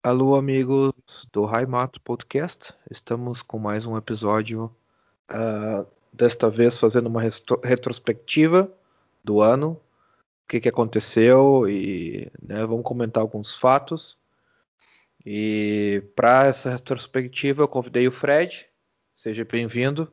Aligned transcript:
Alô, 0.00 0.36
amigos 0.36 0.92
do 1.32 1.44
Raimato 1.44 2.00
Podcast. 2.00 2.72
Estamos 2.88 3.42
com 3.42 3.58
mais 3.58 3.84
um 3.84 3.96
episódio, 3.96 4.72
uh, 5.28 5.84
desta 6.12 6.48
vez 6.48 6.78
fazendo 6.78 7.08
uma 7.08 7.20
retrospectiva 7.64 8.72
do 9.24 9.40
ano, 9.40 9.72
o 9.72 10.48
que, 10.48 10.60
que 10.60 10.68
aconteceu 10.68 11.68
e 11.68 12.30
né, 12.40 12.64
vamos 12.64 12.84
comentar 12.84 13.20
alguns 13.20 13.56
fatos. 13.56 14.20
E 15.26 16.04
para 16.14 16.46
essa 16.46 16.70
retrospectiva 16.70 17.64
eu 17.64 17.68
convidei 17.68 18.06
o 18.06 18.12
Fred. 18.12 18.70
Seja 19.16 19.44
bem-vindo. 19.44 20.10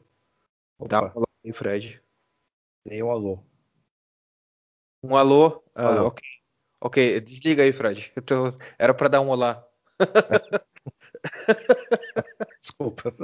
Dá 0.79 1.03
um 1.03 1.11
alô 1.15 1.27
aí, 1.45 1.53
Fred. 1.53 2.01
Dei 2.83 3.03
um 3.03 3.11
alô. 3.11 3.39
Um 5.03 5.15
alô? 5.15 5.63
Ah, 5.75 5.89
alô. 5.89 6.07
ok. 6.07 6.23
Ok, 6.81 7.21
desliga 7.21 7.61
aí, 7.61 7.71
Fred. 7.71 8.11
Tô... 8.25 8.51
Era 8.79 8.91
para 8.91 9.09
dar 9.09 9.21
um 9.21 9.29
olá. 9.29 9.65
Desculpa. 12.61 13.15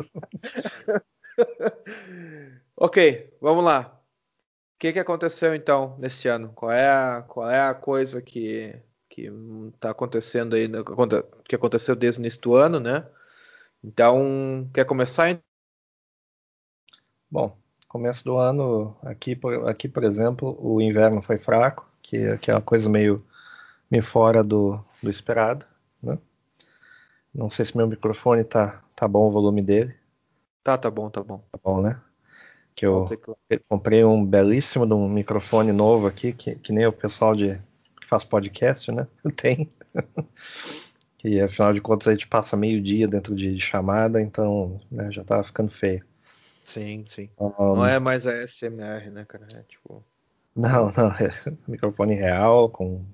ok, 2.76 3.38
vamos 3.42 3.64
lá. 3.64 3.98
O 4.76 4.80
que, 4.80 4.94
que 4.94 5.00
aconteceu 5.00 5.54
então 5.54 5.98
nesse 6.00 6.28
ano? 6.28 6.52
Qual 6.54 6.72
é 6.72 6.90
a, 6.90 7.24
qual 7.28 7.50
é 7.50 7.62
a 7.62 7.74
coisa 7.74 8.22
que 8.22 8.82
que 9.12 9.30
está 9.76 9.92
acontecendo 9.92 10.56
aí, 10.56 10.70
que 11.48 11.56
aconteceu 11.56 11.96
desde 11.96 12.20
o 12.20 12.22
início 12.22 12.42
do 12.42 12.56
ano, 12.56 12.80
né? 12.80 13.06
Então, 13.84 14.70
quer 14.74 14.86
começar? 14.86 15.38
Bom, 17.30 17.58
começo 17.90 18.24
do 18.24 18.38
ano 18.38 18.98
aqui, 19.04 19.36
por, 19.36 19.68
aqui 19.68 19.90
por 19.90 20.04
exemplo, 20.04 20.58
o 20.60 20.82
inverno 20.82 21.22
foi 21.22 21.38
fraco, 21.38 21.90
que, 22.02 22.38
que 22.38 22.50
é 22.50 22.54
uma 22.54 22.62
coisa 22.62 22.90
meio, 22.90 23.24
meio 23.90 24.04
fora 24.04 24.44
do, 24.44 24.80
do 25.04 25.10
esperado, 25.10 25.66
né? 26.02 26.18
Não 27.34 27.50
sei 27.50 27.66
se 27.66 27.78
meu 27.78 27.88
microfone 27.88 28.44
tá, 28.44 28.82
tá 28.96 29.08
bom 29.08 29.28
o 29.28 29.32
volume 29.32 29.62
dele. 29.62 29.96
Tá, 30.64 30.78
tá 30.78 30.92
bom, 30.92 31.10
tá 31.10 31.24
bom. 31.24 31.44
Tá 31.52 31.60
bom, 31.64 31.82
né? 31.82 32.00
Que 32.76 32.86
eu, 32.86 33.08
eu 33.50 33.62
comprei 33.68 34.04
um 34.04 34.26
belíssimo 34.26 34.86
um 34.94 35.10
microfone 35.10 35.72
novo 35.72 36.08
aqui, 36.08 36.34
que, 36.34 36.56
que 36.56 36.72
nem 36.72 36.86
o 36.86 36.94
pessoal 36.94 37.36
de 37.36 37.56
que 38.00 38.08
faz 38.08 38.24
podcast, 38.24 38.92
né? 38.92 39.08
Tem. 39.36 39.72
e 41.24 41.42
afinal 41.42 41.74
de 41.74 41.82
contas 41.82 42.08
a 42.08 42.12
gente 42.12 42.28
passa 42.28 42.58
meio 42.58 42.82
dia 42.82 43.08
dentro 43.08 43.36
de, 43.36 43.56
de 43.56 43.62
chamada, 43.62 44.22
então 44.22 44.80
né, 44.92 45.12
já 45.12 45.24
tava 45.24 45.44
ficando 45.44 45.72
feio. 45.72 46.04
Sim, 46.66 47.06
sim. 47.08 47.30
Um, 47.40 47.76
não 47.76 47.86
é 47.86 48.00
mais 48.00 48.26
a 48.26 48.48
SMR, 48.48 49.10
né, 49.10 49.26
cara? 49.26 49.46
É 49.54 49.64
tipo. 49.64 50.04
Não, 50.56 50.92
não, 50.92 51.08
é 51.12 51.30
microfone 51.68 52.14
real, 52.16 52.70
com 52.70 53.06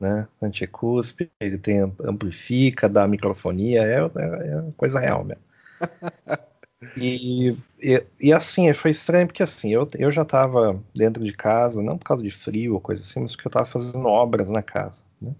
né? 0.00 0.26
Anticuspe, 0.40 1.30
ele 1.38 1.58
tem 1.58 1.80
amplifica, 1.80 2.88
dá 2.88 3.06
microfonia, 3.06 3.82
é, 3.82 3.98
é, 3.98 3.98
é 3.98 4.72
coisa 4.76 4.98
real 4.98 5.24
mesmo. 5.24 5.42
E, 6.96 7.50
e, 7.78 8.06
e, 8.18 8.32
assim, 8.32 8.72
foi 8.72 8.90
estranho 8.90 9.26
porque 9.26 9.42
assim, 9.42 9.70
eu, 9.70 9.86
eu 9.98 10.10
já 10.10 10.22
estava 10.22 10.82
dentro 10.94 11.22
de 11.22 11.32
casa, 11.32 11.82
não 11.82 11.98
por 11.98 12.06
causa 12.06 12.22
de 12.22 12.30
frio 12.30 12.72
ou 12.72 12.80
coisa 12.80 13.02
assim, 13.02 13.20
mas 13.20 13.36
porque 13.36 13.48
eu 13.48 13.50
estava 13.50 13.66
fazendo 13.66 14.06
obras 14.06 14.50
na 14.50 14.62
casa. 14.62 15.04
Né? 15.20 15.34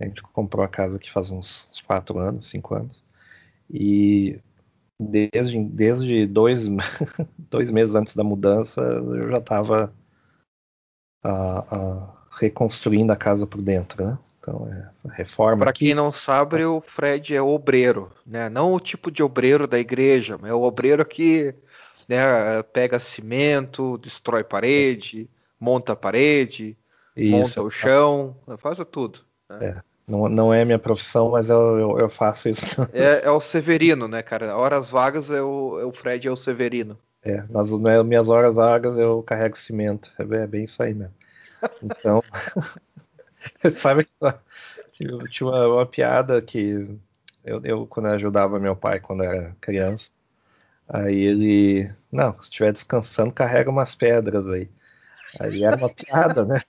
A 0.00 0.04
gente 0.04 0.22
comprou 0.22 0.64
a 0.64 0.68
casa 0.68 0.96
aqui 0.96 1.10
faz 1.10 1.32
uns, 1.32 1.68
uns 1.72 1.80
quatro 1.80 2.18
anos, 2.20 2.46
cinco 2.46 2.76
anos. 2.76 3.04
E 3.68 4.38
desde, 5.00 5.64
desde 5.64 6.26
dois, 6.26 6.68
dois 7.50 7.70
meses 7.72 7.96
antes 7.96 8.14
da 8.14 8.22
mudança, 8.22 8.80
eu 8.80 9.30
já 9.30 9.38
estava 9.38 9.92
reconstruindo 12.40 13.12
a 13.12 13.16
casa 13.16 13.46
por 13.46 13.60
dentro, 13.60 14.04
né? 14.04 14.18
Então, 14.40 14.68
é 14.68 15.08
reforma. 15.16 15.64
Para 15.64 15.72
quem 15.72 15.94
não 15.94 16.10
sabe, 16.10 16.64
o 16.64 16.80
Fred 16.80 17.36
é 17.36 17.40
obreiro, 17.40 18.10
né? 18.26 18.48
Não 18.48 18.72
o 18.72 18.80
tipo 18.80 19.10
de 19.10 19.22
obreiro 19.22 19.66
da 19.66 19.78
igreja, 19.78 20.36
mas 20.40 20.50
é 20.50 20.54
o 20.54 20.62
obreiro 20.62 21.04
que 21.04 21.54
né, 22.08 22.62
pega 22.72 22.98
cimento, 22.98 23.98
destrói 23.98 24.42
parede, 24.42 25.30
monta 25.60 25.92
a 25.92 25.96
parede, 25.96 26.76
Isso. 27.16 27.30
monta 27.30 27.62
o 27.62 27.70
chão, 27.70 28.36
faz 28.58 28.78
tudo. 28.90 29.20
Né? 29.48 29.66
É. 29.66 29.92
Não, 30.06 30.28
não 30.28 30.52
é 30.52 30.64
minha 30.64 30.78
profissão, 30.78 31.30
mas 31.30 31.48
eu, 31.48 31.78
eu, 31.78 31.98
eu 32.00 32.10
faço 32.10 32.48
isso. 32.48 32.64
É, 32.92 33.24
é, 33.24 33.30
o 33.30 33.40
Severino, 33.40 34.08
né, 34.08 34.22
cara? 34.22 34.56
Horas 34.56 34.90
vagas 34.90 35.30
é 35.30 35.40
o, 35.40 35.78
é 35.78 35.84
o 35.84 35.92
Fred 35.92 36.26
é 36.26 36.30
o 36.30 36.36
Severino. 36.36 36.98
É, 37.24 37.44
nas 37.48 37.70
minhas 38.04 38.28
horas 38.28 38.56
vagas 38.56 38.98
eu 38.98 39.22
carrego 39.22 39.56
cimento. 39.56 40.12
É 40.18 40.24
bem, 40.24 40.40
é 40.40 40.46
bem 40.46 40.64
isso 40.64 40.82
aí 40.82 40.92
mesmo. 40.92 41.14
Então, 41.82 42.22
sabe 43.72 44.04
que 44.92 45.06
tinha 45.30 45.48
uma, 45.48 45.66
uma, 45.68 45.86
piada 45.86 46.40
que 46.42 46.98
eu, 47.44 47.60
eu, 47.64 47.86
quando 47.86 48.06
eu 48.06 48.14
ajudava 48.14 48.58
meu 48.58 48.76
pai 48.76 49.00
quando 49.00 49.24
era 49.24 49.56
criança, 49.60 50.10
aí 50.88 51.16
ele, 51.16 51.90
não, 52.10 52.32
se 52.40 52.48
estiver 52.48 52.72
descansando, 52.72 53.32
carrega 53.32 53.70
umas 53.70 53.94
pedras 53.94 54.48
aí. 54.48 54.68
Aí 55.40 55.64
era 55.64 55.76
uma 55.76 55.88
piada, 55.88 56.44
né? 56.44 56.60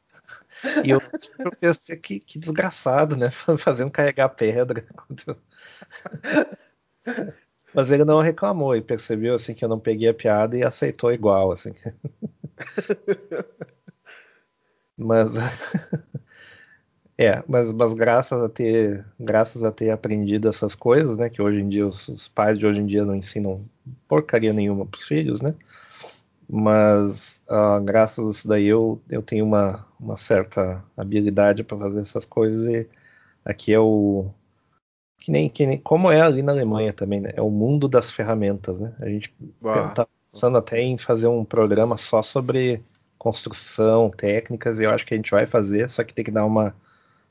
E 0.83 0.89
eu, 0.91 1.01
eu 1.39 1.51
pensei 1.51 1.97
que, 1.97 2.19
que 2.19 2.39
desgraçado, 2.39 3.17
né? 3.17 3.29
Fazendo 3.59 3.91
carregar 3.91 4.29
pedra. 4.29 4.85
Mas 7.73 7.91
ele 7.91 8.05
não 8.05 8.21
reclamou 8.21 8.75
e 8.75 8.81
percebeu 8.81 9.35
assim 9.35 9.53
que 9.53 9.65
eu 9.65 9.69
não 9.69 9.79
peguei 9.79 10.07
a 10.07 10.13
piada 10.13 10.55
e 10.55 10.63
aceitou 10.63 11.11
igual, 11.11 11.51
assim. 11.51 11.73
Mas 14.97 15.33
é, 17.17 17.43
mas, 17.47 17.71
mas 17.73 17.93
graças 17.93 18.41
a 18.41 18.49
ter 18.49 19.05
graças 19.19 19.63
a 19.63 19.71
ter 19.71 19.89
aprendido 19.89 20.47
essas 20.47 20.75
coisas, 20.75 21.17
né, 21.17 21.29
que 21.29 21.41
hoje 21.41 21.59
em 21.59 21.69
dia 21.69 21.85
os, 21.87 22.07
os 22.07 22.27
pais 22.27 22.57
de 22.57 22.65
hoje 22.65 22.79
em 22.79 22.85
dia 22.85 23.05
não 23.05 23.15
ensinam 23.15 23.65
porcaria 24.07 24.53
nenhuma 24.53 24.85
para 24.85 24.97
os 24.99 25.07
filhos, 25.07 25.41
né? 25.41 25.55
Mas 26.49 27.41
uh, 27.49 27.81
graças 27.83 28.25
a 28.27 28.31
isso 28.31 28.47
daí 28.47 28.65
eu, 28.67 29.01
eu 29.09 29.21
tenho 29.21 29.45
uma, 29.45 29.87
uma 29.99 30.17
certa 30.17 30.83
habilidade 30.95 31.63
para 31.63 31.77
fazer 31.77 32.01
essas 32.01 32.25
coisas 32.25 32.65
e 32.67 32.87
aqui 33.45 33.73
é 33.73 33.79
o 33.79 34.29
que 35.19 35.31
nem, 35.31 35.49
que 35.49 35.65
nem 35.65 35.77
como 35.79 36.11
é 36.11 36.21
ali 36.21 36.43
na 36.43 36.51
Alemanha 36.51 36.91
também, 36.91 37.21
né? 37.21 37.31
É 37.33 37.41
o 37.41 37.49
mundo 37.49 37.87
das 37.87 38.11
ferramentas, 38.11 38.77
né? 38.77 38.93
A 38.99 39.07
gente 39.07 39.33
está 39.63 40.05
pensando 40.29 40.57
até 40.57 40.81
em 40.81 40.97
fazer 40.97 41.27
um 41.27 41.45
programa 41.45 41.95
só 41.95 42.21
sobre 42.21 42.83
construção, 43.23 44.09
técnicas, 44.09 44.77
e 44.77 44.83
eu 44.83 44.91
acho 44.91 45.05
que 45.05 45.13
a 45.13 45.17
gente 45.17 45.31
vai 45.31 45.47
fazer, 45.47 45.89
só 45.89 46.03
que 46.03 46.13
tem 46.13 46.25
que 46.25 46.31
dar 46.31 46.45
uma 46.45 46.75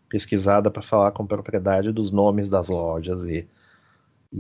pesquisada 0.09 0.71
para 0.71 0.81
falar 0.81 1.13
com 1.13 1.27
propriedade 1.27 1.93
dos 1.93 2.11
nomes 2.11 2.49
das 2.49 2.71
lojas 2.71 3.27
e, 3.27 3.47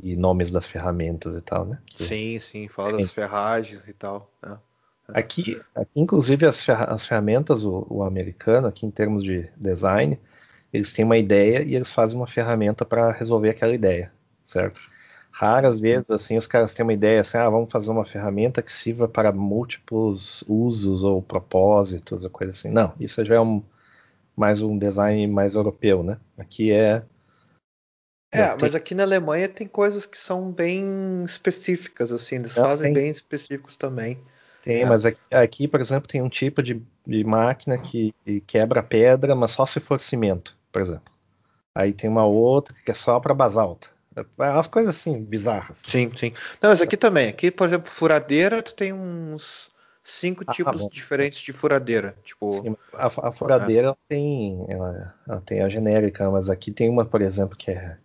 e 0.02 0.16
nomes 0.16 0.50
das 0.50 0.66
ferramentas 0.66 1.36
e 1.36 1.42
tal, 1.42 1.66
né? 1.66 1.78
Que, 1.84 2.04
sim, 2.04 2.38
sim, 2.38 2.68
fala 2.68 2.96
das 2.96 3.10
ferragens 3.10 3.86
e 3.86 3.92
tal. 3.92 4.32
É. 4.42 4.56
Aqui, 5.08 5.60
aqui, 5.74 6.00
inclusive, 6.00 6.46
as, 6.46 6.66
as 6.70 7.06
ferramentas, 7.06 7.62
o, 7.64 7.86
o, 7.90 8.02
americano, 8.02 8.66
aqui 8.66 8.86
em 8.86 8.90
termos 8.90 9.22
de 9.22 9.46
design, 9.54 10.18
eles 10.72 10.94
têm 10.94 11.04
uma 11.04 11.18
ideia 11.18 11.62
e 11.62 11.74
eles 11.74 11.92
fazem 11.92 12.18
uma 12.18 12.26
ferramenta 12.26 12.82
para 12.82 13.12
resolver 13.12 13.50
aquela 13.50 13.74
ideia, 13.74 14.10
certo? 14.46 14.80
Raras 15.32 15.80
vezes, 15.80 16.10
assim, 16.10 16.36
os 16.36 16.46
caras 16.46 16.74
têm 16.74 16.84
uma 16.84 16.92
ideia 16.92 17.22
assim, 17.22 17.38
ah, 17.38 17.48
vamos 17.48 17.72
fazer 17.72 17.90
uma 17.90 18.04
ferramenta 18.04 18.60
que 18.60 18.70
sirva 18.70 19.08
para 19.08 19.32
múltiplos 19.32 20.44
usos 20.46 21.02
ou 21.02 21.22
propósitos, 21.22 22.22
ou 22.22 22.30
coisa 22.30 22.52
assim. 22.52 22.68
Não, 22.68 22.92
isso 23.00 23.24
já 23.24 23.36
é 23.36 23.40
um, 23.40 23.62
mais 24.36 24.60
um 24.60 24.76
design 24.76 25.26
mais 25.26 25.54
europeu, 25.54 26.02
né? 26.02 26.18
Aqui 26.36 26.70
é. 26.70 27.02
É, 28.30 28.48
tem... 28.48 28.58
mas 28.60 28.74
aqui 28.74 28.94
na 28.94 29.04
Alemanha 29.04 29.48
tem 29.48 29.66
coisas 29.66 30.04
que 30.04 30.18
são 30.18 30.52
bem 30.52 31.24
específicas, 31.24 32.12
assim, 32.12 32.36
eles 32.36 32.54
Não, 32.54 32.64
fazem 32.64 32.92
tem... 32.92 33.02
bem 33.02 33.10
específicos 33.10 33.76
também. 33.78 34.18
Tem, 34.62 34.82
é. 34.82 34.86
mas 34.86 35.06
aqui, 35.06 35.20
aqui, 35.30 35.66
por 35.66 35.80
exemplo, 35.80 36.08
tem 36.08 36.20
um 36.20 36.28
tipo 36.28 36.62
de, 36.62 36.80
de 37.06 37.24
máquina 37.24 37.78
que 37.78 38.14
quebra 38.46 38.82
pedra, 38.82 39.34
mas 39.34 39.50
só 39.50 39.64
se 39.64 39.80
for 39.80 39.98
cimento, 39.98 40.54
por 40.70 40.82
exemplo. 40.82 41.12
Aí 41.74 41.92
tem 41.92 42.08
uma 42.08 42.26
outra 42.26 42.74
que 42.84 42.90
é 42.90 42.94
só 42.94 43.18
para 43.18 43.34
basalto. 43.34 43.90
Umas 44.38 44.66
coisas 44.66 44.94
assim, 44.94 45.22
bizarras. 45.22 45.80
Sim, 45.86 46.10
sim. 46.16 46.32
Não, 46.60 46.70
mas 46.70 46.82
aqui 46.82 46.96
também. 46.96 47.28
Aqui, 47.28 47.50
por 47.50 47.66
exemplo, 47.66 47.90
furadeira, 47.90 48.62
tu 48.62 48.74
tem 48.74 48.92
uns 48.92 49.70
cinco 50.04 50.44
ah, 50.46 50.52
tipos 50.52 50.88
diferentes 50.88 51.40
de 51.40 51.52
furadeira. 51.52 52.16
Tipo, 52.22 52.52
sim, 52.52 52.76
a, 52.92 53.06
a, 53.06 53.32
furadeira 53.32 53.90
é. 53.90 53.96
tem, 54.08 54.64
ela, 54.68 55.14
ela, 55.26 55.40
tem 55.40 55.62
a 55.62 55.68
genérica, 55.68 56.30
mas 56.30 56.50
aqui 56.50 56.70
tem 56.70 56.90
uma, 56.90 57.04
por 57.04 57.22
exemplo, 57.22 57.56
que 57.56 57.70
é. 57.70 57.96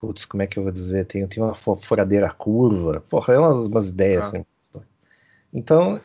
Putz, 0.00 0.24
como 0.24 0.42
é 0.42 0.46
que 0.46 0.58
eu 0.58 0.64
vou 0.64 0.72
dizer? 0.72 1.06
Tem, 1.06 1.26
tem 1.26 1.42
uma 1.42 1.54
furadeira 1.54 2.30
curva. 2.30 3.00
Porra, 3.08 3.34
é 3.34 3.38
umas, 3.38 3.68
umas 3.68 3.88
ideias 3.88 4.24
ah. 4.24 4.28
assim. 4.28 4.46
Então, 5.52 6.00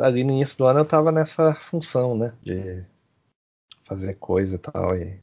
ali 0.00 0.22
no 0.22 0.30
início 0.30 0.56
do 0.56 0.64
ano 0.64 0.80
eu 0.80 0.84
tava 0.84 1.10
nessa 1.10 1.54
função, 1.54 2.16
né? 2.16 2.32
De 2.40 2.84
fazer 3.84 4.14
coisa 4.14 4.54
e 4.54 4.58
tal. 4.58 4.96
E 4.96 5.18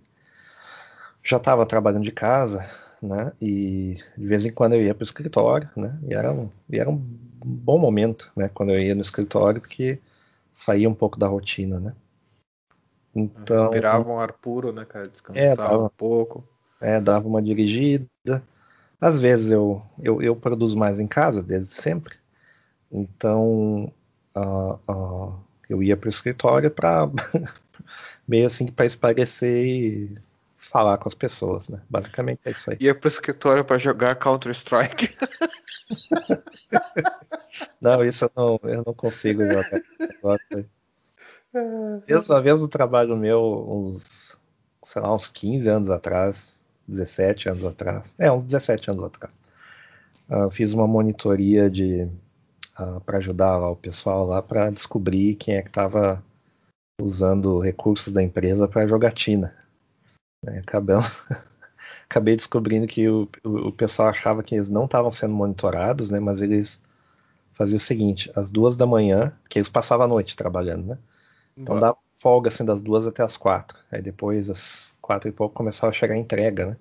já 1.24 1.40
tava 1.40 1.66
trabalhando 1.66 2.04
de 2.04 2.12
casa 2.12 2.70
né? 3.02 3.32
E 3.42 3.98
de 4.18 4.28
vez 4.28 4.46
em 4.46 4.52
quando 4.52 4.74
eu 4.74 4.82
ia 4.82 4.94
para 4.94 5.04
o 5.04 5.06
escritório, 5.06 5.70
né? 5.76 5.98
E 6.08 6.14
era, 6.14 6.32
um, 6.32 6.50
e 6.70 6.80
era 6.80 6.90
um 6.90 6.98
bom 6.98 7.78
momento, 7.78 8.32
né? 8.36 8.50
Quando 8.54 8.72
eu 8.72 8.80
ia 8.80 8.96
no 8.96 9.02
escritório, 9.02 9.62
porque 9.62 10.00
saía 10.54 10.90
um 10.90 10.94
pouco 10.94 11.18
da 11.18 11.28
rotina, 11.28 11.80
né? 11.80 11.94
Então, 13.16 13.70
Respirava 13.70 14.10
um 14.10 14.20
ar 14.20 14.34
puro, 14.34 14.72
né, 14.72 14.86
cara? 14.86 15.06
Descansava 15.06 15.52
é, 15.52 15.56
dava, 15.56 15.86
um 15.86 15.90
pouco. 15.90 16.44
É, 16.80 17.00
dava 17.00 17.28
uma 17.28 17.42
dirigida. 17.42 18.08
Às 19.00 19.20
vezes 19.20 19.52
eu, 19.52 19.82
eu, 20.02 20.22
eu 20.22 20.36
produzo 20.36 20.78
mais 20.78 21.00
em 21.00 21.08
casa, 21.08 21.42
desde 21.42 21.74
sempre. 21.74 22.16
Então, 22.92 23.92
uh, 24.36 24.92
uh, 24.92 25.34
eu 25.70 25.82
ia 25.82 25.96
para 25.96 26.08
o 26.08 26.10
escritório 26.10 26.70
para 26.70 27.10
meio 28.28 28.48
assim 28.48 28.68
para 28.68 28.86
esparecer 28.86 29.66
e 29.66 30.18
falar 30.70 30.98
com 31.00 31.10
as 31.10 31.16
pessoas, 31.16 31.68
né? 31.68 31.82
Basicamente 31.90 32.42
é 32.46 32.52
isso 32.52 32.70
aí. 32.70 32.78
Ia 32.80 32.94
para 32.94 33.08
o 33.08 33.12
escritório 33.12 33.66
para 33.66 33.78
jogar 33.80 34.16
Counter 34.16 34.52
Strike. 34.52 35.16
não, 37.82 38.06
isso 38.06 38.26
eu 38.26 38.32
não, 38.36 38.60
eu 38.70 38.84
não 38.86 38.94
consigo 38.94 39.44
jogar. 39.46 39.82
Desde 42.06 42.32
uma 42.32 42.42
vez 42.42 42.62
o 42.62 42.68
trabalho 42.68 43.18
meu, 43.18 43.66
uns, 43.68 44.38
sei 44.84 45.02
lá, 45.02 45.14
uns 45.14 45.28
15 45.28 45.68
anos 45.68 45.90
atrás, 45.90 46.64
17 46.88 47.50
anos 47.50 47.66
atrás, 47.66 48.14
é, 48.20 48.32
uns 48.32 48.44
17 48.44 48.92
anos 48.92 49.04
atrás, 49.06 49.34
uh, 50.30 50.52
fiz 50.52 50.72
uma 50.72 50.88
monitoria 50.88 51.68
de 51.68 52.08
uh, 52.80 53.02
para 53.02 53.18
ajudar 53.18 53.58
lá, 53.58 53.72
o 53.72 53.76
pessoal 53.76 54.28
lá 54.28 54.40
para 54.40 54.70
descobrir 54.70 55.34
quem 55.36 55.56
é 55.56 55.64
que 55.64 55.70
estava 55.70 56.24
usando 57.02 57.60
recursos 57.60 58.14
da 58.14 58.22
empresa 58.22 58.68
para 58.68 58.86
jogatina. 58.86 59.59
Né? 60.44 60.62
Acabei 62.06 62.36
descobrindo 62.36 62.88
que 62.88 63.08
o, 63.08 63.30
o, 63.44 63.68
o, 63.68 63.72
pessoal 63.72 64.10
achava 64.10 64.44
que 64.44 64.56
eles 64.56 64.70
não 64.70 64.86
estavam 64.86 65.12
sendo 65.12 65.34
monitorados, 65.34 66.10
né? 66.10 66.20
Mas 66.20 66.42
eles 66.42 66.82
faziam 67.54 67.78
o 67.78 67.80
seguinte: 67.80 68.32
às 68.36 68.50
duas 68.50 68.76
da 68.76 68.86
manhã, 68.86 69.34
que 69.50 69.60
eles 69.60 69.70
passavam 69.70 70.06
a 70.06 70.10
noite 70.10 70.36
trabalhando, 70.36 70.88
né? 70.88 70.98
Então 71.58 71.78
dava 71.78 71.98
folga 72.20 72.50
assim 72.50 72.66
das 72.66 72.82
duas 72.82 73.08
até 73.08 73.24
as 73.24 73.38
quatro. 73.38 73.78
Aí 73.92 74.02
depois, 74.02 74.50
às 74.50 74.96
quatro 75.02 75.30
e 75.30 75.32
pouco, 75.32 75.56
começava 75.56 75.92
a 75.92 75.94
chegar 75.94 76.16
a 76.16 76.18
entrega, 76.18 76.68
né? 76.68 76.78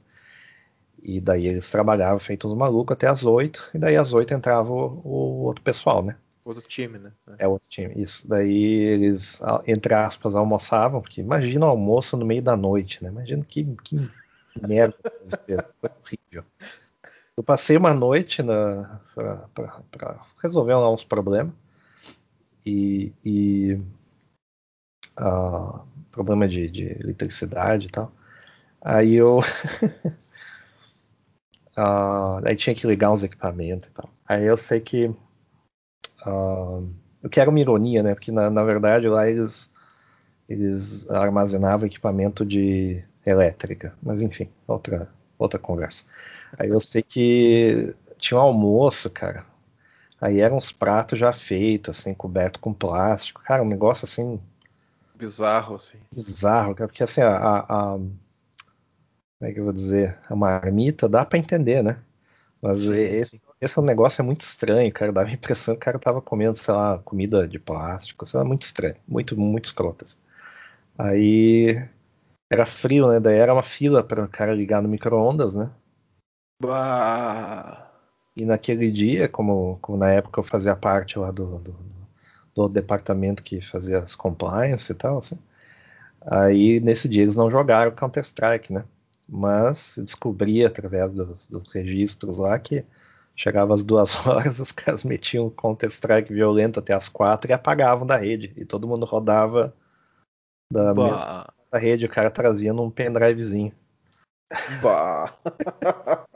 E 1.02 1.20
daí 1.20 1.46
eles 1.46 1.70
trabalhavam 1.70 2.18
feitos 2.18 2.52
malucos 2.54 2.94
até 2.94 3.06
as 3.06 3.24
oito, 3.24 3.68
e 3.72 3.78
daí 3.78 3.96
às 3.96 4.12
oito 4.12 4.34
entrava 4.34 4.70
o, 4.70 5.00
o, 5.04 5.42
outro 5.44 5.62
pessoal, 5.62 6.02
né? 6.02 6.16
Outro 6.48 6.62
time, 6.66 6.98
né? 6.98 7.12
É 7.38 7.46
outro 7.46 7.68
time, 7.68 7.92
isso. 8.02 8.26
Daí 8.26 8.54
eles, 8.54 9.38
entre 9.66 9.92
aspas, 9.92 10.34
almoçavam, 10.34 11.02
porque 11.02 11.20
imagina 11.20 11.66
o 11.66 11.68
almoço 11.68 12.16
no 12.16 12.24
meio 12.24 12.40
da 12.40 12.56
noite, 12.56 13.04
né? 13.04 13.10
Imagina 13.10 13.44
que, 13.44 13.64
que 13.84 14.10
merda 14.66 14.96
foi 15.78 15.90
horrível. 16.02 16.44
Eu 17.36 17.42
passei 17.42 17.76
uma 17.76 17.92
noite 17.92 18.42
para 19.92 20.24
resolver 20.42 20.74
lá 20.74 20.90
uns 20.90 21.04
problemas. 21.04 21.52
E, 22.64 23.12
e 23.22 23.78
uh, 25.20 25.80
problema 26.10 26.48
de, 26.48 26.70
de, 26.70 26.84
eletricidade 26.98 27.88
e 27.88 27.90
tal. 27.90 28.10
Aí 28.80 29.16
eu. 29.16 29.40
uh, 31.76 32.40
aí 32.42 32.56
tinha 32.56 32.74
que 32.74 32.86
ligar 32.86 33.12
uns 33.12 33.22
equipamentos 33.22 33.90
e 33.90 33.92
tal. 33.92 34.08
Aí 34.26 34.44
eu 34.46 34.56
sei 34.56 34.80
que. 34.80 35.14
Uh, 36.26 36.88
o 37.22 37.28
que 37.28 37.40
era 37.40 37.50
uma 37.50 37.60
ironia, 37.60 38.02
né? 38.02 38.14
Porque 38.14 38.32
na, 38.32 38.50
na 38.50 38.62
verdade 38.62 39.08
lá 39.08 39.28
eles, 39.28 39.70
eles 40.48 41.08
armazenavam 41.10 41.86
equipamento 41.86 42.44
de 42.44 43.02
elétrica. 43.24 43.94
Mas 44.02 44.22
enfim, 44.22 44.48
outra, 44.66 45.08
outra 45.38 45.58
conversa. 45.58 46.04
Aí 46.58 46.68
eu 46.70 46.80
sei 46.80 47.02
que 47.02 47.94
tinha 48.16 48.38
um 48.38 48.42
almoço, 48.42 49.10
cara. 49.10 49.44
Aí 50.20 50.40
eram 50.40 50.56
uns 50.56 50.72
pratos 50.72 51.18
já 51.18 51.32
feitos, 51.32 51.98
assim, 51.98 52.14
coberto 52.14 52.58
com 52.60 52.72
plástico. 52.72 53.42
Cara, 53.42 53.62
um 53.62 53.68
negócio 53.68 54.04
assim 54.04 54.40
Bizarro, 55.18 55.74
assim. 55.74 55.98
Bizarro, 56.12 56.76
cara, 56.76 56.86
porque 56.86 57.02
assim, 57.02 57.20
a, 57.20 57.36
a, 57.36 57.58
a, 57.58 57.92
Como 57.96 58.16
é 59.40 59.52
que 59.52 59.58
eu 59.58 59.64
vou 59.64 59.72
dizer? 59.72 60.16
A 60.30 60.36
marmita 60.36 61.08
dá 61.08 61.24
para 61.24 61.40
entender, 61.40 61.82
né? 61.82 61.98
Mas 62.60 62.82
esse, 62.82 63.40
esse 63.60 63.80
negócio 63.80 64.20
é 64.20 64.24
muito 64.24 64.40
estranho, 64.42 64.92
cara. 64.92 65.12
Dava 65.12 65.28
a 65.28 65.32
impressão 65.32 65.74
que 65.74 65.80
o 65.80 65.84
cara 65.84 65.98
tava 65.98 66.20
comendo, 66.20 66.58
sei 66.58 66.74
lá, 66.74 66.98
comida 66.98 67.46
de 67.46 67.58
plástico, 67.58 68.26
sei 68.26 68.38
lá, 68.38 68.44
muito 68.44 68.62
estranho. 68.62 68.96
Muito, 69.06 69.38
muito 69.38 69.66
escrotas. 69.66 70.18
Aí 70.98 71.88
era 72.50 72.66
frio, 72.66 73.08
né? 73.08 73.20
Daí 73.20 73.36
era 73.38 73.52
uma 73.52 73.62
fila 73.62 74.02
para 74.02 74.24
o 74.24 74.28
cara 74.28 74.54
ligar 74.54 74.82
no 74.82 74.88
micro-ondas, 74.88 75.54
né? 75.54 75.70
Bah. 76.60 77.88
E 78.36 78.44
naquele 78.44 78.90
dia, 78.90 79.28
como, 79.28 79.78
como 79.80 79.98
na 79.98 80.10
época 80.10 80.40
eu 80.40 80.44
fazia 80.44 80.74
parte 80.76 81.18
lá 81.18 81.30
do, 81.30 81.58
do, 81.58 81.76
do 82.54 82.68
departamento 82.68 83.42
que 83.42 83.60
fazia 83.60 84.00
as 84.00 84.14
compliance 84.14 84.90
e 84.90 84.94
tal, 84.94 85.18
assim. 85.18 85.38
Aí 86.22 86.80
nesse 86.80 87.08
dia 87.08 87.22
eles 87.22 87.36
não 87.36 87.50
jogaram 87.50 87.92
Counter-Strike, 87.92 88.72
né? 88.72 88.84
Mas 89.28 89.96
eu 89.96 90.04
descobri 90.04 90.64
através 90.64 91.12
dos, 91.12 91.46
dos, 91.46 91.70
registros 91.72 92.38
lá 92.38 92.58
que 92.58 92.84
chegava 93.36 93.74
às 93.74 93.84
duas 93.84 94.14
horas, 94.26 94.58
os 94.58 94.72
caras 94.72 95.04
metiam 95.04 95.50
Counter-Strike 95.50 96.32
violento 96.32 96.80
até 96.80 96.94
as 96.94 97.08
quatro 97.08 97.50
e 97.50 97.54
apagavam 97.54 98.06
da 98.06 98.16
rede. 98.16 98.52
E 98.56 98.64
todo 98.64 98.88
mundo 98.88 99.04
rodava 99.04 99.74
da, 100.72 100.92
da 101.70 101.78
rede, 101.78 102.06
o 102.06 102.10
cara 102.10 102.30
trazia 102.30 102.72
num 102.72 102.90
pendrivezinho. 102.90 103.72
Bah. 104.82 105.34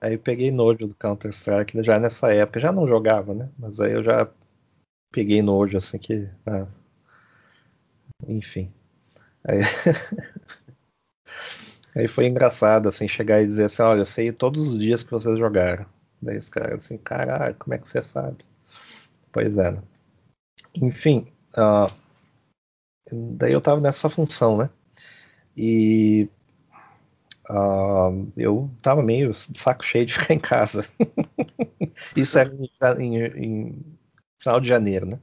Aí 0.00 0.14
eu 0.14 0.18
peguei 0.18 0.50
nojo 0.50 0.86
do 0.86 0.94
Counter-Strike 0.94 1.82
já 1.82 1.98
nessa 1.98 2.32
época. 2.32 2.60
Já 2.60 2.70
não 2.70 2.86
jogava, 2.86 3.34
né? 3.34 3.50
Mas 3.58 3.80
aí 3.80 3.92
eu 3.92 4.02
já 4.02 4.28
peguei 5.10 5.42
nojo, 5.42 5.76
assim 5.76 5.98
que. 5.98 6.28
Ah, 6.46 6.66
enfim. 8.26 8.72
Aí... 9.44 9.58
aí 11.94 12.08
foi 12.08 12.26
engraçado, 12.26 12.88
assim, 12.88 13.08
chegar 13.08 13.42
e 13.42 13.46
dizer 13.46 13.64
assim: 13.64 13.82
olha, 13.82 14.00
eu 14.00 14.06
sei 14.06 14.32
todos 14.32 14.68
os 14.68 14.78
dias 14.78 15.02
que 15.02 15.10
vocês 15.10 15.38
jogaram. 15.38 15.86
Daí 16.20 16.38
os 16.38 16.48
caras 16.48 16.84
assim: 16.84 16.98
caralho, 16.98 17.54
como 17.58 17.74
é 17.74 17.78
que 17.78 17.88
você 17.88 18.02
sabe? 18.02 18.44
Pois 19.32 19.56
é. 19.56 19.72
Né? 19.72 19.82
Enfim. 20.74 21.26
Uh, 21.56 21.92
daí 23.36 23.52
eu 23.52 23.60
tava 23.60 23.80
nessa 23.80 24.10
função, 24.10 24.58
né? 24.58 24.70
E 25.56 26.28
Uh, 27.50 28.30
eu 28.36 28.70
tava 28.82 29.02
meio 29.02 29.32
saco 29.34 29.82
cheio 29.82 30.04
de 30.04 30.12
ficar 30.12 30.34
em 30.34 30.38
casa. 30.38 30.84
Isso 32.14 32.38
era 32.38 32.52
em, 33.02 33.16
em, 33.16 33.44
em, 33.44 33.98
final 34.38 34.60
de 34.60 34.68
janeiro, 34.68 35.06
né? 35.06 35.18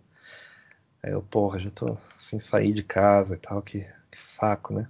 Aí 1.03 1.11
eu, 1.11 1.21
porra, 1.21 1.59
já 1.59 1.69
tô 1.69 1.97
sem 2.17 2.39
sair 2.39 2.73
de 2.73 2.83
casa 2.83 3.35
e 3.35 3.37
tal, 3.37 3.61
que, 3.61 3.85
que 4.15 4.21
saco, 4.21 4.73
né? 4.73 4.87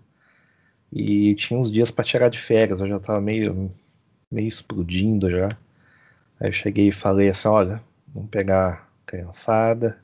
E 0.92 1.36
tinha 1.36 1.60
uns 1.60 1.72
dias 1.72 1.92
para 1.92 2.06
tirar 2.06 2.30
de 2.30 2.40
férias, 2.40 2.80
eu 2.80 2.88
já 2.88 3.00
tava 3.00 3.20
meio, 3.20 3.72
meio 4.32 4.48
explodindo 4.48 5.30
já. 5.30 5.50
Aí 6.40 6.50
eu 6.50 6.54
cheguei 6.54 6.90
e 6.90 6.92
falei 6.92 7.30
assim: 7.30 7.48
olha, 7.48 7.82
vamos 8.08 8.30
pegar 8.30 8.74
a 8.74 9.06
criançada 9.06 10.00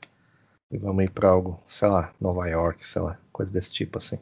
e 0.70 0.78
vamos 0.78 1.04
ir 1.04 1.10
pra 1.10 1.30
algo, 1.30 1.62
sei 1.68 1.88
lá, 1.88 2.12
Nova 2.20 2.48
York, 2.48 2.84
sei 2.86 3.02
lá, 3.02 3.18
coisa 3.32 3.52
desse 3.52 3.72
tipo 3.72 3.98
assim. 3.98 4.18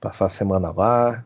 Passar 0.00 0.26
a 0.26 0.30
semana 0.30 0.70
lá, 0.70 1.24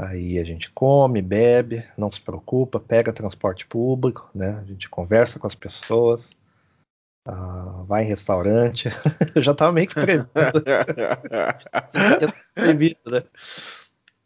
Aí 0.00 0.38
a 0.38 0.44
gente 0.44 0.70
come, 0.70 1.20
bebe, 1.20 1.84
não 1.94 2.10
se 2.10 2.22
preocupa, 2.22 2.80
pega 2.80 3.12
transporte 3.12 3.66
público, 3.66 4.30
né? 4.34 4.58
A 4.58 4.64
gente 4.64 4.88
conversa 4.88 5.38
com 5.38 5.46
as 5.46 5.54
pessoas, 5.54 6.30
uh, 7.26 7.84
vai 7.84 8.04
em 8.04 8.08
restaurante. 8.08 8.88
eu 9.34 9.40
já 9.42 9.52
estava 9.52 9.72
meio 9.72 9.88
que 9.88 9.94
previsto. 9.94 10.30
previsto, 12.54 13.10
né? 13.10 13.24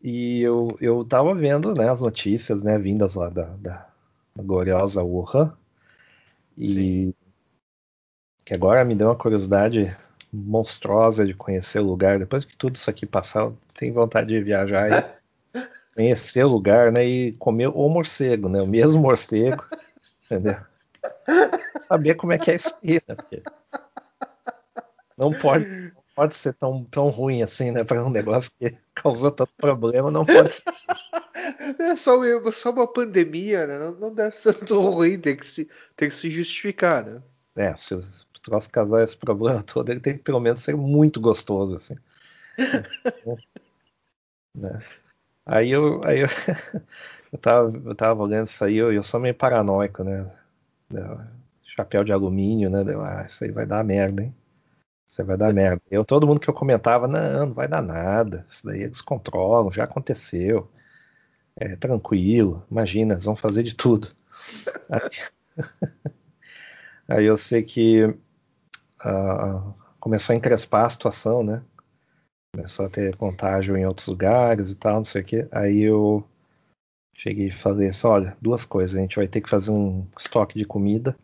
E 0.03 0.43
eu, 0.43 0.69
eu 0.81 1.05
tava 1.05 1.35
vendo 1.35 1.75
né, 1.75 1.89
as 1.89 2.03
notícias 2.03 2.63
né, 2.63 2.79
vindas 2.79 3.15
lá 3.15 3.31
da, 3.31 3.47
da, 3.57 3.89
da 4.37 4.43
gloriosa 4.43 5.03
Wuhan. 5.03 5.57
E 6.59 6.69
Sim. 6.69 7.15
que 8.45 8.55
agora 8.55 8.85
me 8.85 8.95
deu 8.95 9.09
uma 9.09 9.17
curiosidade 9.17 9.97
monstruosa 10.31 11.25
de 11.25 11.33
conhecer 11.33 11.79
o 11.79 11.85
lugar. 11.85 12.19
Depois 12.19 12.45
que 12.45 12.57
tudo 12.57 12.77
isso 12.77 12.91
aqui 12.91 13.07
passar, 13.07 13.45
eu 13.45 13.57
tenho 13.73 13.95
vontade 13.95 14.29
de 14.29 14.43
viajar 14.43 15.19
e 15.55 15.61
conhecer 15.95 16.45
o 16.45 16.51
lugar, 16.51 16.93
né? 16.93 17.07
E 17.07 17.33
comer 17.33 17.69
o 17.69 17.89
morcego, 17.89 18.49
né? 18.49 18.61
O 18.61 18.67
mesmo 18.67 19.01
morcego, 19.01 19.65
entendeu? 20.25 20.57
Saber 21.81 22.15
como 22.15 22.33
é 22.33 22.39
que 22.39 22.51
é 22.51 22.55
isso 22.55 22.75
aí, 22.83 22.95
né? 23.07 23.15
Porque 23.15 23.43
não 25.17 25.33
pode, 25.33 25.65
não 25.67 26.03
pode 26.15 26.37
ser 26.37 26.55
tão, 26.55 26.85
tão 26.85 27.09
ruim 27.09 27.43
assim, 27.43 27.71
né? 27.71 27.85
Para 27.85 28.05
um 28.05 28.11
negócio 28.11 28.51
que 28.59 28.77
causou 28.95 29.31
tanto 29.31 29.53
problema, 29.57 30.11
não 30.11 30.25
pode 30.25 30.53
ser. 30.53 30.65
É 31.79 31.95
só, 31.95 32.19
só 32.53 32.71
uma 32.71 32.87
pandemia, 32.87 33.67
né? 33.67 33.79
Não, 33.79 33.93
não 33.93 34.15
deve 34.15 34.35
ser 34.35 34.55
tão 34.65 34.81
ruim, 34.91 35.21
tem 35.21 35.37
que 35.37 35.47
se, 35.47 35.69
tem 35.97 36.09
que 36.09 36.15
se 36.15 36.31
justificar, 36.31 37.05
né? 37.05 37.23
É, 37.57 37.77
se 37.77 37.95
o 37.95 38.03
troço 38.43 38.71
causar 38.71 39.05
esse 39.05 39.17
problema 39.17 39.63
todo, 39.63 39.91
ele 39.91 40.01
tem 40.01 40.17
que 40.17 40.25
pelo 40.25 40.41
menos 40.41 40.63
ser 40.63 40.77
muito 40.77 41.21
gostoso, 41.21 41.77
assim. 41.77 41.97
né? 44.55 44.81
Aí 45.47 45.71
eu, 45.71 46.01
aí 46.05 46.21
eu, 46.21 46.29
eu, 47.33 47.39
tava, 47.39 47.83
eu 47.85 47.95
tava 47.95 48.23
olhando 48.23 48.47
isso 48.47 48.65
aí, 48.65 48.77
eu, 48.77 48.93
eu 48.93 49.03
sou 49.03 49.21
meio 49.21 49.35
paranoico, 49.35 50.03
né? 50.03 50.31
Chapéu 51.77 52.05
de 52.05 52.13
alumínio, 52.13 52.71
né? 52.71 52.85
Deu, 52.85 53.03
ah, 53.03 53.25
isso 53.27 53.43
aí 53.43 53.51
vai 53.51 53.67
dar 53.67 53.83
merda, 53.83 54.23
hein? 54.23 54.35
Você 55.09 55.25
vai 55.25 55.37
dar 55.37 55.53
merda. 55.53 55.83
Eu, 55.91 56.05
todo 56.05 56.27
mundo 56.27 56.39
que 56.41 56.49
eu 56.49 56.55
comentava, 56.55 57.09
não, 57.09 57.47
não 57.47 57.55
vai 57.55 57.67
dar 57.67 57.83
nada. 57.83 58.47
Isso 58.49 58.65
daí 58.67 58.83
eles 58.83 59.01
controlam, 59.01 59.73
já 59.73 59.85
aconteceu. 59.85 60.71
É 61.57 61.77
tranquilo, 61.77 62.65
imagina, 62.71 63.15
eles 63.15 63.25
vão 63.25 63.37
fazer 63.37 63.63
de 63.65 63.75
tudo. 63.77 64.13
Aí, 64.91 65.11
aí 67.09 67.25
eu 67.25 67.37
sei 67.37 67.63
que 67.63 68.05
uh, 68.05 69.75
começou 70.01 70.35
a 70.35 70.37
encrespar 70.37 70.87
a 70.87 70.91
situação, 70.91 71.43
né? 71.43 71.63
Começou 72.55 72.87
a 72.87 72.91
ter 72.91 73.17
contágio 73.17 73.77
em 73.77 73.87
outros 73.87 74.07
lugares 74.09 74.71
e 74.71 74.75
tal, 74.75 74.97
não 74.97 75.05
sei 75.05 75.23
o 75.23 75.25
que. 75.25 75.49
Aí 75.53 75.81
eu 75.81 76.27
cheguei 77.15 77.49
e 77.49 77.53
falei 77.53 77.89
assim, 77.89 78.07
olha, 78.07 78.37
duas 78.41 78.65
coisas, 78.65 78.97
a 78.97 79.01
gente 79.01 79.17
vai 79.17 79.29
ter 79.29 79.41
que 79.41 79.49
fazer 79.49 79.71
um 79.71 80.07
estoque 80.19 80.59
de 80.59 80.65
comida 80.65 81.17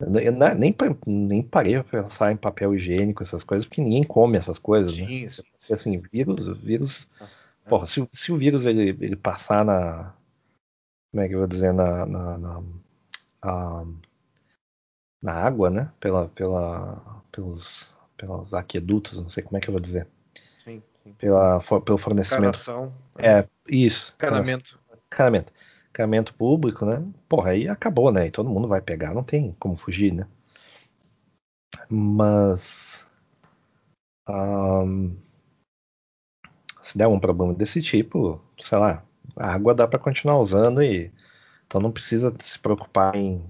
eu 0.00 0.32
nem, 0.32 0.74
nem 1.06 1.42
parei 1.42 1.82
pra 1.82 2.02
pensar 2.02 2.30
em 2.30 2.36
papel 2.36 2.74
higiênico, 2.74 3.22
essas 3.22 3.42
coisas, 3.42 3.66
porque 3.66 3.82
ninguém 3.82 4.04
come 4.04 4.38
essas 4.38 4.58
coisas, 4.58 4.96
né? 4.96 5.06
Sim, 5.06 5.30
sim. 5.30 5.74
Assim, 5.74 5.98
vírus, 5.98 6.56
vírus. 6.58 7.08
Ah, 7.20 7.28
é. 7.66 7.68
Porra, 7.68 7.86
se, 7.86 8.08
se, 8.12 8.30
o 8.32 8.36
vírus 8.36 8.64
ele, 8.64 8.90
ele 9.00 9.16
passar 9.16 9.64
na. 9.64 10.14
Como 11.10 11.22
é 11.22 11.28
que 11.28 11.34
eu 11.34 11.40
vou 11.40 11.48
dizer? 11.48 11.72
Na. 11.72 12.06
na, 12.06 12.38
na, 12.38 13.84
na 15.20 15.32
água, 15.32 15.68
né? 15.68 15.90
Pela, 15.98 16.28
pela, 16.28 17.22
pelos, 17.32 17.96
pelos 18.16 18.54
aquedutos, 18.54 19.20
não 19.20 19.28
sei 19.28 19.42
como 19.42 19.56
é 19.56 19.60
que 19.60 19.68
eu 19.68 19.72
vou 19.72 19.80
dizer. 19.80 20.06
Sim, 20.62 20.80
sim. 21.02 21.12
Pela, 21.18 21.60
for, 21.60 21.80
pelo 21.80 21.98
fornecimento. 21.98 22.60
É, 23.18 23.44
isso. 23.66 24.14
Canamento. 24.16 24.78
Canamento 25.10 25.52
saneamento 25.96 26.34
público, 26.34 26.84
né? 26.86 27.04
Porra, 27.28 27.50
aí 27.50 27.68
acabou, 27.68 28.12
né? 28.12 28.26
E 28.26 28.30
todo 28.30 28.50
mundo 28.50 28.68
vai 28.68 28.80
pegar, 28.80 29.14
não 29.14 29.24
tem 29.24 29.52
como 29.58 29.76
fugir, 29.76 30.12
né? 30.12 30.26
Mas. 31.88 33.06
Um, 34.28 35.16
se 36.82 36.96
der 36.96 37.06
um 37.06 37.20
problema 37.20 37.54
desse 37.54 37.82
tipo, 37.82 38.40
sei 38.60 38.78
lá, 38.78 39.02
a 39.36 39.52
água 39.52 39.74
dá 39.74 39.86
para 39.86 39.98
continuar 39.98 40.38
usando 40.38 40.82
e 40.82 41.10
então 41.66 41.80
não 41.80 41.92
precisa 41.92 42.34
se 42.40 42.58
preocupar 42.58 43.14
em 43.14 43.44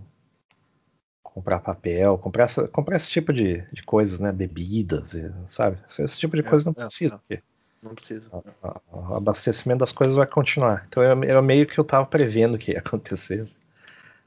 comprar 1.22 1.60
papel, 1.60 2.18
comprar, 2.18 2.44
essa, 2.44 2.66
comprar 2.66 2.96
esse 2.96 3.08
tipo 3.10 3.32
de, 3.32 3.62
de 3.72 3.82
coisas, 3.84 4.18
né? 4.18 4.32
Bebidas, 4.32 5.16
sabe? 5.46 5.78
Esse 5.86 6.18
tipo 6.18 6.34
de 6.34 6.42
é, 6.42 6.48
coisa 6.48 6.64
não 6.64 6.72
é, 6.72 6.86
precisa. 6.86 7.20
É, 7.30 7.40
não 7.82 7.94
precisa. 7.94 8.26
O 8.90 9.14
abastecimento 9.14 9.80
das 9.80 9.92
coisas 9.92 10.16
vai 10.16 10.26
continuar. 10.26 10.84
Então 10.88 11.02
era 11.02 11.42
meio 11.42 11.66
que 11.66 11.78
eu 11.78 11.82
estava 11.82 12.04
prevendo 12.06 12.58
que 12.58 12.72
ia 12.72 12.78
acontecer. 12.84 13.46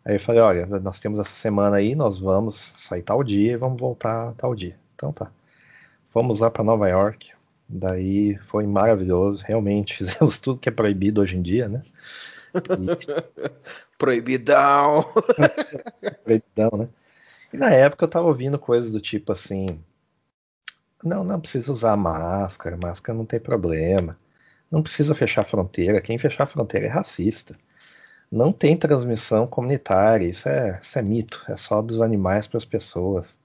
Aí 0.03 0.15
eu 0.15 0.20
falei, 0.20 0.41
olha, 0.41 0.65
nós 0.79 1.00
temos 1.00 1.20
essa 1.20 1.31
semana 1.31 1.77
aí, 1.77 1.93
nós 1.93 2.20
vamos 2.20 2.58
sair 2.60 3.03
tal 3.03 3.24
dia 3.24 3.53
e 3.53 3.58
vamos 3.58 3.79
voltar 3.79 4.34
tal 4.34 4.55
dia. 4.55 4.75
Então 4.96 5.12
tá. 5.13 5.31
Fomos 6.10 6.39
lá 6.39 6.50
para 6.50 6.63
Nova 6.63 6.89
York. 6.89 7.31
Daí 7.67 8.38
foi 8.48 8.65
maravilhoso, 8.65 9.43
realmente 9.46 9.96
fizemos 9.98 10.39
tudo 10.39 10.60
que 10.60 10.70
é 10.70 10.72
proibido 10.72 11.22
hoje 11.22 11.38
em 11.38 11.41
dia, 11.41 11.67
né? 11.67 11.84
E... 12.53 13.98
Proibidão! 13.98 15.05
Proibidão, 16.22 16.72
né? 16.77 16.89
E 17.53 17.55
na 17.55 17.70
época 17.70 18.03
eu 18.03 18.10
tava 18.10 18.27
ouvindo 18.27 18.60
coisas 18.60 18.91
do 18.91 19.00
tipo 19.00 19.31
assim, 19.31 19.79
não, 21.03 21.24
não 21.24 21.39
precisa 21.39 21.72
usar 21.72 21.96
máscara, 21.98 22.77
máscara 22.77 23.17
não 23.17 23.25
tem 23.25 23.39
problema. 23.39 24.17
Não 24.70 24.81
precisa 24.81 25.13
fechar 25.13 25.41
a 25.41 25.46
fronteira. 25.46 26.01
Quem 26.01 26.17
fechar 26.17 26.43
a 26.43 26.48
fronteira 26.48 26.88
é 26.88 26.89
racista. 26.89 27.55
Não 28.31 28.53
tem 28.53 28.77
transmissão 28.77 29.46
comunitária. 29.46 30.27
Isso 30.27 30.48
é, 30.48 30.79
isso 30.81 30.98
é 30.98 31.01
mito. 31.01 31.43
É 31.50 31.58
só 31.58 31.81
dos 31.81 32.01
animais 32.01 32.48
para 32.48 32.58
as 32.58 32.65
pessoas. 32.65 33.38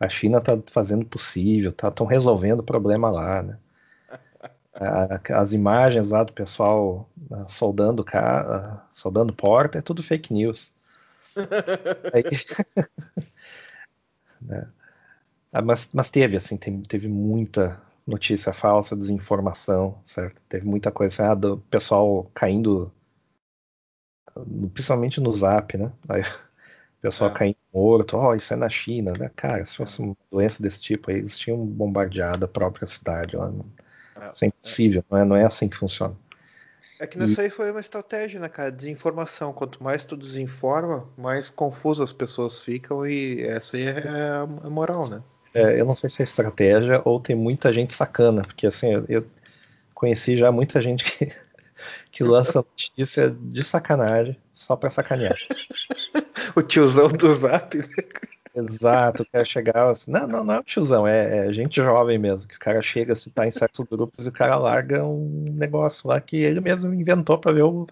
A 0.00 0.08
China 0.08 0.38
está 0.38 0.58
fazendo 0.72 1.02
o 1.02 1.06
possível, 1.06 1.70
estão 1.70 1.92
tá, 1.92 2.04
resolvendo 2.08 2.60
o 2.60 2.64
problema 2.64 3.10
lá. 3.10 3.42
Né? 3.42 3.56
As 5.30 5.52
imagens 5.52 6.10
lá 6.10 6.24
do 6.24 6.32
pessoal 6.32 7.08
ah, 7.30 7.46
soldando, 7.48 8.02
cara, 8.02 8.82
soldando 8.92 9.32
porta 9.32 9.78
é 9.78 9.82
tudo 9.82 10.02
fake 10.02 10.32
news. 10.32 10.72
Aí, 12.12 12.24
né? 14.42 14.66
Ah, 15.52 15.60
mas, 15.60 15.90
mas 15.92 16.10
teve, 16.10 16.36
assim, 16.36 16.56
teve 16.56 17.08
muita 17.08 17.78
notícia 18.06 18.52
falsa, 18.54 18.96
desinformação, 18.96 20.00
certo? 20.04 20.40
Teve 20.48 20.66
muita 20.66 20.90
coisa 20.90 21.14
assim, 21.14 21.30
ah, 21.30 21.34
do 21.34 21.58
pessoal 21.70 22.30
caindo, 22.34 22.90
principalmente 24.72 25.20
no 25.20 25.32
zap, 25.32 25.76
né? 25.76 25.92
Aí, 26.08 26.22
o 26.22 26.24
pessoal 27.02 27.30
é. 27.30 27.34
caindo 27.34 27.56
morto, 27.72 28.16
ó, 28.16 28.30
oh, 28.30 28.34
isso 28.34 28.52
é 28.52 28.56
na 28.56 28.70
China, 28.70 29.12
né? 29.18 29.30
Cara, 29.36 29.64
se 29.66 29.76
fosse 29.76 30.00
é. 30.00 30.04
uma 30.04 30.16
doença 30.30 30.62
desse 30.62 30.80
tipo 30.80 31.10
aí, 31.10 31.18
eles 31.18 31.36
tinham 31.36 31.58
bombardeado 31.64 32.46
a 32.46 32.48
própria 32.48 32.88
cidade 32.88 33.36
lá. 33.36 33.52
É. 34.16 34.30
Isso 34.32 34.44
é 34.44 34.48
impossível, 34.48 35.04
não 35.10 35.18
é, 35.18 35.24
não 35.24 35.36
é 35.36 35.44
assim 35.44 35.68
que 35.68 35.76
funciona. 35.76 36.16
É 36.98 37.06
que 37.06 37.18
nessa 37.18 37.42
e... 37.42 37.44
aí 37.44 37.50
foi 37.50 37.70
uma 37.70 37.80
estratégia, 37.80 38.40
né, 38.40 38.48
cara? 38.48 38.70
Desinformação. 38.70 39.52
Quanto 39.52 39.82
mais 39.82 40.06
tu 40.06 40.16
desinforma, 40.16 41.08
mais 41.18 41.50
confusas 41.50 42.10
as 42.10 42.12
pessoas 42.12 42.60
ficam 42.62 43.06
e 43.06 43.42
essa 43.42 43.76
aí 43.76 43.84
é 43.84 44.30
a 44.64 44.70
moral, 44.70 45.02
né? 45.10 45.20
É, 45.54 45.80
eu 45.80 45.84
não 45.84 45.94
sei 45.94 46.08
se 46.08 46.22
é 46.22 46.24
estratégia 46.24 47.02
ou 47.04 47.20
tem 47.20 47.36
muita 47.36 47.72
gente 47.72 47.92
sacana, 47.92 48.42
porque 48.42 48.66
assim, 48.66 48.92
eu, 48.92 49.04
eu 49.08 49.26
conheci 49.94 50.36
já 50.36 50.50
muita 50.50 50.80
gente 50.80 51.04
que, 51.04 51.32
que 52.10 52.24
lança 52.24 52.58
notícia 52.58 53.30
de 53.30 53.62
sacanagem, 53.62 54.36
só 54.54 54.76
pra 54.76 54.90
sacanear. 54.90 55.36
o 56.56 56.62
tiozão 56.62 57.08
do 57.08 57.32
zap, 57.34 57.76
né? 57.76 57.86
Exato, 58.54 59.22
o 59.22 59.26
cara 59.30 59.44
chegava 59.46 59.92
assim, 59.92 60.10
não, 60.10 60.26
não, 60.26 60.44
não 60.44 60.54
é 60.54 60.58
o 60.58 60.64
tiozão, 60.64 61.06
é, 61.06 61.48
é, 61.48 61.52
gente 61.54 61.76
jovem 61.76 62.18
mesmo, 62.18 62.46
que 62.46 62.56
o 62.56 62.58
cara 62.58 62.82
chega, 62.82 63.14
se 63.14 63.30
tá 63.30 63.46
em 63.46 63.50
certos 63.50 63.86
grupos 63.86 64.26
e 64.26 64.28
o 64.28 64.32
cara 64.32 64.56
larga 64.56 65.02
um 65.02 65.46
negócio 65.52 66.06
lá 66.08 66.20
que 66.20 66.36
ele 66.36 66.60
mesmo 66.60 66.92
inventou 66.92 67.38
pra 67.38 67.52
ver 67.52 67.62
o 67.62 67.86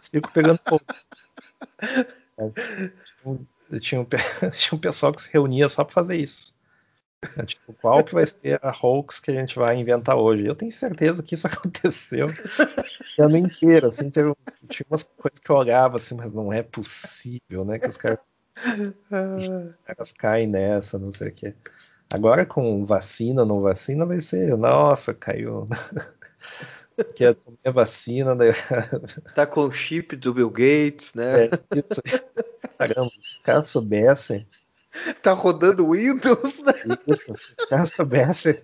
circo 0.00 0.32
pegando 0.32 0.58
fogo. 0.68 0.84
Tinha 3.80 4.00
um, 4.00 4.06
tinha 4.50 4.76
um 4.76 4.78
pessoal 4.80 5.12
que 5.12 5.22
se 5.22 5.30
reunia 5.32 5.68
só 5.68 5.84
pra 5.84 5.94
fazer 5.94 6.16
isso. 6.16 6.52
É, 7.36 7.44
tipo, 7.44 7.74
qual 7.74 8.02
que 8.02 8.14
vai 8.14 8.26
ser 8.26 8.58
a 8.62 8.70
hoax 8.70 9.20
que 9.20 9.30
a 9.30 9.34
gente 9.34 9.58
vai 9.58 9.76
inventar 9.76 10.16
hoje? 10.16 10.46
Eu 10.46 10.54
tenho 10.54 10.72
certeza 10.72 11.22
que 11.22 11.34
isso 11.34 11.46
aconteceu 11.48 12.26
o 13.18 13.22
ano 13.22 13.36
inteiro, 13.36 13.88
assim, 13.88 14.08
tinha, 14.08 14.34
tinha 14.68 14.86
umas 14.90 15.02
coisas 15.02 15.38
que 15.38 15.50
eu 15.50 15.56
olhava 15.56 15.96
assim, 15.96 16.14
mas 16.14 16.32
não 16.32 16.52
é 16.52 16.62
possível, 16.62 17.64
né, 17.64 17.78
que 17.78 17.88
os 17.88 17.96
caras, 17.98 18.20
os 19.10 19.76
caras 19.84 20.12
caem 20.12 20.46
nessa, 20.46 20.98
não 20.98 21.12
sei 21.12 21.28
o 21.28 21.32
quê. 21.32 21.54
Agora 22.08 22.46
com 22.46 22.84
vacina, 22.86 23.44
não 23.44 23.60
vacina, 23.60 24.06
vai 24.06 24.20
ser, 24.20 24.56
nossa, 24.56 25.14
caiu. 25.14 25.68
que 27.14 27.24
a 27.24 27.36
minha 27.46 27.72
vacina. 27.72 28.34
Né? 28.34 28.46
Tá 29.34 29.46
com 29.46 29.62
o 29.62 29.70
chip 29.70 30.16
do 30.16 30.34
Bill 30.34 30.50
Gates, 30.50 31.14
né? 31.14 31.44
É, 31.44 31.50
isso. 31.76 32.02
Caramba, 32.76 33.08
se 33.10 33.18
os 33.18 33.40
caras 33.44 33.68
soubessem 33.68 34.46
Tá 35.22 35.32
rodando 35.32 35.90
Windows, 35.90 36.62
né? 36.62 36.72
Isso, 37.06 37.32
os 37.32 37.64
caras 37.66 37.90
soubessem. 37.90 38.56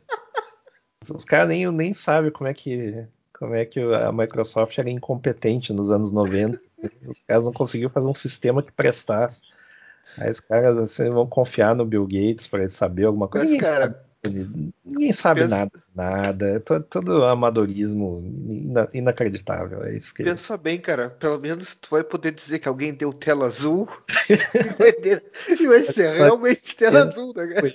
Os 1.09 1.25
caras 1.25 1.49
nem, 1.49 1.71
nem 1.71 1.95
sabem 1.95 2.31
como 2.31 2.49
é 2.49 2.55
que 2.55 3.07
como 3.39 3.55
é 3.55 3.67
que 3.67 3.81
a 3.81 4.11
Microsoft 4.11 4.79
era 4.79 4.89
incompetente 4.89 5.73
nos 5.73 5.91
anos 5.91 6.11
90. 6.11 6.59
Os 7.07 7.23
caras 7.23 7.45
não 7.45 7.53
conseguiram 7.53 7.91
fazer 7.91 8.07
um 8.07 8.15
sistema 8.15 8.63
que 8.63 8.73
prestasse. 8.73 9.43
Aí 10.17 10.31
os 10.31 10.41
caras 10.41 10.79
assim, 10.79 11.11
vão 11.11 11.27
confiar 11.27 11.75
no 11.75 11.85
Bill 11.85 12.07
Gates 12.07 12.47
para 12.47 12.61
ele 12.61 12.71
saber 12.71 13.05
alguma 13.05 13.29
coisa. 13.29 13.51
Mas, 13.51 13.61
cara, 13.61 14.06
Ninguém 14.25 15.13
sabe 15.13 15.43
pensa... 15.43 15.57
nada, 15.57 15.73
nada. 15.95 16.49
É 16.49 16.59
todo, 16.59 16.83
todo 16.85 17.25
amadorismo 17.25 18.21
ina, 18.49 18.89
inacreditável. 18.93 19.85
É 19.85 19.97
isso 19.97 20.15
que... 20.15 20.25
Pensa 20.25 20.57
bem, 20.57 20.81
cara. 20.81 21.11
Pelo 21.11 21.39
menos 21.39 21.75
tu 21.75 21.91
vai 21.91 22.03
poder 22.03 22.33
dizer 22.33 22.59
que 22.59 22.69
alguém 22.69 22.93
deu 22.93 23.13
tela 23.13 23.47
azul 23.47 23.89
e 25.61 25.67
vai, 25.67 25.83
ser 25.83 26.15
realmente 26.15 26.77
tela 26.77 27.05
azul, 27.05 27.33
né, 27.35 27.47
cara? 27.47 27.75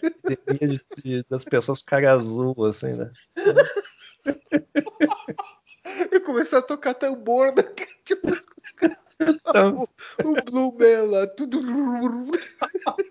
Das 1.30 1.44
pessoas 1.44 1.80
ficarem 1.80 2.10
azul, 2.10 2.66
assim, 2.66 2.94
né? 2.94 3.12
Eu 6.12 6.22
comecei 6.22 6.58
a 6.58 6.62
tocar 6.62 6.94
tambor, 6.94 7.54
né? 7.56 7.64
Tipo, 8.06 8.28
então... 9.22 9.88
o, 10.24 10.30
o 10.30 10.44
Blue 10.44 10.76
lá, 11.08 11.28
tudo. 11.28 11.62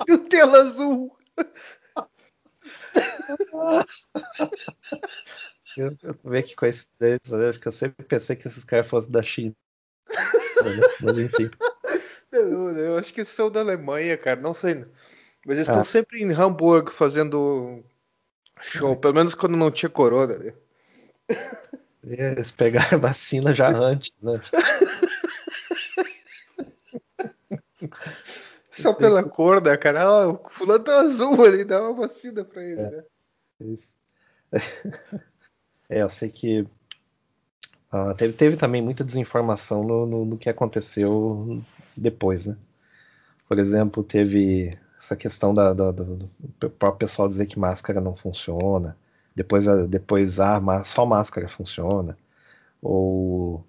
tudo 0.06 0.28
tela 0.28 0.62
azul 0.62 1.16
eu, 5.76 5.96
eu 6.02 6.16
ver 6.24 6.42
que 6.42 6.56
coincidência, 6.56 7.36
né? 7.36 7.52
Porque 7.52 7.68
eu 7.68 7.72
sempre 7.72 8.04
pensei 8.04 8.36
que 8.36 8.46
esses 8.46 8.64
caras 8.64 8.88
fossem 8.88 9.10
da 9.10 9.22
China. 9.22 9.54
Mas 11.02 11.18
enfim. 11.18 11.50
Eu, 12.32 12.70
eu, 12.76 12.98
acho 12.98 13.12
que 13.12 13.24
são 13.24 13.50
da 13.50 13.60
Alemanha, 13.60 14.16
cara. 14.16 14.40
Não 14.40 14.54
sei. 14.54 14.84
Mas 15.46 15.56
eles 15.56 15.68
estão 15.68 15.80
ah. 15.80 15.84
sempre 15.84 16.22
em 16.22 16.32
Hamburgo 16.32 16.90
fazendo 16.90 17.82
show, 18.60 18.96
pelo 18.96 19.14
menos 19.14 19.34
quando 19.34 19.56
não 19.56 19.70
tinha 19.70 19.90
corona. 19.90 20.38
Né? 20.38 20.52
Eles 22.04 22.50
pegaram 22.50 22.98
a 22.98 23.00
vacina 23.00 23.54
já 23.54 23.68
antes, 23.68 24.12
né? 24.22 24.40
Só 28.82 28.94
pela 28.94 29.22
que... 29.22 29.30
cor, 29.30 29.62
né, 29.62 29.76
cara? 29.76 30.02
Ah, 30.02 30.28
o 30.28 30.50
fulano 30.50 30.84
tá 30.84 31.00
azul 31.00 31.42
ali, 31.44 31.64
dá 31.64 31.82
uma 31.82 31.94
vacina 32.06 32.44
pra 32.44 32.62
ele, 32.62 32.80
é, 32.80 32.90
né? 32.90 33.04
Isso. 33.60 33.94
é, 35.88 36.02
eu 36.02 36.08
sei 36.08 36.30
que 36.30 36.62
uh, 37.92 38.14
teve, 38.16 38.32
teve 38.32 38.56
também 38.56 38.82
muita 38.82 39.04
desinformação 39.04 39.84
no, 39.84 40.06
no, 40.06 40.24
no, 40.24 40.38
que 40.38 40.48
aconteceu 40.48 41.62
depois, 41.96 42.46
né? 42.46 42.56
Por 43.48 43.58
exemplo, 43.58 44.02
teve 44.02 44.78
essa 44.98 45.16
questão 45.16 45.52
da, 45.52 45.72
da, 45.72 45.90
do, 45.90 46.30
do 46.58 46.70
próprio 46.70 47.08
pessoal 47.08 47.28
dizer 47.28 47.46
que 47.46 47.58
máscara 47.58 48.00
não 48.00 48.14
funciona, 48.16 48.96
depois, 49.34 49.66
depois 49.88 50.38
ah, 50.40 50.60
só 50.84 51.06
máscara 51.06 51.48
funciona, 51.48 52.16
ou 52.82 53.64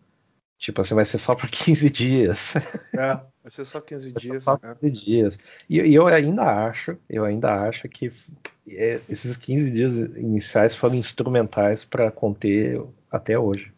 Tipo 0.62 0.82
assim, 0.82 0.94
vai 0.94 1.04
ser 1.04 1.18
só 1.18 1.34
por 1.34 1.50
15 1.52 1.90
dias. 1.90 2.56
É, 2.94 3.20
vai 3.44 3.52
ser 3.52 3.66
só 3.66 3.82
15 3.82 4.12
vai 4.12 4.22
dias. 4.22 4.44
Só 4.44 4.58
15 4.58 4.76
é. 4.84 4.90
dias. 4.90 5.40
E, 5.68 5.82
e, 5.82 5.94
eu 5.96 6.06
ainda 6.06 6.68
acho, 6.68 6.96
eu 7.10 7.26
ainda 7.26 7.68
acho 7.68 7.90
que 7.90 8.14
é, 8.70 9.02
esses 9.10 9.36
15 9.36 9.72
dias 9.72 9.98
iniciais 9.98 10.76
foram 10.76 10.96
instrumentais 10.96 11.84
para 11.84 12.12
conter 12.12 12.80
até 13.10 13.38
hoje. 13.38 13.74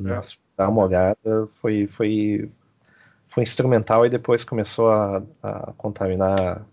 É. 0.00 0.20
Dar 0.56 0.68
uma 0.68 0.84
olhada, 0.84 1.48
foi, 1.54 1.88
foi, 1.88 2.48
foi 3.26 3.42
instrumental 3.42 4.06
e 4.06 4.10
depois 4.10 4.44
começou 4.44 4.88
a, 4.90 5.20
a 5.42 5.72
contaminar 5.76 6.64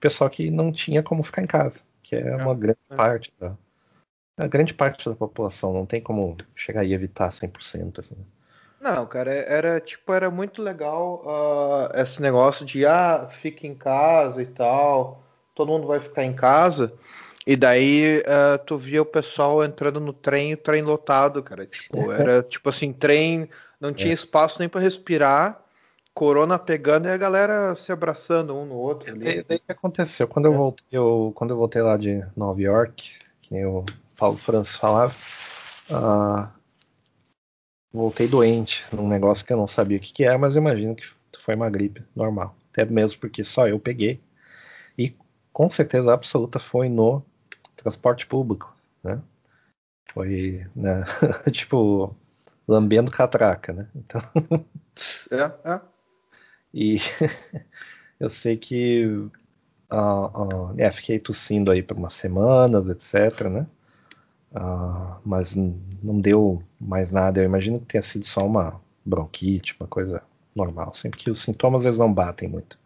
pessoal 0.00 0.28
que 0.28 0.50
não 0.50 0.72
tinha 0.72 1.00
como 1.00 1.22
ficar 1.22 1.42
em 1.42 1.46
casa, 1.46 1.80
que 2.02 2.16
é, 2.16 2.30
é 2.30 2.36
uma 2.36 2.54
grande 2.56 2.78
é. 2.90 2.96
parte 2.96 3.32
da 3.38 3.56
a 4.36 4.46
grande 4.46 4.72
parte 4.72 5.06
da 5.06 5.14
população, 5.14 5.74
não 5.74 5.84
tem 5.84 6.00
como 6.00 6.34
chegar 6.56 6.82
e 6.82 6.94
evitar 6.94 7.28
100%. 7.28 7.98
Assim. 7.98 8.16
Não, 8.80 9.06
cara, 9.06 9.30
era 9.30 9.78
tipo, 9.78 10.12
era 10.12 10.30
muito 10.30 10.62
legal 10.62 11.22
uh, 11.24 12.00
esse 12.00 12.22
negócio 12.22 12.64
de 12.64 12.86
ah, 12.86 13.28
fica 13.30 13.66
em 13.66 13.74
casa 13.74 14.42
e 14.42 14.46
tal, 14.46 15.22
todo 15.54 15.68
mundo 15.68 15.86
vai 15.86 16.00
ficar 16.00 16.24
em 16.24 16.32
casa. 16.32 16.92
E 17.46 17.56
daí 17.56 18.20
uh, 18.20 18.58
tu 18.64 18.78
via 18.78 19.02
o 19.02 19.06
pessoal 19.06 19.62
entrando 19.62 20.00
no 20.00 20.12
trem, 20.12 20.54
o 20.54 20.56
trem 20.56 20.82
lotado, 20.82 21.42
cara. 21.42 21.66
Tipo, 21.66 22.10
era 22.10 22.42
tipo 22.48 22.68
assim, 22.70 22.92
trem, 22.92 23.50
não 23.78 23.92
tinha 23.92 24.12
é. 24.12 24.14
espaço 24.14 24.58
nem 24.58 24.68
para 24.68 24.80
respirar, 24.80 25.60
corona 26.14 26.58
pegando 26.58 27.06
e 27.06 27.10
a 27.10 27.16
galera 27.16 27.74
se 27.76 27.92
abraçando 27.92 28.56
um 28.56 28.64
no 28.64 28.76
outro. 28.76 29.10
Ali. 29.10 29.40
E 29.40 29.42
daí 29.42 29.58
que 29.58 29.72
aconteceu? 29.72 30.26
Quando 30.26 30.46
eu 30.46 30.54
é. 30.54 30.56
voltei, 30.56 30.86
eu, 30.90 31.32
quando 31.34 31.50
eu 31.50 31.56
voltei 31.56 31.82
lá 31.82 31.96
de 31.96 32.24
Nova 32.34 32.60
York, 32.60 33.12
que 33.42 33.52
nem 33.54 33.66
o 33.66 33.84
Paulo 34.16 34.38
Francis 34.38 34.76
falava, 34.76 35.14
uh, 35.90 36.59
voltei 37.92 38.28
doente 38.28 38.84
num 38.92 39.08
negócio 39.08 39.44
que 39.44 39.52
eu 39.52 39.56
não 39.56 39.66
sabia 39.66 39.98
o 39.98 40.00
que, 40.00 40.12
que 40.12 40.24
era, 40.24 40.38
mas 40.38 40.54
eu 40.54 40.62
imagino 40.62 40.94
que 40.94 41.04
foi 41.38 41.54
uma 41.54 41.70
gripe 41.70 42.04
normal. 42.14 42.54
Até 42.70 42.84
mesmo 42.84 43.20
porque 43.20 43.42
só 43.44 43.66
eu 43.66 43.78
peguei. 43.78 44.20
E 44.96 45.14
com 45.52 45.68
certeza 45.68 46.12
absoluta 46.12 46.58
foi 46.58 46.88
no 46.88 47.22
transporte 47.76 48.26
público, 48.26 48.74
né? 49.02 49.20
Foi, 50.12 50.66
né? 50.74 51.02
tipo, 51.52 52.14
lambendo 52.66 53.10
catraca, 53.10 53.72
né? 53.72 53.88
Então. 53.94 54.20
é, 55.30 55.70
é. 55.70 55.80
E 56.72 56.98
eu 58.20 58.30
sei 58.30 58.56
que 58.56 59.04
uh, 59.92 60.70
uh, 60.72 60.74
é, 60.78 60.90
fiquei 60.92 61.18
tossindo 61.18 61.70
aí 61.70 61.82
por 61.82 61.96
umas 61.96 62.14
semanas, 62.14 62.88
etc, 62.88 63.48
né? 63.48 63.66
Uh, 64.52 65.20
mas 65.24 65.54
não 65.54 66.20
deu 66.20 66.62
mais 66.80 67.12
nada. 67.12 67.40
Eu 67.40 67.44
imagino 67.44 67.78
que 67.78 67.86
tenha 67.86 68.02
sido 68.02 68.26
só 68.26 68.44
uma 68.46 68.80
bronquite, 69.04 69.76
uma 69.78 69.86
coisa 69.86 70.22
normal. 70.54 70.92
Sempre 70.94 71.20
que 71.20 71.30
os 71.30 71.42
sintomas 71.42 71.84
eles 71.84 71.98
não 71.98 72.12
batem 72.12 72.48
muito. 72.48 72.78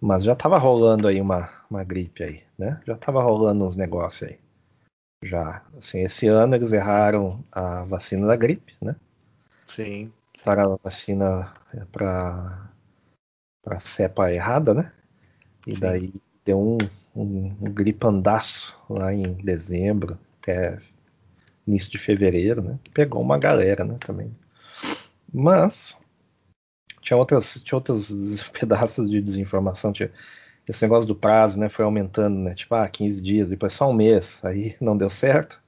Mas 0.00 0.24
já 0.24 0.32
estava 0.32 0.58
rolando 0.58 1.06
aí 1.06 1.20
uma, 1.20 1.50
uma 1.70 1.84
gripe 1.84 2.22
aí, 2.22 2.42
né? 2.58 2.80
Já 2.86 2.94
estava 2.94 3.22
rolando 3.22 3.64
uns 3.64 3.76
negócios 3.76 4.30
aí. 4.30 4.38
Já, 5.22 5.62
assim, 5.76 6.02
esse 6.02 6.26
ano 6.26 6.54
eles 6.54 6.72
erraram 6.72 7.44
a 7.52 7.84
vacina 7.84 8.26
da 8.26 8.34
gripe, 8.34 8.74
né? 8.80 8.96
Sim. 9.66 10.10
Para 10.42 10.64
a 10.64 10.76
vacina 10.82 11.52
para 11.92 12.70
para 13.62 13.78
cepa 13.78 14.32
errada, 14.32 14.72
né? 14.72 14.90
E 15.66 15.74
Sim. 15.74 15.80
daí 15.80 16.14
deu 16.44 16.58
um, 16.58 16.78
um, 17.14 17.54
um 17.60 17.70
gripandaço 17.70 18.74
lá 18.88 19.12
em 19.12 19.34
dezembro, 19.34 20.18
até 20.40 20.78
início 21.66 21.90
de 21.90 21.98
fevereiro, 21.98 22.62
né? 22.62 22.78
Que 22.82 22.90
pegou 22.90 23.22
uma 23.22 23.38
galera, 23.38 23.84
né? 23.84 23.96
Também. 24.00 24.34
Mas 25.32 25.96
tinha 27.00 27.16
outras, 27.16 27.60
tinha 27.62 27.76
outros 27.76 28.10
pedaços 28.52 29.08
de 29.08 29.20
desinformação. 29.20 29.92
Tinha 29.92 30.10
esse 30.68 30.82
negócio 30.82 31.06
do 31.06 31.14
prazo, 31.14 31.58
né? 31.58 31.68
Foi 31.68 31.84
aumentando, 31.84 32.38
né? 32.38 32.54
Tipo, 32.54 32.74
ah, 32.74 32.88
15 32.88 33.20
dias, 33.20 33.48
depois 33.50 33.72
só 33.72 33.88
um 33.88 33.94
mês. 33.94 34.40
Aí 34.44 34.76
não 34.80 34.96
deu 34.96 35.10
certo. 35.10 35.60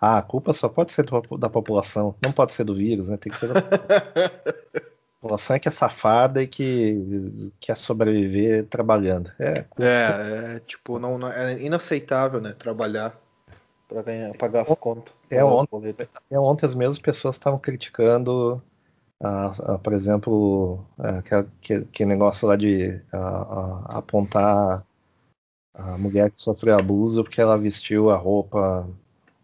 Ah, 0.00 0.18
a 0.18 0.22
culpa 0.22 0.52
só 0.52 0.68
pode 0.68 0.92
ser 0.92 1.04
da 1.38 1.50
população, 1.50 2.14
não 2.24 2.30
pode 2.30 2.52
ser 2.52 2.62
do 2.62 2.72
vírus, 2.74 3.08
né? 3.08 3.16
Tem 3.16 3.32
que 3.32 3.38
ser 3.38 3.48
da 3.48 3.58
a 3.58 4.80
população 5.20 5.56
é 5.56 5.58
que 5.58 5.66
é 5.66 5.72
safada 5.72 6.40
e 6.40 6.46
que 6.46 7.52
quer 7.58 7.76
sobreviver 7.76 8.64
trabalhando. 8.66 9.32
É, 9.40 9.64
é, 9.80 10.54
é 10.56 10.60
tipo, 10.60 11.00
não, 11.00 11.18
não, 11.18 11.28
é 11.28 11.60
inaceitável, 11.60 12.40
né? 12.40 12.54
Trabalhar 12.56 13.20
para 13.88 14.02
ganhar, 14.02 14.36
pagar 14.36 14.62
as 14.62 14.78
contas. 14.78 15.14
É 15.30 15.42
ontem, 15.42 15.96
é 16.30 16.38
ontem 16.38 16.66
as 16.66 16.74
mesmas 16.74 16.98
pessoas 16.98 17.36
estavam 17.36 17.58
criticando, 17.58 18.62
uh, 19.20 19.72
uh, 19.74 19.78
por 19.78 19.94
exemplo, 19.94 20.84
uh, 20.98 21.48
que, 21.60 21.80
que, 21.86 22.04
negócio 22.04 22.46
lá 22.46 22.54
de 22.54 23.00
apontar 23.86 24.84
a 25.74 25.96
mulher 25.96 26.30
que 26.30 26.42
sofreu 26.42 26.76
abuso 26.76 27.24
porque 27.24 27.40
ela 27.40 27.56
vestiu 27.56 28.10
a 28.10 28.16
roupa, 28.16 28.86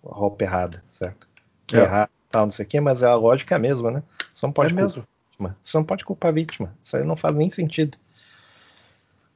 a 0.04 0.14
roupa 0.14 0.44
errada, 0.44 0.84
certo? 0.88 1.26
Que 1.66 1.76
é. 1.76 1.80
errado, 1.80 2.10
tal, 2.30 2.44
não 2.44 2.52
sei 2.52 2.66
o 2.66 2.68
quê, 2.68 2.80
mas 2.80 3.02
a 3.02 3.14
lógica 3.14 3.54
é 3.54 3.56
a 3.56 3.60
mesma, 3.60 3.90
né? 3.90 4.02
Você 4.34 4.44
não 4.44 4.52
pode 4.52 4.72
é 4.72 4.76
mesmo. 4.76 5.06
Vítima. 5.30 5.56
Você 5.64 5.76
não 5.76 5.84
pode 5.84 6.04
culpar 6.04 6.28
a 6.28 6.34
vítima. 6.34 6.76
Isso 6.82 6.96
aí 6.96 7.04
não 7.04 7.16
faz 7.16 7.34
nem 7.34 7.48
sentido. 7.48 7.96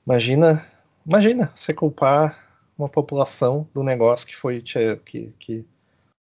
Imagina, 0.06 0.64
imagina 1.06 1.50
você 1.54 1.72
culpar 1.72 2.47
uma 2.78 2.88
população 2.88 3.68
do 3.74 3.82
negócio 3.82 4.26
que 4.26 4.36
foi 4.36 4.62
te, 4.62 4.96
que, 5.04 5.32
que 5.38 5.66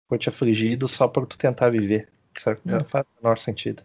foi 0.07 0.19
te 0.19 0.29
afligido 0.29 0.87
só 0.87 1.07
por 1.07 1.25
tu 1.25 1.37
tentar 1.37 1.69
viver. 1.69 2.09
Certo? 2.37 2.61
Não 2.63 2.77
é. 2.77 2.83
faz 2.83 3.05
o 3.05 3.23
menor 3.23 3.39
sentido. 3.39 3.83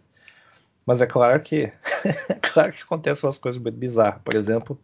Mas 0.85 1.01
é 1.01 1.07
claro 1.07 1.39
que 1.41 1.63
é 1.63 2.35
claro 2.41 2.71
que 2.71 2.81
acontecem 2.81 3.27
umas 3.27 3.39
coisas 3.39 3.61
muito 3.61 3.77
bizarras. 3.77 4.21
Por 4.23 4.35
exemplo, 4.35 4.79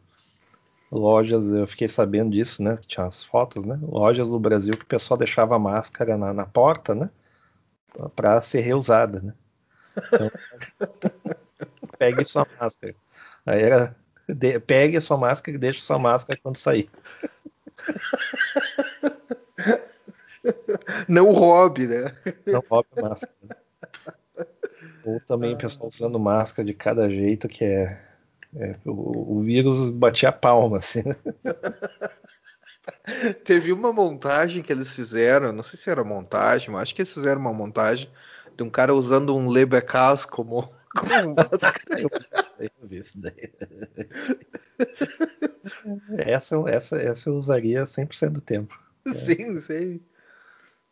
lojas, 0.91 1.51
eu 1.51 1.65
fiquei 1.67 1.87
sabendo 1.87 2.31
disso, 2.31 2.61
né? 2.61 2.77
Que 2.77 2.87
tinha 2.87 3.05
as 3.05 3.23
fotos, 3.23 3.63
né? 3.63 3.79
Lojas 3.81 4.29
do 4.29 4.39
Brasil 4.39 4.75
que 4.75 4.83
o 4.83 4.87
pessoal 4.87 5.17
deixava 5.17 5.55
a 5.55 5.59
máscara 5.59 6.17
na, 6.17 6.33
na 6.33 6.45
porta, 6.45 6.93
né? 6.93 7.09
Para 8.15 8.41
ser 8.41 8.61
reusada, 8.61 9.21
né? 9.21 9.33
Então, 9.97 10.31
pegue 11.97 12.23
sua 12.23 12.45
máscara. 12.59 12.95
Aí 13.45 13.61
era 13.61 13.95
de, 14.27 14.59
pegue 14.59 14.97
a 14.97 15.01
sua 15.01 15.17
máscara 15.17 15.55
e 15.55 15.59
deixe 15.59 15.81
sua 15.81 15.97
máscara 15.97 16.39
quando 16.41 16.57
sair. 16.57 16.89
Não 21.07 21.31
roube, 21.31 21.87
né? 21.87 22.13
Não 22.45 22.61
roube 22.69 22.89
a 22.97 23.01
máscara. 23.01 23.33
Ou 25.03 25.19
também 25.21 25.53
o 25.53 25.57
pessoal 25.57 25.89
usando 25.89 26.19
máscara 26.19 26.65
de 26.65 26.73
cada 26.73 27.09
jeito 27.09 27.47
que 27.47 27.63
é. 27.63 28.01
é 28.55 28.75
o, 28.85 29.37
o, 29.37 29.41
vírus 29.41 29.89
batia 29.89 30.29
a 30.29 30.31
palma, 30.31 30.77
assim. 30.77 31.03
Né? 31.03 31.15
Teve 33.43 33.71
uma 33.71 33.93
montagem 33.93 34.63
que 34.63 34.71
eles 34.71 34.95
fizeram, 34.95 35.51
não 35.51 35.63
sei 35.63 35.79
se 35.79 35.89
era 35.89 36.03
montagem, 36.03 36.69
mas 36.71 36.83
acho 36.83 36.95
que 36.95 37.01
eles 37.01 37.13
fizeram 37.13 37.41
uma 37.41 37.53
montagem 37.53 38.09
de 38.55 38.63
um 38.63 38.69
cara 38.69 38.93
usando 38.93 39.35
um 39.35 39.49
Lebecas 39.49 40.25
como, 40.25 40.71
como 40.95 41.35
máscara. 41.35 42.01
eu 42.01 42.09
vi 42.83 42.97
isso 42.97 43.19
daí. 43.19 43.51
Essa, 46.17 46.55
essa, 46.67 46.97
essa 46.97 47.29
eu 47.29 47.35
usaria 47.35 47.83
100% 47.85 48.29
do 48.29 48.41
tempo. 48.41 48.79
Sim, 49.13 49.59
sim. 49.59 50.01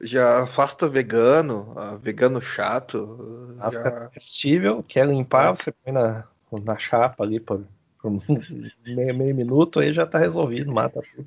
Já 0.02 0.44
afasta 0.44 0.88
vegano, 0.88 1.74
vegano 2.02 2.42
chato. 2.42 3.56
Máscara 3.58 4.02
já... 4.02 4.08
vestível, 4.10 4.84
quer 4.84 5.08
limpar, 5.08 5.54
é. 5.54 5.56
você 5.56 5.72
põe 5.72 5.94
na, 5.94 6.26
na 6.64 6.78
chapa 6.78 7.24
ali 7.24 7.40
por, 7.40 7.66
por 8.02 8.12
meio, 8.86 9.16
meio, 9.16 9.36
minuto, 9.36 9.80
aí 9.80 9.94
já 9.94 10.06
tá 10.06 10.18
resolvido, 10.18 10.74
mata 10.74 11.02
tudo. 11.02 11.26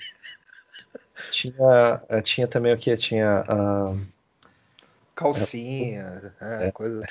Tinha, 1.30 2.02
eh, 2.08 2.22
tinha 2.22 2.46
também 2.46 2.74
o 2.74 2.78
que? 2.78 2.94
Tinha. 2.96 3.44
Uh, 3.48 4.00
Calcinha, 5.14 6.34
é, 6.40 6.68
é, 6.68 6.72
coisa. 6.72 7.06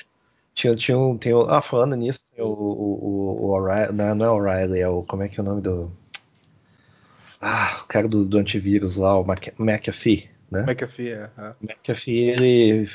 Tinha, 0.54 0.76
tinha 0.76 0.96
um. 0.96 1.18
Tem 1.18 1.34
o, 1.34 1.42
ah, 1.50 1.60
falando 1.60 1.96
nisso, 1.96 2.24
tem 2.34 2.44
o, 2.44 2.48
o, 2.48 2.52
o, 2.52 3.46
o 3.46 3.50
O'Reilly. 3.50 3.92
Não, 3.92 4.14
não 4.14 4.26
é 4.26 4.30
O'Reilly, 4.30 4.80
é 4.80 4.88
o. 4.88 5.02
Como 5.02 5.22
é 5.22 5.28
que 5.28 5.40
é 5.40 5.42
o 5.42 5.46
nome 5.46 5.60
do. 5.60 5.90
Ah, 7.40 7.80
o 7.84 7.86
cara 7.86 8.08
do, 8.08 8.24
do 8.24 8.38
antivírus 8.38 8.96
lá, 8.96 9.18
o 9.18 9.26
McAfee, 9.58 10.30
né? 10.50 10.64
McAfee, 10.66 11.12
é. 11.12 11.30
é. 11.36 11.54
McAfee, 11.60 12.30
ele 12.30 12.88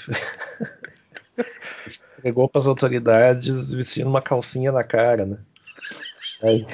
entregou 2.17 2.49
para 2.49 2.59
as 2.59 2.67
autoridades 2.67 3.73
vestindo 3.73 4.07
uma 4.07 4.21
calcinha 4.21 4.71
na 4.71 4.83
cara, 4.83 5.25
né? 5.25 5.37
Aí, 6.43 6.65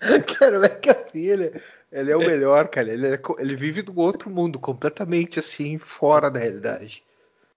cara, 0.38 0.68
que 0.68 0.90
assim, 0.90 1.26
ele, 1.26 1.60
ele 1.92 2.10
é 2.10 2.16
o 2.16 2.20
melhor, 2.20 2.68
cara. 2.68 2.92
Ele, 2.92 3.06
é, 3.06 3.20
ele 3.38 3.56
vive 3.56 3.82
do 3.82 3.98
outro 3.98 4.30
mundo, 4.30 4.58
completamente 4.58 5.38
assim, 5.38 5.78
fora 5.78 6.30
da 6.30 6.38
realidade. 6.38 7.02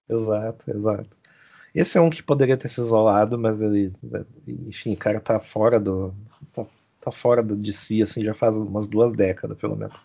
Exato, 0.10 0.72
exato. 0.72 1.10
Esse 1.74 1.98
é 1.98 2.02
um 2.02 2.10
que 2.10 2.22
poderia 2.22 2.58
ter 2.58 2.70
se 2.70 2.82
isolado, 2.82 3.38
mas 3.38 3.62
ele, 3.62 3.92
enfim, 4.48 4.94
o 4.94 4.98
cara 4.98 5.20
tá 5.20 5.40
fora 5.40 5.80
do. 5.80 6.14
Tá, 7.04 7.12
fora 7.12 7.44
de 7.44 7.74
si, 7.74 8.02
assim, 8.02 8.24
já 8.24 8.34
faz 8.34 8.56
umas 8.56 8.88
duas 8.88 9.12
décadas, 9.12 9.58
pelo 9.58 9.76
menos. 9.76 9.96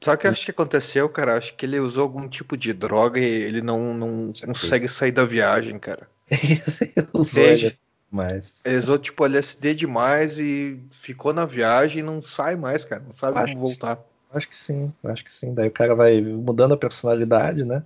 Sabe 0.00 0.16
o 0.16 0.20
que 0.20 0.26
eu 0.26 0.30
acho 0.30 0.44
que 0.46 0.50
aconteceu, 0.50 1.08
cara? 1.08 1.36
Acho 1.36 1.54
que 1.54 1.66
ele 1.66 1.78
usou 1.78 2.04
algum 2.04 2.26
tipo 2.28 2.56
de 2.56 2.72
droga 2.72 3.20
e 3.20 3.24
ele 3.24 3.60
não, 3.60 3.92
não 3.92 4.32
consegue 4.32 4.88
sair 4.88 5.12
da 5.12 5.24
viagem, 5.24 5.78
cara. 5.78 6.08
usou 7.12 7.44
ele, 7.44 7.78
mas... 8.10 8.62
Ele 8.64 8.78
usou 8.78 8.98
tipo 8.98 9.26
LSD 9.26 9.74
demais 9.74 10.38
e 10.38 10.80
ficou 10.90 11.34
na 11.34 11.44
viagem 11.44 11.98
e 11.98 12.02
não 12.02 12.22
sai 12.22 12.56
mais, 12.56 12.84
cara. 12.84 13.02
Não 13.02 13.12
sabe 13.12 13.38
acho 13.38 13.52
como 13.52 13.66
voltar. 13.66 13.98
Acho 14.32 14.48
que 14.48 14.56
sim, 14.56 14.92
acho 15.04 15.24
que 15.24 15.32
sim. 15.32 15.52
Daí 15.54 15.68
o 15.68 15.72
cara 15.72 15.94
vai 15.94 16.20
mudando 16.20 16.72
a 16.72 16.78
personalidade, 16.78 17.64
né? 17.64 17.82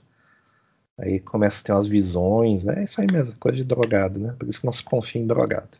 Aí 0.99 1.19
começa 1.19 1.61
a 1.61 1.65
ter 1.65 1.73
umas 1.73 1.89
visões, 1.89 2.65
né? 2.65 2.81
É 2.81 2.85
isso 2.85 3.01
aí 3.01 3.07
mesmo, 3.11 3.35
coisa 3.41 3.57
de 3.57 3.65
drogado, 3.65 4.21
né? 4.21 4.35
Por 4.39 4.49
isso 4.49 4.65
não 4.65 4.73
se 4.73 4.83
confia 4.83 5.21
em 5.21 5.27
drogado. 5.27 5.79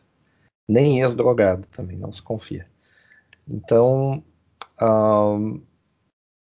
Nem 0.67 1.01
ex-drogado 1.01 1.67
também, 1.67 1.97
não 1.97 2.11
se 2.11 2.21
confia. 2.21 2.67
Então, 3.47 4.23
um, 4.81 5.61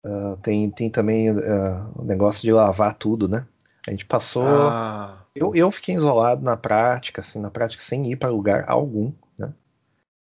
Uh, 0.04 0.36
tem, 0.38 0.70
tem 0.70 0.90
também 0.90 1.30
uh, 1.30 1.92
o 1.94 2.02
negócio 2.02 2.40
de 2.40 2.52
lavar 2.52 2.94
tudo, 2.94 3.28
né? 3.28 3.46
A 3.86 3.90
gente 3.90 4.06
passou. 4.06 4.46
Ah. 4.46 5.26
Eu, 5.34 5.54
eu 5.54 5.70
fiquei 5.70 5.94
isolado 5.94 6.42
na 6.42 6.56
prática, 6.56 7.20
assim, 7.20 7.38
na 7.38 7.50
prática, 7.50 7.82
sem 7.82 8.10
ir 8.10 8.16
para 8.16 8.30
lugar 8.30 8.64
algum, 8.66 9.12
né? 9.38 9.52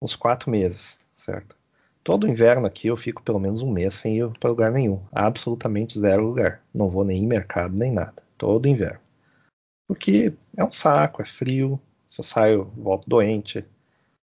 Uns 0.01 0.15
quatro 0.15 0.51
meses, 0.51 0.99
certo? 1.17 1.55
Todo 2.03 2.27
inverno 2.27 2.67
aqui 2.67 2.87
eu 2.87 2.95
fico 2.95 3.23
pelo 3.23 3.39
menos 3.39 3.63
um 3.63 3.71
mês 3.71 3.95
sem 3.95 4.19
ir 4.19 4.29
para 4.39 4.49
lugar 4.51 4.71
nenhum. 4.71 5.01
Absolutamente 5.11 5.99
zero 5.99 6.23
lugar. 6.23 6.61
Não 6.71 6.87
vou 6.87 7.03
nem 7.03 7.23
em 7.23 7.27
mercado 7.27 7.75
nem 7.75 7.91
nada. 7.91 8.21
Todo 8.37 8.67
inverno. 8.67 8.99
Porque 9.87 10.31
é 10.55 10.63
um 10.63 10.71
saco, 10.71 11.23
é 11.23 11.25
frio. 11.25 11.79
Se 12.07 12.19
eu 12.19 12.23
saio, 12.23 12.71
volto 12.77 13.09
doente. 13.09 13.65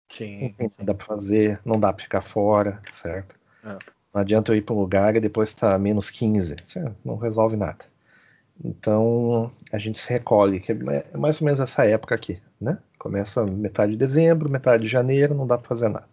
Sim. 0.09 0.55
Não 0.59 0.85
dá 0.85 0.93
para 0.93 1.05
fazer, 1.05 1.59
não 1.63 1.79
dá 1.79 1.93
para 1.93 2.03
ficar 2.03 2.21
fora, 2.21 2.81
certo? 2.91 3.35
É. 3.63 3.77
Não 4.13 4.21
adianta 4.21 4.51
eu 4.51 4.55
ir 4.55 4.61
para 4.61 4.75
um 4.75 4.79
lugar 4.79 5.15
e 5.15 5.19
depois 5.19 5.49
está 5.49 5.77
menos 5.77 6.09
15. 6.09 6.55
Isso 6.65 6.95
não 7.05 7.15
resolve 7.15 7.55
nada. 7.55 7.85
Então 8.63 9.51
a 9.71 9.77
gente 9.77 9.99
se 9.99 10.09
recolhe, 10.09 10.59
que 10.59 10.71
é 10.71 11.17
mais 11.17 11.39
ou 11.39 11.45
menos 11.45 11.59
essa 11.59 11.85
época 11.85 12.15
aqui, 12.15 12.41
né? 12.59 12.79
Começa 12.97 13.45
metade 13.45 13.93
de 13.93 13.97
dezembro, 13.97 14.49
metade 14.49 14.83
de 14.83 14.89
janeiro, 14.89 15.33
não 15.33 15.47
dá 15.47 15.57
para 15.57 15.67
fazer 15.67 15.87
nada. 15.87 16.09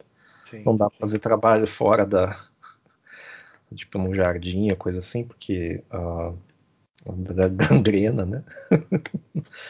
Sim, 0.49 0.63
não 0.65 0.77
dá 0.77 0.89
para 0.89 0.99
fazer 0.99 1.19
trabalho 1.19 1.67
fora 1.67 2.07
da. 2.07 2.37
tipo 3.75 3.99
num 3.99 4.15
jardim, 4.15 4.73
coisa 4.77 5.01
assim, 5.01 5.25
porque. 5.25 5.83
Uh, 5.93 6.37
gangrena, 7.53 8.27
né? 8.27 8.43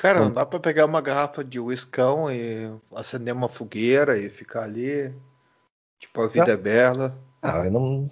Cara, 0.00 0.20
não 0.20 0.32
dá 0.32 0.46
para 0.46 0.60
pegar 0.60 0.86
uma 0.86 1.00
garrafa 1.00 1.44
de 1.44 1.60
uiscão 1.60 2.30
e 2.30 2.70
acender 2.94 3.34
uma 3.34 3.48
fogueira 3.48 4.18
e 4.18 4.30
ficar 4.30 4.62
ali. 4.62 5.12
Tipo, 5.98 6.22
a 6.22 6.28
vida 6.28 6.46
não. 6.46 6.52
é 6.52 6.56
bela. 6.56 7.18
Ah, 7.42 7.64
eu 7.64 7.70
não. 7.70 8.10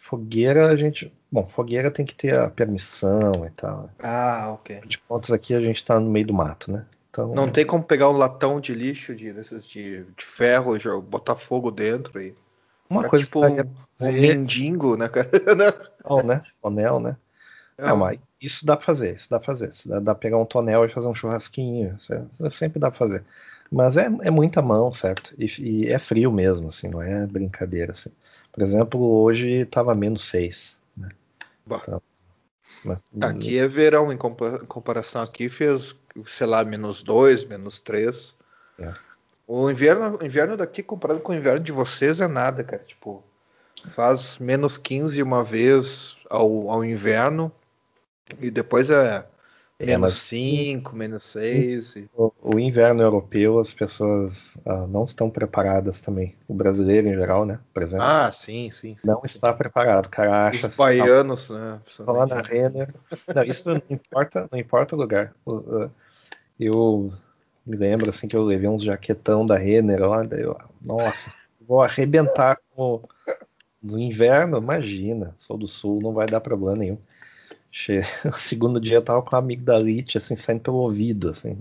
Fogueira 0.00 0.68
a 0.68 0.76
gente. 0.76 1.12
Bom, 1.30 1.46
fogueira 1.46 1.90
tem 1.90 2.04
que 2.04 2.14
ter 2.14 2.36
a 2.36 2.50
permissão 2.50 3.46
e 3.46 3.50
tal. 3.50 3.90
Ah, 3.98 4.50
ok. 4.52 4.80
De 4.86 4.98
contas 4.98 5.30
aqui 5.30 5.54
a 5.54 5.60
gente 5.60 5.84
tá 5.84 6.00
no 6.00 6.10
meio 6.10 6.26
do 6.26 6.34
mato, 6.34 6.72
né? 6.72 6.84
Então... 7.10 7.34
Não 7.34 7.50
tem 7.50 7.66
como 7.66 7.82
pegar 7.82 8.08
um 8.08 8.16
latão 8.16 8.60
de 8.60 8.74
lixo 8.74 9.14
de, 9.14 9.32
de, 9.32 10.04
de 10.04 10.24
ferro, 10.24 10.78
já 10.78 10.96
botar 10.98 11.36
fogo 11.36 11.70
dentro 11.70 12.20
e. 12.20 12.34
Uma 12.88 13.08
coisa 13.08 13.24
tipo 13.24 13.46
um, 13.46 13.60
um 14.00 14.12
mendigo, 14.12 14.96
né, 14.96 15.08
cara? 15.08 15.30
Tonel, 16.02 16.26
né? 16.26 16.42
Tonel, 16.60 16.98
né? 16.98 17.16
É. 17.78 17.86
Não, 17.86 17.96
mas 17.96 18.18
isso 18.40 18.64
dá 18.64 18.76
pra 18.76 18.86
fazer, 18.86 19.14
isso 19.14 19.28
dá 19.28 19.38
pra 19.38 19.46
fazer. 19.46 19.70
Isso 19.70 19.88
dá, 19.88 20.00
dá 20.00 20.14
pra 20.14 20.20
pegar 20.20 20.38
um 20.38 20.46
tonel 20.46 20.84
e 20.84 20.88
fazer 20.88 21.06
um 21.06 21.14
churrasquinho. 21.14 21.96
Isso 21.98 22.50
sempre 22.50 22.78
dá 22.78 22.90
pra 22.90 22.98
fazer. 22.98 23.24
Mas 23.70 23.96
é, 23.96 24.06
é 24.22 24.30
muita 24.30 24.60
mão, 24.62 24.92
certo? 24.92 25.34
E, 25.38 25.46
e, 25.60 25.88
é 25.88 25.98
frio 25.98 26.32
mesmo, 26.32 26.68
assim, 26.68 26.88
não 26.88 27.00
é 27.00 27.26
brincadeira, 27.26 27.92
assim. 27.92 28.10
Por 28.50 28.62
exemplo, 28.62 29.00
hoje 29.00 29.48
estava 29.60 29.94
menos 29.94 30.24
6. 30.24 30.78
Né? 30.96 31.10
Então, 31.66 32.02
mas, 32.84 32.98
aqui 33.20 33.58
é 33.58 33.68
verão, 33.68 34.10
em 34.12 34.16
comparação 34.16 35.22
aqui 35.22 35.48
fez, 35.48 35.94
sei 36.26 36.46
lá, 36.46 36.64
menos 36.64 37.02
2, 37.02 37.44
menos 37.44 37.78
3. 37.78 38.36
É. 38.78 38.92
O 39.46 39.70
inverno, 39.70 40.18
inverno 40.22 40.56
daqui 40.56 40.82
comparado 40.82 41.20
com 41.20 41.32
o 41.32 41.34
inverno 41.34 41.60
de 41.60 41.72
vocês 41.72 42.20
é 42.20 42.26
nada, 42.26 42.64
cara. 42.64 42.82
Tipo, 42.82 43.22
faz 43.90 44.38
menos 44.38 44.78
15 44.78 45.22
uma 45.22 45.44
vez 45.44 46.16
ao, 46.28 46.70
ao 46.70 46.84
inverno 46.84 47.52
e 48.40 48.50
depois 48.50 48.90
é 48.90 49.24
é, 49.80 49.86
menos 49.86 50.14
5, 50.18 50.94
menos 50.94 51.24
6. 51.24 51.94
O, 52.14 52.30
o, 52.42 52.58
inverno 52.58 53.02
europeu, 53.02 53.58
as 53.58 53.72
pessoas 53.72 54.56
uh, 54.56 54.86
não 54.86 55.04
estão 55.04 55.30
preparadas 55.30 56.02
também. 56.02 56.36
O 56.46 56.52
brasileiro 56.52 57.08
em 57.08 57.14
geral, 57.14 57.46
né? 57.46 57.58
Por 57.72 57.82
exemplo. 57.82 58.04
Ah, 58.04 58.30
sim, 58.30 58.70
sim. 58.70 58.94
sim 58.98 59.06
não 59.06 59.20
sim. 59.20 59.22
está 59.24 59.54
preparado. 59.54 60.04
O 60.04 60.10
cara 60.10 60.48
acha. 60.48 60.66
Os 60.66 60.76
baianos, 60.76 61.48
né? 61.48 61.80
Falar 62.04 62.26
na 62.26 62.42
Renner. 62.42 62.94
Não, 63.34 63.42
isso 63.42 63.70
não 63.70 63.82
importa, 63.88 64.46
não 64.52 64.58
importa 64.58 64.94
o 64.94 64.98
lugar. 64.98 65.34
Eu 66.58 67.10
me 67.64 67.76
lembro 67.78 68.10
assim 68.10 68.28
que 68.28 68.36
eu 68.36 68.44
levei 68.44 68.68
uns 68.68 68.82
jaquetão 68.82 69.46
da 69.46 69.56
Renner 69.56 70.06
lá. 70.06 70.22
Eu, 70.32 70.58
nossa, 70.82 71.32
vou 71.58 71.82
arrebentar 71.82 72.58
com. 72.76 73.00
No 73.82 73.98
inverno, 73.98 74.58
imagina, 74.58 75.34
sou 75.38 75.56
do 75.56 75.66
sul, 75.66 76.02
não 76.02 76.12
vai 76.12 76.26
dar 76.26 76.42
problema 76.42 76.76
nenhum. 76.76 76.98
O 78.24 78.38
segundo 78.38 78.80
dia 78.80 78.96
eu 78.96 79.02
tava 79.02 79.22
com 79.22 79.34
a 79.36 79.38
amigdalite, 79.38 80.18
assim, 80.18 80.36
saindo 80.36 80.60
pelo 80.60 80.78
ouvido, 80.78 81.30
assim. 81.30 81.60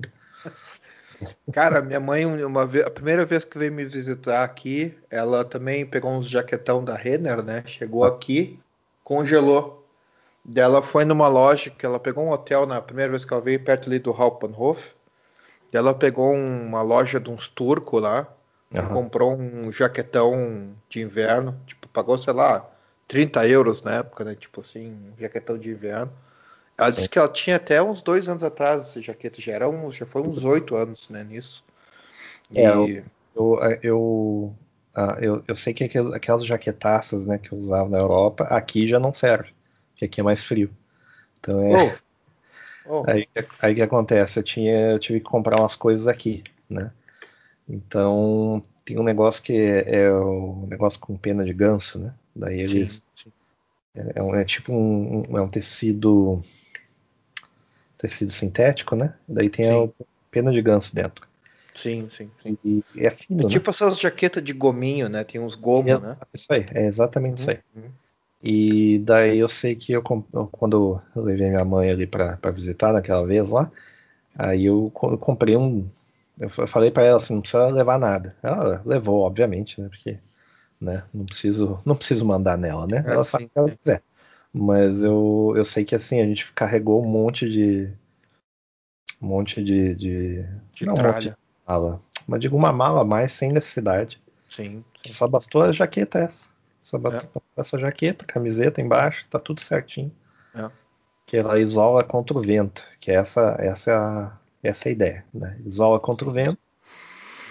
Cara, 1.51 1.81
minha 1.81 1.99
mãe, 1.99 2.25
uma 2.25 2.65
vez, 2.65 2.85
a 2.85 2.89
primeira 2.89 3.25
vez 3.25 3.43
que 3.43 3.57
veio 3.57 3.71
me 3.71 3.85
visitar 3.85 4.43
aqui, 4.43 4.97
ela 5.09 5.43
também 5.43 5.85
pegou 5.85 6.11
uns 6.11 6.29
jaquetão 6.29 6.83
da 6.83 6.95
Renner, 6.95 7.43
né? 7.43 7.63
Chegou 7.65 8.03
aqui, 8.03 8.59
congelou. 9.03 9.85
Ela 10.55 10.81
foi 10.81 11.05
numa 11.05 11.27
loja 11.27 11.69
que 11.69 11.85
ela 11.85 11.99
pegou 11.99 12.23
um 12.23 12.31
hotel 12.31 12.65
na 12.65 12.81
primeira 12.81 13.11
vez 13.11 13.25
que 13.25 13.33
ela 13.33 13.41
veio, 13.41 13.63
perto 13.63 13.89
ali 13.89 13.99
do 13.99 14.11
Hauptbahnhof. 14.11 14.81
Ela 15.71 15.93
pegou 15.93 16.33
uma 16.33 16.81
loja 16.81 17.19
de 17.19 17.29
uns 17.29 17.47
turcos 17.47 18.01
lá, 18.01 18.27
uhum. 18.73 18.87
comprou 18.87 19.35
um 19.35 19.71
jaquetão 19.71 20.73
de 20.89 21.01
inverno, 21.01 21.59
tipo, 21.67 21.87
pagou, 21.89 22.17
sei 22.17 22.33
lá, 22.33 22.65
30 23.09 23.47
euros 23.47 23.81
na 23.81 23.95
época, 23.95 24.23
né? 24.23 24.35
Tipo 24.35 24.61
assim, 24.61 24.95
jaquetão 25.19 25.57
de 25.57 25.69
inverno. 25.69 26.13
Ela 26.77 26.91
Sim. 26.91 26.95
disse 26.95 27.09
que 27.09 27.19
ela 27.19 27.27
tinha 27.27 27.55
até 27.57 27.81
uns 27.81 28.01
dois 28.01 28.29
anos 28.29 28.43
atrás 28.43 28.83
essa 28.83 29.01
jaqueta, 29.01 29.41
já, 29.41 29.51
era 29.51 29.67
uns, 29.67 29.95
já 29.95 30.05
foi 30.05 30.21
uns 30.21 30.45
oito 30.45 30.75
anos 30.75 31.09
né, 31.09 31.23
nisso. 31.23 31.65
E... 32.51 32.59
É, 32.59 32.69
eu, 32.69 33.03
eu, 33.35 33.59
eu, 33.81 34.55
ah, 34.93 35.17
eu, 35.19 35.43
eu, 35.47 35.55
sei 35.55 35.73
que 35.73 35.83
aquelas 35.83 36.45
jaquetaças 36.45 37.25
né, 37.25 37.39
que 37.39 37.51
eu 37.51 37.57
usava 37.57 37.89
na 37.89 37.97
Europa, 37.97 38.43
aqui 38.43 38.87
já 38.87 38.99
não 38.99 39.11
serve, 39.11 39.49
porque 39.91 40.05
aqui 40.05 40.21
é 40.21 40.23
mais 40.23 40.43
frio. 40.43 40.69
Então 41.39 41.61
é. 41.61 41.83
Oh. 41.83 42.09
Oh. 42.91 43.03
Aí, 43.05 43.27
aí 43.61 43.75
que 43.75 43.83
acontece? 43.83 44.39
Eu, 44.39 44.43
tinha, 44.43 44.93
eu 44.93 44.97
tive 44.97 45.19
que 45.19 45.25
comprar 45.25 45.59
umas 45.59 45.75
coisas 45.75 46.07
aqui, 46.07 46.43
né? 46.67 46.91
Então 47.67 48.63
tem 48.83 48.97
um 48.97 49.03
negócio 49.03 49.43
que 49.43 49.53
é, 49.53 50.05
é 50.05 50.11
o 50.11 50.65
negócio 50.67 50.99
com 50.99 51.15
pena 51.15 51.45
de 51.45 51.53
ganso, 51.53 51.99
né? 51.99 52.11
Daí 52.39 52.61
eles. 52.61 53.03
Sim, 53.15 53.29
sim. 53.29 53.31
É, 53.95 54.19
é, 54.19 54.41
é, 54.41 54.45
tipo 54.45 54.71
um, 54.71 55.25
um, 55.29 55.37
é 55.37 55.41
um 55.41 55.49
tecido 55.49 56.41
tecido 57.97 58.31
sintético, 58.31 58.95
né? 58.95 59.13
Daí 59.27 59.49
tem 59.49 59.65
sim. 59.65 59.93
a 59.99 60.05
pena 60.31 60.51
de 60.51 60.61
ganso 60.61 60.95
dentro. 60.95 61.27
Sim, 61.75 62.09
sim, 62.09 62.29
sim. 62.41 62.57
E, 62.63 62.83
é 62.97 63.11
fino, 63.11 63.41
é 63.41 63.43
né? 63.43 63.49
tipo 63.49 63.69
essas 63.69 63.99
jaquetas 63.99 64.43
de 64.43 64.53
gominho, 64.53 65.09
né? 65.09 65.23
Tem 65.23 65.39
uns 65.39 65.55
gomos, 65.55 66.03
é, 66.03 66.07
né? 66.07 66.17
Isso 66.33 66.51
aí, 66.51 66.65
é 66.71 66.85
exatamente 66.87 67.31
uhum, 67.31 67.41
isso 67.41 67.49
aí. 67.51 67.59
Uhum. 67.75 67.89
E 68.41 68.99
daí 68.99 69.37
eu 69.37 69.49
sei 69.49 69.75
que 69.75 69.91
eu, 69.91 70.01
quando 70.01 71.01
eu 71.13 71.21
levei 71.21 71.49
minha 71.49 71.65
mãe 71.65 71.89
ali 71.89 72.07
para 72.07 72.37
visitar 72.51 72.93
naquela 72.93 73.25
vez 73.25 73.49
lá, 73.49 73.69
aí 74.37 74.65
eu, 74.65 74.91
eu 75.03 75.17
comprei 75.17 75.57
um. 75.57 75.89
Eu 76.39 76.49
falei 76.49 76.89
para 76.89 77.03
ela 77.03 77.17
assim, 77.17 77.33
não 77.33 77.41
precisa 77.41 77.67
levar 77.67 77.99
nada. 77.99 78.33
Ela 78.41 78.81
levou, 78.85 79.21
obviamente, 79.21 79.81
né? 79.81 79.89
Porque 79.89 80.17
né? 80.79 81.03
Não 81.13 81.25
preciso, 81.25 81.79
não 81.85 81.95
preciso 81.95 82.25
mandar 82.25 82.57
nela, 82.57 82.87
né? 82.87 83.03
É, 83.05 83.11
ela 83.11 83.25
faz 83.25 83.45
o 83.45 83.49
que 83.49 83.57
ela 83.57 83.69
quiser. 83.69 84.01
Mas 84.53 85.03
eu, 85.03 85.53
eu 85.55 85.65
sei 85.65 85.85
que 85.85 85.93
assim, 85.93 86.21
a 86.21 86.25
gente 86.25 86.51
carregou 86.53 87.03
um 87.03 87.07
monte 87.07 87.49
de. 87.49 87.91
Um 89.21 89.27
monte 89.27 89.63
de. 89.63 89.93
de, 89.95 90.45
de 90.73 90.85
não, 90.85 90.95
tralha. 90.95 91.11
Um 91.11 91.15
monte 91.15 91.29
de 91.29 91.35
mala. 91.67 91.99
Mas 92.27 92.41
digo 92.41 92.55
uma 92.55 92.71
mala 92.71 93.01
a 93.01 93.05
mais 93.05 93.31
sem 93.31 93.51
necessidade. 93.51 94.19
Sim. 94.49 94.83
sim. 94.95 95.13
Só 95.13 95.27
bastou 95.27 95.61
a 95.61 95.71
jaqueta 95.71 96.19
essa. 96.19 96.47
Só 96.81 96.97
bastou 96.97 97.43
é. 97.55 97.61
essa 97.61 97.77
jaqueta, 97.77 98.25
camiseta 98.25 98.81
embaixo, 98.81 99.27
tá 99.29 99.37
tudo 99.37 99.61
certinho. 99.61 100.11
É. 100.55 100.69
Que 101.27 101.37
ela 101.37 101.59
isola 101.59 102.03
contra 102.03 102.35
o 102.35 102.41
vento. 102.41 102.83
Que 102.99 103.11
essa, 103.11 103.55
essa 103.59 103.91
é 103.91 103.95
a, 103.95 104.31
essa 104.63 104.87
é 104.87 104.89
a 104.89 104.91
ideia. 104.91 105.25
Né? 105.31 105.59
Isola 105.63 105.99
contra 105.99 106.27
o 106.27 106.31
vento. 106.31 106.57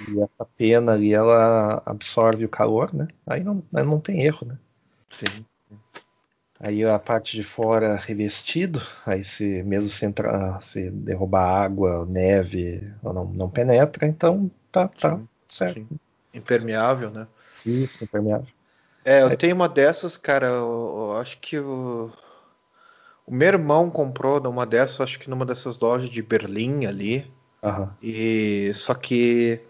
E 0.07 0.21
essa 0.21 0.45
pena 0.57 0.93
ali, 0.93 1.13
ela 1.13 1.83
absorve 1.85 2.45
o 2.45 2.49
calor, 2.49 2.95
né? 2.95 3.09
Aí 3.27 3.43
não, 3.43 3.63
aí 3.75 3.85
não 3.85 4.01
tem 4.01 4.23
erro, 4.23 4.47
né? 4.47 4.59
Sim. 5.11 5.45
Aí 6.61 6.85
a 6.85 6.99
parte 6.99 7.37
de 7.37 7.45
fora 7.45 7.95
revestido, 7.97 8.83
aí 9.07 9.23
se 9.23 9.63
mesmo 9.63 9.89
se, 9.89 10.05
entrar, 10.05 10.61
se 10.61 10.91
derrubar 10.91 11.63
água, 11.63 12.05
neve, 12.07 12.93
não, 13.03 13.25
não 13.25 13.49
penetra, 13.49 14.07
então 14.07 14.51
tá, 14.73 14.89
tá 14.89 15.17
sim, 15.17 15.29
certo. 15.49 15.75
Sim. 15.75 15.89
Impermeável, 16.35 17.11
né? 17.11 17.29
Isso, 17.65 18.03
impermeável. 18.03 18.49
É, 19.05 19.23
eu 19.23 19.29
aí... 19.29 19.37
tenho 19.37 19.55
uma 19.55 19.69
dessas, 19.69 20.17
cara, 20.17 20.47
eu, 20.47 21.13
eu 21.13 21.17
acho 21.19 21.39
que 21.39 21.59
o, 21.59 22.11
o 23.25 23.33
meu 23.33 23.49
irmão 23.49 23.89
comprou 23.89 24.41
numa 24.41 24.67
dessas, 24.67 25.01
acho 25.01 25.19
que 25.19 25.31
numa 25.31 25.47
dessas 25.47 25.79
lojas 25.79 26.11
de 26.11 26.23
Berlim 26.23 26.87
ali. 26.87 27.31
Uhum. 27.63 27.89
E 28.03 28.73
só 28.75 28.95
que 28.95 29.61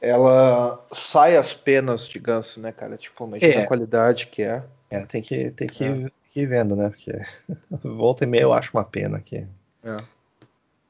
ela 0.00 0.82
sai 0.92 1.36
as 1.36 1.52
penas 1.52 2.08
de 2.08 2.18
ganso, 2.18 2.60
né, 2.60 2.72
cara? 2.72 2.96
Tipo, 2.96 3.26
imagina 3.26 3.54
é. 3.54 3.62
a 3.62 3.66
qualidade 3.66 4.26
que 4.28 4.42
é. 4.42 4.62
É, 4.88 5.00
tem 5.00 5.20
que, 5.20 5.50
tem 5.50 5.68
que, 5.68 5.84
é. 5.84 6.10
que 6.30 6.40
ir 6.40 6.46
vendo, 6.46 6.74
né? 6.74 6.88
Porque 6.88 7.12
volta 7.84 8.24
e 8.24 8.26
meia 8.26 8.42
eu 8.42 8.52
acho 8.52 8.76
uma 8.76 8.84
pena 8.84 9.18
aqui. 9.18 9.46
É. 9.84 9.96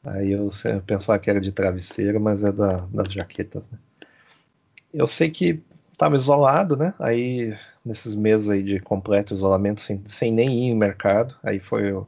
Aí 0.05 0.33
eu, 0.33 0.49
eu 0.65 0.81
pensava 0.81 1.19
que 1.19 1.29
era 1.29 1.41
de 1.41 1.53
travesseiro, 1.53 2.21
mas 2.21 2.43
é 2.45 2.53
da, 2.53 2.87
das 2.91 3.13
jaquetas, 3.13 3.63
né? 3.71 3.79
Eu 4.93 5.07
sei 5.07 5.31
que 5.31 5.63
estava 5.93 6.17
isolado, 6.17 6.77
né? 6.77 6.95
Aí 6.99 7.57
nesses 7.85 8.15
meses 8.15 8.49
aí 8.49 8.63
de 8.63 8.81
completo 8.81 9.35
isolamento, 9.35 9.81
sem, 9.81 10.03
sem 10.07 10.33
nem 10.33 10.49
ir 10.49 10.71
em 10.71 10.75
mercado, 10.75 11.35
aí 11.43 11.61
foi 11.61 11.93
o 11.93 12.07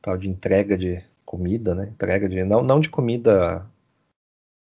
tal 0.00 0.16
de 0.16 0.28
entrega 0.28 0.78
de 0.78 1.02
comida, 1.24 1.74
né? 1.74 1.88
Entrega 1.88 2.28
de 2.28 2.44
não, 2.44 2.62
não 2.62 2.80
de 2.80 2.88
comida 2.88 3.66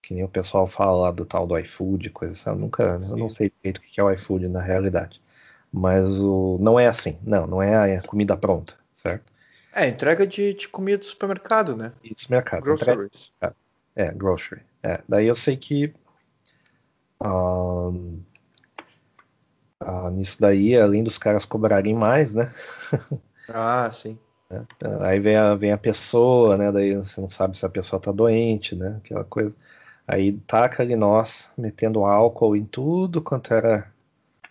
que 0.02 0.14
nem 0.14 0.24
o 0.24 0.28
pessoal 0.28 0.66
fala 0.66 1.02
lá 1.02 1.10
do 1.10 1.24
tal 1.24 1.46
do 1.46 1.58
iFood, 1.58 2.10
coisa 2.10 2.32
assim. 2.34 2.50
Eu 2.50 2.56
nunca, 2.56 2.98
Sim. 3.00 3.10
eu 3.10 3.16
não 3.16 3.28
sei 3.28 3.52
direito 3.56 3.78
o 3.78 3.80
que 3.82 4.00
é 4.00 4.04
o 4.04 4.10
iFood 4.10 4.48
na 4.48 4.60
realidade. 4.60 5.20
Mas 5.72 6.10
o, 6.18 6.58
não 6.60 6.78
é 6.78 6.86
assim. 6.86 7.18
Não, 7.22 7.46
não 7.46 7.62
é 7.62 7.98
a 7.98 8.02
comida 8.02 8.36
pronta, 8.36 8.74
certo? 8.94 9.32
É, 9.72 9.86
entrega 9.86 10.26
de, 10.26 10.54
de 10.54 10.68
comida 10.68 10.98
do 10.98 11.04
supermercado, 11.04 11.76
né? 11.76 11.92
De 12.02 12.14
supermercado. 12.16 12.62
Groceries. 12.62 13.32
Entrega, 13.36 13.56
é, 13.94 14.12
grocery. 14.12 14.62
É, 14.82 15.00
daí 15.08 15.26
eu 15.26 15.34
sei 15.34 15.56
que 15.56 15.92
um, 17.22 18.22
uh, 19.82 20.10
nisso 20.10 20.40
daí, 20.40 20.76
além 20.76 21.02
dos 21.02 21.18
caras 21.18 21.44
cobrarem 21.44 21.94
mais, 21.94 22.34
né? 22.34 22.52
Ah, 23.50 23.90
sim. 23.90 24.18
É, 24.50 24.60
aí 25.00 25.18
vem 25.20 25.34
a, 25.34 25.54
vem 25.54 25.72
a 25.72 25.78
pessoa, 25.78 26.58
né? 26.58 26.70
Daí 26.70 26.94
você 26.94 27.18
não 27.18 27.30
sabe 27.30 27.56
se 27.56 27.64
a 27.64 27.68
pessoa 27.70 27.98
tá 27.98 28.12
doente, 28.12 28.76
né? 28.76 28.96
Aquela 28.98 29.24
coisa. 29.24 29.54
Aí 30.08 30.32
taca 30.46 30.82
ali 30.82 30.96
nós, 30.96 31.50
metendo 31.56 32.06
álcool 32.06 32.56
em 32.56 32.64
tudo 32.64 33.20
quanto 33.20 33.52
era 33.52 33.92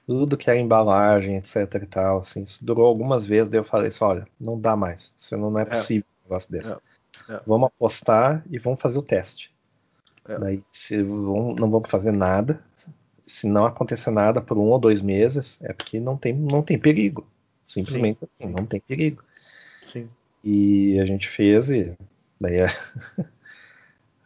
tudo 0.05 0.37
que 0.37 0.49
era 0.49 0.59
embalagem, 0.59 1.35
etc 1.35 1.81
e 1.81 1.85
tal, 1.87 2.19
assim, 2.19 2.43
isso 2.43 2.63
durou 2.63 2.85
algumas 2.85 3.25
vezes, 3.25 3.49
daí 3.49 3.59
eu 3.59 3.63
falei 3.63 3.87
assim, 3.87 4.03
olha, 4.03 4.27
não 4.39 4.57
dá 4.57 4.75
mais, 4.75 5.11
isso 5.17 5.35
não 5.35 5.57
é, 5.57 5.63
é. 5.63 5.65
possível 5.65 6.05
um 6.21 6.29
negócio 6.29 6.51
desse. 6.51 6.71
É. 6.71 6.77
É. 7.29 7.41
Vamos 7.45 7.67
apostar 7.67 8.45
e 8.49 8.59
vamos 8.59 8.79
fazer 8.79 8.99
o 8.99 9.01
teste. 9.01 9.51
É. 10.29 10.37
Daí, 10.37 10.63
se 10.71 11.01
vão, 11.01 11.55
não 11.55 11.69
vamos 11.69 11.89
fazer 11.89 12.11
nada, 12.11 12.63
se 13.25 13.47
não 13.47 13.65
acontecer 13.65 14.11
nada 14.11 14.39
por 14.39 14.57
um 14.57 14.69
ou 14.69 14.79
dois 14.79 15.01
meses, 15.01 15.59
é 15.61 15.73
porque 15.73 15.99
não 15.99 16.15
tem, 16.15 16.33
não 16.33 16.61
tem 16.61 16.77
perigo. 16.77 17.27
Simplesmente 17.65 18.19
Sim. 18.19 18.27
assim, 18.39 18.53
não 18.53 18.65
tem 18.65 18.79
perigo. 18.79 19.23
Sim. 19.87 20.07
E 20.43 20.99
a 20.99 21.05
gente 21.05 21.27
fez 21.27 21.69
e 21.69 21.97
daí 22.39 22.57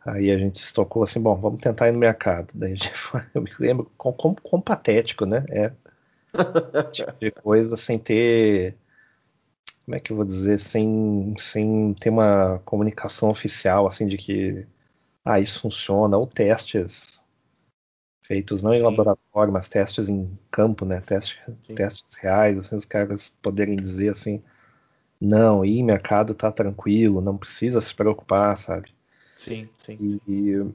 Aí 0.05 0.31
a 0.31 0.37
gente 0.37 0.55
estocou 0.55 1.03
assim, 1.03 1.21
bom, 1.21 1.35
vamos 1.35 1.61
tentar 1.61 1.87
ir 1.87 1.91
no 1.91 1.99
mercado. 1.99 2.51
Daí 2.55 2.73
a 2.73 2.75
gente 2.75 2.89
foi, 2.97 3.21
eu 3.33 3.41
me 3.41 3.51
lembro 3.59 3.91
como 3.97 4.61
patético, 4.61 5.25
né? 5.25 5.45
É 5.49 5.71
tipo 6.91 7.11
de 7.19 7.31
coisa 7.31 7.75
sem 7.75 7.99
ter, 7.99 8.75
como 9.85 9.95
é 9.95 9.99
que 9.99 10.11
eu 10.11 10.15
vou 10.15 10.25
dizer, 10.25 10.59
sem, 10.59 11.33
sem 11.37 11.93
ter 11.95 12.09
uma 12.09 12.59
comunicação 12.59 13.29
oficial 13.29 13.87
assim 13.87 14.07
de 14.07 14.17
que 14.17 14.65
ah, 15.23 15.39
isso 15.39 15.61
funciona, 15.61 16.17
ou 16.17 16.25
testes 16.25 17.21
feitos 18.23 18.63
não 18.63 18.71
Sim. 18.71 18.77
em 18.77 18.81
laboratório, 18.81 19.53
mas 19.53 19.67
testes 19.67 20.09
em 20.09 20.37
campo, 20.49 20.85
né? 20.85 21.01
Testes, 21.01 21.37
testes 21.75 22.05
reais, 22.17 22.57
assim, 22.57 22.75
os 22.75 22.85
caras 22.85 23.29
poderem 23.41 23.75
dizer 23.75 24.09
assim, 24.09 24.41
não, 25.19 25.65
ir 25.65 25.83
mercado 25.83 26.33
tá 26.33 26.51
tranquilo, 26.51 27.21
não 27.21 27.37
precisa 27.37 27.81
se 27.81 27.93
preocupar, 27.93 28.57
sabe? 28.57 28.93
Sim, 29.43 29.67
sim. 29.85 29.97
E, 29.99 30.31
e 30.31 30.71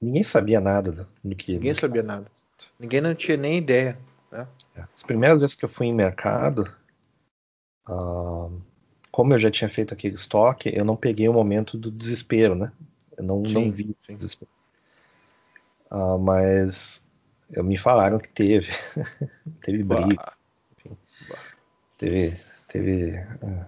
ninguém 0.00 0.22
sabia 0.22 0.60
nada 0.60 1.08
do 1.22 1.34
que. 1.34 1.52
Ninguém 1.52 1.72
do 1.72 1.80
sabia 1.80 2.02
nada. 2.02 2.26
Ninguém 2.78 3.00
não 3.00 3.14
tinha 3.14 3.36
nem 3.36 3.58
ideia. 3.58 3.98
Né? 4.30 4.46
É. 4.76 4.84
As 4.94 5.02
primeiras 5.02 5.40
vezes 5.40 5.56
que 5.56 5.64
eu 5.64 5.68
fui 5.68 5.86
em 5.86 5.94
mercado, 5.94 6.72
uh, 7.88 8.62
como 9.10 9.34
eu 9.34 9.38
já 9.38 9.50
tinha 9.50 9.68
feito 9.68 9.92
aquele 9.92 10.14
estoque, 10.14 10.70
eu 10.74 10.84
não 10.84 10.96
peguei 10.96 11.28
o 11.28 11.32
momento 11.32 11.76
do 11.76 11.90
desespero, 11.90 12.54
né? 12.54 12.72
Eu 13.16 13.24
não, 13.24 13.44
sim, 13.44 13.54
não 13.54 13.70
vi 13.70 13.96
sim. 14.06 14.14
desespero. 14.14 14.50
Uh, 15.90 16.18
mas 16.18 17.02
eu 17.50 17.64
me 17.64 17.76
falaram 17.76 18.18
que 18.18 18.28
teve. 18.28 18.70
teve 19.62 19.82
briga. 19.82 20.32
Enfim, 20.78 20.96
teve, 21.98 22.36
teve, 22.68 23.18
uh, 23.42 23.66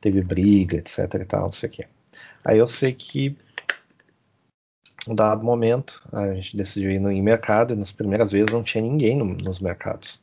teve 0.00 0.22
briga, 0.22 0.78
etc 0.78 1.14
e 1.14 1.24
tal, 1.26 1.42
não 1.42 1.52
sei 1.52 1.68
o 1.68 1.72
quê. 1.72 1.86
Aí 2.44 2.58
eu 2.58 2.66
sei 2.66 2.94
que 2.94 3.36
um 5.10 5.14
dado 5.14 5.44
momento, 5.44 6.00
a 6.12 6.34
gente 6.34 6.56
decidiu 6.56 6.92
ir 6.92 7.00
no, 7.00 7.10
em 7.10 7.20
mercado 7.20 7.74
e 7.74 7.76
nas 7.76 7.90
primeiras 7.90 8.30
vezes 8.30 8.52
não 8.52 8.62
tinha 8.62 8.82
ninguém 8.82 9.16
no, 9.16 9.24
nos 9.24 9.58
mercados. 9.58 10.20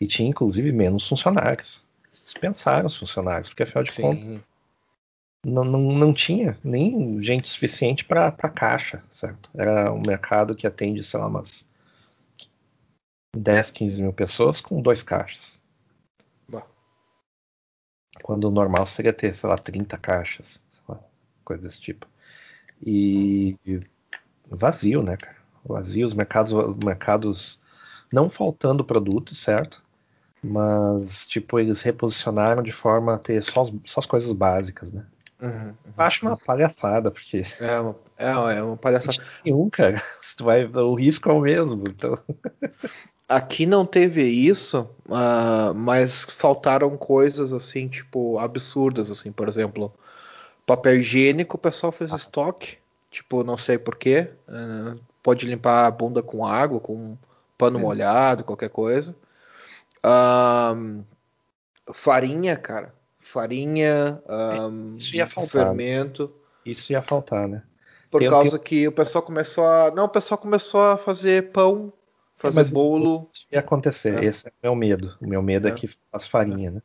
E 0.00 0.06
tinha 0.06 0.28
inclusive 0.28 0.72
menos 0.72 1.06
funcionários. 1.06 1.84
Dispensaram 2.10 2.86
os 2.86 2.96
funcionários, 2.96 3.50
porque 3.50 3.64
afinal 3.64 3.84
de 3.84 3.92
Sim. 3.92 4.02
contas 4.02 4.40
não, 5.44 5.64
não, 5.64 5.80
não 5.80 6.14
tinha 6.14 6.58
nem 6.62 7.22
gente 7.22 7.48
suficiente 7.48 8.04
para 8.04 8.32
caixa, 8.32 9.02
certo? 9.10 9.50
Era 9.54 9.92
um 9.92 10.02
mercado 10.06 10.54
que 10.54 10.66
atende, 10.66 11.02
sei 11.02 11.20
lá, 11.20 11.26
umas 11.26 11.66
10, 13.36 13.70
15 13.70 14.02
mil 14.02 14.12
pessoas 14.12 14.60
com 14.60 14.82
dois 14.82 15.02
caixas. 15.02 15.60
Bah. 16.48 16.66
Quando 18.22 18.44
o 18.44 18.50
normal 18.50 18.86
seria 18.86 19.12
ter, 19.12 19.34
sei 19.34 19.48
lá, 19.48 19.56
30 19.56 19.96
caixas, 19.98 20.60
lá, 20.88 20.98
coisa 21.44 21.62
desse 21.62 21.80
tipo. 21.80 22.06
E 22.84 23.56
vazio, 24.50 25.02
né, 25.02 25.16
cara? 25.16 25.36
Vazio, 25.64 26.06
os 26.06 26.14
mercados, 26.14 26.52
mercados 26.82 27.60
não 28.12 28.28
faltando 28.28 28.84
produtos, 28.84 29.38
certo? 29.38 29.82
Mas, 30.42 31.26
tipo, 31.26 31.58
eles 31.58 31.82
reposicionaram 31.82 32.62
de 32.62 32.72
forma 32.72 33.14
a 33.14 33.18
ter 33.18 33.42
só, 33.42 33.62
as, 33.62 33.72
só 33.84 34.00
as 34.00 34.06
coisas 34.06 34.32
básicas, 34.32 34.92
né? 34.92 35.04
Uhum, 35.40 35.68
uhum. 35.68 35.74
Acho 35.96 36.26
uma 36.26 36.36
palhaçada, 36.36 37.10
porque. 37.10 37.42
É 37.60 37.78
uma, 37.78 37.96
é, 38.18 38.58
é 38.58 38.62
uma 38.62 38.76
palhaçada. 38.76 39.22
Nenhum, 39.44 39.68
cara. 39.70 40.02
Tu 40.36 40.44
vai, 40.44 40.64
o 40.64 40.94
risco 40.94 41.28
é 41.28 41.32
o 41.32 41.40
mesmo. 41.40 41.84
Então... 41.88 42.18
Aqui 43.28 43.64
não 43.64 43.86
teve 43.86 44.24
isso, 44.24 44.90
uh, 45.06 45.72
mas 45.72 46.24
faltaram 46.24 46.96
coisas 46.96 47.52
assim, 47.52 47.86
tipo, 47.86 48.40
absurdas, 48.40 49.08
assim, 49.08 49.30
por 49.30 49.46
exemplo, 49.46 49.94
papel 50.66 50.96
higiênico, 50.96 51.56
o 51.56 51.60
pessoal 51.60 51.92
fez 51.92 52.12
ah. 52.12 52.16
estoque 52.16 52.79
Tipo, 53.10 53.42
não 53.42 53.56
sei 53.56 53.78
porquê. 53.78 54.30
Uh, 54.48 55.00
pode 55.22 55.46
limpar 55.46 55.86
a 55.86 55.90
bunda 55.90 56.22
com 56.22 56.46
água, 56.46 56.78
com 56.78 57.16
pano 57.58 57.78
é. 57.78 57.82
molhado, 57.82 58.44
qualquer 58.44 58.70
coisa. 58.70 59.14
Um, 60.04 61.04
farinha, 61.92 62.56
cara. 62.56 62.94
Farinha, 63.20 64.20
um, 64.70 64.96
Isso 64.96 65.14
ia 65.14 65.26
faltar, 65.26 65.62
né? 65.62 65.66
fermento. 65.66 66.32
Isso 66.64 66.92
ia 66.92 67.02
faltar, 67.02 67.46
né? 67.48 67.62
Por 68.10 68.20
tem, 68.20 68.28
causa 68.28 68.58
tem... 68.58 68.60
que 68.60 68.88
o 68.88 68.92
pessoal 68.92 69.22
começou 69.22 69.64
a. 69.64 69.90
Não, 69.90 70.04
o 70.04 70.08
pessoal 70.08 70.38
começou 70.38 70.80
a 70.80 70.96
fazer 70.96 71.52
pão, 71.52 71.92
fazer 72.36 72.62
é, 72.62 72.64
bolo. 72.64 73.28
Isso 73.32 73.46
ia 73.52 73.60
acontecer. 73.60 74.22
É. 74.22 74.26
Esse 74.26 74.48
é 74.48 74.50
o 74.50 74.54
meu 74.62 74.74
medo. 74.74 75.16
O 75.20 75.26
meu 75.26 75.42
medo 75.42 75.68
é, 75.68 75.70
é 75.70 75.74
que 75.74 75.86
faz 76.10 76.26
farinha, 76.26 76.68
é. 76.68 76.72
né? 76.72 76.82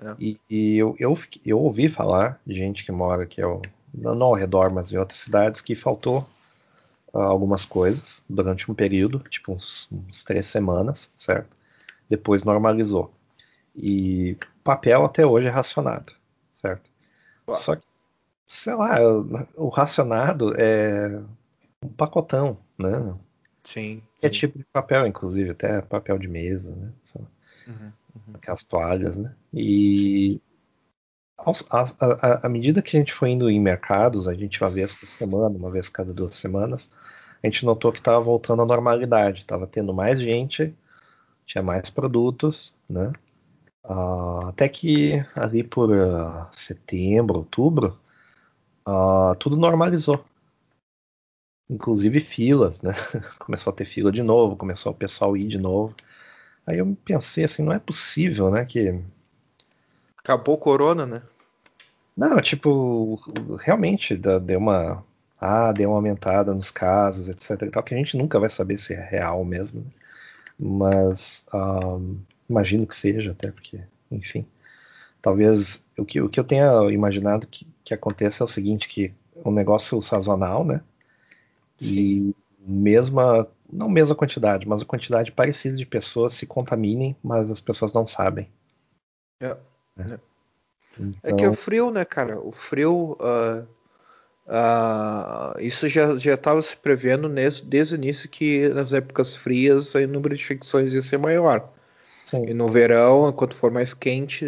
É. 0.00 0.14
E, 0.18 0.40
e 0.48 0.78
eu, 0.78 0.94
eu, 0.98 1.18
eu, 1.44 1.58
ouvi 1.58 1.88
falar 1.88 2.40
de 2.46 2.54
gente 2.54 2.84
que 2.84 2.92
mora, 2.92 3.26
que 3.26 3.40
é 3.40 3.46
o 3.46 3.60
não 3.92 4.26
ao 4.26 4.34
redor, 4.34 4.70
mas 4.70 4.92
em 4.92 4.98
outras 4.98 5.20
cidades, 5.20 5.60
que 5.60 5.74
faltou 5.74 6.26
uh, 7.12 7.18
algumas 7.18 7.64
coisas 7.64 8.22
durante 8.28 8.70
um 8.70 8.74
período, 8.74 9.18
tipo 9.30 9.52
uns, 9.52 9.88
uns, 9.90 10.24
três 10.24 10.46
semanas, 10.46 11.10
certo? 11.16 11.48
Depois 12.08 12.44
normalizou. 12.44 13.12
E 13.74 14.36
papel 14.62 15.04
até 15.04 15.26
hoje 15.26 15.46
é 15.46 15.50
racionado, 15.50 16.12
certo? 16.54 16.90
Só 17.54 17.76
que, 17.76 17.86
sei 18.46 18.74
lá, 18.74 18.96
o 19.56 19.68
racionado 19.68 20.54
é 20.56 21.20
um 21.82 21.88
pacotão, 21.88 22.56
né? 22.78 23.14
Sim. 23.64 24.02
É 24.20 24.28
sim. 24.28 24.34
tipo 24.34 24.58
de 24.58 24.64
papel, 24.64 25.06
inclusive, 25.06 25.50
até 25.50 25.80
papel 25.82 26.18
de 26.18 26.28
mesa, 26.28 26.74
né? 26.74 26.92
Uhum, 27.66 27.74
uhum. 27.74 28.34
Aquelas 28.34 28.62
toalhas, 28.62 29.16
né? 29.16 29.34
E 29.52 30.40
à 31.38 32.48
medida 32.48 32.82
que 32.82 32.96
a 32.96 33.00
gente 33.00 33.12
foi 33.12 33.30
indo 33.30 33.50
em 33.50 33.60
mercados, 33.60 34.28
a 34.28 34.34
gente 34.34 34.60
uma 34.62 34.70
vez 34.70 34.94
por 34.94 35.08
semana, 35.08 35.56
uma 35.56 35.70
vez 35.70 35.88
cada 35.88 36.12
duas 36.12 36.36
semanas, 36.36 36.90
a 37.42 37.46
gente 37.46 37.64
notou 37.64 37.92
que 37.92 37.98
estava 37.98 38.20
voltando 38.20 38.62
à 38.62 38.66
normalidade, 38.66 39.40
estava 39.40 39.66
tendo 39.66 39.92
mais 39.92 40.20
gente, 40.20 40.74
tinha 41.46 41.62
mais 41.62 41.90
produtos, 41.90 42.74
né? 42.88 43.12
Uh, 43.84 44.46
até 44.46 44.68
que 44.68 45.14
ali 45.34 45.64
por 45.64 45.90
uh, 45.90 46.46
setembro, 46.52 47.38
outubro, 47.38 47.98
uh, 48.86 49.34
tudo 49.38 49.56
normalizou. 49.56 50.24
Inclusive 51.68 52.20
filas, 52.20 52.82
né? 52.82 52.92
começou 53.40 53.72
a 53.72 53.76
ter 53.76 53.84
fila 53.84 54.12
de 54.12 54.22
novo, 54.22 54.56
começou 54.56 54.92
o 54.92 54.94
pessoal 54.94 55.36
ir 55.36 55.48
de 55.48 55.58
novo. 55.58 55.94
Aí 56.66 56.78
eu 56.78 56.96
pensei 57.04 57.44
assim, 57.44 57.62
não 57.64 57.72
é 57.72 57.78
possível, 57.80 58.50
né? 58.50 58.64
Que 58.64 59.02
acabou 60.22 60.54
o 60.54 60.58
corona, 60.58 61.06
né? 61.06 61.22
Não, 62.16 62.40
tipo, 62.40 63.20
realmente 63.58 64.16
deu 64.16 64.58
uma 64.58 65.04
ah, 65.40 65.72
deu 65.72 65.90
uma 65.90 65.96
aumentada 65.96 66.54
nos 66.54 66.70
casos, 66.70 67.28
etc. 67.28 67.62
E 67.62 67.70
tal, 67.70 67.82
que 67.82 67.94
a 67.94 67.98
gente 67.98 68.16
nunca 68.16 68.38
vai 68.38 68.48
saber 68.48 68.78
se 68.78 68.94
é 68.94 69.00
real 69.00 69.44
mesmo. 69.44 69.80
Né? 69.80 69.86
Mas 70.58 71.44
um, 71.52 72.18
imagino 72.48 72.86
que 72.86 72.94
seja, 72.94 73.32
até 73.32 73.50
porque, 73.50 73.80
enfim. 74.10 74.46
Talvez 75.20 75.84
o 75.98 76.04
que, 76.04 76.20
o 76.20 76.28
que 76.28 76.38
eu 76.38 76.44
tenha 76.44 76.70
imaginado 76.92 77.46
que, 77.48 77.66
que 77.84 77.92
aconteça 77.94 78.44
é 78.44 78.46
o 78.46 78.48
seguinte, 78.48 78.88
que 78.88 79.12
um 79.44 79.50
negócio 79.50 80.00
sazonal, 80.00 80.64
né? 80.64 80.80
E 81.80 82.34
mesma, 82.60 83.48
não 83.72 83.88
mesma 83.88 84.14
quantidade, 84.14 84.68
mas 84.68 84.82
a 84.82 84.86
quantidade 84.86 85.32
parecida 85.32 85.76
de 85.76 85.86
pessoas 85.86 86.34
se 86.34 86.46
contaminem, 86.46 87.16
mas 87.22 87.50
as 87.50 87.60
pessoas 87.60 87.92
não 87.92 88.06
sabem. 88.06 88.48
É, 89.40 89.56
é. 89.98 90.18
Então... 90.98 91.20
é 91.22 91.32
que 91.32 91.44
é 91.44 91.48
o 91.48 91.54
frio, 91.54 91.90
né, 91.90 92.04
cara? 92.04 92.38
O 92.38 92.52
frio, 92.52 93.16
uh, 93.20 93.66
uh, 94.46 95.60
isso 95.60 95.88
já 95.88 96.34
estava 96.34 96.60
se 96.60 96.76
prevendo 96.76 97.28
desde, 97.28 97.64
desde 97.64 97.94
o 97.94 97.96
início 97.96 98.28
que 98.28 98.68
nas 98.68 98.92
épocas 98.92 99.34
frias 99.34 99.94
o 99.94 100.06
número 100.06 100.36
de 100.36 100.42
infecções 100.42 100.92
ia 100.92 101.02
ser 101.02 101.18
maior. 101.18 101.68
Sim. 102.30 102.46
E 102.48 102.54
no 102.54 102.68
verão, 102.68 103.30
quanto 103.32 103.54
for 103.54 103.70
mais 103.70 103.92
quente, 103.92 104.44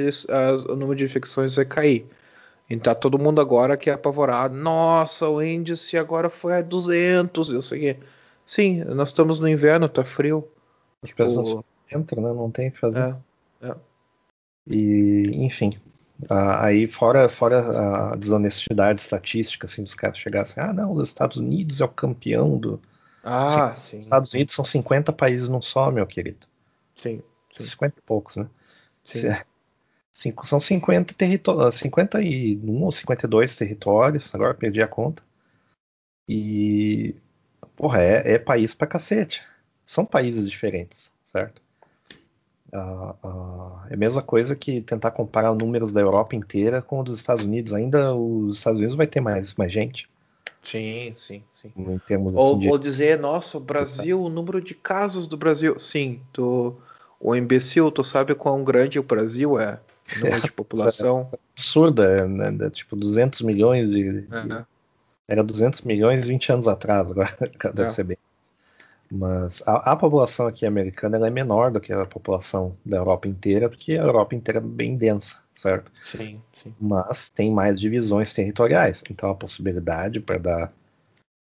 o 0.68 0.74
número 0.74 0.96
de 0.96 1.04
infecções 1.04 1.57
vai 1.57 1.66
cair. 1.66 2.07
Então 2.68 2.94
tá 2.94 2.98
todo 2.98 3.18
mundo 3.18 3.40
agora 3.40 3.76
que 3.76 3.90
é 3.90 3.92
apavorado. 3.92 4.54
Nossa, 4.54 5.28
o 5.28 5.42
índice 5.42 5.98
agora 5.98 6.30
foi 6.30 6.57
a 6.57 6.62
200, 6.62 7.50
eu 7.50 7.62
sei 7.62 7.80
que. 7.80 7.96
Sim, 8.46 8.85
nós 8.85 9.09
estamos 9.09 9.38
no 9.38 9.48
inverno, 9.48 9.88
tá 9.88 10.02
frio. 10.02 10.46
As 11.02 11.11
tipo... 11.11 11.24
pessoas 11.24 11.64
entram, 11.94 12.22
né? 12.22 12.33
Não 12.33 12.50
tem 12.50 12.68
o 12.68 12.72
que 12.72 12.78
fazer. 12.78 13.14
É, 13.61 13.68
é. 13.68 13.74
E, 14.66 15.22
enfim. 15.35 15.79
aí, 16.29 16.87
fora, 16.87 17.29
fora 17.29 18.12
a 18.12 18.16
desonestidade 18.16 19.00
estatística, 19.00 19.66
assim, 19.66 19.83
dos 19.83 19.94
caras 19.94 20.18
chegassem, 20.18 20.62
ah, 20.62 20.72
não, 20.72 20.92
os 20.92 21.09
Estados 21.09 21.37
Unidos 21.37 21.81
é 21.81 21.85
o 21.85 21.88
campeão 21.88 22.59
do. 22.59 22.81
Ah, 23.22 23.74
sim. 23.77 23.98
Os 23.98 24.05
Estados 24.05 24.35
Unidos 24.35 24.55
são 24.55 24.64
50 24.64 25.12
países 25.12 25.48
num 25.48 25.62
só, 25.62 25.90
meu 25.90 26.07
querido. 26.07 26.46
Sim. 26.96 27.22
sim. 27.57 27.64
50 27.64 27.98
e 27.98 28.03
poucos, 28.03 28.37
né? 28.37 28.46
Sim. 29.05 29.29
Cinco, 30.14 30.46
são 30.46 30.61
50 30.61 31.12
territórios, 31.12 31.74
51 31.74 32.83
ou 32.83 32.92
52 32.92 33.57
territórios, 33.57 34.33
agora 34.33 34.55
perdi 34.55 34.81
a 34.81 34.87
conta. 34.87 35.22
E, 36.29 37.16
porra, 37.77 38.00
é, 38.00 38.35
é 38.35 38.38
país 38.38 38.72
pra 38.72 38.87
cacete. 38.87 39.42
São 39.85 40.07
países 40.07 40.48
diferentes, 40.48 41.12
certo? 41.24 41.61
Uh, 42.75 43.15
uh, 43.25 43.81
é 43.89 43.95
a 43.95 43.97
mesma 43.97 44.21
coisa 44.21 44.57
que 44.57 44.81
tentar 44.81 45.13
comparar 45.13 45.55
números 45.55 45.93
da 45.93 46.01
Europa 46.01 46.35
inteira 46.35 46.83
com 46.83 46.99
os 46.99 47.05
dos 47.05 47.19
Estados 47.19 47.45
Unidos. 47.45 47.73
Ainda 47.73 48.13
os 48.15 48.57
Estados 48.59 48.81
Unidos 48.81 48.97
vai 48.97 49.07
ter 49.07 49.21
mais, 49.21 49.55
mais 49.55 49.73
gente. 49.73 50.09
Sim, 50.61 51.15
sim, 51.17 51.43
sim. 51.55 51.73
Em 51.77 51.99
termos, 51.99 52.35
ou, 52.35 52.53
assim, 52.53 52.59
de... 52.59 52.69
ou 52.69 52.79
dizer, 52.79 53.19
nossa, 53.19 53.59
o 53.59 53.61
Brasil, 53.61 54.21
o 54.21 54.29
número 54.29 54.61
de 54.61 54.75
casos 54.75 55.27
do 55.27 55.37
Brasil. 55.37 55.79
Sim, 55.79 56.21
tu, 56.33 56.75
o 57.21 57.37
imbecil, 57.37 57.91
tu 57.93 58.03
sabe 58.03 58.35
quão 58.35 58.65
grande 58.65 58.99
o 58.99 59.03
Brasil 59.05 59.59
é? 59.59 59.79
número 60.19 60.41
de 60.41 60.51
população. 60.53 61.29
É 61.33 61.39
absurda, 61.55 62.27
né? 62.27 62.71
tipo 62.71 62.97
200 62.97 63.43
milhões 63.43 63.91
de, 63.91 64.27
é. 64.31 64.65
Era 65.29 65.43
200 65.43 65.83
milhões 65.83 66.27
20 66.27 66.53
anos 66.53 66.69
atrás, 66.69 67.11
agora 67.11 67.37
deve 67.73 67.83
é. 67.85 67.89
ser 67.89 68.05
bem. 68.05 68.19
Mas 69.16 69.62
a, 69.64 69.92
a, 69.92 69.96
população 69.96 70.48
aqui 70.48 70.66
americana 70.66 71.24
é 71.24 71.31
menor 71.31 71.70
do 71.70 71.81
que 71.81 71.92
a 71.92 72.05
população 72.05 72.77
da 72.85 72.96
Europa 72.96 73.29
inteira, 73.29 73.68
porque 73.68 73.92
a 73.92 74.03
Europa 74.03 74.35
inteira 74.35 74.59
é 74.59 74.61
bem 74.61 74.96
densa, 74.96 75.38
certo? 75.55 75.92
Sim, 76.11 76.42
sim. 76.53 76.74
Mas 76.81 77.29
tem 77.29 77.53
mais 77.53 77.79
divisões 77.79 78.33
territoriais, 78.33 79.05
então 79.09 79.31
a 79.31 79.35
possibilidade 79.35 80.18
para 80.18 80.38
dar 80.38 80.72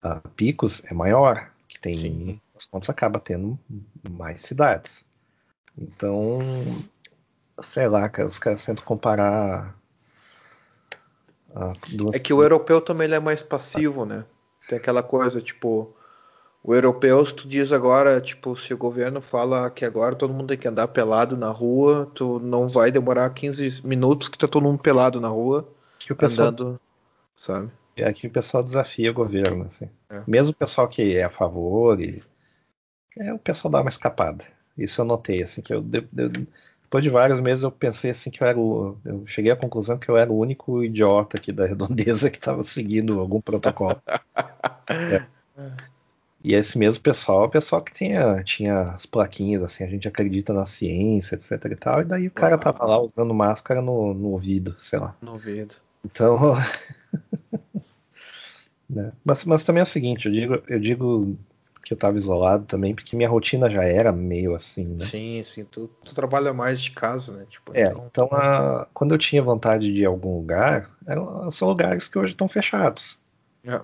uh, 0.05 0.29
picos 0.37 0.85
é 0.85 0.95
maior, 0.95 1.51
que 1.67 1.81
tem, 1.81 1.95
sim. 1.95 2.41
as 2.55 2.65
contas 2.65 2.91
acaba 2.91 3.19
tendo 3.19 3.59
mais 4.09 4.43
cidades. 4.43 5.05
Então 5.77 6.39
sei 7.61 7.89
lá, 7.89 8.09
cara, 8.09 8.29
os 8.29 8.39
caras 8.39 8.65
tentam 8.65 8.85
comparar. 8.85 9.77
Duas... 11.93 12.15
É 12.15 12.19
que 12.21 12.33
o 12.33 12.41
europeu 12.43 12.81
também 12.81 13.07
ele 13.07 13.17
é 13.17 13.21
mais 13.21 13.43
passivo, 13.43 14.05
né? 14.05 14.25
Tem 14.69 14.79
aquela 14.79 15.03
coisa, 15.03 15.41
tipo, 15.41 15.97
o 16.63 16.75
europeu, 16.75 17.25
se 17.25 17.35
tu 17.35 17.49
diz 17.49 17.73
agora, 17.73 18.21
tipo, 18.21 18.57
se 18.57 18.75
o 18.75 18.79
governo 18.79 19.21
fala 19.21 19.71
que 19.71 19.85
agora 19.85 20.17
todo 20.17 20.35
mundo 20.35 20.49
tem 20.49 20.59
que 20.59 20.69
andar 20.69 20.89
pelado 20.89 21.37
na 21.37 21.51
rua, 21.51 22.11
tu 22.15 22.41
não 22.41 22.67
vai 22.67 22.91
demorar 22.91 23.31
15 23.31 23.87
minutos 23.87 24.29
que 24.29 24.37
tá 24.37 24.49
todo 24.49 24.65
mundo 24.65 24.79
pelado 24.79 25.21
na 25.21 25.29
rua, 25.29 25.69
que 25.99 26.13
o 26.13 26.17
pessoal, 26.17 26.49
andando, 26.49 26.81
sabe? 27.39 27.71
É 27.97 28.13
que 28.13 28.27
o 28.27 28.31
pessoal 28.31 28.63
desafia 28.63 29.11
o 29.11 29.15
governo, 29.15 29.67
assim. 29.67 29.89
É. 30.11 30.23
Mesmo 30.27 30.51
o 30.53 30.57
pessoal 30.57 30.89
que 30.89 31.17
é 31.17 31.25
a 31.25 31.31
favor, 31.31 32.01
e... 32.01 32.23
é, 33.19 33.33
o 33.33 33.39
pessoal 33.39 33.73
dá 33.73 33.81
uma 33.81 33.91
escapada. 33.91 34.45
Isso 34.77 35.01
eu 35.01 35.05
notei, 35.05 35.43
assim, 35.43 35.63
que 35.63 35.73
eu, 35.73 35.85
eu, 36.17 36.31
depois 36.89 37.05
de 37.05 37.11
vários 37.11 37.39
meses 37.39 37.63
eu 37.63 37.71
pensei 37.71 38.11
assim 38.11 38.31
que 38.31 38.43
eu 38.43 38.47
era 38.47 38.59
o, 38.59 38.97
eu 39.05 39.27
cheguei 39.27 39.53
à 39.53 39.57
conclusão 39.57 39.99
que 39.99 40.09
eu 40.09 40.17
era 40.17 40.33
o 40.33 40.39
único 40.39 40.83
idiota 40.83 41.37
aqui 41.37 41.53
da 41.53 41.67
redondeza 41.67 42.31
que 42.31 42.39
estava 42.39 42.65
seguindo 42.65 43.21
algum 43.21 43.43
protocolo. 43.43 44.01
é. 44.89 45.27
E 46.43 46.55
esse 46.55 46.79
mesmo 46.79 47.03
pessoal, 47.03 47.45
o 47.45 47.51
pessoal 47.51 47.83
que 47.83 47.93
tinha, 47.93 48.43
tinha 48.45 48.91
as 48.91 49.05
plaquinhas 49.05 49.63
assim, 49.63 49.83
a 49.83 49.89
gente 49.89 50.07
acredita 50.07 50.53
na 50.53 50.65
ciência, 50.65 51.35
etc 51.35 51.53
e 51.65 51.77
tal, 51.77 52.01
e 52.01 52.05
daí 52.05 52.29
o 52.29 52.31
cara 52.31 52.57
tava 52.57 52.85
lá 52.85 53.01
usando 53.01 53.35
máscara 53.35 53.83
no, 53.83 54.15
no 54.15 54.29
ouvido, 54.29 54.77
sei 54.79 55.01
lá. 55.01 55.17
No 55.21 55.33
ouvido. 55.33 55.75
Então, 56.05 56.55
né? 58.89 59.13
mas, 59.25 59.45
mas 59.45 59.65
também 59.65 59.81
é 59.81 59.83
o 59.83 59.87
seguinte, 59.87 60.27
eu 60.27 60.33
digo, 60.33 60.63
eu 60.69 60.79
digo 60.79 61.37
que 61.89 61.93
eu 61.93 61.97
estava 61.97 62.17
isolado 62.17 62.67
também, 62.67 62.95
porque 62.95 63.17
minha 63.17 63.29
rotina 63.29 63.69
já 63.69 63.83
era 63.83 64.13
meio 64.13 64.55
assim, 64.55 64.85
né? 64.85 65.07
Sim, 65.07 65.43
sim, 65.43 65.65
tu, 65.65 65.89
tu 66.05 66.15
trabalha 66.15 66.53
mais 66.53 66.81
de 66.81 66.93
casa, 66.93 67.33
né? 67.33 67.47
Tipo, 67.49 67.73
é, 67.75 67.87
então, 67.87 68.07
então 68.11 68.29
a, 68.31 68.87
quando 68.95 69.13
eu 69.13 69.19
tinha 69.19 69.43
vontade 69.43 69.93
de 69.93 70.03
ir 70.03 70.07
a 70.07 70.09
algum 70.09 70.37
lugar, 70.37 70.89
eram, 71.07 71.51
são 71.51 71.67
lugares 71.67 72.07
que 72.07 72.19
hoje 72.19 72.33
estão 72.33 72.47
fechados. 72.47 73.19
É. 73.65 73.81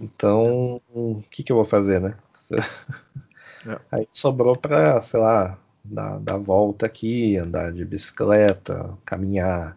Então, 0.00 0.80
o 0.94 1.22
que, 1.30 1.42
que 1.42 1.52
eu 1.52 1.56
vou 1.56 1.64
fazer, 1.64 2.00
né? 2.00 2.16
É. 2.50 3.78
Aí 3.90 4.08
sobrou 4.12 4.56
para, 4.56 5.00
sei 5.00 5.20
lá, 5.20 5.58
dar, 5.84 6.18
dar 6.18 6.36
volta 6.36 6.86
aqui, 6.86 7.36
andar 7.36 7.72
de 7.72 7.84
bicicleta, 7.84 8.96
caminhar, 9.04 9.76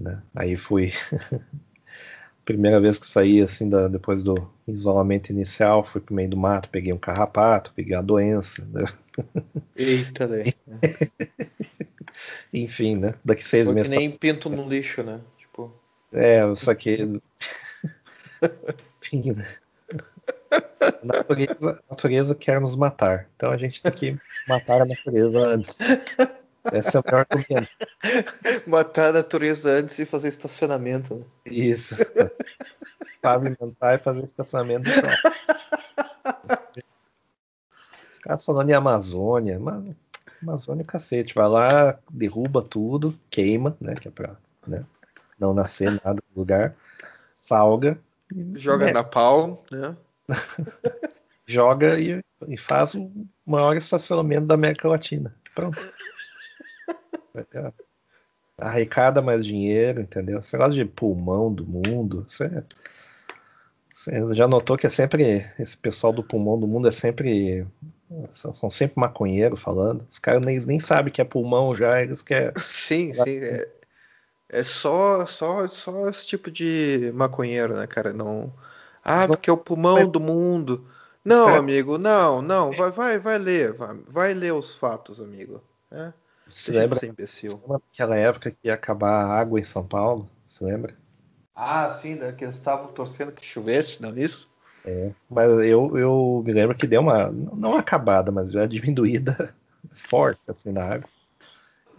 né? 0.00 0.22
Aí 0.34 0.56
fui 0.56 0.92
primeira 2.44 2.80
vez 2.80 2.98
que 2.98 3.06
saí 3.06 3.40
assim 3.40 3.68
da, 3.68 3.86
depois 3.86 4.22
do 4.22 4.34
isolamento 4.66 5.30
inicial, 5.30 5.84
fui 5.84 6.00
pro 6.00 6.14
meio 6.14 6.30
do 6.30 6.36
mato, 6.36 6.68
peguei 6.68 6.92
um 6.92 6.98
carrapato, 6.98 7.72
peguei 7.74 7.94
a 7.94 8.02
doença. 8.02 8.66
Né? 8.72 8.84
Eita, 9.76 10.26
né? 10.26 10.44
Enfim, 12.52 12.96
né? 12.96 13.14
Daqui 13.24 13.44
seis 13.44 13.66
Foi 13.66 13.74
meses. 13.74 13.90
Que 13.90 13.96
nem 13.96 14.10
tá... 14.10 14.18
pinto 14.18 14.50
no 14.50 14.68
lixo, 14.68 15.02
né? 15.02 15.20
Tipo. 15.38 15.72
É, 16.12 16.42
só 16.56 16.74
que. 16.74 17.20
Né? 19.12 19.46
A 20.80 21.06
natureza, 21.06 21.82
a 21.88 21.90
natureza 21.90 22.34
quer 22.34 22.60
nos 22.60 22.76
matar. 22.76 23.28
Então 23.36 23.50
a 23.50 23.56
gente 23.56 23.82
tem 23.82 23.92
que 23.92 24.18
matar 24.48 24.82
a 24.82 24.84
natureza 24.84 25.38
antes. 25.38 25.78
Esse 26.72 26.96
é 26.96 27.00
o 27.00 27.02
pior 27.02 27.26
argumento. 27.28 27.70
Matar 28.66 29.10
a 29.10 29.12
natureza 29.14 29.72
antes 29.72 29.96
de 29.96 30.04
fazer 30.04 30.28
estacionamento. 30.28 31.14
Né? 31.16 31.24
Isso. 31.46 31.96
Pavimentar 33.22 33.94
e 33.94 33.98
fazer 33.98 34.24
estacionamento. 34.24 34.90
Os 38.12 38.18
caras 38.18 38.44
falando 38.44 38.70
em 38.70 38.74
Amazônia. 38.74 39.58
Mas, 39.58 39.94
Amazônia 40.42 40.82
é 40.82 40.86
cacete. 40.86 41.34
Vai 41.34 41.48
lá, 41.48 41.98
derruba 42.10 42.62
tudo, 42.62 43.18
queima, 43.30 43.76
né? 43.80 43.94
Que 43.94 44.08
é 44.08 44.10
pra 44.10 44.36
né, 44.66 44.84
não 45.38 45.54
nascer 45.54 45.90
nada 46.04 46.22
no 46.34 46.40
lugar. 46.40 46.74
Salga. 47.34 47.98
Joga 48.54 48.92
na 48.92 49.04
pau, 49.04 49.64
né? 49.70 49.96
Joga 51.46 51.98
e, 51.98 52.22
e 52.46 52.56
faz 52.56 52.94
o 52.94 53.10
maior 53.44 53.76
estacionamento 53.76 54.46
da 54.46 54.54
América 54.54 54.88
Latina. 54.88 55.34
Pronto. 55.54 55.78
Arrecada 58.56 59.22
mais 59.22 59.44
dinheiro, 59.44 60.00
entendeu? 60.00 60.38
Esse 60.38 60.56
negócio 60.56 60.74
de 60.74 60.84
pulmão 60.84 61.52
do 61.52 61.66
mundo, 61.66 62.24
isso 62.28 62.44
é, 62.44 62.62
Você 63.92 64.34
já 64.34 64.46
notou 64.46 64.76
que 64.76 64.86
é 64.86 64.90
sempre. 64.90 65.46
Esse 65.58 65.76
pessoal 65.76 66.12
do 66.12 66.22
pulmão 66.22 66.60
do 66.60 66.68
mundo 66.68 66.86
é 66.86 66.90
sempre. 66.90 67.66
São 68.32 68.70
sempre 68.70 69.00
maconheiro 69.00 69.56
falando. 69.56 70.06
Os 70.10 70.18
caras 70.18 70.42
nem, 70.42 70.58
nem 70.66 70.78
sabem 70.78 71.12
que 71.12 71.20
é 71.20 71.24
pulmão 71.24 71.74
já, 71.74 72.02
eles 72.02 72.22
querem. 72.22 72.52
Sim, 72.58 73.14
sim. 73.14 73.38
É, 73.38 73.68
é 74.50 74.64
só, 74.64 75.24
só, 75.26 75.66
só 75.68 76.08
esse 76.08 76.26
tipo 76.26 76.50
de 76.50 77.10
maconheiro, 77.14 77.76
né, 77.76 77.86
cara? 77.86 78.12
Não. 78.12 78.52
Ah, 79.02 79.26
porque 79.26 79.48
é 79.48 79.52
o 79.52 79.56
pulmão 79.56 80.10
do 80.10 80.20
mundo. 80.20 80.86
Não, 81.24 81.54
amigo, 81.54 81.98
não, 81.98 82.42
não. 82.42 82.72
Vai, 82.72 82.90
vai, 82.90 83.18
vai 83.18 83.38
ler. 83.38 83.72
Vai, 83.72 83.96
vai 84.08 84.34
ler 84.34 84.52
os 84.52 84.74
fatos, 84.74 85.20
amigo. 85.20 85.62
É? 85.90 86.12
Você 86.48 86.72
lembra, 86.72 86.98
você 86.98 87.48
lembra 87.48 87.78
daquela 87.78 88.16
época 88.16 88.50
que 88.50 88.58
ia 88.64 88.74
acabar 88.74 89.24
a 89.24 89.38
água 89.38 89.60
em 89.60 89.64
São 89.64 89.86
Paulo? 89.86 90.28
Você 90.48 90.64
lembra? 90.64 90.94
Ah, 91.54 91.92
sim, 91.92 92.16
né? 92.16 92.32
Que 92.32 92.44
eles 92.44 92.56
estavam 92.56 92.88
torcendo 92.88 93.32
que 93.32 93.44
chovesse, 93.44 94.02
não 94.02 94.10
é 94.10 94.20
isso? 94.20 94.50
É, 94.84 95.10
mas 95.28 95.50
eu, 95.64 95.96
eu 95.96 96.42
me 96.44 96.52
lembro 96.52 96.76
que 96.76 96.86
deu 96.86 97.02
uma, 97.02 97.30
não 97.30 97.76
acabada, 97.76 98.32
mas 98.32 98.50
já 98.50 98.64
diminuída 98.66 99.54
forte 99.94 100.40
assim 100.48 100.72
na 100.72 100.84
água. 100.84 101.08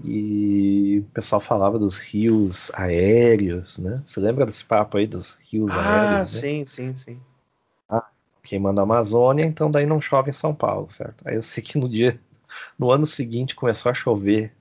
E 0.03 0.99
o 0.99 1.11
pessoal 1.13 1.39
falava 1.39 1.77
dos 1.77 1.97
rios 1.99 2.71
aéreos, 2.73 3.77
né? 3.77 4.01
Você 4.05 4.19
lembra 4.19 4.45
desse 4.45 4.65
papo 4.65 4.97
aí 4.97 5.05
dos 5.05 5.35
rios 5.49 5.71
ah, 5.71 5.81
aéreos? 5.81 6.35
Ah, 6.35 6.39
sim, 6.39 6.59
né? 6.59 6.65
sim, 6.65 6.95
sim. 6.95 7.19
Ah, 7.87 8.09
queimando 8.43 8.81
a 8.81 8.83
Amazônia, 8.83 9.45
então 9.45 9.69
daí 9.69 9.85
não 9.85 10.01
chove 10.01 10.29
em 10.29 10.33
São 10.33 10.55
Paulo, 10.55 10.89
certo? 10.89 11.27
Aí 11.27 11.35
eu 11.35 11.43
sei 11.43 11.61
que 11.61 11.77
no 11.77 11.87
dia, 11.87 12.19
no 12.79 12.91
ano 12.91 13.05
seguinte 13.05 13.55
começou 13.55 13.91
a 13.91 13.95
chover, 13.95 14.53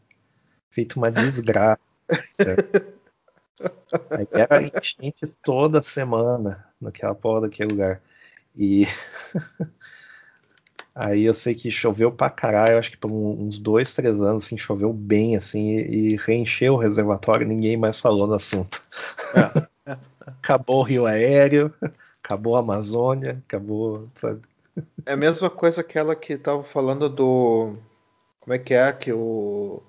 feito 0.70 0.97
uma 0.97 1.11
desgraça, 1.11 1.80
certo? 2.34 2.80
Aí 4.11 4.26
era 4.32 4.62
enchente 4.62 5.26
toda 5.43 5.82
semana 5.82 6.66
naquela 6.80 7.14
porra 7.14 7.43
daquele 7.43 7.70
lugar. 7.70 8.03
E 8.57 8.86
aí 10.95 11.24
eu 11.24 11.34
sei 11.34 11.55
que 11.55 11.70
choveu 11.70 12.11
pra 12.12 12.30
caralho, 12.30 12.78
acho 12.78 12.91
que 12.91 12.97
por 12.97 13.11
uns 13.11 13.59
dois, 13.59 13.93
três 13.93 14.20
anos, 14.20 14.47
assim, 14.47 14.59
choveu 14.59 14.93
bem, 14.93 15.36
assim, 15.36 15.78
e, 15.78 16.16
reencheu 16.16 16.74
o 16.74 16.78
reservatório 16.78 17.47
ninguém 17.47 17.76
mais 17.76 18.01
falou 18.01 18.26
no 18.26 18.34
assunto. 18.34 18.82
É. 19.86 19.97
acabou 20.43 20.80
o 20.80 20.82
Rio 20.82 21.07
Aéreo, 21.07 21.72
acabou 22.22 22.57
a 22.57 22.61
Amazônia, 22.61 23.43
acabou, 23.47 24.09
sabe? 24.14 24.41
É 25.05 25.12
a 25.12 25.16
mesma 25.16 25.51
coisa 25.51 25.80
aquela 25.80 26.14
que 26.14 26.36
tava 26.36 26.62
falando 26.62 27.09
do. 27.09 27.74
Como 28.41 28.55
é 28.55 28.59
que 28.59 28.74
é? 28.74 28.93
Que 28.93 29.12
o. 29.12 29.82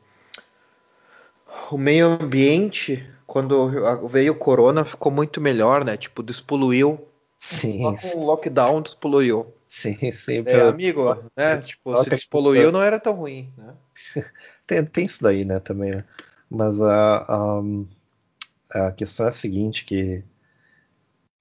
O 1.70 1.78
meio 1.78 2.08
ambiente 2.08 3.06
quando 3.32 4.08
veio 4.10 4.34
o 4.34 4.38
corona 4.38 4.84
ficou 4.84 5.12
muito 5.12 5.40
melhor, 5.40 5.86
né? 5.86 5.96
Tipo, 5.96 6.22
despoluiu. 6.24 7.00
Sim. 7.40 7.96
Só 7.98 8.12
com 8.12 8.20
o 8.20 8.26
lockdown 8.26 8.82
despoluiu. 8.82 9.54
Sim, 9.72 9.96
sim. 10.12 10.44
É, 10.46 10.62
amigo, 10.62 11.16
né? 11.36 11.62
Tipo, 11.62 12.04
se 12.04 12.10
despoluiu 12.10 12.74
não 12.74 12.82
era 12.82 13.00
tão 13.00 13.14
ruim, 13.14 13.50
né? 13.58 13.74
tem, 14.68 14.86
tem 14.86 15.06
isso 15.06 15.24
daí, 15.24 15.46
né, 15.46 15.62
também, 15.62 15.96
né? 15.96 16.04
Mas 16.50 16.82
a, 16.82 17.26
a, 18.70 18.88
a 18.88 18.92
questão 18.92 19.26
é 19.26 19.30
a 19.30 19.32
seguinte, 19.32 19.86
que 19.86 20.22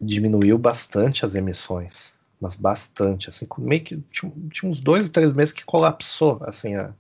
diminuiu 0.00 0.56
bastante 0.56 1.26
as 1.26 1.34
emissões. 1.34 2.14
Mas 2.40 2.54
bastante, 2.54 3.28
assim, 3.28 3.48
meio 3.58 3.82
que 3.82 3.96
tinha, 4.12 4.32
tinha 4.52 4.70
uns 4.70 4.80
dois 4.80 5.08
ou 5.08 5.12
três 5.12 5.32
meses 5.32 5.52
que 5.52 5.64
colapsou, 5.64 6.38
assim, 6.42 6.76
a, 6.76 6.94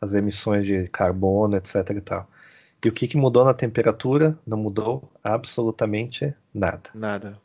as 0.00 0.12
emissões 0.12 0.66
de 0.66 0.88
carbono, 0.88 1.56
etc 1.56 1.88
e 1.90 2.00
tal. 2.00 2.28
E 2.84 2.88
o 2.88 2.92
que, 2.92 3.06
que 3.06 3.16
mudou 3.16 3.44
na 3.44 3.54
temperatura? 3.54 4.36
Não 4.44 4.58
mudou 4.58 5.10
absolutamente 5.22 6.34
nada. 6.52 6.90
Nada. 6.92 7.40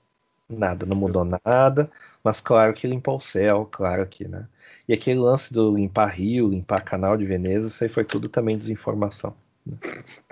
Nada, 0.50 0.84
não 0.84 0.98
mudou 0.98 1.24
nada, 1.24 1.92
mas 2.24 2.42
claro 2.42 2.74
que 2.74 2.88
limpou 2.88 3.18
o 3.18 3.22
céu, 3.22 3.68
claro 3.72 4.06
que, 4.08 4.28
né? 4.28 4.48
E 4.88 4.94
aquele 4.94 5.20
lance 5.20 5.54
do 5.54 5.76
limpar 5.76 6.08
rio, 6.08 6.50
limpar 6.50 6.84
canal 6.84 7.16
de 7.16 7.24
Veneza, 7.24 7.68
isso 7.68 7.84
aí 7.84 7.90
foi 7.90 8.04
tudo 8.04 8.28
também 8.28 8.58
desinformação. 8.58 9.36
Né? 9.64 9.78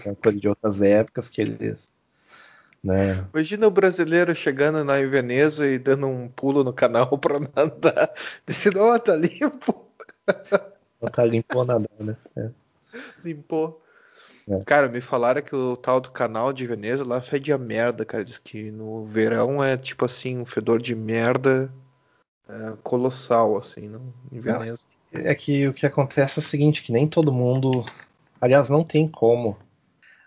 É 0.03 0.09
uma 0.09 0.15
coisa 0.15 0.39
de 0.39 0.49
outras 0.49 0.81
épocas 0.81 1.29
que 1.29 1.41
eles. 1.41 1.93
Né? 2.83 3.27
Imagina 3.31 3.67
o 3.67 3.71
brasileiro 3.71 4.33
chegando 4.33 4.83
na 4.83 4.95
Veneza 5.05 5.67
e 5.67 5.77
dando 5.77 6.07
um 6.07 6.27
pulo 6.29 6.63
no 6.63 6.73
canal 6.73 7.15
para 7.19 7.39
nadar. 7.39 8.11
Dizendo, 8.45 8.79
ó, 8.79 8.95
oh, 8.95 8.99
tá 8.99 9.15
limpo. 9.15 9.85
Não 10.99 11.09
tá 11.09 11.23
limpo 11.23 11.63
nada, 11.63 11.87
né? 11.99 12.17
É. 12.35 12.49
Limpou. 13.23 13.83
É. 14.49 14.63
Cara, 14.63 14.87
me 14.87 15.01
falaram 15.01 15.41
que 15.41 15.55
o 15.55 15.75
tal 15.75 15.99
do 15.99 16.09
canal 16.09 16.53
de 16.53 16.65
Veneza 16.65 17.03
lá 17.03 17.21
fede 17.21 17.51
a 17.51 17.57
merda, 17.57 18.05
cara. 18.05 18.23
Diz 18.23 18.37
que 18.37 18.71
no 18.71 19.05
verão 19.05 19.61
é 19.61 19.75
tipo 19.75 20.05
assim, 20.05 20.37
um 20.37 20.45
fedor 20.45 20.81
de 20.81 20.95
merda 20.95 21.71
é, 22.47 22.73
colossal, 22.81 23.57
assim, 23.57 23.89
no, 23.89 24.13
em 24.31 24.39
Veneza. 24.39 24.85
É 25.11 25.33
que 25.35 25.67
o 25.67 25.73
que 25.73 25.85
acontece 25.85 26.39
é 26.39 26.41
o 26.41 26.45
seguinte, 26.45 26.81
que 26.81 26.91
nem 26.91 27.07
todo 27.07 27.31
mundo. 27.31 27.85
Aliás, 28.39 28.69
não 28.69 28.83
tem 28.83 29.07
como. 29.07 29.57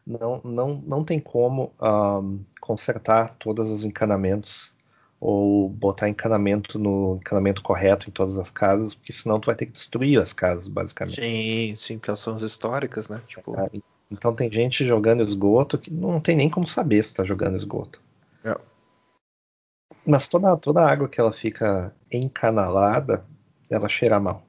Não, 0.07 0.41
não, 0.43 0.83
não 0.87 1.05
tem 1.05 1.21
como 1.21 1.73
um, 1.81 2.41
consertar 2.61 3.37
todos 3.39 3.71
os 3.71 3.85
encanamentos 3.85 4.75
ou 5.21 5.69
botar 5.69 6.09
encanamento 6.09 6.79
no 6.79 7.17
encanamento 7.17 7.63
correto 7.63 8.09
em 8.09 8.13
todas 8.13 8.39
as 8.39 8.51
casas, 8.51 8.95
porque 8.95 9.13
senão 9.13 9.39
tu 9.39 9.47
vai 9.47 9.55
ter 9.55 9.67
que 9.67 9.73
destruir 9.73 10.21
as 10.21 10.33
casas, 10.33 10.67
basicamente. 10.67 11.21
Sim, 11.21 11.75
sim, 11.77 11.99
porque 11.99 12.11
elas 12.11 12.21
são 12.21 12.37
históricas, 12.37 13.09
né? 13.09 13.21
Tipo... 13.27 13.55
É, 14.11 14.15
então 14.15 14.35
tem 14.35 14.51
gente 14.51 14.87
jogando 14.87 15.23
esgoto 15.23 15.79
que 15.79 15.91
não 15.91 16.21
tem 16.21 16.37
nem 16.37 16.51
como 16.51 16.67
saber 16.67 17.03
se 17.03 17.11
está 17.11 17.25
jogando 17.25 17.57
esgoto. 17.57 18.01
É. 18.45 18.57
Mas 20.05 20.29
toda, 20.29 20.57
toda 20.57 20.83
a 20.83 20.91
água 20.91 21.09
que 21.09 21.21
ela 21.21 21.33
fica 21.33 21.95
encanalada, 22.11 23.25
ela 23.71 23.89
cheira 23.89 24.19
mal. 24.19 24.45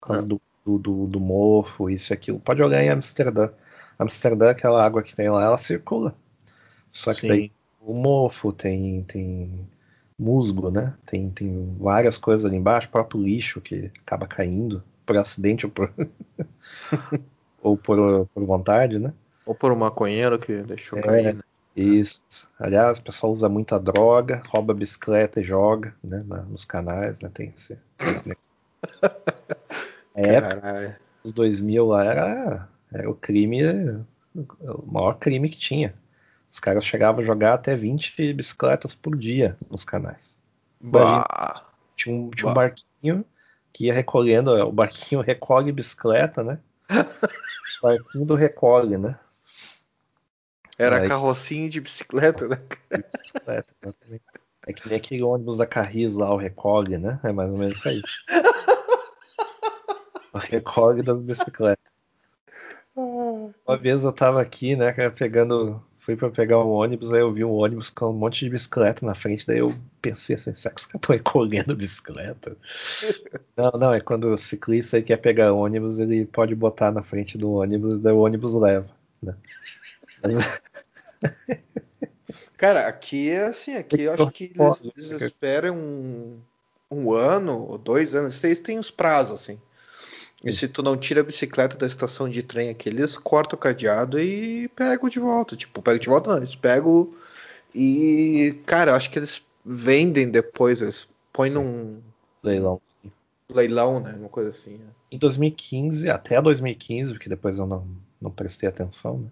Por 0.00 0.08
causa 0.08 0.24
é. 0.24 0.28
do, 0.28 0.40
do, 0.78 1.06
do, 1.06 1.20
mofo, 1.20 1.90
isso 1.90 2.12
e 2.12 2.14
aquilo. 2.14 2.40
Pode 2.40 2.60
jogar 2.60 2.82
em 2.82 2.88
Amsterdã. 2.88 3.50
Amsterdã, 3.98 4.50
aquela 4.50 4.84
água 4.84 5.02
que 5.02 5.14
tem 5.14 5.28
lá, 5.28 5.44
ela 5.44 5.58
circula. 5.58 6.14
Só 6.90 7.12
que 7.12 7.22
Sim. 7.22 7.28
daí 7.28 7.52
o 7.80 7.92
mofo, 7.92 8.52
tem, 8.52 9.02
tem 9.04 9.66
musgo, 10.18 10.70
né? 10.70 10.94
Tem, 11.06 11.30
tem 11.30 11.76
várias 11.78 12.18
coisas 12.18 12.44
ali 12.44 12.56
embaixo, 12.56 12.88
próprio 12.88 13.22
lixo 13.22 13.60
que 13.60 13.90
acaba 14.02 14.26
caindo 14.26 14.82
por 15.04 15.16
acidente 15.16 15.66
ou 15.66 15.72
por. 15.72 15.92
ou 17.62 17.76
por, 17.76 18.26
por 18.26 18.44
vontade, 18.44 18.98
né? 18.98 19.12
Ou 19.44 19.54
por 19.54 19.72
um 19.72 19.76
maconheiro 19.76 20.38
que 20.38 20.62
deixou 20.62 20.98
é, 20.98 21.02
cair, 21.02 21.34
né? 21.34 21.42
Isso. 21.74 22.22
Aliás, 22.58 22.98
o 22.98 23.02
pessoal 23.02 23.32
usa 23.32 23.48
muita 23.48 23.78
droga, 23.78 24.42
rouba 24.48 24.74
bicicleta 24.74 25.40
e 25.40 25.44
joga, 25.44 25.94
né? 26.02 26.24
Na, 26.26 26.42
nos 26.42 26.64
canais, 26.64 27.20
né? 27.20 27.30
Tem 27.32 27.52
esse, 27.56 27.78
esse 28.00 28.36
É, 30.14 30.96
os 31.22 31.32
2000 31.32 31.86
lá 31.86 32.04
era, 32.04 32.68
era 32.92 33.08
o 33.08 33.14
crime, 33.14 33.62
o 34.34 34.84
maior 34.90 35.14
crime 35.14 35.48
que 35.48 35.56
tinha. 35.56 35.94
Os 36.50 36.58
caras 36.58 36.84
chegavam 36.84 37.20
a 37.20 37.24
jogar 37.24 37.54
até 37.54 37.76
20 37.76 38.32
bicicletas 38.32 38.94
por 38.94 39.16
dia 39.16 39.56
nos 39.70 39.84
canais. 39.84 40.38
Imagina, 40.80 41.24
tinha 41.94 42.14
um, 42.14 42.30
tinha 42.30 42.50
um 42.50 42.54
barquinho 42.54 43.24
que 43.72 43.86
ia 43.86 43.94
recolhendo, 43.94 44.50
o 44.50 44.72
barquinho 44.72 45.20
recolhe 45.20 45.70
bicicleta, 45.70 46.42
né? 46.42 46.58
Barquinho 47.82 48.24
do 48.24 48.34
recolhe, 48.34 48.96
né? 48.96 49.18
Era 50.78 51.00
Aí, 51.00 51.08
carrocinho 51.08 51.68
de 51.68 51.80
bicicleta, 51.80 52.48
né? 52.48 52.62
De 52.90 53.04
bicicleta, 53.20 53.74
É 54.66 54.72
que 54.72 54.88
nem 54.88 54.98
aquele 54.98 55.22
ônibus 55.22 55.56
da 55.56 55.66
Carris 55.66 56.14
lá, 56.14 56.32
o 56.32 56.36
recolhe, 56.36 56.98
né? 56.98 57.18
É 57.24 57.32
mais 57.32 57.50
ou 57.50 57.58
menos 57.58 57.76
isso 57.76 57.88
aí. 57.88 58.02
o 60.32 60.38
recolhe 60.38 61.02
das 61.02 61.20
bicicletas. 61.20 61.84
Uma 62.94 63.76
vez 63.76 64.04
eu 64.04 64.12
tava 64.12 64.40
aqui, 64.40 64.74
né, 64.74 64.92
pegando. 65.10 65.82
Fui 66.08 66.16
pra 66.16 66.30
pegar 66.30 66.64
um 66.64 66.70
ônibus, 66.70 67.12
aí 67.12 67.20
eu 67.20 67.30
vi 67.30 67.44
um 67.44 67.52
ônibus 67.52 67.90
com 67.90 68.06
um 68.06 68.14
monte 68.14 68.42
de 68.42 68.50
bicicleta 68.50 69.04
na 69.04 69.14
frente, 69.14 69.46
daí 69.46 69.58
eu 69.58 69.74
pensei 70.00 70.36
assim, 70.36 70.54
será 70.54 70.74
que 70.74 70.80
os 70.80 70.86
caras 70.86 71.02
estão 71.02 71.14
recolhendo 71.14 71.76
bicicleta? 71.76 72.56
não, 73.54 73.70
não, 73.72 73.92
é 73.92 74.00
quando 74.00 74.32
o 74.32 74.36
ciclista 74.38 75.02
quer 75.02 75.18
pegar 75.18 75.52
ônibus, 75.52 76.00
ele 76.00 76.24
pode 76.24 76.54
botar 76.54 76.90
na 76.90 77.02
frente 77.02 77.36
do 77.36 77.52
ônibus, 77.52 78.00
daí 78.00 78.14
o 78.14 78.20
ônibus 78.20 78.54
leva. 78.54 78.88
Né? 79.22 79.34
Cara, 82.56 82.88
aqui 82.88 83.28
é 83.28 83.48
assim, 83.48 83.74
aqui 83.74 84.00
eu 84.00 84.14
acho 84.14 84.30
que 84.30 84.50
eles, 84.58 84.82
eles 84.96 85.10
esperam 85.20 85.76
um, 85.76 86.40
um 86.90 87.12
ano 87.12 87.66
ou 87.68 87.76
dois 87.76 88.14
anos, 88.14 88.32
vocês 88.32 88.60
têm 88.60 88.78
os 88.78 88.90
prazos, 88.90 89.42
assim. 89.42 89.60
E 90.44 90.52
se 90.52 90.68
tu 90.68 90.82
não 90.82 90.96
tira 90.96 91.20
a 91.20 91.24
bicicleta 91.24 91.76
da 91.76 91.86
estação 91.86 92.28
de 92.28 92.42
trem 92.42 92.70
aqui, 92.70 92.88
eles 92.88 93.16
cortam 93.18 93.56
o 93.56 93.60
cadeado 93.60 94.20
e 94.20 94.68
pegam 94.68 95.08
de 95.08 95.18
volta. 95.18 95.56
Tipo, 95.56 95.82
pegam 95.82 95.98
de 95.98 96.08
volta 96.08 96.30
não, 96.30 96.36
eles 96.36 96.54
pegam 96.54 97.12
e, 97.74 98.56
cara, 98.64 98.94
acho 98.94 99.10
que 99.10 99.18
eles 99.18 99.42
vendem 99.64 100.30
depois, 100.30 100.80
eles 100.80 101.08
põem 101.32 101.50
Sim. 101.50 101.56
num 101.56 102.02
leilão. 102.42 102.80
Leilão, 103.50 104.00
né? 104.00 104.14
Uma 104.18 104.28
coisa 104.28 104.50
assim. 104.50 104.76
Né? 104.76 104.86
Em 105.10 105.18
2015, 105.18 106.08
até 106.08 106.40
2015, 106.40 107.12
porque 107.12 107.28
depois 107.28 107.58
eu 107.58 107.66
não, 107.66 107.86
não 108.20 108.30
prestei 108.30 108.68
atenção, 108.68 109.18
né? 109.18 109.28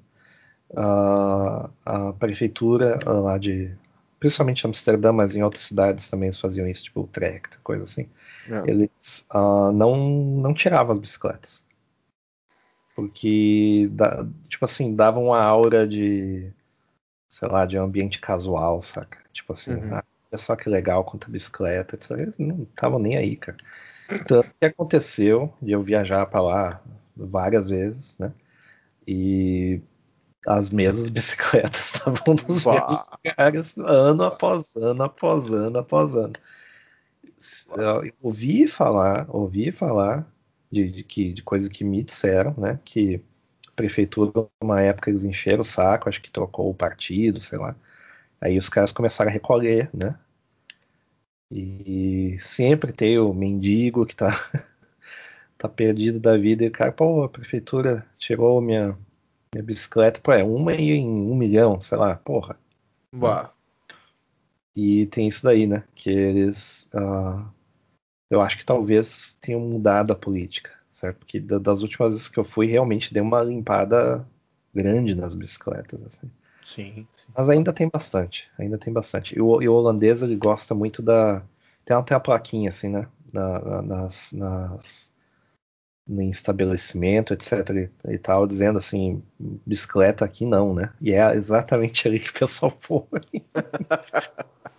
a, 0.75 1.71
a 1.85 2.13
prefeitura 2.15 2.99
lá 3.05 3.39
de 3.39 3.71
principalmente 4.19 4.65
em 4.65 4.69
Amsterdã, 4.69 5.13
mas 5.13 5.37
em 5.37 5.43
outras 5.43 5.65
cidades 5.65 6.09
também 6.09 6.29
eles 6.29 6.41
faziam 6.41 6.67
isso, 6.67 6.85
tipo 6.85 7.03
Utrecht, 7.03 7.59
coisa 7.63 7.85
assim. 7.85 8.09
É. 8.49 8.71
Eles 8.71 9.27
uh, 9.33 9.73
não, 9.73 9.97
não 9.97 10.55
tiravam 10.55 10.93
as 10.93 10.99
bicicletas. 10.99 11.65
Porque, 12.95 13.91
tipo 14.49 14.65
assim, 14.65 14.97
davam 14.97 15.27
uma 15.27 15.43
aura 15.43 15.87
de, 15.87 16.51
sei 17.29 17.47
lá, 17.47 17.67
de 17.67 17.77
ambiente 17.77 18.19
casual, 18.19 18.81
saca? 18.81 19.19
Tipo 19.35 19.53
assim, 19.53 19.75
uhum. 19.75 19.97
ah, 19.97 20.05
olha 20.33 20.39
só 20.39 20.57
que 20.57 20.71
legal 20.71 21.05
quanto 21.05 21.27
a 21.27 21.31
bicicleta, 21.31 21.95
etc. 21.95 22.13
Eles 22.13 22.39
não 22.39 22.63
estavam 22.63 22.99
nem 22.99 23.19
aí, 23.19 23.37
cara. 23.37 23.59
Então, 24.11 24.41
o 24.41 24.45
que 24.45 24.65
aconteceu 24.65 25.53
de 25.61 25.73
eu 25.73 25.83
viajar 25.83 26.25
para 26.27 26.41
lá 26.41 26.83
várias 27.15 27.69
vezes, 27.69 28.17
né? 28.19 28.33
E 29.07 29.81
as 30.47 30.71
mesmas 30.71 31.09
bicicletas 31.09 31.93
estavam 31.95 32.35
nos 32.35 32.63
bah. 32.63 32.75
mesmos 32.75 33.11
lugares 33.25 33.77
ano 33.79 34.25
após 34.25 34.77
ano, 34.77 35.03
após 35.03 35.53
ano, 35.53 35.79
após 35.79 36.15
ano. 36.15 36.35
Eu 37.77 38.13
ouvi 38.23 38.67
falar, 38.67 39.27
ouvi 39.29 39.71
falar 39.73 40.27
de, 40.71 40.91
de, 40.91 41.03
que, 41.03 41.33
de 41.33 41.43
coisas 41.43 41.69
que 41.69 41.85
me 41.85 42.03
disseram, 42.03 42.55
né? 42.57 42.79
Que 42.85 43.21
a 43.69 43.73
prefeitura, 43.73 44.49
uma 44.63 44.81
época, 44.81 45.11
eles 45.11 45.25
encheram 45.25 45.61
o 45.61 45.65
saco, 45.65 46.09
acho 46.09 46.23
que 46.23 46.31
trocou 46.31 46.71
o 46.71 46.75
partido, 46.75 47.41
sei 47.41 47.59
lá. 47.59 47.77
Aí 48.41 48.57
os 48.57 48.69
caras 48.69 48.93
começaram 48.93 49.31
a 49.31 49.33
recolher, 49.33 49.91
né? 49.93 50.17
E 51.51 52.37
sempre 52.41 52.93
tem 52.93 53.19
o 53.19 53.33
mendigo 53.33 54.07
que 54.07 54.17
tá, 54.17 54.31
tá 55.59 55.69
perdido 55.69 56.19
da 56.21 56.37
vida 56.37 56.65
e 56.65 56.69
o 56.69 56.73
cara, 56.73 56.93
pô, 56.93 57.23
a 57.25 57.29
prefeitura 57.29 58.07
tirou 58.19 58.61
minha, 58.61 58.97
minha 59.57 59.63
bicicleta, 59.63 60.21
pô, 60.21 60.33
é 60.33 60.45
uma 60.45 60.75
em 60.75 61.07
um 61.07 61.35
milhão, 61.35 61.81
sei 61.81 61.97
lá, 61.99 62.17
porra. 62.17 62.59
Bah. 63.13 63.51
E 64.75 65.07
tem 65.07 65.27
isso 65.27 65.43
daí, 65.43 65.67
né? 65.67 65.85
Que 65.95 66.11
eles. 66.11 66.89
Uh, 66.95 67.47
eu 68.31 68.43
acho 68.43 68.59
que 68.59 68.67
talvez 68.67 69.37
tenham 69.41 69.61
mudado 69.61 70.13
a 70.13 70.17
política, 70.17 70.71
certo? 70.93 71.19
Porque 71.19 71.41
das 71.41 71.83
últimas 71.83 72.11
vezes 72.11 72.29
que 72.29 72.39
eu 72.39 72.45
fui, 72.45 72.67
realmente 72.67 73.15
deu 73.15 73.25
uma 73.25 73.43
limpada 73.43 74.27
grande 74.75 75.15
nas 75.15 75.35
bicicletas, 75.35 76.01
assim. 76.05 76.31
Sim, 76.65 77.07
sim. 77.17 77.33
Mas 77.35 77.49
ainda 77.49 77.73
tem 77.73 77.89
bastante, 77.89 78.51
ainda 78.59 78.77
tem 78.77 78.93
bastante. 78.93 79.35
E 79.37 79.41
o, 79.41 79.63
e 79.63 79.69
o 79.69 79.73
holandês, 79.73 80.23
ele 80.23 80.37
gosta 80.37 80.75
muito 80.75 81.01
da... 81.01 81.43
Tem 81.85 81.97
até 81.97 82.15
a 82.15 82.21
plaquinha, 82.21 82.69
assim, 82.69 82.89
né? 82.89 83.09
Na, 83.33 83.83
nas, 83.83 84.33
nas, 84.33 85.13
no 86.07 86.23
estabelecimento, 86.23 87.35
etc. 87.35 87.71
E, 87.71 88.13
e, 88.13 88.19
tal, 88.19 88.47
dizendo 88.47 88.79
assim, 88.79 89.23
bicicleta 89.39 90.25
aqui 90.25 90.47
não, 90.47 90.73
né? 90.73 90.93
E 91.01 91.13
é 91.13 91.35
exatamente 91.35 92.07
ali 92.07 92.21
que 92.21 92.31
o 92.31 92.39
pessoal 92.39 92.77
foi. 92.81 93.03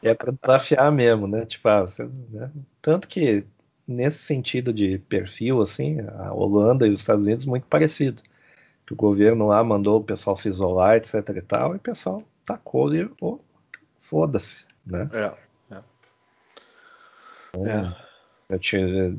é 0.01 0.13
para 0.13 0.31
desafiar 0.31 0.91
mesmo, 0.91 1.27
né? 1.27 1.45
Tipo, 1.45 1.67
ah, 1.67 1.81
você, 1.81 2.09
né? 2.29 2.49
tanto 2.81 3.07
que 3.07 3.45
nesse 3.87 4.19
sentido 4.19 4.73
de 4.73 4.99
perfil, 4.99 5.61
assim, 5.61 5.99
a 6.17 6.33
Holanda 6.33 6.87
e 6.87 6.91
os 6.91 6.99
Estados 6.99 7.23
Unidos 7.23 7.45
muito 7.45 7.67
parecido. 7.67 8.21
Que 8.85 8.93
o 8.93 8.97
governo 8.97 9.47
lá 9.47 9.61
mandou 9.63 9.99
o 9.99 10.03
pessoal 10.03 10.37
se 10.37 10.47
isolar, 10.47 10.95
etc 10.95 11.13
e 11.35 11.41
tal, 11.41 11.73
e 11.73 11.77
o 11.77 11.79
pessoal 11.79 12.23
tacou 12.45 12.93
e 12.95 13.09
oh, 13.19 13.39
foda-se, 13.99 14.65
né? 14.85 15.09
É, 15.11 15.75
é. 15.75 15.83
É. 17.69 18.07
Eu 18.49 18.59
tinha, 18.59 19.17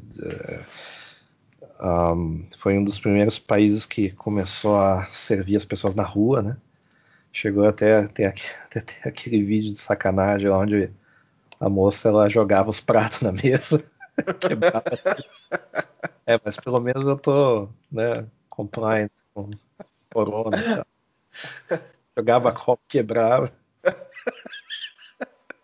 um, 1.80 2.46
foi 2.56 2.78
um 2.78 2.84
dos 2.84 2.98
primeiros 2.98 3.38
países 3.38 3.86
que 3.86 4.10
começou 4.10 4.76
a 4.76 5.04
servir 5.06 5.56
as 5.56 5.64
pessoas 5.64 5.94
na 5.94 6.02
rua, 6.02 6.42
né? 6.42 6.56
Chegou 7.32 7.66
até 7.66 7.98
até, 8.00 8.34
aquele 9.04 9.42
vídeo 9.42 9.72
de 9.72 9.80
sacanagem 9.80 10.48
onde 10.48 10.90
a 11.60 11.68
moça 11.68 12.08
ela 12.08 12.28
jogava 12.28 12.70
os 12.70 12.80
pratos 12.80 13.20
na 13.20 13.32
mesa. 13.32 13.82
é, 16.26 16.40
mas 16.44 16.56
pelo 16.56 16.80
menos 16.80 17.06
eu 17.06 17.16
tô, 17.16 17.68
né, 17.90 18.26
compliant 18.50 19.10
com 19.34 19.50
corona 20.12 20.58
e 20.58 20.76
tal. 20.76 20.86
Jogava 22.16 22.52
copo, 22.52 22.82
quebrava. 22.88 23.52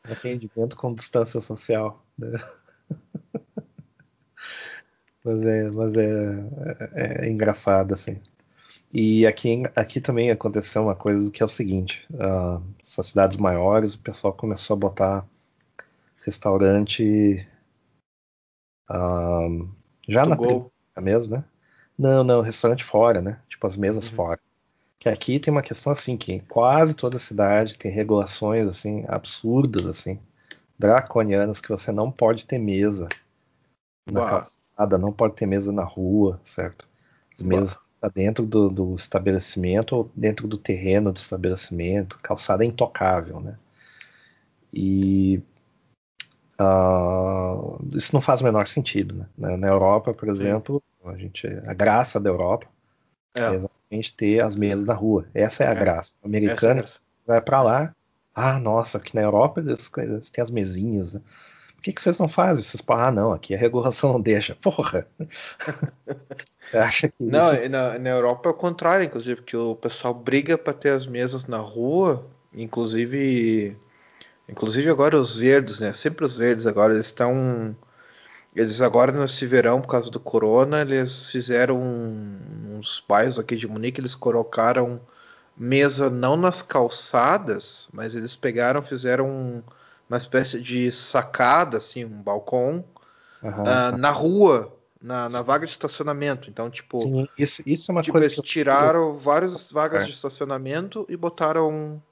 Atendimento 0.05 0.77
com 0.77 0.95
distância 0.95 1.41
social. 1.41 2.05
Né? 2.17 2.39
Mas 5.25 5.43
é, 5.43 5.71
mas 5.71 5.97
é, 5.97 7.23
é, 7.23 7.27
é 7.27 7.31
engraçado, 7.31 7.95
assim. 7.95 8.21
E 8.93 9.27
aqui, 9.27 9.63
aqui 9.75 10.01
também 10.01 10.31
aconteceu 10.31 10.83
uma 10.83 10.95
coisa 10.95 11.31
que 11.31 11.43
é 11.43 11.47
o 11.47 11.49
seguinte: 11.49 12.07
uh, 12.13 12.63
essas 12.87 13.07
cidades 13.07 13.39
maiores, 13.39 13.95
o 13.95 14.01
pessoal 14.01 14.33
começou 14.35 14.75
a 14.75 14.79
botar 14.79 15.27
restaurante 16.25 17.47
uh, 18.91 19.69
já 20.09 20.25
na 20.27 20.37
primeira 20.37 20.71
mesmo, 21.01 21.37
né? 21.37 21.45
Não, 21.99 22.23
não, 22.23 22.41
restaurante 22.41 22.85
fora, 22.85 23.21
né? 23.21 23.41
Tipo 23.49 23.67
as 23.67 23.77
mesas 23.77 24.09
uhum. 24.09 24.15
fora. 24.15 24.41
Que 24.99 25.09
aqui 25.09 25.41
tem 25.41 25.51
uma 25.53 25.63
questão 25.63 25.93
assim, 25.93 26.17
que 26.17 26.41
quase 26.41 26.95
toda 26.95 27.19
cidade 27.19 27.77
tem 27.77 27.91
regulações 27.91 28.67
assim 28.67 29.05
absurdas 29.09 29.87
assim, 29.87 30.21
draconianas 30.79 31.61
que 31.61 31.69
você 31.69 31.91
não 31.91 32.11
pode 32.11 32.47
ter 32.47 32.59
mesa 32.59 33.09
na 34.07 34.45
calçada, 34.77 34.99
não 34.99 35.13
pode 35.13 35.35
ter 35.35 35.47
mesa 35.47 35.73
na 35.73 35.85
rua, 35.85 36.41
certo? 36.45 36.87
As 37.37 37.43
mesas 37.43 37.79
Tá 38.05 38.11
dentro 38.15 38.45
do, 38.45 38.69
do, 38.69 38.95
estabelecimento 38.97 39.97
ou 39.97 40.11
dentro 40.15 40.47
do 40.47 40.59
terreno 40.59 41.11
do 41.11 41.17
estabelecimento. 41.17 42.19
Calçada 42.23 42.63
é 42.63 42.67
intocável, 42.67 43.41
né? 43.41 43.57
E 44.71 45.41
uh, 46.61 47.79
isso 47.97 48.13
não 48.13 48.21
faz 48.21 48.43
o 48.43 48.45
menor 48.45 48.69
sentido, 48.69 49.27
né? 49.39 49.57
Na 49.57 49.69
Europa, 49.69 50.13
por 50.13 50.29
exemplo, 50.29 50.83
a 51.03 51.17
gente, 51.17 51.47
a 51.47 51.73
graça 51.73 52.21
da 52.21 52.29
Europa 52.29 52.67
é, 53.35 53.41
é 53.41 53.55
exatamente 53.55 54.15
ter 54.15 54.41
as 54.43 54.55
mesas 54.55 54.85
na 54.85 54.93
rua. 54.93 55.27
Essa 55.33 55.65
é 55.65 55.69
a 55.69 55.71
é. 55.73 55.75
graça. 55.75 56.15
O 56.23 56.27
americano 56.27 56.81
é 56.81 56.85
vai 57.27 57.41
para 57.41 57.63
lá, 57.63 57.97
ah, 58.35 58.59
nossa, 58.59 58.99
aqui 58.99 59.15
na 59.15 59.23
Europa 59.23 59.61
eles, 59.61 59.91
eles 59.97 60.29
têm 60.29 60.45
as 60.45 60.51
mesinhas. 60.51 61.15
Né? 61.15 61.23
Que, 61.85 61.93
que 61.93 62.01
vocês 62.01 62.19
não 62.19 62.29
fazem? 62.29 62.65
Vocês 62.65 62.83
ah, 62.89 63.13
não, 63.13 63.31
aqui 63.31 63.55
a 63.55 63.59
regulação 63.59 64.15
não 64.15 64.21
deixa. 64.21 64.57
Porra! 64.63 65.07
Você 66.63 66.79
acha 66.79 67.09
que. 67.09 67.15
Não, 67.21 67.53
isso... 67.53 67.69
na, 67.69 67.99
na 67.99 68.11
Europa 68.11 68.49
é 68.49 68.53
o 68.53 68.55
contrário, 68.55 69.05
inclusive, 69.05 69.37
porque 69.37 69.57
o 69.57 69.77
pessoal 69.77 70.15
briga 70.15 70.57
para 70.57 70.73
ter 70.73 70.91
as 70.91 71.07
mesas 71.07 71.47
na 71.47 71.59
rua, 71.59 72.27
inclusive. 72.55 73.77
Inclusive 74.49 74.89
agora 74.89 75.19
os 75.19 75.37
verdes, 75.37 75.79
né? 75.79 75.93
Sempre 75.93 76.25
os 76.25 76.39
verdes 76.39 76.67
agora, 76.67 76.95
eles 76.95 77.07
estão. 77.07 77.77
Eles 78.57 78.81
agora 78.81 79.13
nesse 79.13 79.45
verão, 79.47 79.83
por 79.83 79.89
causa 79.89 80.11
do 80.11 80.21
corona, 80.21 80.81
eles 80.81 81.27
fizeram 81.27 81.79
uns 81.79 83.05
bairros 83.07 83.39
aqui 83.39 83.57
de 83.57 83.67
Munique, 83.67 84.01
eles 84.01 84.15
colocaram 84.15 85.01
mesa 85.57 86.09
não 86.09 86.37
nas 86.37 86.63
calçadas, 86.63 87.89
mas 87.93 88.15
eles 88.15 88.37
pegaram, 88.37 88.81
fizeram 88.81 89.29
um 89.29 89.63
uma 90.09 90.19
espécie 90.19 90.61
de 90.61 90.91
sacada, 90.93 91.79
assim, 91.79 92.05
um 92.05 92.23
balcão, 92.23 92.85
uhum. 93.43 93.51
uh, 93.51 93.97
na 93.97 94.11
rua, 94.11 94.77
na, 95.01 95.29
na, 95.29 95.43
vaga 95.43 95.67
de 95.67 95.73
estacionamento. 95.73 96.49
Então, 96.49 96.71
tipo, 96.71 96.99
Sim, 97.01 97.29
isso, 97.39 97.63
isso 97.67 97.91
é 97.91 97.93
uma 97.93 98.03
tipo, 98.03 98.13
coisa. 98.13 98.27
Eles 98.27 98.37
que 98.37 98.43
tiraram 98.43 99.17
várias 99.17 99.71
vagas 99.71 100.03
é. 100.03 100.07
de 100.07 100.13
estacionamento 100.13 101.07
e 101.09 101.17
botaram. 101.17 102.03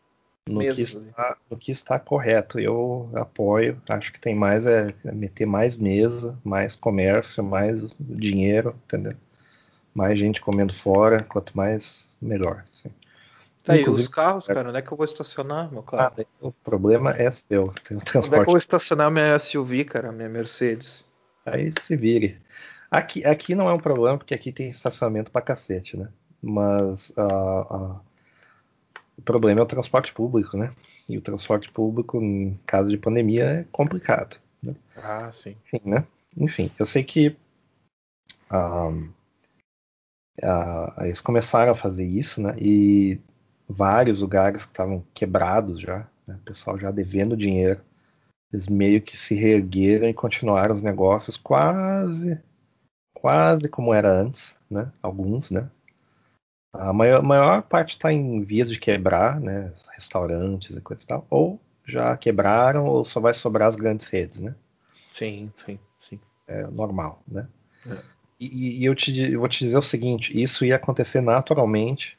No 0.44 0.58
que, 0.58 0.82
está, 0.82 1.36
no 1.48 1.56
que, 1.56 1.70
está, 1.70 1.98
correto, 2.00 2.58
eu 2.58 3.08
apoio. 3.14 3.80
Acho 3.88 4.12
que 4.12 4.20
tem 4.20 4.34
mais 4.34 4.66
é, 4.66 4.92
é 5.04 5.12
meter 5.12 5.46
mais 5.46 5.76
mesa, 5.76 6.36
mais 6.42 6.74
comércio, 6.74 7.44
mais 7.44 7.94
dinheiro, 8.00 8.74
entendeu? 8.86 9.14
Mais 9.94 10.18
gente 10.18 10.40
comendo 10.40 10.74
fora, 10.74 11.22
quanto 11.22 11.56
mais 11.56 12.16
melhor. 12.20 12.64
Assim. 12.72 12.90
Tá 13.64 13.74
aí, 13.74 13.88
os 13.88 14.08
carros, 14.08 14.46
cara, 14.48 14.68
onde 14.68 14.78
é 14.78 14.82
que 14.82 14.90
eu 14.90 14.96
vou 14.96 15.04
estacionar 15.04 15.70
meu 15.70 15.82
carro? 15.82 16.14
Ah, 16.18 16.24
o 16.40 16.50
problema 16.50 17.10
é 17.12 17.30
seu, 17.30 17.72
tem 17.84 17.96
o 17.96 18.00
transporte. 18.00 18.16
Onde 18.16 18.26
é 18.26 18.30
que 18.30 18.40
eu 18.40 18.44
vou 18.44 18.58
estacionar 18.58 19.10
minha 19.10 19.38
SUV, 19.38 19.84
cara, 19.84 20.10
minha 20.10 20.28
Mercedes? 20.28 21.04
Aí 21.46 21.70
se 21.80 21.96
vire. 21.96 22.40
Aqui, 22.90 23.24
aqui 23.24 23.54
não 23.54 23.68
é 23.68 23.72
um 23.72 23.78
problema, 23.78 24.18
porque 24.18 24.34
aqui 24.34 24.50
tem 24.50 24.68
estacionamento 24.68 25.30
pra 25.30 25.40
cacete, 25.40 25.96
né? 25.96 26.08
Mas 26.42 27.10
uh, 27.10 27.74
uh, 27.74 28.00
o 29.16 29.22
problema 29.22 29.60
é 29.60 29.62
o 29.62 29.66
transporte 29.66 30.12
público, 30.12 30.56
né? 30.56 30.74
E 31.08 31.16
o 31.16 31.22
transporte 31.22 31.70
público, 31.70 32.20
em 32.20 32.58
caso 32.66 32.88
de 32.88 32.96
pandemia, 32.96 33.44
é 33.44 33.64
complicado. 33.70 34.38
Né? 34.60 34.74
Ah, 34.96 35.30
sim. 35.32 35.56
Enfim, 35.66 35.88
né? 35.88 36.04
Enfim, 36.36 36.70
eu 36.78 36.84
sei 36.84 37.04
que 37.04 37.36
uh, 38.50 39.12
eles 40.98 41.20
começaram 41.20 41.72
a 41.72 41.76
fazer 41.76 42.04
isso, 42.04 42.42
né? 42.42 42.54
E 42.58 43.20
vários 43.72 44.20
lugares 44.20 44.64
que 44.64 44.72
estavam 44.72 45.04
quebrados 45.14 45.80
já, 45.80 46.06
né? 46.26 46.36
o 46.40 46.44
pessoal 46.44 46.78
já 46.78 46.90
devendo 46.90 47.36
dinheiro. 47.36 47.80
Eles 48.52 48.68
meio 48.68 49.00
que 49.00 49.16
se 49.16 49.34
reergueram 49.34 50.08
e 50.08 50.14
continuaram 50.14 50.74
os 50.74 50.82
negócios 50.82 51.36
quase, 51.36 52.38
quase 53.14 53.68
como 53.68 53.94
era 53.94 54.10
antes, 54.10 54.56
né? 54.70 54.92
Alguns, 55.02 55.50
né? 55.50 55.70
A 56.72 56.92
maior, 56.92 57.22
maior 57.22 57.62
parte 57.62 57.92
está 57.92 58.12
em 58.12 58.42
vias 58.42 58.70
de 58.70 58.78
quebrar, 58.78 59.40
né? 59.40 59.72
Restaurantes 59.94 60.76
e 60.76 60.80
coisa 60.80 61.02
e 61.02 61.06
tal. 61.06 61.26
Ou 61.30 61.58
já 61.86 62.16
quebraram 62.16 62.86
ou 62.86 63.04
só 63.04 63.20
vai 63.20 63.32
sobrar 63.32 63.68
as 63.68 63.76
grandes 63.76 64.08
redes, 64.08 64.40
né? 64.40 64.54
Sim, 65.12 65.50
sim, 65.64 65.78
sim. 65.98 66.20
É 66.46 66.66
normal, 66.66 67.22
né? 67.26 67.48
É. 67.86 67.98
E, 68.38 68.80
e 68.80 68.84
eu, 68.84 68.94
te, 68.94 69.32
eu 69.32 69.40
vou 69.40 69.48
te 69.48 69.64
dizer 69.64 69.78
o 69.78 69.82
seguinte: 69.82 70.38
isso 70.38 70.64
ia 70.64 70.76
acontecer 70.76 71.20
naturalmente 71.20 72.18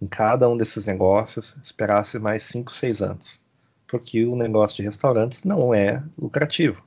em 0.00 0.06
cada 0.06 0.48
um 0.48 0.56
desses 0.56 0.84
negócios, 0.86 1.56
esperasse 1.62 2.18
mais 2.18 2.42
5, 2.44 2.72
6 2.72 3.00
anos. 3.02 3.40
Porque 3.86 4.24
o 4.24 4.36
negócio 4.36 4.76
de 4.76 4.82
restaurantes 4.82 5.44
não 5.44 5.72
é 5.74 6.02
lucrativo. 6.18 6.82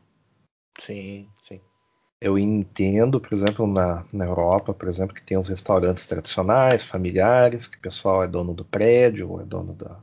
Sim, 0.80 1.28
sim. 1.42 1.62
Eu 2.20 2.38
entendo, 2.38 3.22
por 3.22 3.34
exemplo, 3.34 3.68
na, 3.68 4.04
na 4.12 4.26
Europa, 4.26 4.74
por 4.74 4.88
exemplo, 4.88 5.14
que 5.14 5.22
tem 5.22 5.38
os 5.38 5.50
restaurantes 5.50 6.08
tradicionais, 6.08 6.84
familiares, 6.84 7.68
que 7.68 7.78
o 7.78 7.82
pessoal 7.82 8.24
é 8.24 8.28
dono 8.28 8.54
do 8.54 8.66
prédio, 8.66 9.32
ou 9.32 9.42
é 9.42 9.46
dono 9.46 9.74
da, 9.74 10.00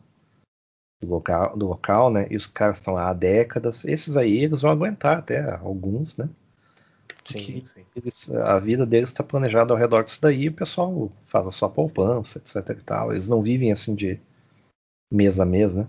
do, 1.02 1.08
local, 1.08 1.56
do 1.56 1.66
local, 1.66 2.10
né? 2.10 2.26
E 2.30 2.36
os 2.36 2.46
caras 2.46 2.78
estão 2.78 2.94
lá 2.94 3.10
há 3.10 3.12
décadas. 3.12 3.84
Esses 3.84 4.16
aí, 4.16 4.44
eles 4.44 4.62
vão 4.62 4.70
aguentar 4.70 5.18
até 5.18 5.42
alguns, 5.56 6.16
né? 6.16 6.28
Sim, 7.24 7.64
sim. 7.64 7.84
Eles, 7.96 8.30
a 8.30 8.58
vida 8.58 8.84
deles 8.84 9.08
está 9.08 9.24
planejada 9.24 9.72
ao 9.72 9.78
redor 9.78 10.04
disso 10.04 10.20
daí, 10.20 10.48
o 10.48 10.52
pessoal 10.52 11.10
faz 11.22 11.46
a 11.46 11.50
sua 11.50 11.70
poupança, 11.70 12.38
etc 12.38 12.78
e 12.78 12.82
tal. 12.82 13.12
Eles 13.12 13.28
não 13.28 13.42
vivem 13.42 13.72
assim 13.72 13.94
de 13.94 14.20
mês 15.10 15.40
a 15.40 15.44
mês, 15.44 15.74
né? 15.74 15.86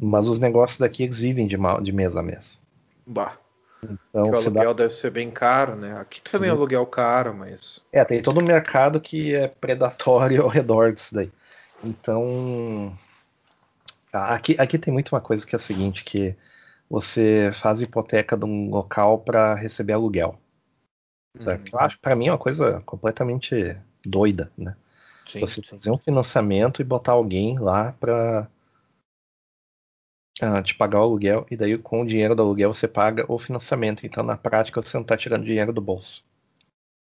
Mas 0.00 0.28
os 0.28 0.38
negócios 0.38 0.78
daqui, 0.78 1.04
eles 1.04 1.20
vivem 1.20 1.46
de, 1.46 1.56
de 1.82 1.92
mês 1.92 2.16
a 2.16 2.22
mês. 2.22 2.60
Bah. 3.06 3.38
Então, 3.82 4.30
o 4.30 4.34
aluguel 4.34 4.74
dá... 4.74 4.84
deve 4.84 4.94
ser 4.94 5.10
bem 5.10 5.30
caro, 5.30 5.76
né? 5.76 5.98
Aqui 5.98 6.20
também 6.22 6.48
é 6.48 6.52
aluguel 6.52 6.86
caro, 6.86 7.34
mas. 7.34 7.84
É, 7.92 8.04
tem 8.04 8.22
todo 8.22 8.40
um 8.40 8.44
mercado 8.44 9.00
que 9.00 9.34
é 9.34 9.48
predatório 9.48 10.42
ao 10.44 10.48
redor 10.48 10.92
disso 10.92 11.14
daí. 11.14 11.30
Então. 11.82 12.96
Tá, 14.10 14.28
aqui, 14.28 14.56
aqui 14.58 14.78
tem 14.78 14.92
muito 14.92 15.14
uma 15.14 15.20
coisa 15.20 15.46
que 15.46 15.54
é 15.54 15.58
a 15.58 15.60
seguinte, 15.60 16.04
que 16.04 16.34
você 16.88 17.50
faz 17.54 17.80
hipoteca 17.80 18.36
de 18.36 18.44
um 18.44 18.70
local 18.70 19.18
para 19.18 19.54
receber 19.54 19.94
aluguel. 19.94 20.38
Certo? 21.40 21.64
Uhum. 21.64 21.70
Eu 21.72 21.80
acho 21.80 21.98
para 21.98 22.14
mim 22.14 22.28
é 22.28 22.32
uma 22.32 22.38
coisa 22.38 22.80
completamente 22.82 23.76
doida, 24.04 24.52
né? 24.56 24.76
Sim, 25.26 25.40
você 25.40 25.56
sim. 25.56 25.62
fazer 25.62 25.90
um 25.90 25.98
financiamento 25.98 26.80
e 26.80 26.84
botar 26.84 27.12
alguém 27.12 27.58
lá 27.58 27.92
para 27.92 28.48
ah, 30.40 30.62
te 30.62 30.74
pagar 30.74 31.00
o 31.00 31.04
aluguel 31.04 31.46
e 31.50 31.56
daí 31.56 31.76
com 31.78 32.02
o 32.02 32.06
dinheiro 32.06 32.34
do 32.34 32.42
aluguel 32.42 32.72
você 32.72 32.86
paga 32.86 33.24
o 33.28 33.38
financiamento. 33.38 34.06
Então 34.06 34.22
na 34.22 34.36
prática 34.36 34.80
você 34.80 34.96
não 34.96 35.02
está 35.02 35.16
tirando 35.16 35.44
dinheiro 35.44 35.72
do 35.72 35.80
bolso. 35.80 36.22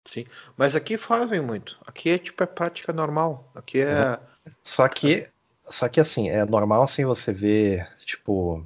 Sim, 0.06 0.26
mas 0.56 0.76
aqui 0.76 0.96
fazem 0.96 1.40
muito. 1.40 1.78
Aqui 1.86 2.10
é 2.10 2.18
tipo 2.18 2.42
é 2.42 2.46
prática 2.46 2.92
normal. 2.92 3.50
Aqui 3.54 3.80
é. 3.80 4.10
Uhum. 4.10 4.52
Só 4.62 4.86
que, 4.88 5.26
só 5.68 5.88
que 5.88 6.00
assim 6.00 6.28
é 6.28 6.44
normal 6.44 6.82
assim 6.82 7.04
você 7.04 7.32
ver 7.32 7.88
tipo 8.04 8.64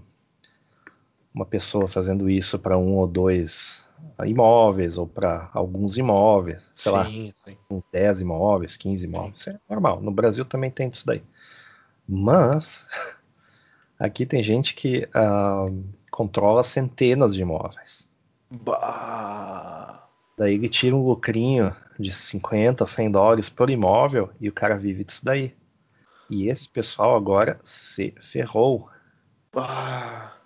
uma 1.34 1.46
pessoa 1.46 1.88
fazendo 1.88 2.28
isso 2.28 2.58
para 2.58 2.76
um 2.76 2.96
ou 2.96 3.06
dois 3.06 3.86
imóveis 4.24 4.96
ou 4.96 5.06
para 5.06 5.50
alguns 5.52 5.96
imóveis, 5.96 6.62
sei 6.74 6.92
sim, 6.92 6.98
lá, 6.98 7.06
sim. 7.44 7.82
10 7.92 8.20
imóveis, 8.20 8.76
15 8.76 9.04
imóveis, 9.04 9.40
sim. 9.40 9.50
é 9.50 9.58
normal. 9.68 10.00
No 10.00 10.10
Brasil 10.10 10.44
também 10.44 10.70
tem 10.70 10.88
isso 10.88 11.06
daí. 11.06 11.22
Mas 12.08 12.86
Aqui 13.98 14.24
tem 14.24 14.42
gente 14.44 14.74
que 14.74 15.08
uh, 15.08 15.84
controla 16.10 16.62
centenas 16.62 17.34
de 17.34 17.42
imóveis. 17.42 18.08
Bah. 18.48 20.08
Daí 20.36 20.54
ele 20.54 20.68
tira 20.68 20.94
um 20.94 21.04
lucrinho 21.04 21.74
de 21.98 22.12
50, 22.12 22.86
100 22.86 23.10
dólares 23.10 23.50
por 23.50 23.68
imóvel 23.68 24.30
e 24.40 24.48
o 24.48 24.52
cara 24.52 24.76
vive 24.76 25.02
disso 25.02 25.24
daí. 25.24 25.52
E 26.30 26.48
esse 26.48 26.68
pessoal 26.68 27.16
agora 27.16 27.58
se 27.64 28.14
ferrou. 28.20 28.88
Bah. 29.52 30.37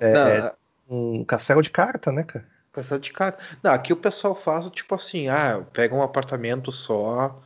É, 0.00 0.12
é 0.12 0.52
um 0.88 1.24
castelo 1.24 1.62
de 1.62 1.70
carta, 1.70 2.12
né, 2.12 2.22
cara? 2.22 2.46
Castelo 2.72 3.00
de 3.00 3.12
carta. 3.12 3.42
Não, 3.62 3.72
aqui 3.72 3.92
o 3.92 3.96
pessoal 3.96 4.34
faz 4.34 4.68
tipo 4.70 4.94
assim, 4.94 5.28
ah, 5.28 5.62
pega 5.72 5.94
um 5.94 6.02
apartamento 6.02 6.72
só, 6.72 7.40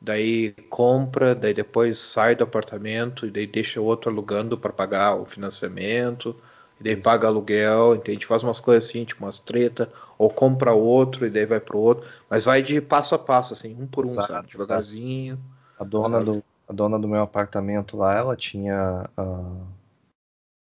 daí 0.00 0.52
compra, 0.68 1.34
daí 1.34 1.54
depois 1.54 1.98
sai 1.98 2.34
do 2.34 2.44
apartamento 2.44 3.26
e 3.26 3.30
daí 3.30 3.46
deixa 3.46 3.80
o 3.80 3.84
outro 3.84 4.10
alugando 4.10 4.58
para 4.58 4.72
pagar 4.72 5.14
o 5.14 5.24
financiamento, 5.24 6.36
e 6.80 6.84
daí 6.84 6.96
paga 6.96 7.28
aluguel, 7.28 7.94
entende? 7.94 8.26
Faz 8.26 8.42
umas 8.42 8.58
coisas 8.58 8.88
assim, 8.88 9.04
tipo 9.04 9.24
umas 9.24 9.38
treta, 9.38 9.92
ou 10.18 10.28
compra 10.28 10.72
outro 10.72 11.26
e 11.26 11.30
daí 11.30 11.46
vai 11.46 11.60
pro 11.60 11.78
outro, 11.78 12.08
mas 12.28 12.44
vai 12.44 12.62
de 12.62 12.80
passo 12.80 13.14
a 13.14 13.18
passo, 13.18 13.54
assim, 13.54 13.76
um 13.80 13.86
por 13.86 14.04
um, 14.04 14.10
Exato. 14.10 14.32
sabe? 14.32 14.48
Devagarzinho. 14.48 15.38
A 15.78 15.84
dona, 15.84 16.20
do, 16.20 16.44
a 16.68 16.72
dona 16.72 16.98
do 16.98 17.08
meu 17.08 17.22
apartamento 17.22 17.96
lá, 17.96 18.16
ela 18.16 18.36
tinha 18.36 19.08
uh, 19.16 19.66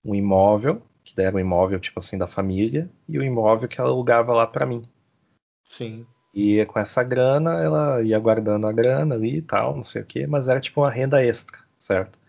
um 0.04 0.16
imóvel, 0.16 0.82
que 1.16 1.22
era 1.22 1.36
um 1.36 1.40
imóvel 1.40 1.80
tipo 1.80 2.00
assim 2.00 2.18
da 2.18 2.28
família, 2.28 2.90
e 3.08 3.18
o 3.18 3.24
imóvel 3.24 3.68
que 3.68 3.80
ela 3.80 3.90
alugava 3.90 4.34
lá 4.34 4.46
para 4.46 4.66
mim. 4.66 4.84
Sim. 5.70 6.06
E 6.34 6.66
com 6.66 6.78
essa 6.78 7.02
grana, 7.02 7.62
ela 7.64 8.02
ia 8.02 8.20
guardando 8.20 8.68
a 8.68 8.72
grana 8.72 9.16
ali 9.16 9.38
e 9.38 9.42
tal, 9.42 9.76
não 9.78 9.84
sei 9.84 10.02
o 10.02 10.06
que, 10.06 10.28
mas 10.28 10.48
era 10.50 10.60
tipo 10.60 10.82
uma 10.82 10.92
renda 10.92 11.24
extra, 11.24 11.58
certo? 11.80 12.20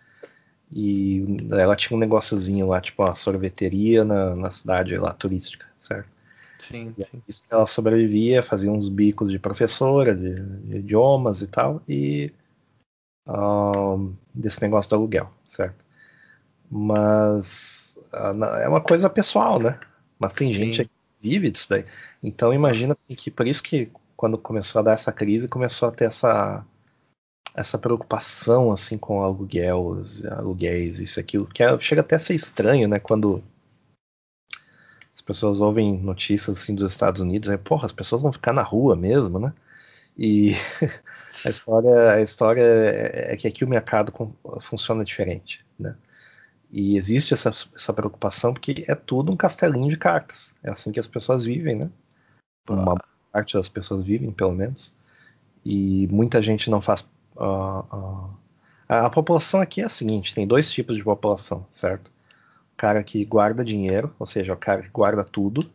E 0.73 1.25
ela 1.51 1.77
tinha 1.77 1.97
um 1.97 2.01
negóciozinho 2.01 2.69
lá, 2.69 2.81
tipo 2.81 3.03
uma 3.03 3.15
sorveteria 3.15 4.05
na, 4.05 4.35
na 4.35 4.51
cidade 4.51 4.97
lá 4.97 5.13
turística, 5.13 5.67
certo? 5.79 6.09
Sim, 6.59 6.95
é 6.99 7.05
sim. 7.05 7.23
Isso 7.29 7.45
que 7.45 7.53
ela 7.53 7.67
sobrevivia, 7.67 8.43
fazia 8.43 8.71
uns 8.71 8.89
bicos 8.89 9.31
de 9.31 9.39
professora, 9.39 10.15
de, 10.15 10.35
de 10.35 10.77
idiomas 10.79 11.43
e 11.43 11.47
tal, 11.47 11.83
e 11.89 12.33
um, 13.27 14.15
desse 14.35 14.61
negócio 14.63 14.91
do 14.91 14.97
aluguel, 14.97 15.31
certo? 15.45 15.85
Mas 16.71 17.86
é 18.63 18.69
uma 18.69 18.81
coisa 18.81 19.09
pessoal, 19.11 19.61
né? 19.61 19.79
Mas 20.19 20.35
tem 20.35 20.53
sim. 20.53 20.59
gente 20.73 20.91
vive 21.21 21.51
disso 21.51 21.69
daí. 21.69 21.85
Então 22.23 22.53
imagina 22.53 22.95
assim, 22.99 23.15
que 23.15 23.31
por 23.31 23.47
isso 23.47 23.63
que 23.63 23.91
quando 24.17 24.39
começou 24.39 24.81
a 24.81 24.83
dar 24.83 24.93
essa 24.93 25.13
crise, 25.13 25.49
começou 25.49 25.89
a 25.89 25.93
ter 25.93 26.07
essa 26.07 26.65
essa 27.55 27.79
preocupação 27.79 28.71
assim 28.71 28.99
com 28.99 29.23
aluguel, 29.23 30.03
aluguéis, 30.31 31.01
isso 31.01 31.19
aquilo, 31.19 31.47
que 31.47 31.63
é, 31.63 31.79
chega 31.79 32.03
até 32.03 32.17
a 32.17 32.19
ser 32.19 32.35
estranho, 32.35 32.87
né, 32.87 32.99
quando 33.01 33.43
as 35.15 35.23
pessoas 35.23 35.59
ouvem 35.59 35.99
notícias 35.99 36.59
assim 36.59 36.75
dos 36.75 36.91
Estados 36.91 37.21
Unidos, 37.21 37.49
é, 37.49 37.57
porra, 37.57 37.87
as 37.87 37.93
pessoas 37.93 38.21
vão 38.21 38.31
ficar 38.31 38.53
na 38.53 38.63
rua 38.63 38.95
mesmo, 38.95 39.39
né? 39.39 39.55
E 40.19 40.53
a 41.47 41.49
história, 41.49 42.13
a 42.13 42.23
história 42.23 42.63
é, 42.63 43.33
é 43.33 43.37
que 43.37 43.49
aqui 43.49 43.65
o 43.65 43.69
mercado 43.69 44.13
funciona 44.61 45.05
diferente, 45.05 45.65
né? 45.79 45.97
E 46.77 46.95
existe 46.99 47.33
essa, 47.33 47.49
essa 47.75 47.91
preocupação 47.91 48.53
porque 48.53 48.85
é 48.87 48.95
tudo 48.95 49.33
um 49.33 49.37
castelinho 49.37 49.89
de 49.89 49.97
cartas. 49.97 50.55
É 50.63 50.69
assim 50.69 50.93
que 50.93 51.01
as 51.01 51.07
pessoas 51.07 51.43
vivem, 51.43 51.75
né? 51.75 51.91
Uma 52.69 53.03
parte 53.33 53.55
das 53.55 53.67
pessoas 53.67 54.05
vivem, 54.05 54.31
pelo 54.31 54.53
menos. 54.53 54.95
E 55.65 56.07
muita 56.09 56.43
gente 56.43 56.69
não 56.69 56.83
faz. 56.83 57.01
Uh, 57.35 57.81
uh, 57.81 58.39
a, 58.87 59.07
a 59.07 59.11
população 59.11 59.63
aqui 59.63 59.81
é 59.81 59.85
a 59.85 59.89
seguinte: 59.89 60.35
tem 60.35 60.47
dois 60.47 60.71
tipos 60.71 60.95
de 60.95 61.03
população, 61.03 61.67
certo? 61.71 62.09
O 62.09 62.77
cara 62.77 63.03
que 63.03 63.25
guarda 63.25 63.65
dinheiro, 63.65 64.15
ou 64.19 64.27
seja, 64.27 64.53
o 64.53 64.59
cara 64.59 64.83
que 64.83 64.91
guarda 64.91 65.25
tudo, 65.25 65.73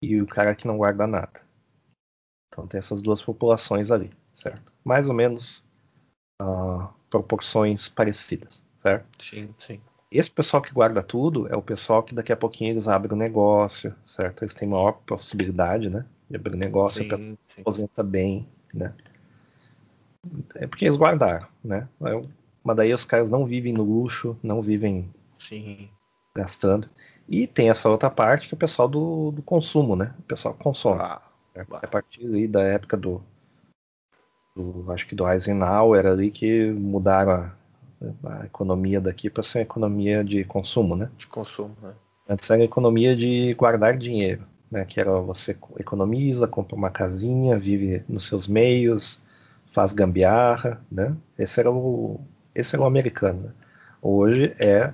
e 0.00 0.22
o 0.22 0.28
cara 0.28 0.54
que 0.54 0.68
não 0.68 0.76
guarda 0.76 1.08
nada. 1.08 1.40
Então 2.46 2.68
tem 2.68 2.78
essas 2.78 3.02
duas 3.02 3.20
populações 3.20 3.90
ali, 3.90 4.12
certo? 4.32 4.72
Mais 4.84 5.08
ou 5.08 5.14
menos 5.14 5.64
uh, 6.40 6.86
proporções 7.10 7.88
parecidas 7.88 8.67
certo? 8.88 9.24
Sim, 9.24 9.54
sim. 9.58 9.80
Esse 10.10 10.30
pessoal 10.30 10.62
que 10.62 10.72
guarda 10.72 11.02
tudo 11.02 11.46
é 11.48 11.56
o 11.56 11.62
pessoal 11.62 12.02
que 12.02 12.14
daqui 12.14 12.32
a 12.32 12.36
pouquinho 12.36 12.72
eles 12.72 12.88
abrem 12.88 13.12
um 13.12 13.18
negócio, 13.18 13.94
certo? 14.04 14.42
Eles 14.42 14.54
têm 14.54 14.66
maior 14.66 14.92
possibilidade, 14.92 15.90
né? 15.90 16.06
De 16.30 16.36
abrir 16.36 16.54
um 16.54 16.58
negócio, 16.58 17.02
sim, 17.02 17.36
sim. 17.40 17.60
aposenta 17.60 18.02
bem, 18.02 18.48
né? 18.72 18.94
É 20.54 20.66
porque 20.66 20.86
eles 20.86 20.96
guardaram, 20.96 21.46
né? 21.62 21.88
Mas 22.64 22.76
daí 22.76 22.92
os 22.92 23.04
caras 23.04 23.28
não 23.28 23.44
vivem 23.44 23.72
no 23.72 23.84
luxo, 23.84 24.36
não 24.42 24.62
vivem 24.62 25.10
sim. 25.38 25.88
gastando. 26.34 26.88
E 27.28 27.46
tem 27.46 27.68
essa 27.68 27.88
outra 27.90 28.10
parte 28.10 28.48
que 28.48 28.54
é 28.54 28.56
o 28.56 28.58
pessoal 28.58 28.88
do, 28.88 29.30
do 29.30 29.42
consumo, 29.42 29.94
né? 29.94 30.14
O 30.18 30.22
pessoal 30.22 30.54
consome. 30.54 31.02
Ah, 31.02 31.20
é 31.54 31.60
a 31.60 31.86
partir 31.86 32.48
da 32.48 32.62
época 32.62 32.96
do, 32.96 33.22
do, 34.56 34.90
acho 34.90 35.06
que 35.06 35.14
do 35.14 35.28
Eisenhower 35.28 36.06
ali 36.06 36.30
que 36.30 36.70
mudaram 36.70 37.32
a, 37.32 37.57
a 38.24 38.44
economia 38.44 39.00
daqui 39.00 39.28
para 39.28 39.42
ser 39.42 39.60
economia 39.60 40.22
de 40.22 40.44
consumo, 40.44 40.94
né? 40.96 41.10
De 41.16 41.26
consumo, 41.26 41.74
né? 41.82 41.92
Antes 42.28 42.50
era 42.50 42.62
economia 42.62 43.16
de 43.16 43.54
guardar 43.54 43.96
dinheiro, 43.96 44.44
né? 44.70 44.84
Que 44.84 45.00
era 45.00 45.18
você 45.20 45.56
economiza, 45.78 46.46
compra 46.46 46.76
uma 46.76 46.90
casinha, 46.90 47.58
vive 47.58 48.04
nos 48.08 48.26
seus 48.26 48.46
meios, 48.46 49.20
faz 49.72 49.92
gambiarra, 49.92 50.80
né? 50.90 51.12
Esse 51.38 51.60
era 51.60 51.70
o, 51.70 52.20
esse 52.54 52.74
era 52.74 52.82
o 52.82 52.86
americano. 52.86 53.44
Né? 53.44 53.50
Hoje 54.00 54.54
é 54.60 54.92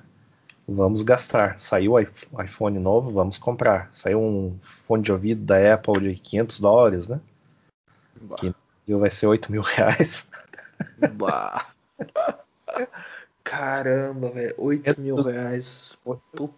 vamos 0.67 1.03
gastar. 1.03 1.59
Saiu 1.59 1.93
o 1.93 2.43
iPhone 2.43 2.79
novo, 2.79 3.11
vamos 3.11 3.39
comprar. 3.39 3.89
Saiu 3.93 4.21
um 4.21 4.59
fone 4.87 5.03
de 5.03 5.13
ouvido 5.13 5.45
da 5.45 5.75
Apple 5.75 6.15
de 6.15 6.21
500 6.21 6.61
dólares, 6.61 7.09
né? 7.09 7.21
Bah. 8.21 8.37
Que 8.87 8.95
vai 8.95 9.11
ser 9.11 9.27
8 9.27 9.51
mil 9.51 9.63
reais. 9.63 10.29
Bah. 11.15 11.67
Caramba, 13.43 14.31
velho. 14.31 14.55
8 14.59 14.91
É 14.91 14.97
mil 15.01 15.17
reais. 15.17 15.97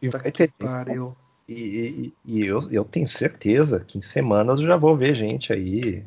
E 0.01 0.09
Puta 0.09 0.31
que 0.31 0.49
pariu. 0.49 1.17
E, 1.49 1.55
e- 1.55 2.15
e 2.25 2.45
eu, 2.47 2.61
eu 2.71 2.85
tenho 2.85 3.09
certeza 3.09 3.81
que 3.81 3.99
em 3.99 4.03
semanas 4.03 4.61
eu 4.61 4.67
já 4.67 4.77
vou 4.77 4.97
ver 4.97 5.15
gente 5.15 5.53
aí 5.53 6.05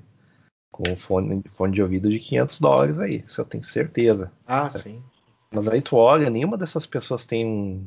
com 0.72 0.96
fone, 0.96 1.44
fone 1.52 1.74
de 1.74 1.82
ouvido 1.82 2.10
de 2.10 2.20
500 2.20 2.60
dólares 2.60 3.00
aí. 3.00 3.24
Isso 3.26 3.40
eu 3.42 3.46
tenho 3.46 3.64
certeza. 3.64 4.32
Ah, 4.46 4.70
sim. 4.70 5.04
Mas 5.52 5.68
aí 5.68 5.82
tu 5.82 5.96
olha, 5.96 6.30
nenhuma 6.30 6.58
dessas 6.58 6.86
pessoas 6.86 7.26
tem 7.26 7.46
um, 7.46 7.86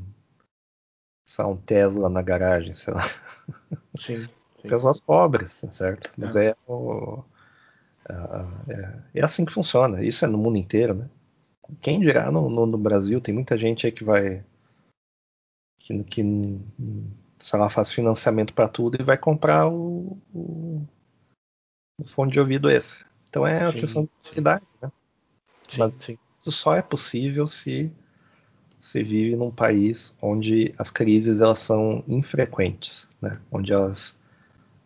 sei 1.26 1.44
um 1.44 1.56
Tesla 1.56 2.08
na 2.08 2.20
garagem, 2.22 2.74
sei 2.74 2.92
lá. 2.92 3.02
Sim. 3.98 4.26
sim. 4.60 4.68
Pessoas 4.68 5.00
pobres, 5.00 5.62
certo? 5.70 6.10
Mas 6.16 6.34
É. 6.36 6.48
é, 6.48 6.56
o- 6.66 7.22
é, 8.08 9.20
é 9.20 9.24
assim 9.24 9.44
que 9.44 9.52
funciona. 9.52 10.04
Isso 10.04 10.24
é 10.24 10.28
no 10.28 10.38
mundo 10.38 10.56
inteiro, 10.58 10.94
né? 10.94 11.08
Quem 11.80 12.00
dirá 12.00 12.30
no, 12.30 12.48
no- 12.48 12.66
no 12.66 12.78
Brasil, 12.78 13.20
tem 13.20 13.34
muita 13.34 13.58
gente 13.58 13.84
aí 13.86 13.92
que 13.92 14.04
vai. 14.04 14.44
que, 15.78 16.02
que 16.04 16.22
sei 17.40 17.58
lá, 17.58 17.68
faz 17.68 17.92
financiamento 17.92 18.54
para 18.54 18.68
tudo 18.68 19.00
e 19.00 19.04
vai 19.04 19.18
comprar 19.18 19.66
o, 19.68 20.16
o, 20.32 20.86
o 21.98 22.04
fone 22.06 22.32
de 22.32 22.40
ouvido 22.40 22.70
esse. 22.70 23.04
Então 23.28 23.46
é 23.46 23.70
Sim, 23.70 23.78
questão 23.80 24.02
de 24.02 24.08
oportunidade, 24.10 24.64
né? 24.80 24.92
Sim, 25.68 25.78
Mas- 25.80 25.94
sim. 26.00 26.18
Isso 26.40 26.52
só 26.52 26.74
é 26.74 26.82
possível 26.82 27.46
se 27.48 27.92
você 28.80 29.02
vive 29.02 29.36
num 29.36 29.50
país 29.50 30.14
onde 30.22 30.74
as 30.78 30.90
crises 30.90 31.40
elas 31.40 31.60
são 31.60 32.04
infrequentes, 32.08 33.08
né? 33.20 33.40
Onde 33.50 33.72
elas 33.72 34.16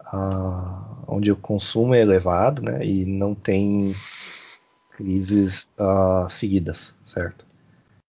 ah, 0.01 1.05
onde 1.09 1.33
o 1.33 1.37
consumo 1.37 1.95
é 1.95 2.01
elevado, 2.03 2.63
né? 2.63 2.85
E 2.87 3.05
não 3.07 3.35
tem 3.35 3.95
crises 4.97 5.71
ah, 5.79 6.27
seguidas, 6.29 6.95
certo? 7.05 7.45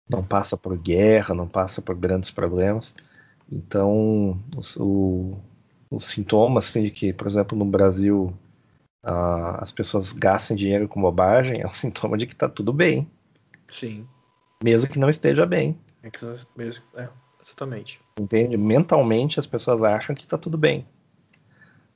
Não 0.09 0.23
passa 0.23 0.55
por 0.57 0.77
guerra, 0.77 1.35
não 1.35 1.47
passa 1.47 1.81
por 1.81 1.95
grandes 1.95 2.31
problemas. 2.31 2.95
Então, 3.51 4.39
os, 4.55 4.77
o- 4.77 5.37
os 5.91 6.05
sintomas 6.05 6.67
assim, 6.69 6.83
de 6.83 6.91
que, 6.91 7.13
por 7.13 7.27
exemplo, 7.27 7.57
no 7.57 7.65
Brasil 7.65 8.33
ah, 9.03 9.57
as 9.61 9.71
pessoas 9.71 10.13
gastem 10.13 10.55
dinheiro 10.55 10.87
com 10.87 11.01
bobagem 11.01 11.59
é 11.61 11.67
um 11.67 11.71
sintoma 11.71 12.17
de 12.17 12.25
que 12.25 12.33
está 12.33 12.47
tudo 12.49 12.71
bem, 12.73 13.09
Sim. 13.69 14.07
mesmo 14.63 14.89
que 14.89 14.99
não 14.99 15.09
esteja 15.09 15.45
bem. 15.45 15.77
É 16.03 16.09
que 16.09 16.25
mesmo. 16.55 16.83
É, 16.95 17.09
exatamente. 17.41 17.99
Entende? 18.17 18.55
Mentalmente 18.57 19.39
as 19.39 19.47
pessoas 19.47 19.83
acham 19.83 20.15
que 20.15 20.23
está 20.23 20.37
tudo 20.37 20.57
bem. 20.57 20.85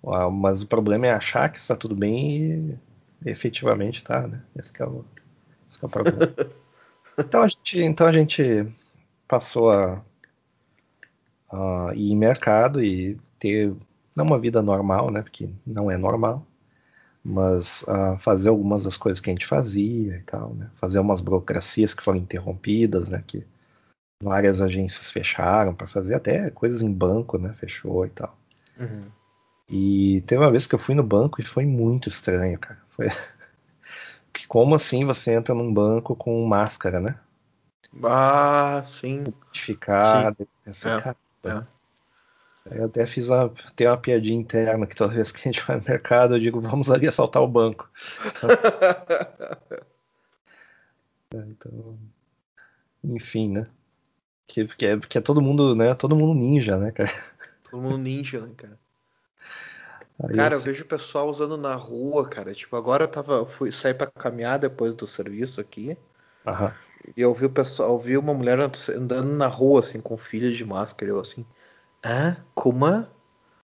Ah, 0.05 0.29
Mas 0.29 0.61
o 0.61 0.67
problema 0.67 1.07
é 1.07 1.13
achar 1.13 1.49
que 1.49 1.57
está 1.57 1.75
tudo 1.75 1.95
bem 1.95 2.37
e 2.37 2.77
efetivamente 3.26 3.99
está, 3.99 4.28
né? 4.28 4.41
Esse 4.55 4.72
é 4.80 4.86
o, 4.86 5.05
esse 5.69 5.80
é 5.82 5.86
o 5.86 5.89
problema. 5.89 6.34
então, 7.17 7.43
a 7.43 7.47
gente, 7.47 7.80
então 7.80 8.07
a 8.07 8.13
gente 8.13 8.67
passou 9.28 9.72
a, 9.72 10.01
a 11.51 11.91
ir 11.95 12.11
em 12.11 12.17
mercado 12.17 12.84
e 12.84 13.17
ter 13.39 13.74
não 14.15 14.26
uma 14.26 14.39
vida 14.39 14.61
normal, 14.61 15.11
né? 15.11 15.22
Porque 15.22 15.49
não 15.65 15.89
é 15.89 15.97
normal, 15.97 16.45
mas 17.24 17.84
ah, 17.88 18.17
fazer 18.19 18.49
algumas 18.49 18.84
das 18.84 18.97
coisas 18.97 19.19
que 19.22 19.30
a 19.30 19.34
gente 19.34 19.45
fazia 19.45 20.17
e 20.17 20.22
tal, 20.24 20.53
né? 20.53 20.69
Fazer 20.76 20.99
umas 20.99 21.22
burocracias 21.22 21.93
que 21.93 22.03
foram 22.03 22.19
interrompidas, 22.19 23.09
né? 23.09 23.24
Que 23.26 23.45
várias 24.22 24.61
agências 24.61 25.09
fecharam 25.11 25.74
para 25.74 25.88
fazer 25.88 26.15
até 26.15 26.49
coisas 26.49 26.82
em 26.82 26.91
banco, 26.91 27.38
né? 27.38 27.53
Fechou 27.53 28.05
e 28.05 28.09
tal. 28.09 28.38
Uhum. 28.80 29.05
E 29.72 30.22
teve 30.28 30.43
uma 30.43 30.51
vez 30.51 30.67
que 30.67 30.76
eu 30.76 30.80
fui 30.80 30.93
no 30.93 31.01
banco 31.01 31.41
e 31.41 31.45
foi 31.45 31.65
muito 31.65 32.09
estranho, 32.09 32.59
cara. 32.59 32.78
Foi 32.89 33.07
que 34.34 34.45
como 34.45 34.76
assim 34.76 35.05
você 35.05 35.32
entra 35.32 35.55
num 35.55 35.74
banco 35.74 36.13
com 36.13 36.45
máscara, 36.45 36.99
né? 36.99 37.17
Ah, 38.03 38.84
sim. 38.86 39.22
Identificado, 39.22 40.45
pensei, 40.65 40.91
É, 40.91 41.01
cara, 41.01 41.17
é. 41.45 41.63
Eu 42.65 42.86
até 42.86 43.07
fiz 43.07 43.30
uma, 43.30 43.49
tem 43.76 43.88
uma 43.88 43.97
piadinha 43.97 44.39
interna 44.39 44.86
que 44.86 44.95
toda 44.95 45.13
vez 45.13 45.32
que 45.32 45.39
a 45.39 45.51
gente 45.51 45.65
vai 45.65 45.78
no 45.78 45.84
mercado 45.88 46.36
eu 46.36 46.39
digo, 46.39 46.59
vamos 46.61 46.91
ali 46.91 47.07
assaltar 47.07 47.41
o 47.41 47.47
banco. 47.47 47.89
Então, 51.34 51.97
enfim, 53.01 53.49
né? 53.49 53.65
Que, 54.45 54.67
que, 54.67 54.86
é, 54.86 54.99
que 54.99 55.17
é 55.17 55.22
todo 55.22 55.41
mundo, 55.41 55.74
né? 55.74 55.95
Todo 55.95 56.13
mundo 56.13 56.38
ninja, 56.38 56.78
né, 56.78 56.91
cara? 56.91 57.09
Todo 57.69 57.82
mundo 57.82 57.97
ninja, 57.99 58.41
né, 58.45 58.53
cara? 58.57 58.78
Aí, 60.20 60.39
Cara, 60.39 60.55
eu 60.55 60.62
assim, 60.62 60.64
vejo 60.64 60.84
o 60.84 60.88
pessoal 60.88 61.30
usando 61.30 61.57
na 61.57 61.76
rua, 61.76 62.28
cara. 62.30 62.53
Tipo, 62.53 62.76
agora 62.76 63.03
eu 63.05 63.07
tava, 63.12 63.45
fui 63.45 63.72
sair 63.72 63.93
pra 63.93 64.07
caminhar 64.07 64.59
depois 64.59 64.93
do 64.95 65.07
serviço 65.07 65.62
aqui. 65.62 65.97
aham. 66.45 66.74
E 67.16 67.22
eu 67.22 67.34
vi 67.34 67.45
o 67.45 67.49
pessoal, 67.49 67.91
eu 67.91 67.99
vi 67.99 68.18
uma 68.18 68.34
mulher 68.34 68.59
andando 68.59 69.30
na 69.34 69.47
rua, 69.47 69.80
assim, 69.82 70.01
com 70.01 70.18
filho 70.18 70.51
de 70.53 70.64
máscara. 70.66 71.12
Eu 71.12 71.20
assim, 71.20 71.45
hã? 72.05 72.38
Como? 72.55 72.88
é? 72.88 73.07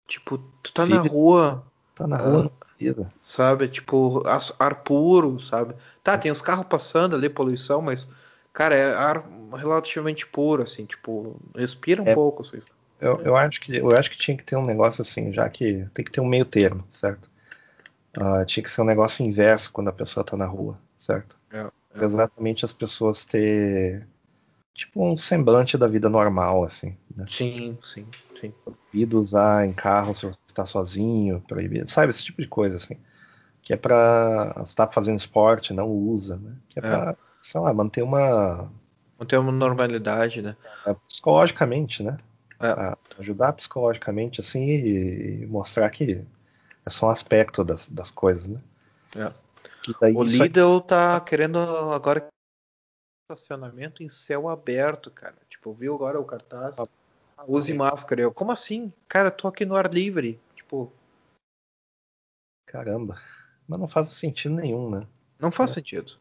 Tipo, 0.07 0.39
tu 0.63 0.73
tá 0.73 0.87
na 0.87 1.01
Filho? 1.01 1.11
rua, 1.11 1.65
Tá 1.95 2.07
na 2.07 2.17
Ah. 2.17 2.19
rua, 2.19 2.43
não 2.45 2.51
precisa. 2.51 3.13
sabe? 3.23 3.69
Tipo, 3.69 4.23
ar 4.61 4.85
puro, 4.85 5.41
sabe? 5.41 5.75
Tá, 6.03 6.19
tem 6.19 6.31
os 6.33 6.43
carros 6.43 6.67
passando 6.69 7.17
ali, 7.17 7.29
poluição, 7.31 7.83
mas, 7.83 8.09
cara, 8.53 8.75
é 8.77 8.95
ar 8.95 9.25
relativamente 9.57 10.27
puro, 10.27 10.63
assim, 10.65 10.87
tipo, 10.87 11.37
respira 11.57 12.03
um 12.03 12.07
É. 12.07 12.15
pouco, 12.15 12.43
assim. 12.43 12.61
Eu, 13.01 13.21
eu, 13.23 13.37
acho 13.37 13.61
que, 13.61 13.77
eu 13.77 13.91
acho 13.97 14.11
que 14.11 14.19
tinha 14.19 14.37
que 14.37 14.45
ter 14.45 14.57
um 14.57 14.65
negócio 14.65 15.03
assim, 15.03 15.33
já 15.33 15.49
que 15.49 15.87
tem 15.93 16.05
que 16.05 16.11
ter 16.11 16.21
um 16.21 16.27
meio 16.27 16.45
termo, 16.45 16.85
certo? 16.91 17.29
Ah, 18.17 18.45
tinha 18.45 18.63
que 18.63 18.71
ser 18.71 18.81
um 18.81 18.85
negócio 18.85 19.25
inverso 19.25 19.73
quando 19.73 19.89
a 19.89 19.93
pessoa 19.93 20.25
tá 20.25 20.37
na 20.37 20.47
rua, 20.47 20.79
certo? 20.99 21.37
É, 21.53 21.69
Pra 21.93 22.05
Exatamente 22.07 22.65
as 22.65 22.73
pessoas 22.73 23.25
ter 23.25 24.07
tipo 24.75 25.05
um 25.05 25.17
semblante 25.17 25.79
da 25.79 25.87
vida 25.87 26.09
normal, 26.09 26.65
assim, 26.65 26.97
né? 27.17 27.25
Sim, 27.29 27.79
sim, 27.85 28.07
sim. 28.41 28.53
Proibido 28.65 29.21
usar 29.21 29.67
em 29.67 29.73
carro 29.73 30.15
se 30.15 30.27
você 30.27 30.41
está 30.47 30.67
sozinho, 30.67 31.41
proibido, 31.47 31.91
sabe? 31.91 32.11
Esse 32.11 32.25
tipo 32.25 32.43
de 32.43 32.49
coisa, 32.49 32.77
assim. 32.77 32.97
Que 33.63 33.73
é 33.73 33.77
pra. 33.77 34.53
Você 34.59 34.75
tá 34.75 34.87
fazendo 34.87 35.19
esporte, 35.19 35.73
não 35.73 35.89
usa, 35.89 36.37
né? 36.37 36.55
Que 36.69 36.79
é 36.79 36.83
pra, 36.83 37.17
sei 37.41 37.61
lá, 37.61 37.73
manter 37.73 38.03
uma. 38.03 38.71
Manter 39.19 39.39
uma 39.39 39.53
normalidade, 39.53 40.43
né? 40.43 40.57
é, 40.87 40.95
psicologicamente, 41.07 42.03
né? 42.03 42.19
É. 42.61 42.67
A 42.69 42.99
ajudar 43.19 43.53
psicologicamente, 43.55 44.41
assim, 44.41 44.65
e 44.69 45.47
mostrar 45.47 45.89
que 45.91 46.25
é 46.85 46.91
só 46.91 47.07
um 47.07 47.11
aspecto 47.11 47.65
das, 47.65 47.89
das 47.89 48.11
coisas, 48.11 48.49
né? 48.49 48.61
É. 49.17 49.45
O 50.15 50.23
aí- 50.23 50.29
Lidl 50.29 50.81
tá 50.81 51.21
querendo 51.21 51.59
agora 51.93 52.27
estacionamento 53.31 54.03
em 54.03 54.09
céu 54.09 54.49
aberto, 54.49 55.11
cara. 55.11 55.37
Tipo, 55.49 55.73
viu 55.73 55.95
agora 55.95 56.21
o 56.21 56.25
cartaz? 56.25 56.79
Ah, 56.79 57.45
Use 57.47 57.73
máscara. 57.75 58.23
Eu, 58.23 58.33
como 58.33 58.53
assim? 58.53 58.93
Cara, 59.09 59.31
tô 59.31 59.49
aqui 59.49 59.65
no 59.65 59.75
ar 59.77 59.93
livre. 59.93 60.39
Tipo, 60.55 60.93
Caramba. 62.67 63.21
Mas 63.67 63.81
não 63.81 63.89
faz 63.89 64.09
sentido 64.09 64.55
nenhum, 64.55 64.91
né? 64.91 65.07
não 65.39 65.51
faz 65.51 65.71
É. 65.71 65.75
sentido. 65.75 66.19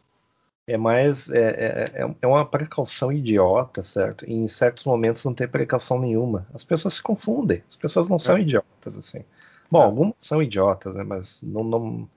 É 0.65 0.77
mais. 0.77 1.29
É, 1.29 1.39
é, 1.39 2.01
é- 2.03 2.15
é 2.21 2.27
uma 2.27 2.45
precaução 2.45 3.11
idiota, 3.11 3.83
certo? 3.83 4.25
E 4.25 4.33
em 4.33 4.47
certos 4.47 4.85
momentos 4.85 5.23
não 5.25 5.33
tem 5.33 5.47
precaução 5.47 5.99
nenhuma. 5.99 6.47
As 6.53 6.63
pessoas 6.63 6.95
se 6.95 7.03
confundem. 7.03 7.61
As 7.67 7.75
pessoas 7.75 8.07
não 8.07 8.17
são 8.17 8.37
É. 8.37 8.41
idiotas, 8.41 8.97
assim. 8.97 9.23
Bom, 9.69 9.81
É. 9.81 9.85
algumas 9.85 10.13
são 10.21 10.41
idiotas, 10.41 10.95
né? 10.95 11.03
Mas 11.03 11.39
não, 11.43 11.63
não, 11.63 12.09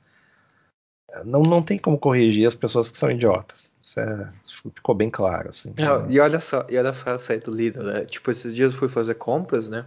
não, 1.24 1.42
não 1.42 1.62
tem 1.62 1.78
como 1.78 1.98
corrigir 1.98 2.46
as 2.46 2.54
pessoas 2.54 2.90
que 2.90 2.98
são 2.98 3.10
idiotas. 3.10 3.72
Isso 3.82 3.98
é- 3.98 4.28
ficou 4.74 4.94
bem 4.94 5.10
claro, 5.10 5.48
assim. 5.48 5.74
Não, 5.76 6.08
e 6.10 6.20
olha 6.20 6.38
só, 6.40 6.64
e 6.68 6.76
olha 6.76 6.92
só 6.92 7.10
essa 7.10 7.32
aí 7.32 7.40
do 7.40 7.50
Lidl, 7.50 7.82
né? 7.82 8.04
Tipo, 8.04 8.30
esses 8.30 8.54
dias 8.54 8.72
eu 8.72 8.78
fui 8.78 8.88
fazer 8.88 9.14
compras, 9.14 9.68
né? 9.68 9.86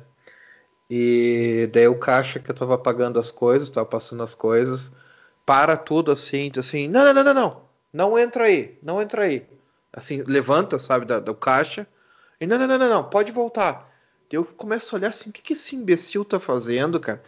E 0.90 1.70
daí 1.72 1.88
o 1.88 1.98
caixa 2.00 2.40
que 2.40 2.50
eu 2.50 2.56
tava 2.56 2.78
pagando 2.78 3.20
as 3.20 3.32
coisas, 3.32 3.70
tava 3.70 3.86
passando 3.86 4.24
as 4.24 4.34
coisas, 4.34 4.92
para 5.46 5.78
tudo 5.78 6.12
assim, 6.12 6.50
diz 6.50 6.66
assim, 6.68 6.88
não, 6.88 7.06
não, 7.06 7.14
não, 7.14 7.24
não, 7.24 7.34
não, 7.34 7.62
não 7.92 8.18
entra 8.18 8.46
aí, 8.46 8.78
não 8.82 9.02
entra 9.02 9.24
aí. 9.24 9.46
Assim, 9.92 10.22
levanta, 10.26 10.78
sabe, 10.80 11.06
da- 11.06 11.20
do 11.20 11.34
caixa, 11.34 11.88
e 12.40 12.46
não, 12.46 12.58
não, 12.58 12.68
não, 12.68 12.78
não, 12.78 12.90
não, 12.90 13.04
pode 13.10 13.32
voltar. 13.32 13.90
Eu 14.32 14.46
começo 14.46 14.96
a 14.96 15.00
olhar 15.00 15.10
assim, 15.10 15.30
o 15.30 15.34
que, 15.34 15.42
que 15.42 15.54
esse 15.54 15.76
imbecil 15.76 16.24
tá 16.24 16.40
fazendo, 16.40 17.00
cara? 17.00 17.22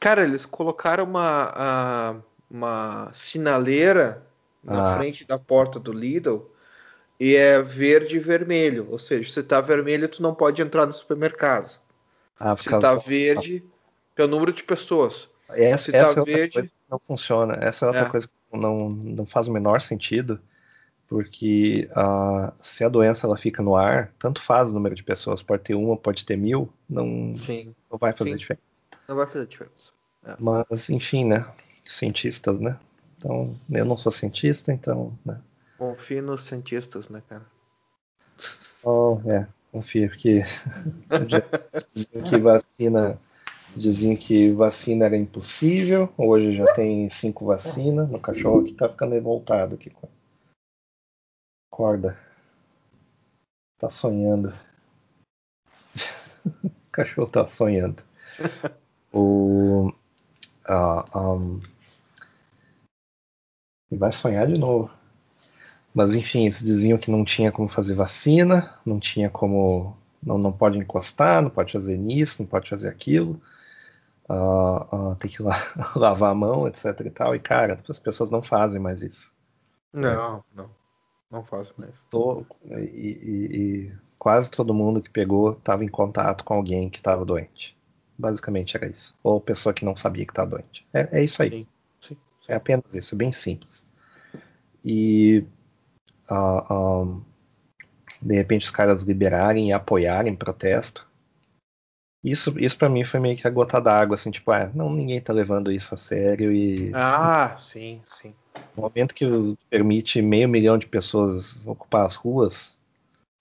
Cara, 0.00 0.24
eles 0.24 0.44
colocaram 0.44 1.04
uma, 1.04 1.52
a- 1.54 2.14
uma 2.50 3.10
sinaleira 3.14 4.26
na 4.62 4.94
Ah. 4.94 4.96
frente 4.98 5.24
da 5.26 5.38
porta 5.38 5.78
do 5.78 5.92
Lidl 5.92 6.50
e 7.20 7.36
é 7.36 7.62
verde 7.62 8.16
e 8.16 8.20
vermelho. 8.20 8.88
Ou 8.90 8.98
seja, 8.98 9.32
se 9.32 9.42
tá 9.42 9.60
vermelho, 9.60 10.08
tu 10.08 10.20
não 10.22 10.34
pode 10.34 10.60
entrar 10.60 10.86
no 10.86 10.92
supermercado. 10.92 11.78
Ah, 12.38 12.56
Se 12.56 12.68
tá 12.68 12.78
da- 12.80 12.94
verde, 12.96 13.64
é 14.16 14.24
o 14.24 14.28
número 14.28 14.52
de 14.52 14.64
pessoas. 14.64 15.28
Essa, 15.48 15.84
se 15.84 15.92
tá 15.92 15.98
essa 15.98 16.06
é 16.06 16.18
outra 16.20 16.24
verde- 16.34 16.52
coisa 16.54 16.68
que 16.68 16.74
não 16.90 17.00
funciona. 17.06 17.58
Essa 17.60 17.84
é 17.84 17.88
outra 17.88 18.02
É. 18.02 18.08
coisa 18.08 18.26
que 18.26 18.34
não, 18.52 18.90
não 18.90 19.26
faz 19.26 19.48
o 19.48 19.52
menor 19.52 19.80
sentido, 19.80 20.40
porque 21.08 21.88
ah, 21.94 22.52
se 22.62 22.84
a 22.84 22.88
doença 22.88 23.26
ela 23.26 23.36
fica 23.36 23.62
no 23.62 23.76
ar, 23.76 24.12
tanto 24.18 24.40
faz 24.40 24.70
o 24.70 24.72
número 24.72 24.94
de 24.94 25.02
pessoas, 25.02 25.42
pode 25.42 25.62
ter 25.62 25.74
uma, 25.74 25.96
pode 25.96 26.24
ter 26.24 26.36
mil, 26.36 26.72
não, 26.88 27.36
Sim, 27.36 27.74
não 27.90 27.98
vai 27.98 28.12
fazer 28.12 28.30
Sim. 28.30 28.36
diferença. 28.36 28.62
não 29.08 29.16
vai 29.16 29.26
fazer 29.26 29.46
diferença. 29.46 29.92
Mas, 30.38 30.88
enfim, 30.88 31.24
né? 31.24 31.46
Cientistas, 31.84 32.60
né? 32.60 32.78
Então, 33.18 33.54
eu 33.70 33.84
não 33.84 33.96
sou 33.96 34.10
cientista, 34.10 34.72
então, 34.72 35.16
né? 35.24 35.40
Confie 35.76 36.20
nos 36.20 36.42
cientistas, 36.42 37.08
né, 37.08 37.22
cara? 37.28 37.44
Oh, 38.84 39.20
é, 39.26 39.46
confia, 39.70 40.08
porque 40.08 40.42
que 42.28 42.38
vacina, 42.38 43.18
diziam 43.76 44.16
que 44.16 44.52
vacina 44.52 45.06
era 45.06 45.16
impossível, 45.16 46.12
hoje 46.16 46.56
já 46.56 46.72
tem 46.74 47.08
cinco 47.08 47.46
vacinas, 47.46 48.10
o 48.12 48.18
cachorro 48.18 48.60
aqui 48.60 48.74
tá 48.74 48.88
ficando 48.88 49.14
revoltado 49.14 49.74
aqui. 49.74 49.92
Acorda. 51.72 52.18
Tá 53.78 53.88
sonhando. 53.88 54.52
o 56.64 56.70
cachorro 56.92 57.28
tá 57.28 57.44
sonhando. 57.46 58.02
o, 59.12 59.92
uh, 60.68 61.18
um, 61.18 61.60
e 63.90 63.96
vai 63.96 64.12
sonhar 64.12 64.46
de 64.46 64.58
novo. 64.58 64.90
Mas 65.94 66.14
enfim, 66.14 66.44
eles 66.44 66.60
diziam 66.62 66.98
que 66.98 67.10
não 67.10 67.24
tinha 67.24 67.52
como 67.52 67.68
fazer 67.68 67.94
vacina, 67.94 68.78
não 68.84 68.98
tinha 68.98 69.28
como. 69.28 69.96
Não, 70.22 70.38
não 70.38 70.52
pode 70.52 70.78
encostar, 70.78 71.42
não 71.42 71.50
pode 71.50 71.72
fazer 71.72 71.98
nisso, 71.98 72.42
não 72.42 72.48
pode 72.48 72.70
fazer 72.70 72.88
aquilo. 72.88 73.40
Uh, 74.28 75.12
uh, 75.12 75.16
tem 75.16 75.30
que 75.30 75.42
la 75.42 75.54
lavar 75.96 76.30
a 76.30 76.34
mão, 76.34 76.68
etc 76.68 76.84
e 77.04 77.10
tal. 77.10 77.34
E 77.34 77.40
cara, 77.40 77.82
as 77.88 77.98
pessoas 77.98 78.30
não 78.30 78.42
fazem 78.42 78.80
mais 78.80 79.02
isso. 79.02 79.32
Não, 79.92 80.38
é. 80.38 80.42
não. 80.54 80.70
Não 81.30 81.42
fazem 81.44 81.72
mais. 81.78 81.98
Tô, 82.10 82.44
e, 82.66 82.74
e, 82.74 83.56
e, 83.56 83.92
quase 84.18 84.50
todo 84.50 84.74
mundo 84.74 85.00
que 85.00 85.08
pegou 85.08 85.52
estava 85.52 85.82
em 85.82 85.88
contato 85.88 86.44
com 86.44 86.54
alguém 86.54 86.90
que 86.90 86.98
estava 86.98 87.24
doente. 87.24 87.76
Basicamente 88.18 88.76
era 88.76 88.86
isso. 88.86 89.16
Ou 89.22 89.40
pessoa 89.40 89.72
que 89.72 89.84
não 89.84 89.96
sabia 89.96 90.26
que 90.26 90.32
estava 90.32 90.50
doente. 90.50 90.86
É, 90.92 91.20
é 91.20 91.24
isso 91.24 91.42
aí. 91.42 91.50
Sim, 91.50 91.66
sim, 92.02 92.14
sim. 92.14 92.52
É 92.52 92.54
apenas 92.54 92.84
isso, 92.92 93.14
é 93.14 93.18
bem 93.18 93.32
simples. 93.32 93.82
E 94.84 95.44
uh, 96.30 96.74
um, 96.74 97.22
de 98.20 98.34
repente 98.34 98.64
os 98.64 98.70
caras 98.70 99.02
liberarem 99.02 99.70
e 99.70 99.72
apoiarem 99.72 100.36
protesto. 100.36 101.08
Isso, 102.22 102.56
isso 102.56 102.78
para 102.78 102.88
mim 102.88 103.04
foi 103.04 103.18
meio 103.18 103.36
que 103.36 103.46
a 103.46 103.50
gota 103.50 103.80
d'água, 103.80 104.14
assim, 104.14 104.30
tipo, 104.30 104.50
ah, 104.52 104.70
não, 104.72 104.92
ninguém 104.92 105.20
tá 105.20 105.32
levando 105.32 105.72
isso 105.72 105.92
a 105.94 105.98
sério 105.98 106.52
e. 106.52 106.92
Ah, 106.94 107.56
sim, 107.58 108.00
sim. 108.06 108.32
No 108.76 108.82
momento 108.82 109.14
que 109.14 109.26
permite 109.68 110.22
meio 110.22 110.48
milhão 110.48 110.78
de 110.78 110.86
pessoas 110.86 111.66
ocupar 111.66 112.06
as 112.06 112.14
ruas 112.14 112.76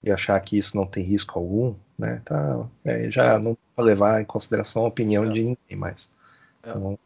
e 0.03 0.11
achar 0.11 0.39
que 0.41 0.57
isso 0.57 0.75
não 0.75 0.87
tem 0.87 1.03
risco 1.03 1.37
algum, 1.37 1.75
né, 1.97 2.21
tá, 2.25 2.65
é, 2.83 3.11
já 3.11 3.37
não 3.37 3.55
para 3.75 3.85
levar 3.85 4.21
em 4.21 4.25
consideração 4.25 4.83
a 4.83 4.87
opinião 4.87 5.25
é. 5.25 5.29
de 5.29 5.43
ninguém 5.43 5.77
mais. 5.77 6.11
É. 6.63 6.69
Então, 6.69 6.97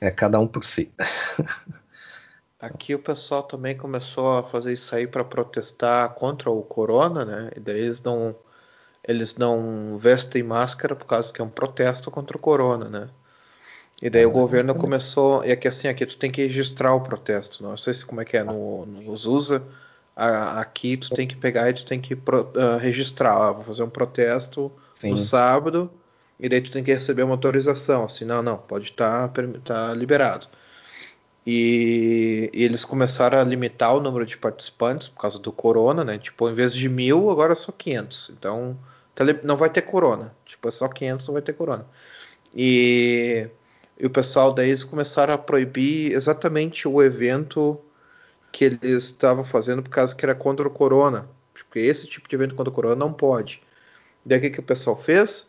é 0.00 0.10
cada 0.10 0.38
um 0.38 0.46
por 0.46 0.64
si. 0.64 0.90
Aqui 2.58 2.94
o 2.94 2.98
pessoal 2.98 3.42
também 3.42 3.76
começou 3.76 4.38
a 4.38 4.42
fazer 4.42 4.72
isso 4.72 4.94
aí 4.94 5.06
para 5.06 5.22
protestar 5.22 6.08
contra 6.14 6.50
o 6.50 6.62
corona, 6.62 7.24
né? 7.24 7.50
E 7.54 7.60
daí 7.60 7.80
eles 7.80 8.02
não 8.02 8.34
eles 9.06 9.36
não 9.36 9.96
vestem 9.98 10.42
máscara 10.42 10.94
por 10.96 11.06
causa 11.06 11.32
que 11.32 11.40
é 11.40 11.44
um 11.44 11.48
protesto 11.48 12.10
contra 12.10 12.36
o 12.36 12.40
corona, 12.40 12.88
né? 12.88 13.08
E 14.00 14.10
daí 14.10 14.26
o 14.26 14.30
governo 14.30 14.74
começou, 14.74 15.42
e 15.42 15.50
aqui 15.50 15.66
assim, 15.66 15.88
aqui 15.88 16.04
tu 16.04 16.18
tem 16.18 16.30
que 16.30 16.42
registrar 16.42 16.94
o 16.94 17.00
protesto, 17.00 17.62
não 17.62 17.76
sei 17.78 17.94
se 17.94 18.04
como 18.04 18.20
é 18.20 18.26
que 18.26 18.36
é 18.36 18.44
no, 18.44 18.84
no 18.84 19.12
USA, 19.12 19.62
aqui 20.14 20.98
tu 20.98 21.10
tem 21.14 21.26
que 21.26 21.34
pegar 21.34 21.70
e 21.70 21.72
tu 21.72 21.86
tem 21.86 21.98
que 21.98 22.12
uh, 22.12 22.78
registrar, 22.78 23.32
ah, 23.32 23.52
vou 23.52 23.64
fazer 23.64 23.82
um 23.82 23.88
protesto 23.88 24.70
Sim. 24.92 25.12
no 25.12 25.18
sábado, 25.18 25.90
e 26.38 26.46
daí 26.46 26.60
tu 26.60 26.70
tem 26.70 26.84
que 26.84 26.92
receber 26.92 27.22
uma 27.22 27.32
autorização, 27.32 28.04
assim, 28.04 28.26
não, 28.26 28.42
não, 28.42 28.58
pode 28.58 28.90
estar 28.90 29.28
tá, 29.28 29.42
tá 29.64 29.94
liberado. 29.94 30.46
E, 31.46 32.50
e, 32.52 32.64
eles 32.64 32.84
começaram 32.84 33.38
a 33.38 33.44
limitar 33.44 33.94
o 33.94 34.00
número 34.00 34.26
de 34.26 34.36
participantes 34.36 35.08
por 35.08 35.20
causa 35.22 35.38
do 35.38 35.52
corona, 35.52 36.04
né? 36.04 36.18
Tipo, 36.18 36.50
em 36.50 36.54
vez 36.54 36.74
de 36.74 36.88
mil, 36.88 37.30
agora 37.30 37.52
é 37.52 37.56
só 37.56 37.70
500. 37.70 38.30
Então, 38.36 38.76
não 39.42 39.56
vai 39.56 39.70
ter 39.70 39.82
corona. 39.82 40.34
Tipo, 40.44 40.68
é 40.68 40.72
só 40.72 40.88
500, 40.88 41.26
não 41.26 41.32
vai 41.34 41.42
ter 41.42 41.52
corona. 41.54 41.86
E, 42.54 43.48
e 43.98 44.06
o 44.06 44.10
pessoal 44.10 44.52
daí 44.52 44.68
eles 44.68 44.84
começaram 44.84 45.34
a 45.34 45.38
proibir 45.38 46.12
exatamente 46.12 46.86
o 46.88 47.02
evento 47.02 47.80
que 48.52 48.64
eles 48.64 49.04
estavam 49.04 49.44
fazendo 49.44 49.82
por 49.82 49.90
causa 49.90 50.14
que 50.14 50.24
era 50.24 50.34
contra 50.34 50.66
o 50.66 50.70
corona. 50.70 51.28
Porque 51.52 51.80
esse 51.80 52.06
tipo 52.06 52.28
de 52.28 52.34
evento 52.34 52.54
contra 52.54 52.70
o 52.70 52.74
corona 52.74 52.96
não 52.96 53.12
pode. 53.12 53.62
Daí 54.24 54.38
o 54.38 54.40
que, 54.40 54.50
que 54.50 54.60
o 54.60 54.62
pessoal 54.62 54.96
fez? 54.96 55.46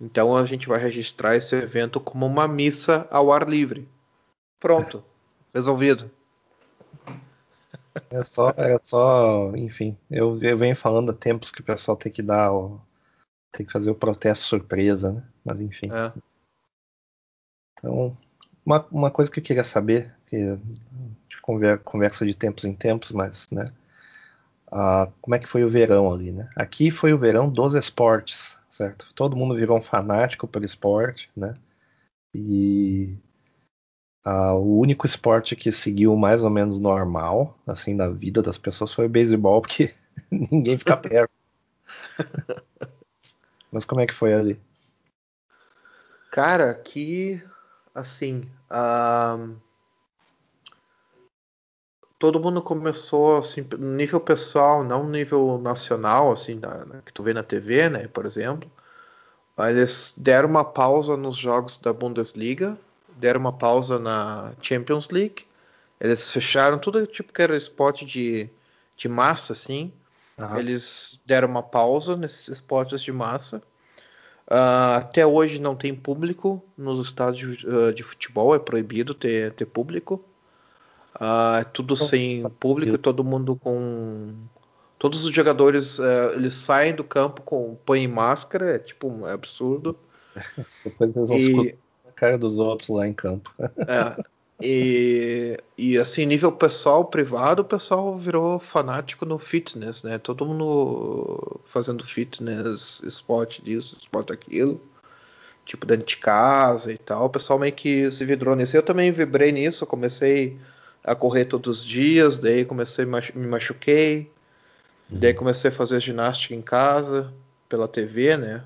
Então 0.00 0.36
a 0.36 0.44
gente 0.46 0.68
vai 0.68 0.78
registrar 0.78 1.36
esse 1.36 1.56
evento 1.56 2.00
como 2.00 2.26
uma 2.26 2.46
missa 2.46 3.06
ao 3.10 3.32
ar 3.32 3.48
livre. 3.48 3.88
Pronto. 4.60 5.02
Resolvido. 5.54 6.10
É 8.10 8.22
só, 8.22 8.52
é 8.56 8.78
só, 8.82 9.52
enfim, 9.56 9.96
eu, 10.10 10.38
eu 10.42 10.58
venho 10.58 10.76
falando 10.76 11.10
há 11.10 11.14
tempos 11.14 11.50
que 11.50 11.62
o 11.62 11.64
pessoal 11.64 11.96
tem 11.96 12.12
que 12.12 12.22
dar, 12.22 12.52
tem 13.56 13.66
que 13.66 13.72
fazer 13.72 13.90
o 13.90 13.94
protesto 13.94 14.44
surpresa, 14.44 15.12
né? 15.12 15.22
Mas 15.44 15.60
enfim. 15.60 15.90
É. 15.92 16.12
Então, 17.78 18.16
uma, 18.64 18.86
uma 18.90 19.10
coisa 19.10 19.30
que 19.30 19.40
eu 19.40 19.44
queria 19.44 19.64
saber, 19.64 20.14
que 20.26 20.36
de 21.28 21.78
conversa 21.84 22.26
de 22.26 22.34
tempos 22.34 22.64
em 22.64 22.74
tempos, 22.74 23.12
mas, 23.12 23.50
né? 23.50 23.66
Uh, 24.68 25.10
como 25.20 25.34
é 25.34 25.38
que 25.38 25.48
foi 25.48 25.62
o 25.64 25.68
verão 25.68 26.12
ali, 26.12 26.32
né? 26.32 26.48
Aqui 26.56 26.90
foi 26.90 27.12
o 27.12 27.18
verão 27.18 27.48
dos 27.48 27.74
esportes, 27.74 28.58
certo? 28.68 29.12
Todo 29.14 29.36
mundo 29.36 29.54
virou 29.54 29.78
um 29.78 29.82
fanático 29.82 30.48
pelo 30.48 30.64
esporte, 30.64 31.30
né? 31.36 31.54
E 32.34 33.16
Uh, 34.26 34.54
o 34.56 34.80
único 34.80 35.06
esporte 35.06 35.54
que 35.54 35.70
seguiu 35.70 36.16
mais 36.16 36.42
ou 36.42 36.50
menos 36.50 36.80
normal, 36.80 37.56
assim, 37.64 37.94
na 37.94 38.08
vida 38.08 38.42
das 38.42 38.58
pessoas 38.58 38.92
foi 38.92 39.06
o 39.06 39.08
beisebol, 39.08 39.60
porque 39.60 39.94
ninguém 40.28 40.76
fica 40.76 40.96
perto. 40.96 41.30
Mas 43.70 43.84
como 43.84 44.00
é 44.00 44.06
que 44.06 44.14
foi 44.14 44.32
ali? 44.32 44.60
Cara, 46.30 46.74
que 46.74 47.42
assim, 47.94 48.48
todo 52.18 52.40
mundo 52.40 52.62
começou 52.62 53.38
assim, 53.38 53.66
no 53.78 53.94
nível 53.94 54.20
pessoal, 54.20 54.84
não 54.84 55.04
no 55.04 55.10
nível 55.10 55.58
nacional, 55.58 56.32
assim, 56.32 56.60
que 57.04 57.12
tu 57.12 57.22
vê 57.22 57.32
na 57.32 57.42
TV, 57.42 57.88
né, 57.88 58.08
por 58.08 58.26
exemplo. 58.26 58.70
Eles 59.58 60.12
deram 60.16 60.50
uma 60.50 60.64
pausa 60.64 61.16
nos 61.16 61.36
jogos 61.36 61.78
da 61.78 61.92
Bundesliga, 61.92 62.78
deram 63.16 63.40
uma 63.40 63.52
pausa 63.52 63.98
na 63.98 64.52
Champions 64.60 65.08
League. 65.08 65.46
Eles 65.98 66.30
fecharam 66.30 66.78
tudo 66.78 67.06
tipo 67.06 67.32
que 67.32 67.40
era 67.40 67.56
esporte 67.56 68.04
de, 68.04 68.50
de 68.96 69.08
massa, 69.08 69.54
assim. 69.54 69.90
Uhum. 70.38 70.58
Eles 70.58 71.20
deram 71.24 71.48
uma 71.48 71.62
pausa 71.62 72.16
nesses 72.16 72.48
esportes 72.48 73.00
de 73.00 73.12
massa. 73.12 73.62
Uh, 74.48 74.98
até 74.98 75.26
hoje 75.26 75.60
não 75.60 75.74
tem 75.74 75.94
público 75.94 76.62
nos 76.76 77.04
estádios 77.04 77.58
de, 77.58 77.68
uh, 77.68 77.92
de 77.92 78.02
futebol, 78.02 78.54
é 78.54 78.58
proibido 78.58 79.14
ter, 79.14 79.52
ter 79.52 79.66
público. 79.66 80.24
Uh, 81.16 81.56
é 81.60 81.64
tudo 81.64 81.94
oh, 81.94 81.96
sem 81.96 82.48
público, 82.60 82.98
todo 82.98 83.24
mundo 83.24 83.56
com. 83.56 84.34
Todos 84.98 85.26
os 85.26 85.34
jogadores 85.34 85.98
eles 86.34 86.54
saem 86.54 86.94
do 86.94 87.04
campo 87.04 87.42
com 87.42 87.76
põem 87.84 88.08
máscara, 88.08 88.76
é 88.76 88.78
tipo 88.78 89.26
é 89.26 89.32
absurdo. 89.32 89.96
Depois 90.84 91.16
eles 91.16 91.28
vão 91.28 91.64
e 91.64 91.76
cara 92.16 92.38
dos 92.38 92.58
outros 92.58 92.88
lá 92.88 93.06
em 93.06 93.12
campo. 93.12 93.54
É. 93.60 94.24
E, 94.60 95.58
e 95.76 95.98
assim, 95.98 96.24
nível 96.24 96.50
pessoal, 96.50 97.04
privado, 97.04 97.60
o 97.60 97.64
pessoal 97.64 98.16
virou 98.16 98.58
fanático 98.58 99.26
no 99.26 99.38
fitness, 99.38 100.02
né? 100.02 100.18
Todo 100.18 100.46
mundo 100.46 101.60
fazendo 101.66 102.06
fitness, 102.06 103.00
esporte 103.04 103.62
disso, 103.62 103.96
esporte 104.00 104.32
aquilo, 104.32 104.80
tipo 105.64 105.84
dentro 105.84 106.06
de 106.06 106.16
casa 106.16 106.90
e 106.90 106.96
tal. 106.96 107.26
O 107.26 107.30
pessoal 107.30 107.58
meio 107.58 107.72
que 107.72 108.10
se 108.10 108.24
vidrou 108.24 108.56
nisso. 108.56 108.76
Eu 108.76 108.82
também 108.82 109.12
vibrei 109.12 109.52
nisso, 109.52 109.84
comecei 109.84 110.58
a 111.04 111.14
correr 111.14 111.44
todos 111.44 111.80
os 111.80 111.84
dias, 111.84 112.38
daí 112.38 112.64
comecei 112.64 113.04
me 113.04 113.46
machuquei, 113.46 114.30
uhum. 115.10 115.18
daí 115.18 115.34
comecei 115.34 115.70
a 115.70 115.74
fazer 115.74 116.00
ginástica 116.00 116.54
em 116.54 116.62
casa, 116.62 117.32
pela 117.68 117.86
TV, 117.86 118.36
né? 118.36 118.64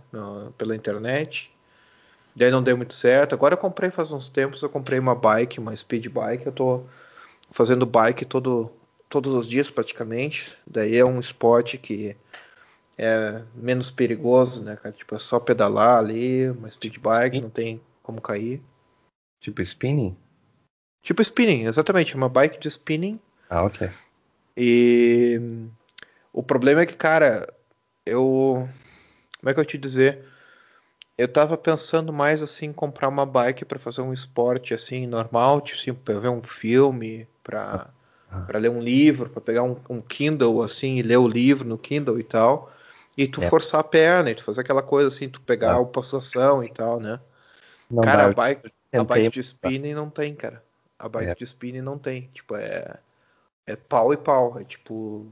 pela 0.56 0.76
internet. 0.76 1.50
Daí 2.34 2.50
não 2.50 2.62
deu 2.62 2.76
muito 2.76 2.94
certo. 2.94 3.34
Agora 3.34 3.54
eu 3.54 3.58
comprei 3.58 3.90
faz 3.90 4.12
uns 4.12 4.28
tempos, 4.28 4.62
eu 4.62 4.68
comprei 4.68 4.98
uma 4.98 5.14
bike, 5.14 5.58
uma 5.58 5.76
speed 5.76 6.06
bike. 6.08 6.46
Eu 6.46 6.52
tô 6.52 6.84
fazendo 7.50 7.84
bike 7.84 8.24
todo, 8.24 8.70
todos 9.08 9.34
os 9.34 9.48
dias 9.48 9.70
praticamente. 9.70 10.56
Daí 10.66 10.96
é 10.96 11.04
um 11.04 11.18
esporte 11.18 11.76
que 11.76 12.16
é 12.96 13.42
menos 13.54 13.90
perigoso, 13.90 14.62
né, 14.62 14.76
cara? 14.76 14.94
Tipo, 14.94 15.16
é 15.16 15.18
só 15.18 15.40
pedalar 15.40 15.98
ali, 15.98 16.50
uma 16.50 16.70
speed 16.70 16.98
bike, 16.98 17.36
Spin? 17.36 17.40
não 17.40 17.50
tem 17.50 17.80
como 18.02 18.20
cair. 18.20 18.60
Tipo 19.40 19.62
spinning? 19.62 20.16
Tipo 21.02 21.22
spinning, 21.22 21.64
exatamente, 21.64 22.14
uma 22.14 22.28
bike 22.28 22.60
de 22.60 22.68
spinning. 22.68 23.18
Ah, 23.48 23.64
ok. 23.64 23.90
E 24.56 25.40
o 26.32 26.42
problema 26.42 26.82
é 26.82 26.86
que, 26.86 26.94
cara, 26.94 27.52
eu. 28.04 28.68
Como 29.38 29.50
é 29.50 29.54
que 29.54 29.60
eu 29.60 29.64
te 29.64 29.78
dizer? 29.78 30.24
Eu 31.20 31.28
tava 31.28 31.54
pensando 31.58 32.14
mais 32.14 32.42
assim 32.42 32.66
em 32.66 32.72
comprar 32.72 33.06
uma 33.06 33.26
bike 33.26 33.66
para 33.66 33.78
fazer 33.78 34.00
um 34.00 34.10
esporte 34.10 34.72
assim 34.72 35.06
normal, 35.06 35.60
tipo 35.60 35.78
assim, 35.78 35.92
para 35.92 36.18
ver 36.18 36.28
um 36.28 36.42
filme, 36.42 37.28
para 37.44 37.88
ah. 38.30 38.40
para 38.40 38.58
ler 38.58 38.70
um 38.70 38.80
livro, 38.80 39.28
para 39.28 39.42
pegar 39.42 39.62
um, 39.62 39.76
um, 39.90 40.00
Kindle 40.00 40.62
assim 40.62 40.96
e 40.96 41.02
ler 41.02 41.18
o 41.18 41.28
livro 41.28 41.68
no 41.68 41.76
Kindle 41.76 42.18
e 42.18 42.24
tal, 42.24 42.72
e 43.18 43.28
tu 43.28 43.42
é. 43.42 43.50
forçar 43.50 43.82
a 43.82 43.84
perna, 43.84 44.30
e 44.30 44.34
tu 44.34 44.42
fazer 44.42 44.62
aquela 44.62 44.82
coisa 44.82 45.08
assim, 45.08 45.28
tu 45.28 45.42
pegar 45.42 45.76
é. 45.76 45.82
a 45.82 45.84
pulsação 45.84 46.64
e 46.64 46.72
tal, 46.72 46.98
né? 46.98 47.20
Não 47.90 48.02
cara, 48.02 48.22
dá, 48.22 48.30
a 48.30 48.32
bike, 48.32 48.72
a 48.90 49.04
bike 49.04 49.30
de 49.30 49.40
spinning 49.40 49.92
não 49.92 50.08
tem, 50.08 50.34
cara. 50.34 50.64
A 50.98 51.06
bike 51.06 51.32
é. 51.32 51.34
de 51.34 51.44
spinning 51.44 51.82
não 51.82 51.98
tem. 51.98 52.30
Tipo, 52.32 52.56
é, 52.56 52.96
é 53.66 53.76
pau 53.76 54.10
e 54.14 54.16
pau. 54.16 54.58
É 54.58 54.64
tipo, 54.64 55.26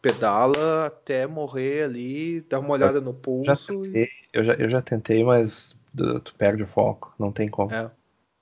pedala 0.00 0.86
até 0.86 1.26
morrer 1.26 1.84
ali, 1.84 2.40
dá 2.42 2.58
uma 2.58 2.72
olhada 2.72 3.00
no 3.00 3.12
pulso. 3.12 3.44
Já 3.44 3.56
tentei, 3.56 4.04
e... 4.04 4.08
eu, 4.32 4.44
já, 4.44 4.54
eu 4.54 4.68
já 4.68 4.82
tentei, 4.82 5.22
mas 5.24 5.76
tu 5.94 6.34
perde 6.36 6.62
o 6.62 6.66
foco, 6.66 7.14
não 7.18 7.32
tem 7.32 7.48
como. 7.48 7.72
É. 7.72 7.90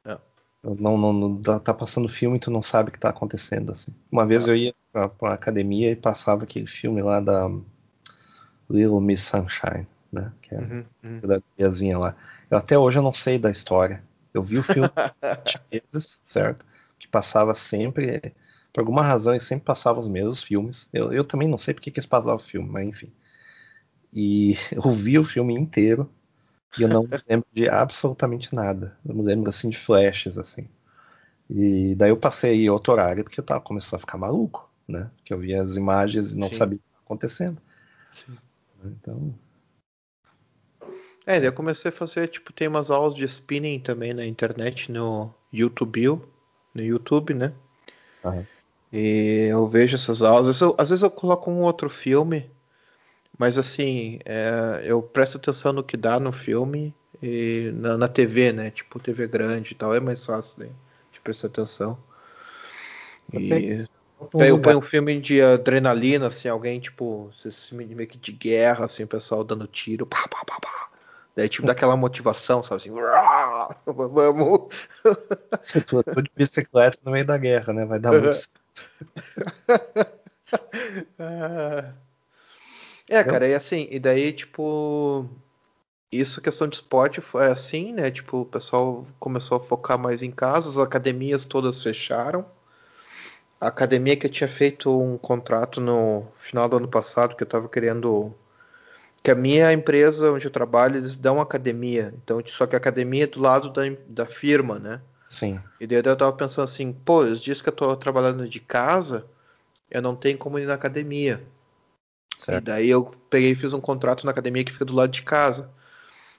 é. 0.05 0.19
Não, 0.63 0.97
não, 0.97 1.13
não, 1.13 1.41
tá 1.61 1.75
passando 1.75 2.09
filme 2.09 2.37
e 2.37 2.41
tu 2.41 2.51
não 2.51 2.63
sabe 2.63 2.91
o 2.91 2.93
que 2.93 2.99
tá 2.99 3.09
acontecendo, 3.09 3.73
assim. 3.73 3.93
Uma 4.11 4.27
vez 4.27 4.47
é. 4.47 4.51
eu 4.51 4.57
ia 4.57 4.75
pra, 4.93 5.09
pra 5.09 5.35
academia 5.35 5.91
e 5.91 5.97
passava 5.97 6.45
aquele 6.45 6.67
filme 6.67 7.03
lá 7.03 7.21
da 7.21 7.49
Little 8.71 9.01
Miss 9.01 9.23
Sunshine, 9.23 9.87
né? 10.13 10.33
Que 10.43 10.55
é 10.55 10.59
uhum, 10.59 10.85
uhum. 11.03 11.21
da 11.21 11.41
tiazinha 11.57 11.99
lá. 11.99 12.15
Eu 12.51 12.59
até 12.59 12.79
hoje 12.79 12.99
eu 12.99 13.03
não 13.03 13.13
sei 13.13 13.39
da 13.39 13.51
história. 13.51 14.03
Eu 14.33 14.43
vi 14.43 14.59
o 14.59 14.63
filme 14.63 14.89
vezes, 15.71 16.21
certo? 16.27 16.65
Que 16.99 17.09
passava 17.09 17.55
sempre. 17.55 18.35
Por 18.79 18.83
alguma 18.83 19.03
razão 19.03 19.33
eles 19.33 19.43
sempre 19.43 19.65
passavam 19.65 20.01
os 20.01 20.07
mesmos 20.07 20.41
filmes. 20.41 20.89
Eu, 20.93 21.13
eu 21.13 21.25
também 21.25 21.49
não 21.49 21.59
sei 21.59 21.75
porque 21.75 21.91
que 21.91 21.99
eles 21.99 22.07
passavam 22.07 22.37
o 22.37 22.39
filme, 22.39 22.69
mas 22.71 22.87
enfim. 22.87 23.13
E 24.13 24.55
eu 24.71 24.89
vi 24.93 25.19
o 25.19 25.25
filme 25.25 25.53
inteiro 25.53 26.09
e 26.79 26.83
eu 26.83 26.89
não 26.89 27.03
me 27.03 27.19
lembro 27.29 27.49
de 27.53 27.69
absolutamente 27.69 28.55
nada. 28.55 28.97
Eu 29.05 29.17
me 29.17 29.23
lembro 29.23 29.49
assim 29.49 29.69
de 29.69 29.77
flashes, 29.77 30.39
assim. 30.39 30.69
E 31.51 31.97
daí 31.97 32.11
eu 32.11 32.17
passei 32.17 32.71
outro 32.71 32.93
horário 32.93 33.25
porque 33.25 33.41
eu 33.41 33.45
tava 33.45 33.61
começando 33.61 33.97
a 33.97 33.99
ficar 33.99 34.17
maluco, 34.17 34.71
né? 34.87 35.11
Porque 35.17 35.35
eu 35.35 35.41
via 35.41 35.61
as 35.61 35.75
imagens 35.75 36.31
e 36.31 36.39
não 36.39 36.49
Sim. 36.49 36.55
sabia 36.55 36.77
o 36.77 36.81
que 36.81 36.87
estava 36.87 37.05
acontecendo. 37.05 37.61
Sim. 38.15 38.39
Então. 38.85 39.35
É, 41.27 41.41
daí 41.41 41.47
eu 41.47 41.53
comecei 41.53 41.89
a 41.89 41.93
fazer, 41.93 42.29
tipo, 42.29 42.53
tem 42.53 42.69
umas 42.69 42.93
aulas 42.93 43.13
de 43.13 43.25
spinning 43.25 43.81
também 43.81 44.15
na 44.15 44.25
internet, 44.25 44.93
no 44.93 45.35
YouTube, 45.53 46.23
no 46.73 46.81
YouTube, 46.81 47.35
né? 47.35 47.53
Uhum. 48.25 48.47
E 48.93 49.49
eu 49.51 49.67
vejo 49.69 49.97
essas 49.97 50.23
aulas. 50.23 50.41
Às 50.41 50.47
vezes 50.47 50.63
eu, 50.63 50.75
às 50.79 50.91
vezes 50.91 51.03
eu 51.03 51.11
coloco 51.11 51.51
um 51.51 51.61
outro 51.61 51.89
filme 51.89 52.51
mas 53.39 53.57
assim, 53.57 54.19
é, 54.25 54.83
eu 54.85 55.01
presto 55.01 55.39
atenção 55.39 55.73
no 55.73 55.85
que 55.85 55.97
dá 55.97 56.19
no 56.19 56.33
filme 56.33 56.93
e 57.23 57.71
na, 57.77 57.97
na, 57.97 58.09
TV, 58.09 58.53
né? 58.53 58.71
Tipo 58.73 58.99
TV 58.99 59.29
grande 59.29 59.73
e 59.73 59.75
tal, 59.77 59.95
é 59.95 60.01
mais 60.01 60.25
fácil 60.25 60.65
né, 60.65 60.71
de 61.13 61.21
prestar 61.21 61.47
atenção. 61.47 61.97
E 63.33 63.87
eu 64.35 64.61
ponho 64.61 64.79
um 64.79 64.83
filme 64.83 65.21
de 65.21 65.41
adrenalina, 65.41 66.27
assim, 66.27 66.49
alguém 66.49 66.81
tipo, 66.81 67.31
meio 67.71 68.09
que 68.09 68.19
de 68.19 68.33
guerra, 68.33 68.87
assim, 68.87 69.05
o 69.05 69.09
pessoal 69.09 69.45
dando 69.45 69.69
tiro, 69.69 70.05
pá, 70.05 70.27
pá, 70.29 70.45
pá, 70.45 70.59
pá. 70.61 70.89
Daí 71.37 71.49
tipo 71.49 71.65
dá 71.65 71.73
aquela 71.73 71.97
motivação, 71.97 72.65
sabe 72.65 72.81
assim, 72.81 72.91
vamos. 73.87 74.89
tô, 75.87 76.03
tô 76.03 76.21
de 76.21 76.31
bicicleta 76.35 76.99
no 77.05 77.13
meio 77.13 77.25
da 77.25 77.39
guerra, 77.39 77.73
né? 77.73 77.85
Vai 77.85 78.01
dar 78.01 78.11
muito. 78.11 78.37
É, 83.09 83.23
cara, 83.25 83.47
e 83.49 83.55
assim, 83.55 83.87
e 83.91 83.99
daí, 83.99 84.33
tipo, 84.33 85.29
isso 86.13 86.41
questão 86.43 86.69
de 86.69 86.77
esporte 86.77 87.21
foi 87.21 87.47
assim, 87.49 87.93
né? 87.93 88.11
Tipo, 88.11 88.39
o 88.43 88.47
pessoal 88.47 89.07
começou 89.21 89.57
a 89.59 89.61
focar 89.61 89.99
mais 89.99 90.23
em 90.23 90.31
casa, 90.33 90.69
as 90.71 90.79
academias 90.79 91.45
todas 91.47 91.83
fecharam. 91.83 92.45
A 93.61 93.69
academia 93.69 94.17
que 94.17 94.27
eu 94.27 94.31
tinha 94.31 94.49
feito 94.49 94.91
um 95.01 95.17
contrato 95.19 95.81
no 95.81 96.27
final 96.37 96.69
do 96.69 96.77
ano 96.77 96.89
passado, 96.89 97.35
que 97.37 97.43
eu 97.43 97.47
tava 97.47 97.69
querendo. 97.69 98.33
Que 99.23 99.31
a 99.33 99.37
minha 99.37 99.73
empresa 99.73 100.33
onde 100.33 100.47
eu 100.47 100.51
trabalho, 100.53 100.97
eles 100.99 101.17
dão 101.17 101.41
academia. 101.41 102.15
Então, 102.23 102.41
só 102.47 102.67
que 102.67 102.75
a 102.77 102.79
academia 102.79 103.25
é 103.25 103.29
do 103.29 103.41
lado 103.41 103.71
da, 103.71 103.83
da 104.09 104.27
firma, 104.27 104.79
né? 104.79 105.01
Sim. 105.29 105.61
E 105.79 105.87
daí 105.87 105.99
eu 105.99 106.17
tava 106.17 106.33
pensando 106.33 106.65
assim, 106.65 106.93
pô, 106.93 107.21
os 107.21 107.41
dias 107.41 107.61
que 107.61 107.69
eu 107.69 107.73
tô 107.73 107.95
trabalhando 107.97 108.49
de 108.49 108.61
casa, 108.61 109.27
eu 109.91 110.03
não 110.03 110.17
tenho 110.17 110.39
como 110.39 110.59
ir 110.59 110.67
na 110.67 110.75
academia. 110.75 111.43
Certo. 112.39 112.59
E 112.59 112.61
daí 112.61 112.89
eu 112.89 113.05
peguei 113.29 113.53
e 113.53 113.57
fiz 113.57 113.75
um 113.75 113.81
contrato 113.81 114.25
na 114.25 114.33
academia 114.33 114.65
que 114.65 114.73
fica 114.73 114.85
do 114.85 114.95
lado 114.95 115.11
de 115.11 115.23
casa. 115.23 115.71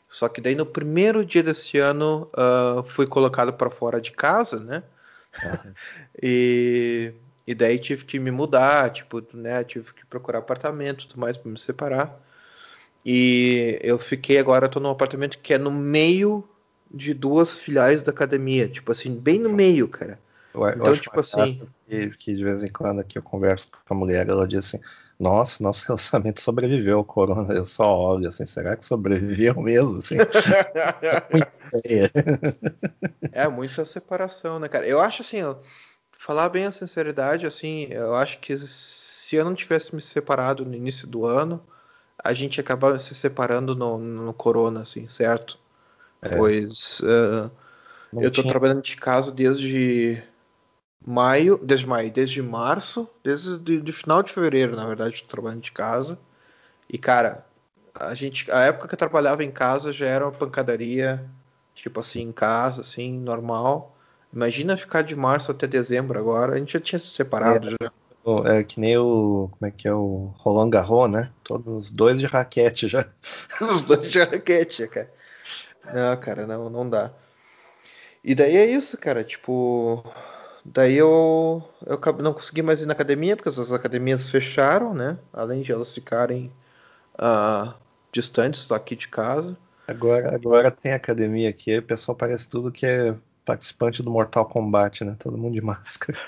Só 0.08 0.28
que 0.28 0.42
daí 0.42 0.56
no 0.56 0.66
primeiro 0.66 1.24
dia 1.24 1.44
desse 1.44 1.78
ano 1.78 2.30
uh, 2.34 2.84
fui 2.84 3.06
colocado 3.06 3.54
para 3.54 3.70
fora 3.70 4.02
de 4.02 4.12
casa, 4.12 4.60
né? 4.60 4.84
Uhum. 5.44 5.74
e, 6.22 7.14
e 7.46 7.54
daí 7.54 7.78
tive 7.78 8.06
que 8.06 8.20
me 8.20 8.32
mudar, 8.32 8.92
tipo, 8.92 9.24
né? 9.34 9.64
Tive 9.64 9.94
que 9.94 10.06
procurar 10.08 10.40
apartamento, 10.40 11.08
tudo 11.08 11.20
mais 11.20 11.38
para 11.38 11.52
me 11.52 11.60
separar. 11.60 12.20
E 13.06 13.80
eu 13.82 14.00
fiquei 14.00 14.38
agora, 14.40 14.68
tô 14.68 14.80
num 14.80 14.90
apartamento 14.90 15.38
que 15.38 15.54
é 15.54 15.58
no 15.58 15.72
meio 15.72 16.48
de 16.92 17.14
duas 17.14 17.60
filiais 17.60 18.02
da 18.02 18.12
academia, 18.12 18.68
tipo 18.68 18.92
assim, 18.92 19.16
bem 19.16 19.40
no 19.40 19.50
meio, 19.50 19.88
cara. 19.88 20.20
Eu, 20.54 20.70
então, 20.70 20.86
eu 20.88 21.00
tipo 21.00 21.20
assim, 21.20 21.62
que, 21.88 22.10
que, 22.18 22.36
de 22.36 22.44
vez 22.44 22.64
em 22.64 22.70
quando 22.70 23.00
aqui 23.00 23.18
eu 23.18 23.24
converso 23.24 23.70
com 23.86 23.94
a 23.94 23.98
mulher, 23.98 24.28
ela 24.28 24.48
diz 24.48 24.60
assim: 24.60 24.80
nossa, 25.20 25.62
nosso 25.62 25.86
relacionamento 25.86 26.42
sobreviveu 26.42 27.00
ao 27.00 27.04
corona. 27.04 27.54
Eu 27.54 27.66
só 27.66 27.96
olho 27.96 28.30
assim, 28.30 28.46
será 28.46 28.76
que 28.76 28.86
sobreviveu 28.86 29.60
mesmo? 29.62 29.98
Assim? 29.98 30.18
é 33.32 33.48
muita 33.48 33.86
separação, 33.86 34.60
né, 34.60 34.68
cara? 34.68 34.88
Eu 34.88 35.00
acho 35.00 35.22
assim, 35.22 35.44
ó, 35.44 35.58
falar 36.18 36.50
bem 36.50 36.66
a 36.66 36.72
sinceridade, 36.72 37.46
assim, 37.46 37.88
eu 37.92 38.16
acho 38.16 38.40
que 38.40 38.58
se 38.58 39.36
eu 39.36 39.46
não 39.46 39.54
tivesse 39.54 39.94
me 39.94 40.02
separado 40.02 40.66
no 40.66 40.74
início 40.74 41.08
do 41.08 41.26
ano, 41.26 41.62
a 42.22 42.34
gente 42.34 42.60
acabava 42.60 42.98
se 42.98 43.14
separando 43.14 43.76
no, 43.76 43.98
no 43.98 44.34
corona, 44.34 44.82
assim, 44.82 45.08
certo? 45.08 45.60
É. 46.22 46.36
Pois 46.36 47.00
uh, 47.02 47.50
eu 48.14 48.32
tô 48.32 48.42
tinha... 48.42 48.52
trabalhando 48.52 48.82
de 48.82 48.96
casa 48.98 49.32
desde 49.32 50.22
maio, 51.06 51.58
desde 51.64 51.88
maio, 51.88 52.12
desde 52.12 52.42
março, 52.42 53.10
desde 53.24 53.58
de, 53.58 53.82
de 53.82 53.92
final 53.92 54.22
de 54.22 54.32
fevereiro, 54.32 54.76
na 54.76 54.86
verdade, 54.86 55.24
trabalhando 55.28 55.62
de 55.62 55.72
casa. 55.72 56.20
E 56.90 56.98
cara, 56.98 57.46
a 57.96 58.14
gente, 58.14 58.52
a 58.52 58.62
época 58.62 58.88
que 58.88 58.94
eu 58.96 59.00
trabalhava 59.00 59.44
em 59.44 59.52
casa 59.52 59.94
já 59.94 60.06
era 60.06 60.26
uma 60.26 60.32
pancadaria, 60.32 61.24
tipo 61.74 62.00
assim, 62.00 62.22
em 62.22 62.32
casa, 62.32 62.82
assim, 62.82 63.18
normal. 63.18 63.96
Imagina 64.34 64.78
ficar 64.78 65.02
de 65.02 65.16
março 65.16 65.52
até 65.52 65.66
dezembro 65.66 66.20
agora, 66.20 66.56
a 66.56 66.60
gente 66.60 66.74
já 66.74 66.80
tinha 66.80 67.00
se 67.00 67.08
separado 67.08 67.70
é, 67.70 67.72
já. 67.72 67.92
É 68.46 68.64
que 68.64 68.80
nem 68.80 68.96
o. 68.98 69.50
Como 69.52 69.68
é 69.68 69.72
que 69.72 69.88
é 69.88 69.94
o 69.94 70.32
Roland 70.38 70.70
Garros, 70.70 71.10
né? 71.10 71.32
Todos 71.44 71.86
os 71.86 71.90
dois 71.90 72.20
de 72.20 72.28
raquete 72.28 72.88
já. 72.88 73.08
os 73.62 73.82
dois 73.82 74.12
de 74.12 74.20
raquete, 74.20 74.88
cara. 74.88 75.12
Não, 75.94 76.18
cara, 76.18 76.48
não, 76.48 76.70
não 76.70 76.90
dá. 76.90 77.12
E 78.24 78.36
daí 78.36 78.58
é 78.58 78.66
isso, 78.66 78.98
cara. 78.98 79.24
Tipo, 79.24 80.04
Daí 80.66 80.96
eu, 80.96 81.64
eu 81.86 82.00
não 82.22 82.34
consegui 82.34 82.62
mais 82.62 82.82
ir 82.82 82.86
na 82.86 82.94
academia, 82.94 83.36
porque 83.36 83.50
as 83.50 83.72
academias 83.72 84.30
fecharam, 84.30 84.94
né? 84.94 85.18
Além 85.34 85.62
de 85.62 85.72
elas 85.72 85.94
ficarem 85.94 86.52
uh, 87.16 87.74
distantes 88.12 88.68
daqui 88.68 88.96
de 88.96 89.08
casa. 89.08 89.58
Agora, 89.88 90.36
agora 90.36 90.70
tem 90.70 90.94
academia 90.94 91.50
aqui, 91.50 91.78
o 91.78 91.84
pessoal 91.84 92.16
parece 92.16 92.48
tudo 92.48 92.72
que 92.72 92.86
é 92.86 93.16
participante 93.44 94.04
do 94.04 94.12
Mortal 94.12 94.46
Kombat, 94.46 95.04
né? 95.04 95.16
Todo 95.18 95.38
mundo 95.38 95.54
de 95.54 95.62
máscara. 95.62 96.20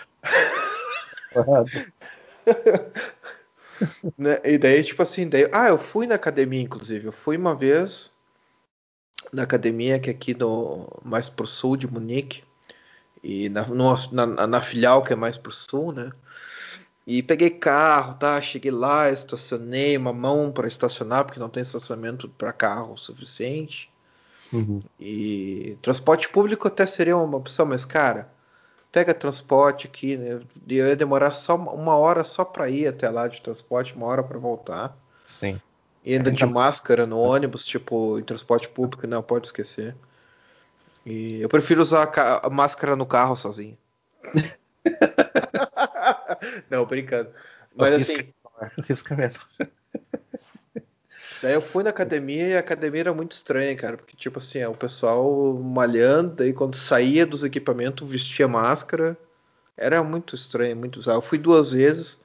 né? 4.17 4.41
E 4.43 4.57
daí, 4.57 4.83
tipo 4.83 5.03
assim, 5.03 5.29
daí, 5.29 5.47
ah, 5.51 5.67
eu 5.67 5.77
fui 5.77 6.07
na 6.07 6.15
academia, 6.15 6.61
inclusive. 6.61 7.05
Eu 7.05 7.11
fui 7.11 7.37
uma 7.37 7.55
vez 7.55 8.11
na 9.31 9.43
academia 9.43 9.99
que 9.99 10.09
é 10.09 10.13
aqui 10.13 10.33
no 10.33 10.87
mais 11.03 11.29
pro 11.29 11.47
sul 11.47 11.77
de 11.77 11.87
Munique 11.87 12.43
e 13.23 13.49
na, 13.49 13.65
no, 13.67 13.93
na, 14.11 14.47
na, 14.47 14.61
filial 14.61 15.03
que 15.03 15.13
é 15.13 15.15
mais 15.15 15.37
pro 15.37 15.51
sul, 15.51 15.91
né? 15.91 16.11
E 17.05 17.21
peguei 17.23 17.49
carro, 17.49 18.15
tá? 18.15 18.39
Cheguei 18.41 18.71
lá, 18.71 19.09
estacionei 19.09 19.97
uma 19.97 20.13
mão 20.13 20.51
para 20.51 20.67
estacionar 20.67 21.25
porque 21.25 21.39
não 21.39 21.49
tem 21.49 21.63
estacionamento 21.63 22.29
para 22.29 22.53
carro 22.53 22.97
suficiente. 22.97 23.89
Uhum. 24.53 24.81
E 24.99 25.77
transporte 25.81 26.29
público 26.29 26.67
até 26.67 26.85
seria 26.85 27.17
uma 27.17 27.37
opção, 27.37 27.65
mas 27.65 27.85
cara, 27.85 28.29
pega 28.91 29.13
transporte 29.13 29.87
aqui, 29.87 30.17
né? 30.17 30.41
Eu 30.67 30.87
ia 30.87 30.95
demorar 30.95 31.31
só 31.31 31.55
uma 31.55 31.95
hora 31.95 32.23
só 32.23 32.43
para 32.43 32.69
ir 32.69 32.87
até 32.87 33.09
lá 33.09 33.27
de 33.27 33.41
transporte, 33.41 33.95
uma 33.95 34.05
hora 34.05 34.23
para 34.23 34.37
voltar. 34.37 34.95
Sim. 35.25 35.59
E 36.03 36.13
ainda 36.13 36.31
de 36.31 36.45
máscara 36.45 37.05
no 37.05 37.19
ônibus, 37.19 37.65
tipo, 37.65 38.17
em 38.17 38.23
transporte 38.23 38.67
público, 38.67 39.05
não 39.05 39.21
pode 39.21 39.47
esquecer. 39.47 39.95
E 41.05 41.41
eu 41.41 41.49
prefiro 41.49 41.81
usar 41.81 42.11
a, 42.43 42.49
máscara 42.49 42.95
no 42.95 43.05
carro 43.05 43.35
sozinho. 43.35 43.77
Não, 46.69 46.85
brincando. 46.85 47.29
Mas 47.75 47.93
assim. 47.95 48.33
Risca 48.87 49.15
menor. 49.15 49.47
Daí 51.41 51.53
eu 51.53 51.61
fui 51.61 51.83
na 51.83 51.89
academia 51.89 52.49
e 52.49 52.55
a 52.55 52.59
academia 52.59 53.01
era 53.01 53.13
muito 53.13 53.31
estranha, 53.31 53.75
cara. 53.75 53.97
Porque, 53.97 54.15
tipo 54.15 54.37
assim, 54.37 54.59
é 54.59 54.67
o 54.67 54.75
pessoal 54.75 55.53
malhando, 55.55 56.35
daí 56.35 56.53
quando 56.53 56.75
saía 56.75 57.25
dos 57.25 57.43
equipamentos 57.43 58.09
vestia 58.09 58.47
máscara. 58.47 59.17
Era 59.75 60.03
muito 60.03 60.35
estranho, 60.35 60.75
muito 60.75 60.99
usado. 60.99 61.17
Eu 61.17 61.21
fui 61.21 61.39
duas 61.39 61.71
vezes. 61.71 62.19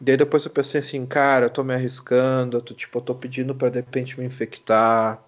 Daí 0.00 0.16
depois 0.16 0.46
eu 0.46 0.50
pensei 0.50 0.80
assim, 0.80 1.04
cara, 1.04 1.46
eu 1.46 1.50
tô 1.50 1.62
me 1.62 1.74
arriscando, 1.74 2.56
eu 2.56 2.62
tô, 2.62 2.72
tipo, 2.72 2.98
eu 2.98 3.02
tô 3.02 3.14
pedindo 3.14 3.54
para 3.54 3.68
de 3.68 3.76
repente 3.76 4.18
me 4.18 4.24
infectar. 4.24 5.22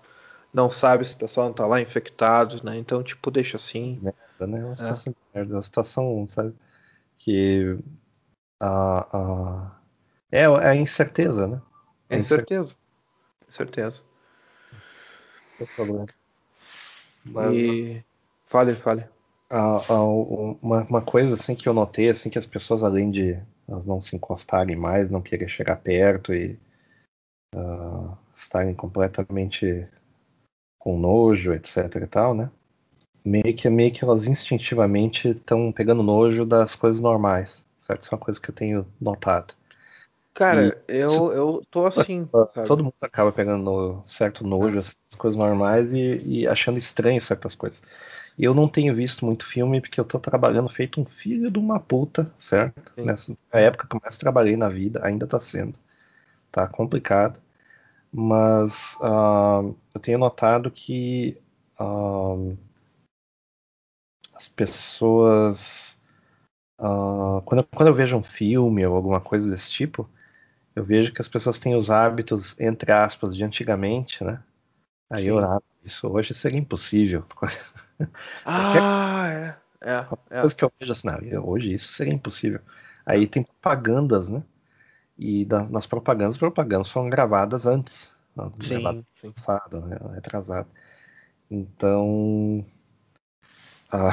Não 0.53 0.71
sabe 0.71 1.05
se 1.05 1.15
o 1.15 1.19
pessoal 1.19 1.49
não 1.49 1.55
tá 1.55 1.67
lá 1.67 1.81
infectado, 1.81 2.65
né? 2.65 2.77
Então, 2.79 3.03
tipo, 3.03 3.31
deixa 3.31 3.59
assim. 3.59 3.99
Merda, 4.01 4.47
né? 4.47 4.65
Uma 4.65 4.75
situação 4.75 5.15
é. 5.35 5.39
merda, 5.39 5.55
uma 5.57 5.63
situação, 5.63 6.27
sabe? 6.29 6.55
Que 7.19 7.79
a, 8.59 9.19
a... 9.19 9.77
É, 10.31 10.43
é 10.45 10.69
a 10.69 10.75
incerteza, 10.75 11.47
né? 11.47 11.61
É 12.09 12.19
incerteza. 12.19 12.75
Certeza. 13.49 14.03
Não 15.61 15.67
problema. 15.67 16.07
Mas, 17.25 17.55
e... 17.55 18.05
Fale, 18.47 18.75
fale. 18.75 19.05
uma, 19.51 20.83
uma 20.85 21.03
coisa 21.03 21.35
assim 21.35 21.55
que 21.55 21.69
eu 21.69 21.75
notei 21.75 22.09
assim 22.09 22.31
que 22.31 22.39
as 22.39 22.47
pessoas 22.47 22.83
além 22.83 23.11
de 23.11 23.39
elas 23.69 23.87
não 23.87 24.01
se 24.01 24.17
encostarem 24.17 24.77
mais, 24.77 25.11
não 25.11 25.23
querer 25.23 25.49
chegar 25.49 25.77
perto 25.77 26.35
e 26.35 26.59
uh, 27.55 28.17
estarem 28.35 28.75
completamente 28.75 29.87
com 30.79 30.99
nojo, 30.99 31.53
etc 31.53 31.95
e 32.03 32.07
tal, 32.07 32.35
né? 32.35 32.51
Meio 33.25 33.55
que, 33.55 33.69
meio 33.71 33.93
que 33.93 34.05
elas 34.05 34.27
instintivamente 34.27 35.29
estão 35.29 35.71
pegando 35.71 36.03
nojo 36.03 36.45
das 36.45 36.75
coisas 36.75 37.01
normais, 37.01 37.65
certo? 37.79 38.03
Isso 38.03 38.15
é 38.15 38.17
uma 38.17 38.25
coisa 38.25 38.41
que 38.41 38.51
eu 38.51 38.55
tenho 38.55 38.87
notado. 39.01 39.55
Cara, 40.35 40.83
e, 40.89 40.97
eu, 40.97 41.33
eu 41.33 41.63
tô 41.71 41.87
assim. 41.87 42.29
Sabe? 42.33 42.67
Todo 42.67 42.83
mundo 42.83 42.95
acaba 43.01 43.31
pegando 43.31 44.03
certo 44.07 44.47
nojo, 44.47 44.79
as 44.79 44.97
coisas 45.17 45.39
normais 45.39 45.93
e, 45.93 46.21
e, 46.25 46.49
achando 46.49 46.79
estranho 46.79 47.21
certas 47.21 47.55
coisas. 47.55 47.83
E 48.39 48.45
eu 48.45 48.55
não 48.55 48.69
tenho 48.69 48.95
visto 48.95 49.25
muito 49.25 49.45
filme 49.45 49.81
porque 49.81 50.01
eu 50.01 50.05
tô 50.05 50.19
trabalhando 50.19 50.69
feito 50.69 51.01
um 51.01 51.05
filho 51.05 51.51
de 51.51 51.59
uma 51.59 51.79
puta, 51.79 52.33
certo? 52.39 52.93
Sim. 52.95 53.05
Nessa 53.05 53.37
época 53.53 53.87
que 53.87 53.97
eu 53.97 54.01
mais 54.03 54.17
trabalhei 54.17 54.57
na 54.57 54.69
vida, 54.69 55.01
ainda 55.05 55.27
tá 55.27 55.41
sendo. 55.41 55.79
Tá 56.51 56.67
complicado. 56.67 57.41
Mas 58.13 58.97
uh, 59.01 59.75
eu 59.95 60.01
tenho 60.01 60.19
notado 60.19 60.71
que 60.71 61.39
uh, 61.81 62.57
as 64.35 64.49
pessoas. 64.49 65.99
Uh, 66.79 67.41
quando, 67.45 67.61
eu, 67.61 67.65
quando 67.75 67.89
eu 67.89 67.95
vejo 67.95 68.17
um 68.17 68.23
filme 68.23 68.85
ou 68.85 68.97
alguma 68.97 69.21
coisa 69.21 69.49
desse 69.49 69.71
tipo, 69.71 70.09
eu 70.75 70.83
vejo 70.83 71.13
que 71.13 71.21
as 71.21 71.29
pessoas 71.29 71.59
têm 71.59 71.75
os 71.77 71.91
hábitos, 71.91 72.59
entre 72.59 72.93
aspas, 72.93 73.37
de 73.37 73.45
antigamente, 73.45 74.25
né? 74.25 74.43
Aí 75.13 75.25
Sim. 75.25 75.29
eu, 75.29 75.39
ah, 75.41 75.61
isso 75.85 76.09
hoje 76.09 76.33
seria 76.33 76.59
impossível. 76.59 77.25
Ah, 78.45 79.29
é. 79.29 79.57
É, 79.81 80.07
é. 80.31 80.41
coisa 80.41 80.57
que 80.57 80.65
eu 80.65 80.73
vejo 80.81 80.91
assim, 80.91 81.07
não, 81.07 81.45
hoje 81.45 81.75
isso 81.75 81.93
seria 81.93 82.13
impossível. 82.13 82.61
Aí 83.07 83.29
tem 83.29 83.45
propagandas, 83.45 84.29
né? 84.29 84.43
E 85.17 85.45
das, 85.45 85.69
nas 85.71 85.87
propagandas, 85.87 86.35
as 86.35 86.39
propagandas 86.39 86.91
foram 86.91 87.09
gravadas 87.09 87.67
antes. 87.67 88.13
Sim, 88.63 88.81
gravadas 88.81 89.05
sim. 89.21 89.31
Passado, 89.33 89.81
né? 89.83 89.99
Retrasado. 90.15 90.69
Então. 91.49 92.65
Ah, 93.91 94.11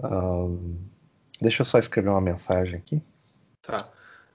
um, 0.04 0.78
deixa 1.40 1.62
eu 1.62 1.66
só 1.66 1.78
escrever 1.78 2.10
uma 2.10 2.20
mensagem 2.20 2.76
aqui. 2.76 3.02
Tá. 3.62 3.90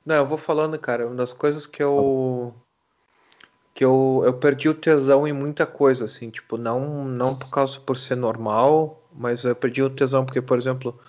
Não, 0.06 0.16
eu 0.16 0.28
vou 0.28 0.38
falando, 0.38 0.78
cara, 0.80 1.08
uma 1.08 1.16
das 1.16 1.32
coisas 1.32 1.66
que 1.66 1.82
eu 1.82 2.54
que 3.78 3.86
eu, 3.86 4.24
eu 4.26 4.34
perdi 4.34 4.68
o 4.68 4.74
tesão 4.74 5.28
em 5.28 5.34
muita 5.34 5.68
coisa, 5.68 6.06
assim, 6.06 6.32
tipo, 6.32 6.58
não 6.58 7.06
não 7.06 7.38
por 7.38 7.52
causa 7.52 7.80
por 7.80 7.96
ser 8.00 8.16
normal, 8.16 9.04
mas 9.14 9.44
eu 9.44 9.56
perdi 9.56 9.84
o 9.84 9.90
tesão 9.90 10.26
porque, 10.26 10.42
por 10.42 10.58
exemplo, 10.58 11.00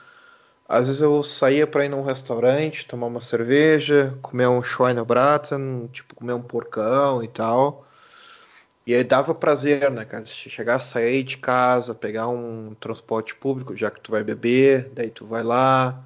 às 0.69 0.87
vezes 0.89 1.03
eu 1.03 1.23
saía 1.25 1.67
para 1.67 1.87
ir 1.87 1.89
num 1.89 2.03
restaurante, 2.03 2.87
tomar 2.87 3.07
uma 3.09 3.23
cerveja, 3.23 4.19
comer 4.23 4.49
um 4.49 4.63
Schweinebraten, 4.63 5.89
tipo, 5.93 6.15
comer 6.15 6.35
um 6.35 6.43
porcão 6.43 7.23
e 7.25 7.29
tal. 7.29 7.87
E 8.87 8.95
aí 8.95 9.05
dava 9.05 9.35
prazer, 9.35 9.91
né, 9.91 10.05
cara? 10.05 10.27
Chegar 10.27 10.81
sair 10.81 11.23
de 11.23 11.39
casa, 11.39 11.95
pegar 11.95 12.29
um 12.29 12.75
transporte 12.81 13.35
público, 13.35 13.77
já 13.77 13.91
que 13.91 14.01
tu 14.01 14.11
vai 14.13 14.23
beber, 14.25 14.91
daí 14.95 15.11
tu 15.11 15.27
vai 15.27 15.43
lá, 15.43 16.03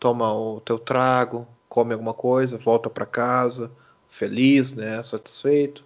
toma 0.00 0.32
o 0.32 0.60
teu 0.60 0.78
trago, 0.78 1.46
come 1.68 1.92
alguma 1.92 2.14
coisa, 2.14 2.58
volta 2.58 2.88
para 2.90 3.06
casa, 3.06 3.70
feliz, 4.08 4.72
né, 4.72 5.02
satisfeito. 5.02 5.85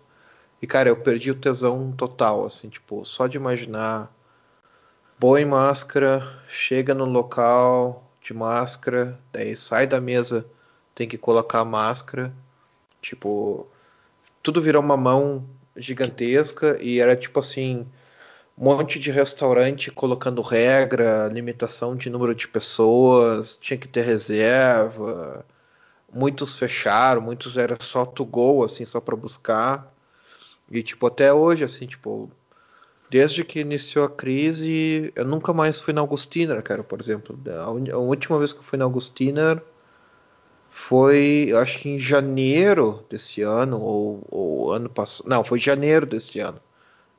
E 0.62 0.66
cara, 0.66 0.88
eu 0.88 0.96
perdi 0.96 1.30
o 1.30 1.34
tesão 1.34 1.92
total, 1.92 2.44
assim, 2.46 2.68
tipo, 2.68 3.04
só 3.04 3.26
de 3.26 3.36
imaginar 3.36 4.12
põe 5.18 5.44
máscara, 5.44 6.26
chega 6.48 6.94
no 6.94 7.04
local 7.04 8.10
de 8.22 8.32
máscara, 8.32 9.18
daí 9.32 9.54
sai 9.54 9.86
da 9.86 10.00
mesa, 10.00 10.46
tem 10.94 11.06
que 11.08 11.18
colocar 11.18 11.60
a 11.60 11.64
máscara, 11.64 12.32
tipo, 13.02 13.66
tudo 14.42 14.62
virou 14.62 14.82
uma 14.82 14.96
mão 14.96 15.44
gigantesca 15.76 16.78
e 16.80 17.00
era 17.00 17.16
tipo 17.16 17.40
assim, 17.40 17.86
um 18.56 18.64
monte 18.64 18.98
de 18.98 19.10
restaurante 19.10 19.90
colocando 19.90 20.42
regra, 20.42 21.28
limitação 21.28 21.96
de 21.96 22.10
número 22.10 22.34
de 22.34 22.48
pessoas, 22.48 23.56
tinha 23.56 23.78
que 23.78 23.88
ter 23.88 24.02
reserva. 24.02 25.44
Muitos 26.12 26.56
fecharam, 26.58 27.20
muitos 27.22 27.56
era 27.56 27.76
só 27.80 28.04
to 28.04 28.24
go, 28.24 28.64
assim, 28.64 28.84
só 28.84 29.00
para 29.00 29.16
buscar. 29.16 29.92
E 30.70 30.82
tipo, 30.82 31.06
até 31.06 31.32
hoje, 31.32 31.64
assim, 31.64 31.86
tipo, 31.86 32.30
desde 33.10 33.44
que 33.44 33.60
iniciou 33.60 34.04
a 34.04 34.10
crise, 34.10 35.12
eu 35.16 35.24
nunca 35.24 35.52
mais 35.52 35.80
fui 35.80 35.92
na 35.92 36.00
Augustiner, 36.00 36.62
cara, 36.62 36.84
por 36.84 37.00
exemplo. 37.00 37.38
A, 37.60 37.98
última 37.98 38.38
vez 38.38 38.52
que 38.52 38.60
eu 38.60 38.62
fui 38.62 38.78
na 38.78 38.84
Augustiner 38.84 39.60
foi, 40.70 41.46
eu 41.48 41.58
acho 41.58 41.80
que 41.80 41.88
em 41.88 41.98
janeiro 41.98 43.04
desse 43.10 43.42
ano, 43.42 43.80
ou, 43.80 44.22
ou 44.30 44.72
ano 44.72 44.88
passado. 44.88 45.28
Não, 45.28 45.42
foi 45.42 45.58
janeiro 45.58 46.06
desse 46.06 46.38
ano. 46.38 46.60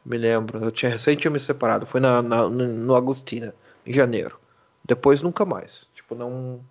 Me 0.05 0.17
lembro. 0.17 0.63
Eu 0.63 0.71
tinha 0.71 0.91
recém 0.91 1.17
tinha 1.17 1.29
me 1.29 1.39
separado. 1.39 1.85
Foi 1.85 1.99
na, 1.99 2.21
na, 2.21 2.49
no 2.49 2.95
Agostina, 2.95 3.53
em 3.85 3.93
janeiro. 3.93 4.39
Depois 4.85 5.21
nunca 5.21 5.45
mais. 5.45 5.87
Tipo, 5.93 6.15
não, 6.15 6.61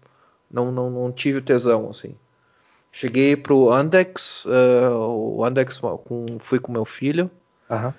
não, 0.51 0.73
não, 0.73 0.91
não 0.91 1.13
tive 1.13 1.41
tesão, 1.43 1.91
assim. 1.91 2.17
Cheguei 2.93 3.37
pro 3.37 3.71
Andex, 3.71 4.45
uh, 4.47 4.99
o 4.99 5.45
Andex 5.45 5.79
com, 5.79 6.39
fui 6.39 6.59
com 6.59 6.73
meu 6.73 6.85
filho. 6.85 7.31
Uhum. 7.69 7.93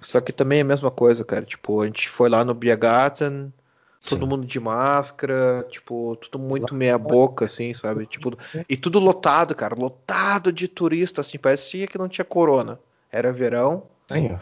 Só 0.00 0.20
que 0.20 0.32
também 0.32 0.58
é 0.58 0.62
a 0.62 0.64
mesma 0.64 0.90
coisa, 0.90 1.24
cara. 1.24 1.44
Tipo, 1.44 1.82
a 1.82 1.86
gente 1.86 2.08
foi 2.08 2.28
lá 2.28 2.44
no 2.44 2.54
Biergarten, 2.54 3.52
todo 4.08 4.26
mundo 4.26 4.46
de 4.46 4.60
máscara, 4.60 5.66
tipo, 5.68 6.16
tudo 6.16 6.38
muito 6.38 6.74
meia 6.74 6.96
boca, 6.96 7.46
assim, 7.46 7.74
sabe? 7.74 8.06
Tipo, 8.06 8.38
e 8.68 8.76
tudo 8.76 9.00
lotado, 9.00 9.54
cara, 9.54 9.74
lotado 9.74 10.52
de 10.52 10.68
turista, 10.68 11.22
assim, 11.22 11.38
parecia 11.38 11.86
que 11.86 11.98
não 11.98 12.08
tinha 12.08 12.24
corona. 12.24 12.78
Era 13.10 13.32
verão. 13.32 13.84
Tenho. 14.06 14.40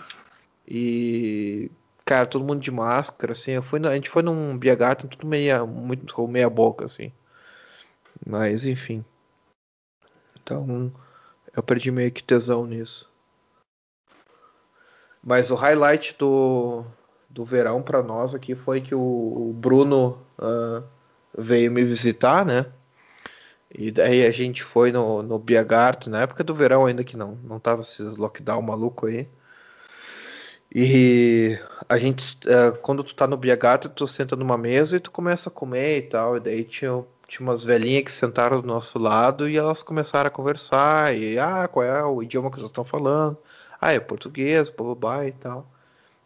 E 0.67 1.71
cara, 2.05 2.27
todo 2.27 2.45
mundo 2.45 2.61
de 2.61 2.71
máscara, 2.71 3.33
assim. 3.33 3.53
Eu 3.53 3.63
fui, 3.63 3.85
a 3.87 3.95
gente 3.95 4.11
foi 4.11 4.23
num 4.23 4.57
Biergarten, 4.57 5.09
tudo 5.09 5.27
meia, 5.27 5.65
muito 5.65 6.29
meia 6.29 6.51
boca, 6.51 6.85
assim. 6.85 7.11
Mas 8.27 8.67
enfim. 8.67 9.05
Então, 10.45 10.93
eu 11.57 11.63
perdi 11.63 11.91
meio 11.91 12.13
que 12.13 12.23
tesão 12.23 12.67
nisso. 12.67 13.11
Mas 15.23 15.51
o 15.51 15.55
highlight 15.55 16.15
do, 16.19 16.85
do 17.31 17.45
verão 17.47 17.83
para 17.83 18.03
nós 18.03 18.35
aqui 18.35 18.55
foi 18.55 18.83
que 18.83 18.95
o, 18.95 19.01
o 19.01 19.55
Bruno 19.55 20.19
uh, 20.39 20.85
veio 21.37 21.73
me 21.73 21.83
visitar, 21.83 22.45
né? 22.45 22.67
E 23.71 23.91
daí 23.91 24.27
a 24.27 24.31
gente 24.31 24.63
foi 24.63 24.93
no, 24.93 25.23
no 25.23 25.39
Biagarto, 25.39 26.11
na 26.11 26.21
época 26.21 26.45
do 26.45 26.55
verão 26.55 26.85
ainda 26.85 27.03
que 27.03 27.17
não, 27.17 27.39
não 27.43 27.59
tava 27.59 27.81
esses 27.81 28.17
lockdown 28.17 28.61
maluco 28.61 29.07
aí. 29.07 29.27
E 30.75 31.57
a 31.89 31.97
gente, 31.97 32.37
uh, 32.49 32.77
quando 32.83 33.05
tu 33.05 33.15
tá 33.15 33.27
no 33.29 33.37
Biagarto, 33.37 33.89
tu 33.89 34.09
senta 34.09 34.35
numa 34.35 34.59
mesa 34.59 34.97
e 34.97 35.01
tu 35.01 35.11
começa 35.11 35.49
a 35.49 35.53
comer 35.53 35.99
e 35.99 36.03
tal. 36.03 36.37
E 36.37 36.41
daí 36.41 36.65
tinha, 36.65 37.05
tinha 37.29 37.47
umas 37.49 37.65
velhinhas 37.65 38.05
que 38.05 38.13
sentaram 38.13 38.61
do 38.61 38.67
nosso 38.67 38.99
lado 38.99 39.49
e 39.49 39.57
elas 39.57 39.83
começaram 39.85 40.27
a 40.29 40.31
conversar. 40.31 41.17
E, 41.17 41.39
ah, 41.39 41.69
qual 41.69 41.85
é 41.85 42.05
o 42.05 42.23
idioma 42.23 42.51
que 42.51 42.57
vocês 42.57 42.71
estão 42.71 42.85
falando? 42.85 43.39
Ah, 43.81 43.93
é 43.93 44.01
português, 44.01 44.69
babá 44.69 45.25
e 45.27 45.33
tal. 45.33 45.67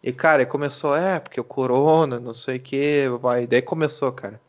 E, 0.03 0.13
cara, 0.13 0.47
começou, 0.47 0.97
é, 0.97 1.21
porque 1.21 1.41
o 1.41 1.45
corona, 1.45 2.19
não 2.21 2.33
sei 2.35 2.57
o 2.57 2.61
que, 2.61 3.09
vai. 3.21 3.47
Daí 3.47 3.61
começou, 3.63 4.13
cara. 4.13 4.41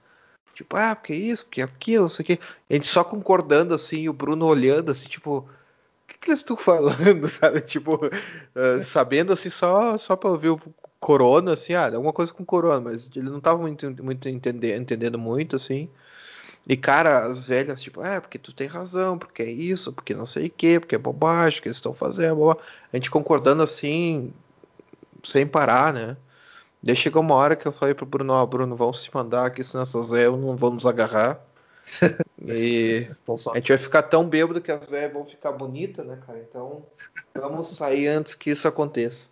Tipo, 0.53 0.77
ah, 0.77 0.95
porque 0.95 1.13
isso, 1.13 1.45
porque 1.45 1.61
aquilo, 1.61 2.03
não 2.03 2.09
sei 2.09 2.23
o 2.23 2.25
que. 2.27 2.39
A 2.69 2.73
gente 2.73 2.87
só 2.87 3.03
concordando, 3.03 3.73
assim, 3.73 4.01
e 4.03 4.09
o 4.09 4.13
Bruno 4.13 4.45
olhando, 4.45 4.91
assim, 4.91 5.07
tipo, 5.09 5.47
que, 6.19 6.25
que 6.25 6.29
eles 6.31 6.39
estão 6.39 6.57
falando, 6.57 7.27
sabe? 7.29 7.61
Tipo, 7.61 7.95
uh, 8.05 8.83
sabendo, 8.83 9.33
assim, 9.33 9.49
só, 9.49 9.97
só 9.97 10.15
pra 10.15 10.29
ouvir 10.29 10.49
o 10.49 10.59
corona, 10.99 11.53
assim, 11.53 11.73
ah, 11.73 11.85
alguma 11.85 12.13
coisa 12.13 12.33
com 12.33 12.45
corona, 12.45 12.81
mas 12.81 13.09
ele 13.15 13.29
não 13.29 13.39
tava 13.39 13.59
muito, 13.61 14.03
muito 14.03 14.27
entender, 14.27 14.77
entendendo 14.77 15.17
muito, 15.17 15.55
assim. 15.55 15.89
E, 16.67 16.77
cara, 16.77 17.25
as 17.25 17.47
velhas, 17.47 17.81
tipo, 17.81 18.03
é, 18.03 18.19
porque 18.19 18.37
tu 18.37 18.53
tem 18.53 18.67
razão, 18.67 19.17
porque 19.17 19.41
é 19.41 19.49
isso, 19.49 19.93
porque 19.93 20.13
não 20.13 20.25
sei 20.25 20.47
o 20.47 20.51
que, 20.51 20.79
porque 20.79 20.95
é 20.95 20.97
bobagem, 20.99 21.61
que 21.61 21.67
eles 21.67 21.77
estão 21.77 21.93
fazendo, 21.93 22.35
bobagem. 22.35 22.63
A 22.93 22.97
gente 22.97 23.09
concordando 23.09 23.63
assim, 23.63 24.33
sem 25.23 25.47
parar, 25.47 25.93
né? 25.93 26.17
Daí 26.81 26.95
chegou 26.95 27.21
uma 27.21 27.35
hora 27.35 27.55
que 27.55 27.67
eu 27.67 27.71
falei 27.71 27.93
pro 27.93 28.05
Bruno, 28.05 28.33
ó, 28.33 28.43
oh, 28.43 28.47
Bruno, 28.47 28.75
vamos 28.75 29.01
se 29.01 29.13
mandar 29.13 29.51
que 29.51 29.63
senão 29.63 29.83
essas 29.83 30.09
velhas 30.09 30.39
não 30.39 30.55
vão 30.55 30.71
nos 30.71 30.85
agarrar. 30.85 31.39
E 32.45 33.09
a 33.51 33.55
gente 33.55 33.69
vai 33.69 33.77
ficar 33.77 34.03
tão 34.03 34.27
bêbado 34.27 34.61
que 34.61 34.71
as 34.71 34.87
velhas 34.87 35.13
vão 35.13 35.25
ficar 35.25 35.51
bonitas, 35.51 36.05
né, 36.05 36.17
cara? 36.25 36.39
Então 36.39 36.85
vamos 37.33 37.69
sair 37.69 38.07
antes 38.07 38.35
que 38.35 38.49
isso 38.49 38.67
aconteça. 38.67 39.27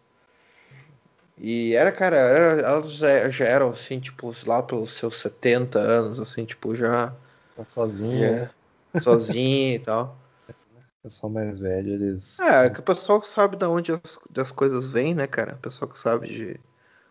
E 1.40 1.76
era, 1.76 1.92
cara, 1.92 2.16
era, 2.16 2.62
elas 2.62 2.94
já, 2.94 3.30
já, 3.30 3.46
eram 3.46 3.70
assim, 3.70 4.00
tipo, 4.00 4.34
lá 4.46 4.64
pelos 4.64 4.92
seus 4.94 5.18
70 5.20 5.80
anos, 5.80 6.20
assim, 6.20 6.46
tipo, 6.46 6.76
já. 6.76 7.14
Tá 7.56 7.64
sozinha. 7.64 8.52
É, 8.94 9.00
sozinha 9.00 9.76
e 9.76 9.80
tal. 9.80 10.18
O 10.50 11.04
pessoal 11.04 11.32
mais 11.32 11.60
velho, 11.60 11.94
eles. 11.94 12.40
É, 12.40 12.66
é, 12.66 12.70
que 12.70 12.80
o 12.80 12.84
pessoal 12.84 13.22
que 13.22 13.28
sabe 13.28 13.56
de 13.56 13.66
onde 13.66 13.92
as, 13.92 14.20
as 14.36 14.52
coisas 14.52 14.92
vêm, 14.92 15.14
né, 15.14 15.28
cara? 15.28 15.54
O 15.54 15.60
pessoal 15.60 15.90
que 15.90 15.98
sabe 15.98 16.28
de 16.28 16.60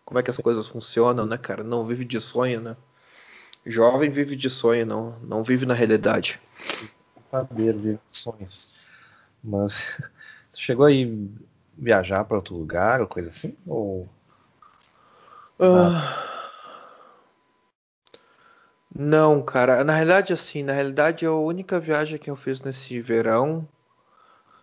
como 0.03 0.19
é 0.19 0.23
que 0.23 0.29
as 0.29 0.37
coisas 0.37 0.67
funcionam, 0.67 1.25
né, 1.25 1.37
cara? 1.37 1.63
Não 1.63 1.85
vive 1.85 2.03
de 2.03 2.19
sonho, 2.19 2.59
né? 2.59 2.77
Jovem 3.69 4.09
vive 4.09 4.35
de 4.35 4.49
sonho, 4.49 4.85
não, 4.85 5.19
não 5.21 5.43
vive 5.43 5.65
na 5.65 5.73
realidade. 5.73 6.39
Saber 7.29 7.73
vive 7.73 7.99
de 8.11 8.17
sonhos. 8.17 8.71
Mas 9.43 9.73
tu 10.53 10.59
chegou 10.59 10.85
aí 10.85 11.29
viajar 11.77 12.23
para 12.23 12.37
outro 12.37 12.55
lugar 12.55 13.01
ou 13.01 13.07
coisa 13.07 13.29
assim? 13.29 13.55
Ou 13.65 14.07
ah. 15.59 16.23
Não, 18.93 19.41
cara. 19.41 19.83
Na 19.83 19.93
realidade, 19.93 20.33
assim, 20.33 20.63
na 20.63 20.73
realidade, 20.73 21.25
a 21.25 21.33
única 21.33 21.79
viagem 21.79 22.17
que 22.17 22.29
eu 22.29 22.35
fiz 22.35 22.61
nesse 22.61 22.99
verão, 22.99 23.67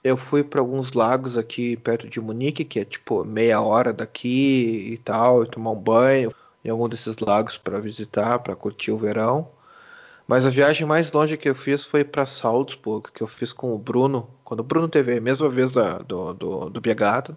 eu 0.02 0.16
fui 0.16 0.42
para 0.42 0.60
alguns 0.60 0.92
lagos 0.92 1.36
aqui 1.36 1.76
perto 1.76 2.08
de 2.08 2.20
Munique, 2.20 2.64
que 2.64 2.80
é 2.80 2.84
tipo 2.84 3.24
meia 3.24 3.60
hora 3.60 3.92
daqui 3.92 4.92
e 4.92 4.98
tal, 4.98 5.44
e 5.44 5.48
tomar 5.48 5.72
um 5.72 5.76
banho 5.76 6.33
em 6.64 6.70
algum 6.70 6.88
desses 6.88 7.18
lagos 7.18 7.58
para 7.58 7.80
visitar, 7.80 8.38
para 8.38 8.56
curtir 8.56 8.90
o 8.90 8.98
verão. 8.98 9.48
Mas 10.26 10.46
a 10.46 10.50
viagem 10.50 10.86
mais 10.86 11.12
longe 11.12 11.36
que 11.36 11.48
eu 11.48 11.54
fiz 11.54 11.84
foi 11.84 12.02
para 12.02 12.24
Salzburg, 12.24 13.10
que 13.12 13.22
eu 13.22 13.26
fiz 13.26 13.52
com 13.52 13.74
o 13.74 13.78
Bruno, 13.78 14.28
quando 14.42 14.60
o 14.60 14.64
Bruno 14.64 14.88
teve 14.88 15.18
a 15.18 15.20
mesma 15.20 15.50
vez 15.50 15.70
da, 15.70 15.98
do, 15.98 16.32
do, 16.32 16.70
do 16.70 16.80
Biergarten. 16.80 17.36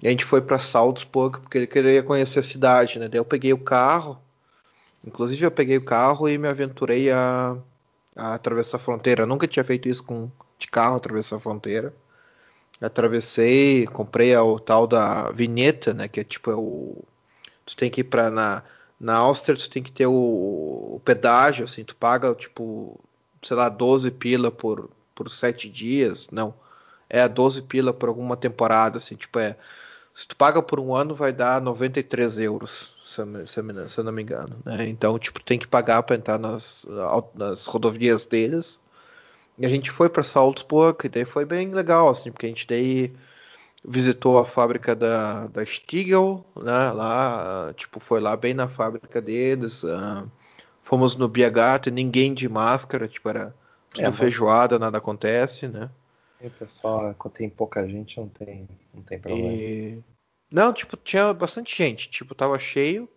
E 0.00 0.06
a 0.06 0.10
gente 0.10 0.24
foi 0.24 0.40
para 0.40 0.60
Salzburg 0.60 1.40
porque 1.40 1.58
ele 1.58 1.66
queria 1.66 2.02
conhecer 2.02 2.38
a 2.38 2.42
cidade, 2.42 3.00
né? 3.00 3.08
Daí 3.08 3.18
eu 3.18 3.24
peguei 3.24 3.52
o 3.52 3.58
carro, 3.58 4.16
inclusive 5.04 5.44
eu 5.44 5.50
peguei 5.50 5.76
o 5.76 5.84
carro 5.84 6.28
e 6.28 6.38
me 6.38 6.46
aventurei 6.46 7.10
a, 7.10 7.56
a 8.14 8.34
atravessar 8.34 8.76
a 8.76 8.80
fronteira. 8.80 9.22
Eu 9.22 9.26
nunca 9.26 9.48
tinha 9.48 9.64
feito 9.64 9.88
isso 9.88 10.04
com 10.04 10.30
de 10.56 10.68
carro 10.68 10.96
atravessar 10.96 11.36
a 11.36 11.40
fronteira. 11.40 11.94
Atravessei, 12.80 13.86
comprei 13.88 14.36
o 14.36 14.58
tal 14.60 14.86
da 14.86 15.30
vinheta, 15.32 15.92
né? 15.92 16.06
Que 16.06 16.20
é 16.20 16.24
tipo 16.24 16.50
é 16.50 16.54
o, 16.54 17.04
tu 17.68 17.76
tem 17.76 17.90
que 17.90 18.00
ir 18.00 18.04
para 18.04 18.30
na 18.30 18.62
na 19.00 19.14
Áustria 19.14 19.56
tu 19.56 19.70
tem 19.70 19.82
que 19.82 19.92
ter 19.92 20.06
o, 20.06 20.12
o, 20.96 21.00
pedágio, 21.04 21.64
assim, 21.64 21.84
tu 21.84 21.94
paga 21.94 22.34
tipo, 22.34 22.98
sei 23.42 23.56
lá, 23.56 23.68
12 23.68 24.10
pila 24.12 24.50
por 24.50 24.90
por 25.14 25.30
sete 25.30 25.68
dias, 25.68 26.28
não, 26.30 26.54
é 27.08 27.28
12 27.28 27.62
pila 27.62 27.92
por 27.92 28.08
alguma 28.08 28.36
temporada, 28.36 28.98
assim, 28.98 29.16
tipo 29.16 29.38
é 29.38 29.56
se 30.18 30.26
tu 30.26 30.34
paga 30.36 30.60
por 30.60 30.80
um 30.80 30.94
ano, 30.96 31.14
vai 31.14 31.32
dar 31.32 31.60
93 31.60 32.40
euros, 32.40 32.92
se 33.04 33.20
eu, 33.20 33.46
se 33.46 33.60
eu 34.00 34.04
não 34.04 34.10
me 34.10 34.22
engano. 34.22 34.56
Né? 34.64 34.88
Então, 34.88 35.16
tipo, 35.16 35.40
tem 35.40 35.60
que 35.60 35.68
pagar 35.68 36.02
para 36.02 36.16
entrar 36.16 36.40
nas, 36.40 36.84
nas 37.36 37.66
rodovias 37.66 38.24
deles. 38.24 38.80
E 39.56 39.64
a 39.64 39.68
gente 39.68 39.92
foi 39.92 40.08
para 40.08 40.24
Salzburg, 40.24 41.06
e 41.06 41.08
daí 41.08 41.24
foi 41.24 41.44
bem 41.44 41.72
legal, 41.72 42.08
assim, 42.08 42.32
porque 42.32 42.46
a 42.46 42.48
gente 42.48 42.66
daí 42.66 43.14
visitou 43.84 44.38
a 44.38 44.44
fábrica 44.44 44.94
da, 44.94 45.46
da 45.48 45.64
Stiegel, 45.64 46.44
né? 46.56 46.90
Lá, 46.90 47.72
tipo, 47.76 48.00
foi 48.00 48.20
lá 48.20 48.36
bem 48.36 48.54
na 48.54 48.68
fábrica 48.68 49.20
deles. 49.20 49.82
Uh, 49.82 50.30
fomos 50.82 51.16
no 51.16 51.28
Biergarten, 51.28 51.92
ninguém 51.92 52.34
de 52.34 52.48
máscara, 52.48 53.08
tipo, 53.08 53.28
era 53.28 53.54
tudo 53.90 54.06
é, 54.06 54.12
feijoada, 54.12 54.78
nada 54.78 54.98
acontece, 54.98 55.68
né? 55.68 55.90
E 56.40 56.48
pessoal, 56.50 57.14
quando 57.18 57.34
tem 57.34 57.50
pouca 57.50 57.86
gente, 57.86 58.18
não 58.18 58.28
tem, 58.28 58.68
não 58.94 59.02
tem 59.02 59.18
problema. 59.18 59.52
E... 59.52 60.02
Não, 60.50 60.72
tipo, 60.72 60.96
tinha 60.96 61.32
bastante 61.32 61.76
gente. 61.76 62.08
Tipo, 62.08 62.34
tava 62.34 62.58
cheio. 62.58 63.08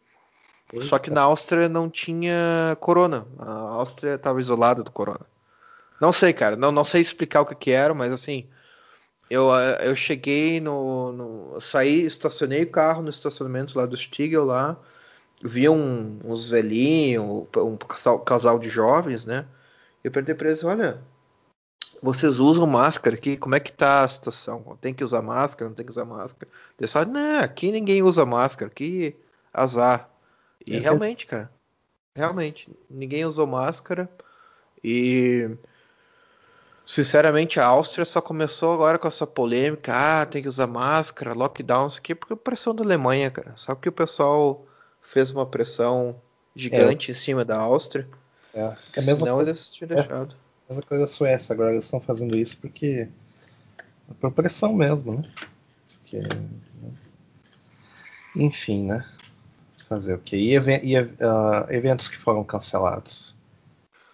Eita. 0.73 0.85
Só 0.85 0.97
que 0.97 1.11
na 1.11 1.21
Áustria 1.21 1.69
não 1.69 1.89
tinha 1.89 2.75
corona. 2.79 3.27
A 3.37 3.51
Áustria 3.51 4.17
tava 4.17 4.39
isolada 4.39 4.83
do 4.83 4.91
corona. 4.91 5.25
Não 5.99 6.11
sei, 6.11 6.33
cara. 6.33 6.55
Não, 6.55 6.71
não 6.71 6.83
sei 6.83 7.01
explicar 7.01 7.41
o 7.41 7.45
que, 7.45 7.55
que 7.55 7.71
era, 7.71 7.93
mas 7.93 8.11
assim. 8.11 8.47
Eu, 9.31 9.49
eu 9.79 9.95
cheguei 9.95 10.59
no, 10.59 11.13
no. 11.13 11.61
Saí, 11.61 12.05
estacionei 12.05 12.63
o 12.63 12.69
carro 12.69 13.01
no 13.01 13.09
estacionamento 13.09 13.77
lá 13.77 13.85
do 13.85 13.95
Stiegel 13.95 14.43
lá. 14.43 14.77
Vi 15.41 15.69
um, 15.69 16.19
uns 16.21 16.49
velhinhos, 16.49 17.47
um 17.55 17.77
casal, 17.77 18.19
casal 18.19 18.59
de 18.59 18.67
jovens, 18.67 19.25
né? 19.25 19.45
Eu 20.03 20.11
perguntei 20.11 20.35
pra 20.35 20.49
eles, 20.49 20.65
olha, 20.65 21.01
vocês 22.03 22.39
usam 22.39 22.67
máscara 22.67 23.15
aqui? 23.15 23.37
Como 23.37 23.55
é 23.55 23.61
que 23.61 23.71
tá 23.71 24.03
a 24.03 24.07
situação? 24.09 24.77
Tem 24.81 24.93
que 24.93 25.01
usar 25.01 25.21
máscara? 25.21 25.69
Não 25.69 25.75
tem 25.77 25.85
que 25.85 25.93
usar 25.93 26.03
máscara? 26.03 26.51
Eles 26.77 26.91
falam, 26.91 27.13
não, 27.13 27.39
aqui 27.39 27.71
ninguém 27.71 28.03
usa 28.03 28.25
máscara, 28.25 28.69
aqui 28.69 29.15
azar. 29.53 30.09
E 30.67 30.75
é 30.75 30.79
realmente, 30.79 31.25
cara, 31.25 31.49
realmente, 32.13 32.69
ninguém 32.89 33.23
usou 33.23 33.47
máscara 33.47 34.09
e 34.83 35.49
sinceramente 36.91 37.57
a 37.57 37.65
Áustria 37.65 38.03
só 38.03 38.19
começou 38.19 38.73
agora 38.73 38.99
com 38.99 39.07
essa 39.07 39.25
polêmica, 39.25 39.93
ah, 39.95 40.25
tem 40.25 40.41
que 40.41 40.47
usar 40.49 40.67
máscara, 40.67 41.33
lockdown, 41.33 41.87
isso 41.87 41.99
aqui, 41.99 42.13
porque 42.13 42.35
pressão 42.35 42.75
da 42.75 42.83
Alemanha, 42.83 43.31
cara. 43.31 43.53
Só 43.55 43.73
que 43.73 43.87
o 43.87 43.93
pessoal 43.93 44.65
fez 45.01 45.31
uma 45.31 45.45
pressão 45.45 46.19
gigante 46.53 47.09
é. 47.09 47.13
em 47.13 47.17
cima 47.17 47.45
da 47.45 47.57
Áustria. 47.57 48.05
É, 48.53 48.75
é 48.93 49.01
senão 49.01 49.39
eles 49.39 49.71
tinham 49.71 49.87
deixado. 49.87 50.35
Mesma 50.67 50.83
coisa 50.83 51.05
da 51.05 51.07
Suécia, 51.07 51.53
agora 51.53 51.71
eles 51.71 51.85
estão 51.85 52.01
fazendo 52.01 52.37
isso 52.37 52.57
porque. 52.57 53.07
É 54.09 54.13
por 54.19 54.33
pressão 54.33 54.73
mesmo, 54.73 55.19
né? 55.19 55.29
Porque? 55.93 56.21
Enfim, 58.35 58.87
né? 58.87 59.05
Fazer 59.87 60.15
o 60.15 60.19
quê? 60.19 60.35
E, 60.35 60.55
e 60.57 60.99
uh, 60.99 61.69
eventos 61.69 62.09
que 62.09 62.17
foram 62.17 62.43
cancelados? 62.43 63.33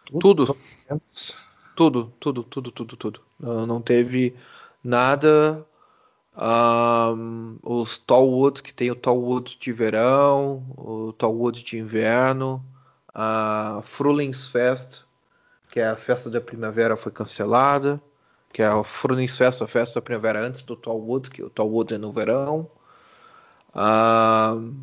Tudo. 0.06 0.46
Tudo, 0.46 0.58
tudo, 1.78 2.44
tudo, 2.44 2.72
tudo, 2.72 2.98
tudo. 2.98 3.22
Uh, 3.40 3.68
não 3.68 3.80
teve 3.80 4.36
nada. 4.84 5.64
Um, 6.36 7.58
os 7.64 8.00
Tallwood, 8.00 8.64
que 8.64 8.74
tem 8.74 8.90
o 8.92 8.96
Tallwood 8.96 9.58
de 9.60 9.72
verão, 9.72 10.64
o 10.76 11.14
Tallwood 11.14 11.64
de 11.64 11.78
inverno, 11.78 12.64
a 13.14 13.80
Frühlingsfest, 13.84 15.04
que 15.72 15.80
é 15.80 15.88
a 15.88 15.96
festa 15.96 16.30
da 16.30 16.42
primavera 16.42 16.96
foi 16.98 17.12
cancelada, 17.12 18.02
que 18.54 18.62
é 18.62 18.66
a 18.66 18.84
Frühlingsfest, 18.84 19.64
a 19.64 19.68
festa 19.68 20.00
da 20.00 20.04
primavera 20.04 20.46
antes 20.46 20.64
do 20.64 20.76
Tallwood, 20.76 21.30
que 21.30 21.44
o 21.44 21.50
Tallwood 21.50 21.94
é 21.94 21.98
no 21.98 22.12
verão. 22.12 22.70
Uh, 23.74 24.74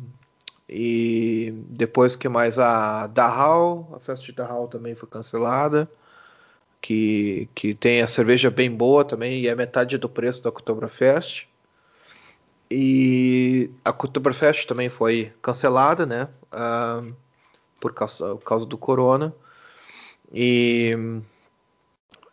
e 0.67 1.53
depois 1.69 2.15
que 2.15 2.27
mais 2.27 2.57
a 2.57 3.07
Dachau, 3.07 3.93
a 3.95 3.99
festa 3.99 4.25
de 4.25 4.31
Dachau 4.33 4.67
também 4.67 4.95
foi 4.95 5.07
cancelada, 5.07 5.89
que, 6.85 7.49
que 7.55 7.73
tem 7.73 8.03
a 8.03 8.07
cerveja 8.07 8.51
bem 8.51 8.69
boa 8.69 9.03
também 9.03 9.41
e 9.41 9.47
é 9.47 9.55
metade 9.55 9.97
do 9.97 10.07
preço 10.07 10.43
da 10.43 10.51
Oktoberfest. 10.51 11.47
E 12.69 13.71
a 13.83 13.89
Oktoberfest 13.89 14.67
também 14.67 14.87
foi 14.87 15.33
cancelada, 15.41 16.05
né? 16.05 16.29
Uh, 16.53 17.11
por, 17.79 17.91
causa, 17.91 18.35
por 18.35 18.43
causa 18.43 18.67
do 18.67 18.77
corona. 18.77 19.33
E 20.31 20.95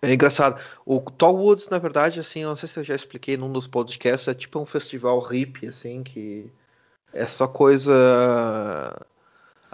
é 0.02 0.12
engraçado. 0.12 0.60
O 0.84 1.00
Tallwoods, 1.00 1.70
na 1.70 1.78
verdade, 1.78 2.20
assim, 2.20 2.44
não 2.44 2.54
sei 2.54 2.68
se 2.68 2.78
eu 2.78 2.84
já 2.84 2.94
expliquei 2.94 3.38
num 3.38 3.50
dos 3.50 3.66
podcasts, 3.66 4.28
é 4.28 4.34
tipo 4.34 4.60
um 4.60 4.66
festival 4.66 5.18
hippie, 5.20 5.68
assim, 5.68 6.02
que 6.02 6.52
é 7.10 7.26
só 7.26 7.48
coisa 7.48 9.00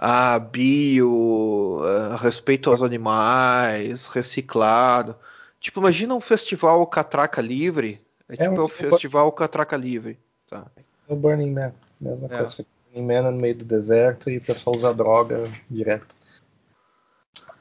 a 0.01 0.35
ah, 0.35 0.39
bio, 0.39 1.81
a 1.83 2.15
respeito 2.15 2.69
aos 2.69 2.81
animais, 2.81 4.07
reciclado. 4.07 5.13
Tipo, 5.59 5.81
imagina 5.81 6.15
um 6.15 6.21
festival 6.21 6.87
catraca 6.87 7.41
livre. 7.41 8.01
É, 8.29 8.35
é 8.35 8.37
tipo 8.37 8.61
um, 8.61 8.63
um 8.63 8.69
festival 8.69 9.29
catraca 9.33 9.75
livre. 9.75 10.17
Tá. 10.49 10.65
O 11.05 11.17
Burning 11.17 11.51
Man, 11.51 11.73
mesma 11.99 12.27
é. 12.27 12.37
coisa. 12.37 12.65
Burning 12.93 13.07
Man 13.07 13.31
no 13.31 13.37
meio 13.37 13.55
do 13.55 13.65
deserto 13.65 14.29
e 14.29 14.37
o 14.37 14.41
pessoal 14.41 14.77
usa 14.77 14.93
droga 14.93 15.43
direto. 15.69 16.15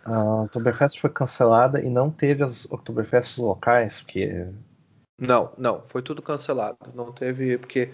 A 0.04 0.42
Oktoberfest 0.42 1.00
foi 1.00 1.10
cancelada 1.10 1.80
e 1.80 1.90
não 1.90 2.08
teve 2.08 2.44
as 2.44 2.66
Oktoberfests 2.66 3.36
locais, 3.36 4.00
porque. 4.00 4.46
Não, 5.18 5.50
não, 5.58 5.82
foi 5.88 6.02
tudo 6.02 6.22
cancelado. 6.22 6.78
Não 6.94 7.10
teve, 7.10 7.58
porque 7.58 7.90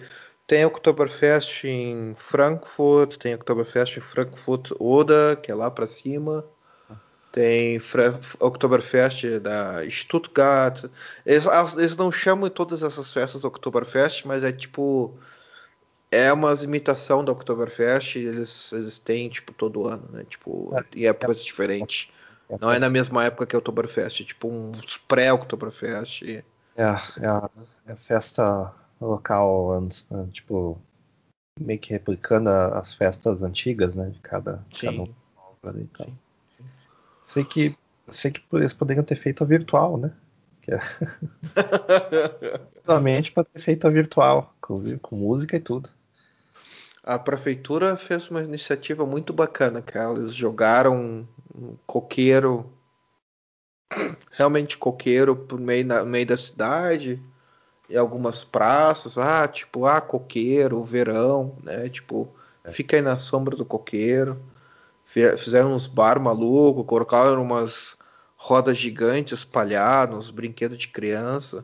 tem 0.47 0.65
Oktoberfest 0.65 1.65
em 1.65 2.15
Frankfurt, 2.17 3.17
tem 3.17 3.33
Oktoberfest 3.35 3.97
em 3.97 4.01
Frankfurt 4.01 4.71
Oder, 4.79 5.37
que 5.37 5.51
é 5.51 5.55
lá 5.55 5.71
para 5.71 5.87
cima. 5.87 6.45
Tem 7.31 7.79
Fra 7.79 8.17
Oktoberfest 8.39 9.39
da 9.39 9.87
Stuttgart. 9.89 10.85
Eles, 11.25 11.45
eles, 11.77 11.97
não 11.97 12.11
chamam 12.11 12.49
todas 12.49 12.81
essas 12.81 13.11
festas 13.11 13.43
Oktoberfest, 13.43 14.25
mas 14.25 14.43
é 14.43 14.51
tipo 14.51 15.13
é 16.11 16.31
uma 16.31 16.53
imitação 16.53 17.25
da 17.25 17.31
Oktoberfest, 17.31 18.15
eles, 18.15 18.71
eles 18.71 18.97
têm, 18.97 19.27
tipo, 19.27 19.51
todo 19.51 19.85
ano, 19.85 20.07
né? 20.13 20.23
Tipo, 20.29 20.73
é, 20.73 20.97
em 20.97 21.05
épocas 21.07 21.41
é, 21.41 21.43
diferentes. 21.43 22.09
É, 22.49 22.57
não 22.61 22.71
é 22.71 22.79
na 22.79 22.89
mesma 22.89 23.25
época 23.25 23.45
que 23.45 23.55
a 23.55 23.59
Oktoberfest, 23.59 24.21
é 24.21 24.25
tipo 24.25 24.47
uns 24.47 24.95
pré-Oktoberfest. 24.95 26.23
É, 26.23 26.43
é 26.77 26.93
é 27.87 27.95
festa 27.95 28.73
local, 28.99 29.87
tipo, 30.31 30.79
meio 31.59 31.79
que 31.79 31.91
replicando 31.91 32.49
as 32.49 32.93
festas 32.93 33.43
antigas, 33.43 33.95
né? 33.95 34.09
De 34.09 34.19
cada, 34.19 34.63
sim. 34.71 34.87
cada 34.87 35.01
um. 35.01 35.13
Ali, 35.63 35.89
sim, 35.97 36.17
sim. 36.57 36.65
Sei 37.25 37.43
que 37.43 37.75
sei 38.11 38.31
que 38.31 38.41
eles 38.53 38.73
poderiam 38.73 39.03
ter 39.03 39.15
feito 39.15 39.43
a 39.43 39.47
virtual, 39.47 39.97
né? 39.97 40.11
Que 40.61 40.73
é... 40.73 40.79
para 43.33 43.43
ter 43.43 43.59
feito 43.59 43.87
a 43.87 43.89
virtual, 43.89 44.53
inclusive 44.57 44.99
com 44.99 45.15
música 45.15 45.57
e 45.57 45.59
tudo. 45.59 45.89
A 47.03 47.19
prefeitura 47.19 47.95
fez 47.97 48.29
uma 48.29 48.43
iniciativa 48.43 49.05
muito 49.05 49.31
bacana, 49.31 49.81
cara. 49.81 50.13
Eles 50.13 50.33
jogaram 50.33 51.27
um 51.53 51.75
coqueiro, 51.85 52.71
realmente 54.31 54.77
coqueiro, 54.77 55.35
por 55.35 55.59
meio, 55.59 55.85
na, 55.85 56.03
meio 56.03 56.25
da 56.25 56.37
cidade, 56.37 57.21
e 57.89 57.97
algumas 57.97 58.43
praças, 58.43 59.17
ah, 59.17 59.47
tipo, 59.47 59.85
ah, 59.85 60.01
coqueiro, 60.01 60.83
verão, 60.83 61.55
né? 61.63 61.87
Tipo, 61.89 62.27
é. 62.63 62.71
fica 62.71 62.95
aí 62.95 63.01
na 63.01 63.17
sombra 63.17 63.55
do 63.55 63.65
coqueiro. 63.65 64.39
Fizeram 65.37 65.73
uns 65.73 65.87
bar 65.87 66.19
maluco, 66.19 66.83
colocaram 66.83 67.41
umas 67.41 67.95
rodas 68.35 68.77
gigantes 68.77 69.39
espalhadas, 69.39 70.17
uns 70.17 70.31
brinquedos 70.31 70.77
de 70.77 70.89
criança. 70.89 71.63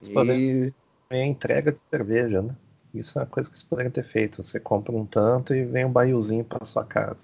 E... 0.00 0.72
É 1.10 1.26
entrega 1.26 1.70
de 1.70 1.78
cerveja, 1.90 2.40
né? 2.40 2.56
Isso 2.94 3.18
é 3.18 3.22
uma 3.22 3.28
coisa 3.28 3.50
que 3.50 3.56
vocês 3.56 3.68
poderiam 3.68 3.92
ter 3.92 4.04
feito. 4.04 4.42
Você 4.42 4.58
compra 4.58 4.92
um 4.92 5.04
tanto 5.04 5.54
e 5.54 5.64
vem 5.64 5.84
um 5.84 5.92
baiozinho 5.92 6.44
para 6.44 6.64
sua 6.64 6.84
casa. 6.84 7.20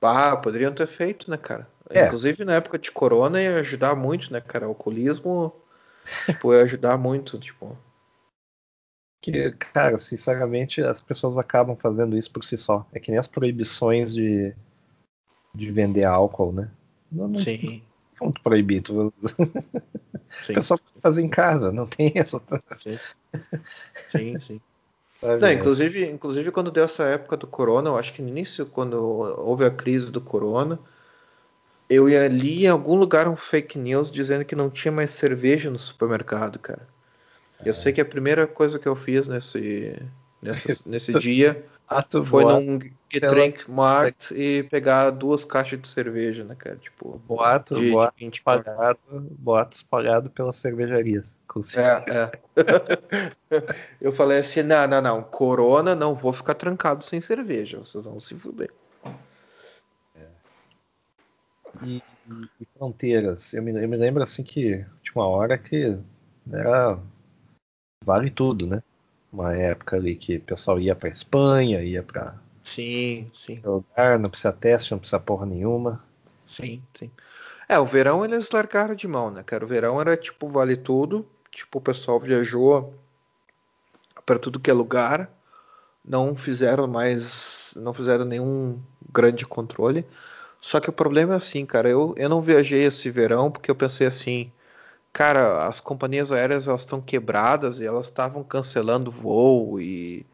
Ah, 0.00 0.36
poderiam 0.36 0.72
ter 0.72 0.88
feito, 0.88 1.30
né, 1.30 1.36
cara? 1.36 1.68
É. 1.88 2.06
Inclusive 2.06 2.44
na 2.44 2.54
época 2.54 2.78
de 2.78 2.90
corona 2.90 3.40
ia 3.40 3.60
ajudar 3.60 3.94
muito, 3.94 4.32
né, 4.32 4.40
cara? 4.40 4.66
O 4.66 4.70
alcoolismo 4.70 5.52
tipo, 6.26 6.54
ia 6.54 6.62
ajudar 6.62 6.96
muito, 6.98 7.38
tipo. 7.38 7.76
Que, 9.22 9.52
cara, 9.52 9.98
sinceramente, 9.98 10.80
as 10.80 11.02
pessoas 11.02 11.36
acabam 11.36 11.76
fazendo 11.76 12.16
isso 12.16 12.30
por 12.30 12.42
si 12.42 12.56
só. 12.56 12.86
É 12.92 12.98
que 12.98 13.10
nem 13.10 13.18
as 13.18 13.28
proibições 13.28 14.14
de, 14.14 14.54
de 15.54 15.70
vender 15.70 16.04
álcool, 16.04 16.52
né? 16.52 16.70
Não, 17.12 17.28
não, 17.28 17.40
Sim. 17.40 17.82
Não 18.18 18.20
é 18.20 18.24
muito 18.24 18.42
proibido. 18.42 19.12
Sim. 20.42 20.52
O 20.52 20.54
pessoal 20.54 20.78
pode 20.78 21.00
fazer 21.02 21.22
em 21.22 21.28
casa, 21.28 21.70
não 21.70 21.86
tem 21.86 22.12
essa. 22.14 22.42
Sim, 22.78 22.98
sim. 24.10 24.38
sim. 24.40 24.60
Não, 25.22 25.52
inclusive, 25.52 26.08
inclusive, 26.10 26.50
quando 26.50 26.70
deu 26.70 26.84
essa 26.84 27.04
época 27.04 27.36
do 27.36 27.46
corona, 27.46 27.90
eu 27.90 27.96
acho 27.98 28.14
que 28.14 28.22
no 28.22 28.28
início, 28.28 28.64
quando 28.64 28.94
houve 28.94 29.66
a 29.66 29.70
crise 29.70 30.10
do 30.10 30.20
corona, 30.20 30.78
eu 31.90 32.08
ia 32.08 32.24
ali 32.24 32.64
em 32.64 32.68
algum 32.68 32.94
lugar 32.94 33.26
um 33.26 33.34
fake 33.34 33.76
news 33.76 34.12
dizendo 34.12 34.44
que 34.44 34.54
não 34.54 34.70
tinha 34.70 34.92
mais 34.92 35.10
cerveja 35.10 35.68
no 35.68 35.78
supermercado, 35.78 36.56
cara. 36.60 36.86
É. 37.58 37.68
Eu 37.68 37.74
sei 37.74 37.92
que 37.92 38.00
a 38.00 38.04
primeira 38.04 38.46
coisa 38.46 38.78
que 38.78 38.86
eu 38.86 38.94
fiz 38.94 39.26
nesse, 39.26 40.00
nesse, 40.40 40.86
nesse 40.88 41.12
dia 41.18 41.64
ah, 41.88 42.04
foi 42.24 42.44
boato, 42.44 42.60
num 42.60 42.78
Get 43.12 43.28
Drink 43.28 43.68
Mart 43.68 44.30
e 44.30 44.62
pegar 44.70 45.10
duas 45.10 45.44
caixas 45.44 45.80
de 45.80 45.88
cerveja, 45.88 46.44
né, 46.44 46.54
cara? 46.56 46.76
Tipo, 46.76 47.20
boato, 47.26 47.74
de, 47.74 47.90
boato 47.90 48.30
de 48.30 48.40
pagado, 48.40 49.00
boatos 49.10 49.82
pagado 49.82 50.30
pelas 50.30 50.54
cervejarias. 50.54 51.34
É, 51.76 52.12
é. 52.14 52.30
eu 54.00 54.12
falei 54.12 54.38
assim, 54.38 54.62
não, 54.62 54.86
não, 54.86 55.02
não, 55.02 55.22
Corona 55.24 55.96
não 55.96 56.14
vou 56.14 56.32
ficar 56.32 56.54
trancado 56.54 57.02
sem 57.02 57.20
cerveja, 57.20 57.78
vocês 57.78 58.04
vão 58.04 58.20
se 58.20 58.36
fuder. 58.36 58.70
E, 61.82 62.02
e, 62.60 62.66
fronteiras, 62.76 63.54
eu 63.54 63.62
me, 63.62 63.70
eu 63.72 63.88
me 63.88 63.96
lembro 63.96 64.22
assim 64.22 64.42
que 64.42 64.84
tinha 65.02 65.14
uma 65.14 65.26
hora 65.26 65.56
que 65.56 65.98
era 66.52 66.98
vale 68.04 68.30
tudo, 68.30 68.66
né? 68.66 68.82
Uma 69.32 69.54
época 69.54 69.96
ali 69.96 70.16
que 70.16 70.36
o 70.36 70.42
pessoal 70.42 70.78
ia 70.80 70.94
para 70.94 71.08
Espanha, 71.08 71.82
ia 71.82 72.02
para 72.02 72.36
sim, 72.64 73.30
sim. 73.32 73.60
lugar, 73.64 74.18
não 74.18 74.28
precisa 74.28 74.52
teste, 74.52 74.90
não 74.90 74.98
precisa 74.98 75.20
porra 75.20 75.46
nenhuma. 75.46 76.02
Sim, 76.46 76.82
sim. 76.98 77.10
É, 77.68 77.78
o 77.78 77.84
verão 77.84 78.24
eles 78.24 78.50
largaram 78.50 78.94
de 78.94 79.06
mão, 79.06 79.30
né, 79.30 79.42
cara? 79.44 79.64
O 79.64 79.68
verão 79.68 80.00
era 80.00 80.16
tipo 80.16 80.48
vale 80.48 80.76
tudo, 80.76 81.24
Tipo, 81.50 81.78
o 81.78 81.82
pessoal 81.82 82.20
viajou 82.20 82.94
para 84.24 84.38
tudo 84.38 84.60
que 84.60 84.70
é 84.70 84.72
lugar, 84.72 85.28
não 86.04 86.36
fizeram 86.36 86.86
mais, 86.86 87.74
não 87.76 87.92
fizeram 87.92 88.24
nenhum 88.24 88.80
grande 89.12 89.44
controle. 89.44 90.06
Só 90.60 90.80
que 90.80 90.90
o 90.90 90.92
problema 90.92 91.34
é 91.34 91.36
assim, 91.36 91.64
cara, 91.66 91.88
eu, 91.88 92.14
eu 92.16 92.28
não 92.28 92.42
viajei 92.42 92.84
esse 92.84 93.10
verão 93.10 93.50
porque 93.50 93.70
eu 93.70 93.74
pensei 93.74 94.06
assim, 94.06 94.52
cara, 95.12 95.66
as 95.66 95.80
companhias 95.80 96.32
aéreas 96.32 96.68
elas 96.68 96.82
estão 96.82 97.00
quebradas 97.00 97.80
e 97.80 97.86
elas 97.86 98.06
estavam 98.06 98.44
cancelando 98.44 99.10
voo 99.10 99.80
e 99.80 100.26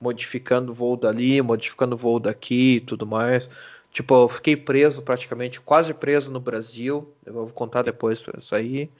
modificando 0.00 0.74
voo 0.74 0.96
dali, 0.96 1.42
modificando 1.42 1.96
voo 1.96 2.20
daqui 2.20 2.76
e 2.76 2.80
tudo 2.80 3.06
mais. 3.06 3.50
Tipo, 3.92 4.14
eu 4.24 4.28
fiquei 4.28 4.56
preso 4.56 5.02
praticamente, 5.02 5.60
quase 5.60 5.94
preso 5.94 6.30
no 6.30 6.40
Brasil. 6.40 7.12
Eu 7.26 7.34
vou 7.34 7.50
contar 7.50 7.82
depois 7.82 8.24
isso 8.38 8.54
aí. 8.54 8.90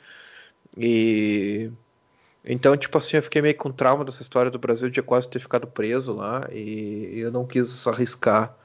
E 0.77 1.71
então, 2.45 2.77
tipo 2.77 2.97
assim, 2.99 3.17
eu 3.17 3.23
fiquei 3.23 3.43
meio 3.43 3.57
com 3.57 3.71
trauma 3.71 4.05
dessa 4.05 4.23
história 4.23 4.51
do 4.51 4.59
Brasil 4.59 4.91
de 4.91 5.03
quase 5.03 5.29
ter 5.29 5.41
ficado 5.41 5.67
preso 5.67 6.15
lá 6.15 6.49
e 6.53 7.21
eu 7.21 7.31
não 7.31 7.47
quis 7.47 7.87
arriscar 7.87 8.57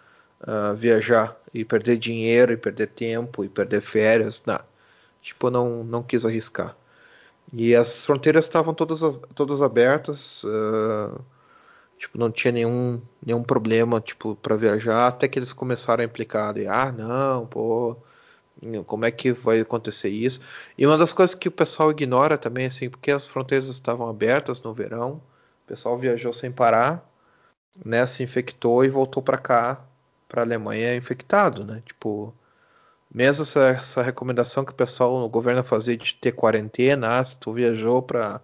uh, 0.48 0.76
viajar 0.76 1.36
e 1.54 1.66
perder 1.66 1.98
dinheiro 1.98 2.54
e 2.54 2.58
perder 2.58 2.88
tempo 2.88 3.44
e 3.44 3.50
perder 3.50 3.82
férias, 3.82 4.44
não. 4.46 4.60
Tipo, 5.22 5.50
não 5.50 5.84
não 5.84 6.04
quis 6.04 6.26
arriscar. 6.26 6.76
E 7.54 7.76
as 7.76 8.06
fronteiras 8.06 8.46
estavam 8.46 8.74
todas 8.74 9.02
todas 9.36 9.62
abertas, 9.62 10.44
uh, 10.44 11.20
tipo, 11.98 12.18
não 12.18 12.32
tinha 12.32 12.52
nenhum 12.52 13.02
nenhum 13.26 13.44
problema, 13.44 14.02
tipo, 14.02 14.36
para 14.36 14.56
viajar, 14.56 15.08
até 15.08 15.28
que 15.28 15.40
eles 15.40 15.54
começaram 15.54 16.04
a 16.04 16.06
implicar, 16.06 16.54
de, 16.54 16.68
ah, 16.68 16.92
não, 16.92 17.48
pô, 17.48 17.98
como 18.86 19.06
é 19.06 19.12
que 19.12 19.32
vai 19.32 19.60
acontecer 19.60 20.10
isso? 20.10 20.42
E 20.78 20.86
uma 20.86 20.98
das 20.98 21.14
coisas 21.14 21.36
que 21.36 21.48
o 21.48 21.52
pessoal 21.52 21.92
ignora 21.92 22.38
também, 22.38 22.66
assim, 22.68 22.90
porque 22.90 23.12
as 23.12 23.28
fronteiras 23.28 23.68
estavam 23.68 24.10
abertas 24.10 24.62
no 24.62 24.74
verão, 24.74 25.22
o 25.66 25.68
pessoal 25.68 25.98
viajou 25.98 26.34
sem 26.34 26.52
parar, 26.52 27.08
né, 27.86 28.06
se 28.08 28.24
infectou 28.24 28.84
e 28.86 28.90
voltou 28.90 29.22
para 29.24 29.38
cá, 29.38 29.82
para 30.28 30.42
a 30.42 30.46
Alemanha 30.46 30.96
infectado, 30.96 31.64
né? 31.64 31.82
Tipo, 31.86 32.34
mesmo 33.14 33.44
essa, 33.44 33.70
essa, 33.70 34.02
recomendação 34.04 34.66
que 34.66 34.72
o 34.72 34.76
pessoal, 34.76 35.16
o 35.24 35.30
governo 35.30 35.64
fazia 35.64 35.98
de 35.98 36.16
ter 36.16 36.32
quarentena, 36.34 37.20
ah, 37.20 37.26
se 37.26 37.36
tu 37.38 37.54
viajou 37.54 38.02
para 38.02 38.42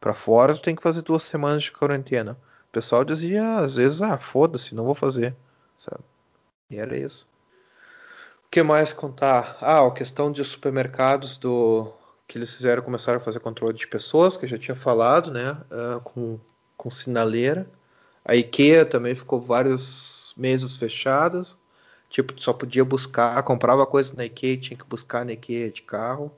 para 0.00 0.14
fora, 0.14 0.54
tu 0.54 0.62
tem 0.62 0.74
que 0.74 0.82
fazer 0.82 1.02
duas 1.02 1.22
semanas 1.22 1.64
de 1.64 1.72
quarentena. 1.72 2.32
O 2.70 2.72
pessoal 2.72 3.04
dizia 3.04 3.58
às 3.58 3.76
vezes, 3.76 4.00
ah, 4.02 4.18
foda-se, 4.18 4.74
não 4.74 4.84
vou 4.84 4.94
fazer, 4.94 5.36
sabe? 5.78 6.02
E 6.70 6.78
era 6.78 6.96
isso 6.96 7.28
que 8.50 8.62
mais 8.62 8.92
contar? 8.92 9.56
Ah, 9.60 9.86
a 9.86 9.90
questão 9.92 10.32
de 10.32 10.44
supermercados 10.44 11.36
do 11.36 11.92
que 12.26 12.36
eles 12.36 12.54
fizeram 12.56 12.82
começaram 12.82 13.18
a 13.18 13.22
fazer 13.22 13.38
controle 13.40 13.76
de 13.76 13.86
pessoas, 13.86 14.36
que 14.36 14.44
eu 14.44 14.48
já 14.48 14.58
tinha 14.58 14.74
falado, 14.74 15.30
né? 15.30 15.56
Uh, 15.70 16.00
com, 16.00 16.40
com 16.76 16.90
sinaleira. 16.90 17.68
A 18.24 18.34
IKEA 18.34 18.84
também 18.84 19.14
ficou 19.14 19.40
vários 19.40 20.34
meses 20.36 20.76
fechadas. 20.76 21.58
Tipo, 22.08 22.38
só 22.40 22.52
podia 22.52 22.84
buscar, 22.84 23.42
comprava 23.44 23.86
coisa 23.86 24.14
na 24.16 24.24
IKEA, 24.24 24.56
tinha 24.58 24.76
que 24.76 24.84
buscar 24.84 25.24
na 25.24 25.32
IKEA 25.32 25.70
de 25.70 25.82
carro. 25.82 26.32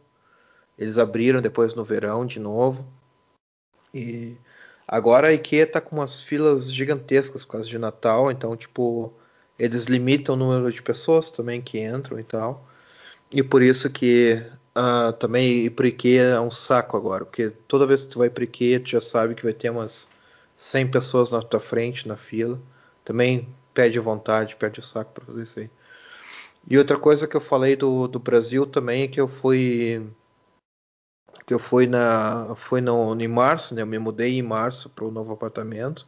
Eles 0.78 0.98
abriram 0.98 1.40
depois 1.40 1.74
no 1.74 1.84
verão 1.84 2.26
de 2.26 2.38
novo. 2.38 2.86
E 3.94 4.36
agora 4.86 5.28
a 5.28 5.32
IKEA 5.32 5.66
tá 5.66 5.80
com 5.80 5.96
umas 5.96 6.22
filas 6.22 6.72
gigantescas 6.72 7.44
por 7.44 7.52
causa 7.52 7.68
de 7.68 7.78
Natal, 7.78 8.30
então 8.30 8.56
tipo, 8.56 9.12
eles 9.58 9.84
limitam 9.84 10.34
o 10.34 10.38
número 10.38 10.72
de 10.72 10.82
pessoas 10.82 11.30
também 11.30 11.60
que 11.60 11.78
entram 11.80 12.18
e 12.18 12.24
tal. 12.24 12.66
E 13.30 13.42
por 13.42 13.62
isso 13.62 13.88
que 13.90 14.42
uh, 14.76 15.12
também 15.14 15.64
ir 15.64 15.70
pro 15.70 15.86
IKEA 15.86 16.34
é 16.34 16.40
um 16.40 16.50
saco 16.50 16.96
agora, 16.96 17.24
porque 17.24 17.50
toda 17.68 17.86
vez 17.86 18.02
que 18.02 18.10
tu 18.10 18.18
vai 18.18 18.30
pro 18.30 18.44
IKEA, 18.44 18.80
tu 18.80 18.90
já 18.90 19.00
sabe 19.00 19.34
que 19.34 19.44
vai 19.44 19.54
ter 19.54 19.70
umas 19.70 20.06
100 20.62 20.92
pessoas 20.92 21.30
na 21.32 21.42
tua 21.42 21.58
frente 21.58 22.06
na 22.06 22.16
fila. 22.16 22.60
Também 23.04 23.48
perde 23.74 23.98
vontade, 23.98 24.54
perde 24.54 24.78
o 24.78 24.82
saco 24.82 25.12
para 25.12 25.24
fazer 25.24 25.42
isso 25.42 25.58
aí. 25.58 25.70
E 26.70 26.78
outra 26.78 26.96
coisa 26.96 27.26
que 27.26 27.36
eu 27.36 27.40
falei 27.40 27.74
do, 27.74 28.06
do 28.06 28.20
Brasil 28.20 28.64
também 28.64 29.02
é 29.02 29.08
que 29.08 29.20
eu 29.20 29.26
fui 29.26 30.06
que 31.44 31.52
eu 31.52 31.58
fui 31.58 31.88
na 31.88 32.54
fui 32.54 32.80
no, 32.80 33.20
em 33.20 33.26
março, 33.26 33.74
né? 33.74 33.82
Eu 33.82 33.86
me 33.86 33.98
mudei 33.98 34.38
em 34.38 34.42
março 34.42 34.88
para 34.88 35.04
o 35.04 35.10
novo 35.10 35.32
apartamento. 35.32 36.06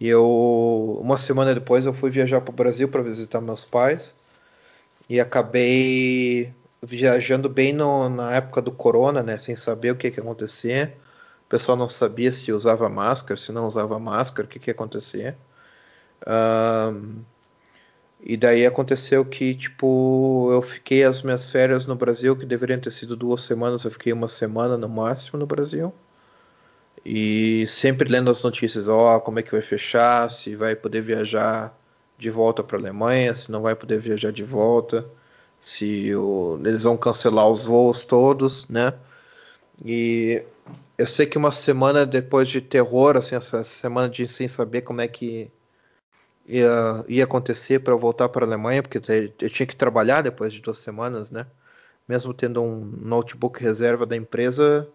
E 0.00 0.08
eu, 0.08 0.98
uma 1.02 1.18
semana 1.18 1.54
depois, 1.54 1.84
eu 1.86 1.92
fui 1.92 2.10
viajar 2.10 2.40
para 2.40 2.52
o 2.52 2.56
Brasil 2.56 2.88
para 2.88 3.02
visitar 3.02 3.40
meus 3.40 3.64
pais 3.64 4.14
e 5.08 5.20
acabei 5.20 6.52
viajando 6.82 7.48
bem 7.48 7.72
no, 7.74 8.08
na 8.08 8.34
época 8.34 8.62
do 8.62 8.72
corona, 8.72 9.22
né, 9.22 9.38
sem 9.38 9.56
saber 9.56 9.92
o 9.92 9.96
que, 9.96 10.10
que 10.10 10.18
ia 10.18 10.22
acontecer. 10.22 10.96
O 11.46 11.48
pessoal 11.48 11.76
não 11.78 11.88
sabia 11.88 12.32
se 12.32 12.52
usava 12.52 12.88
máscara, 12.88 13.38
se 13.38 13.52
não 13.52 13.66
usava 13.66 13.98
máscara, 13.98 14.46
o 14.46 14.50
que, 14.50 14.58
que 14.58 14.70
acontecia. 14.70 15.36
Um, 16.26 17.22
e 18.20 18.36
daí 18.36 18.66
aconteceu 18.66 19.24
que, 19.24 19.54
tipo, 19.54 20.50
eu 20.52 20.60
fiquei 20.62 21.04
as 21.04 21.22
minhas 21.22 21.50
férias 21.50 21.86
no 21.86 21.94
Brasil, 21.94 22.36
que 22.36 22.44
deveriam 22.44 22.80
ter 22.80 22.90
sido 22.90 23.14
duas 23.16 23.42
semanas, 23.42 23.84
eu 23.84 23.90
fiquei 23.90 24.12
uma 24.12 24.28
semana 24.28 24.76
no 24.76 24.88
máximo 24.88 25.38
no 25.38 25.46
Brasil. 25.46 25.92
E 27.04 27.66
sempre 27.68 28.08
lendo 28.08 28.30
as 28.30 28.42
notícias, 28.42 28.88
ó, 28.88 29.16
oh, 29.16 29.20
como 29.20 29.38
é 29.38 29.42
que 29.42 29.52
vai 29.52 29.62
fechar, 29.62 30.28
se 30.30 30.56
vai 30.56 30.74
poder 30.74 31.02
viajar 31.02 31.72
de 32.18 32.30
volta 32.30 32.64
para 32.64 32.76
a 32.76 32.80
Alemanha, 32.80 33.34
se 33.34 33.52
não 33.52 33.62
vai 33.62 33.76
poder 33.76 34.00
viajar 34.00 34.32
de 34.32 34.42
volta, 34.42 35.06
se 35.60 36.14
o, 36.14 36.58
eles 36.64 36.82
vão 36.84 36.96
cancelar 36.96 37.48
os 37.48 37.64
voos 37.64 38.04
todos, 38.04 38.66
né? 38.68 38.92
E 39.84 40.42
eu 40.98 41.06
sei 41.06 41.26
que 41.26 41.38
uma 41.38 41.52
semana 41.52 42.06
depois 42.06 42.48
de 42.48 42.60
terror, 42.60 43.16
assim, 43.16 43.34
essa 43.34 43.62
semana 43.64 44.08
de 44.08 44.26
sem 44.26 44.48
saber 44.48 44.82
como 44.82 45.00
é 45.00 45.08
que 45.08 45.50
ia, 46.46 47.04
ia 47.08 47.24
acontecer 47.24 47.80
para 47.80 47.92
eu 47.92 47.98
voltar 47.98 48.28
para 48.28 48.44
a 48.44 48.48
Alemanha, 48.48 48.82
porque 48.82 48.98
eu 48.98 49.50
tinha 49.50 49.66
que 49.66 49.76
trabalhar 49.76 50.22
depois 50.22 50.52
de 50.52 50.60
duas 50.60 50.78
semanas, 50.78 51.30
né? 51.30 51.46
Mesmo 52.08 52.32
tendo 52.34 52.62
um 52.62 52.84
notebook 52.84 53.62
reserva 53.62 54.06
da 54.06 54.16
empresa, 54.16 54.88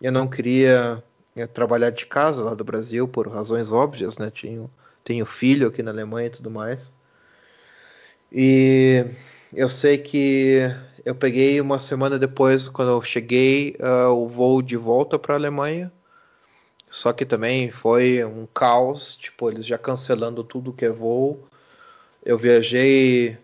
eu 0.00 0.12
não 0.12 0.28
queria 0.28 1.02
eh, 1.36 1.46
trabalhar 1.46 1.90
de 1.90 2.06
casa 2.06 2.42
lá 2.42 2.54
do 2.54 2.64
Brasil 2.64 3.08
por 3.08 3.28
razões 3.28 3.72
óbvias, 3.72 4.18
né? 4.18 4.30
Tinha 4.30 4.68
tenho 5.04 5.26
filho 5.26 5.68
aqui 5.68 5.82
na 5.82 5.90
Alemanha 5.90 6.28
e 6.28 6.30
tudo 6.30 6.50
mais. 6.50 6.92
E 8.32 9.04
eu 9.56 9.68
sei 9.70 9.98
que 9.98 10.58
eu 11.04 11.14
peguei 11.14 11.60
uma 11.60 11.78
semana 11.78 12.18
depois, 12.18 12.68
quando 12.68 12.90
eu 12.90 13.02
cheguei, 13.02 13.76
uh, 13.80 14.10
o 14.10 14.28
voo 14.28 14.62
de 14.62 14.76
volta 14.76 15.18
para 15.18 15.34
a 15.34 15.38
Alemanha. 15.38 15.92
Só 16.90 17.12
que 17.12 17.24
também 17.26 17.70
foi 17.70 18.24
um 18.24 18.46
caos, 18.46 19.16
tipo, 19.16 19.50
eles 19.50 19.66
já 19.66 19.76
cancelando 19.76 20.44
tudo 20.44 20.72
que 20.72 20.84
é 20.84 20.90
voo. 20.90 21.46
Eu 22.24 22.38
viajei 22.38 23.38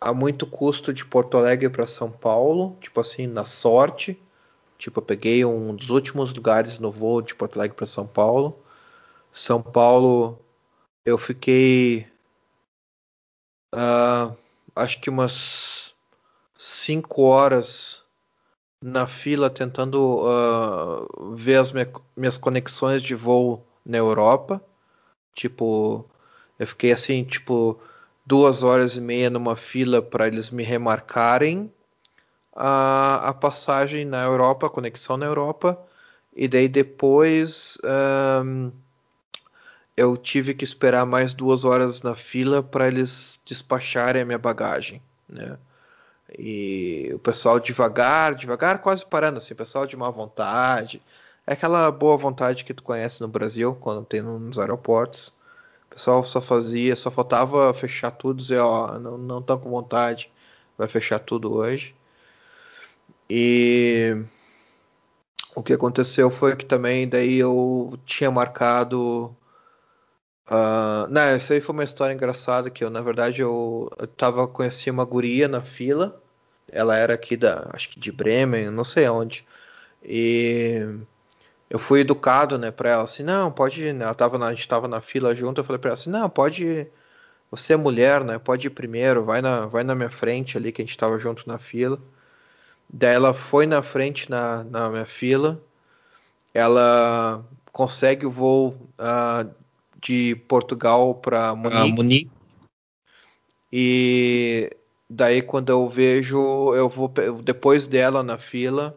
a 0.00 0.12
muito 0.12 0.46
custo 0.46 0.92
de 0.92 1.04
Porto 1.04 1.36
Alegre 1.36 1.68
para 1.70 1.86
São 1.86 2.10
Paulo, 2.10 2.76
tipo 2.80 3.00
assim, 3.00 3.26
na 3.26 3.44
sorte. 3.44 4.20
Tipo, 4.78 5.00
eu 5.00 5.04
peguei 5.04 5.44
um 5.44 5.74
dos 5.74 5.90
últimos 5.90 6.34
lugares 6.34 6.78
no 6.78 6.90
voo 6.90 7.22
de 7.22 7.34
Porto 7.34 7.58
Alegre 7.58 7.76
para 7.76 7.86
São 7.86 8.06
Paulo. 8.06 8.58
São 9.32 9.62
Paulo 9.62 10.38
eu 11.04 11.18
fiquei 11.18 12.06
uh, 13.74 14.36
acho 14.74 15.00
que 15.00 15.10
umas 15.10 15.94
cinco 16.58 17.22
horas 17.22 18.02
na 18.82 19.06
fila 19.06 19.48
tentando 19.48 20.20
uh, 20.22 21.34
ver 21.34 21.56
as 21.56 21.72
minha, 21.72 21.90
minhas 22.16 22.36
conexões 22.36 23.02
de 23.02 23.14
voo 23.14 23.64
na 23.84 23.96
Europa. 23.96 24.62
Tipo, 25.34 26.04
eu 26.58 26.66
fiquei 26.66 26.92
assim, 26.92 27.24
tipo, 27.24 27.80
duas 28.26 28.62
horas 28.62 28.96
e 28.96 29.00
meia 29.00 29.30
numa 29.30 29.56
fila 29.56 30.02
para 30.02 30.26
eles 30.26 30.50
me 30.50 30.62
remarcarem 30.62 31.72
a, 32.54 33.30
a, 33.30 33.34
passagem 33.34 34.04
na 34.04 34.22
Europa, 34.22 34.66
a 34.66 34.70
conexão 34.70 35.16
na 35.16 35.26
Europa. 35.26 35.78
E 36.36 36.48
daí 36.48 36.68
depois. 36.68 37.78
Um, 37.84 38.68
ah, 38.68 38.83
eu 39.96 40.16
tive 40.16 40.54
que 40.54 40.64
esperar 40.64 41.06
mais 41.06 41.32
duas 41.34 41.64
horas 41.64 42.02
na 42.02 42.14
fila 42.14 42.62
para 42.62 42.88
eles 42.88 43.40
despacharem 43.46 44.22
a 44.22 44.24
minha 44.24 44.38
bagagem, 44.38 45.00
né? 45.28 45.58
E 46.36 47.10
o 47.14 47.18
pessoal 47.18 47.60
devagar, 47.60 48.34
devagar, 48.34 48.80
quase 48.80 49.06
parando, 49.06 49.38
assim, 49.38 49.54
o 49.54 49.56
pessoal 49.56 49.86
de 49.86 49.96
má 49.96 50.10
vontade. 50.10 51.00
É 51.46 51.52
aquela 51.52 51.90
boa 51.92 52.16
vontade 52.16 52.64
que 52.64 52.74
tu 52.74 52.82
conhece 52.82 53.20
no 53.20 53.28
Brasil, 53.28 53.74
quando 53.80 54.04
tem 54.04 54.22
nos 54.22 54.58
aeroportos. 54.58 55.28
O 55.90 55.94
pessoal 55.94 56.24
só 56.24 56.40
fazia, 56.40 56.96
só 56.96 57.10
faltava 57.10 57.72
fechar 57.74 58.10
tudo, 58.10 58.38
dizer, 58.42 58.58
ó, 58.58 58.98
não, 58.98 59.18
não 59.18 59.42
tão 59.42 59.58
com 59.58 59.70
vontade, 59.70 60.30
vai 60.76 60.88
fechar 60.88 61.20
tudo 61.20 61.54
hoje. 61.54 61.94
E 63.30 64.24
o 65.54 65.62
que 65.62 65.72
aconteceu 65.72 66.30
foi 66.30 66.56
que 66.56 66.64
também 66.66 67.08
daí 67.08 67.38
eu 67.38 67.98
tinha 68.04 68.30
marcado 68.30 69.34
Uh, 70.46 71.08
não, 71.10 71.22
essa 71.22 71.54
aí 71.54 71.60
foi 71.60 71.72
uma 71.72 71.84
história 71.84 72.12
engraçada 72.12 72.70
que 72.70 72.84
eu, 72.84 72.90
na 72.90 73.00
verdade, 73.00 73.40
eu, 73.40 73.90
eu 73.98 74.06
tava, 74.06 74.46
conheci 74.46 74.90
uma 74.90 75.04
guria 75.04 75.48
na 75.48 75.62
fila. 75.62 76.20
Ela 76.70 76.96
era 76.96 77.14
aqui 77.14 77.36
da, 77.36 77.70
acho 77.72 77.90
que 77.90 78.00
de 78.00 78.12
Bremen, 78.12 78.70
não 78.70 78.84
sei 78.84 79.08
onde. 79.08 79.46
E 80.02 80.86
eu 81.70 81.78
fui 81.78 82.00
educado, 82.00 82.58
né, 82.58 82.70
para 82.70 82.90
ela 82.90 83.04
assim, 83.04 83.22
não, 83.22 83.50
pode 83.50 83.92
né? 83.92 84.04
Ela 84.04 84.14
tava 84.14 84.38
na, 84.38 84.48
a 84.48 84.54
gente 84.54 84.68
tava 84.68 84.88
na 84.88 85.00
fila 85.00 85.34
junto, 85.34 85.60
eu 85.60 85.64
falei 85.64 85.78
para 85.80 85.90
ela 85.90 85.94
assim, 85.94 86.10
não, 86.10 86.28
pode. 86.30 86.86
Você 87.50 87.74
é 87.74 87.76
mulher, 87.76 88.24
né? 88.24 88.38
Pode 88.38 88.66
ir 88.66 88.70
primeiro, 88.70 89.24
vai 89.24 89.40
na, 89.42 89.66
vai 89.66 89.84
na 89.84 89.94
minha 89.94 90.10
frente 90.10 90.56
ali 90.58 90.72
que 90.72 90.82
a 90.82 90.84
gente 90.84 90.98
tava 90.98 91.18
junto 91.18 91.46
na 91.48 91.58
fila. 91.58 91.98
Daí 92.88 93.14
ela 93.14 93.34
foi 93.34 93.66
na 93.66 93.82
frente 93.82 94.30
na, 94.30 94.64
na 94.64 94.90
minha 94.90 95.06
fila. 95.06 95.60
Ela 96.52 97.44
consegue 97.72 98.26
o 98.26 98.30
voo 98.30 98.76
uh, 98.98 99.50
de 100.04 100.36
Portugal 100.46 101.14
para 101.14 101.54
Munique. 101.54 101.92
Munique. 101.92 102.30
E 103.72 104.70
daí 105.08 105.42
quando 105.42 105.70
eu 105.70 105.88
vejo, 105.88 106.74
eu 106.74 106.88
vou 106.88 107.08
depois 107.42 107.86
dela 107.86 108.22
na 108.22 108.38
fila 108.38 108.96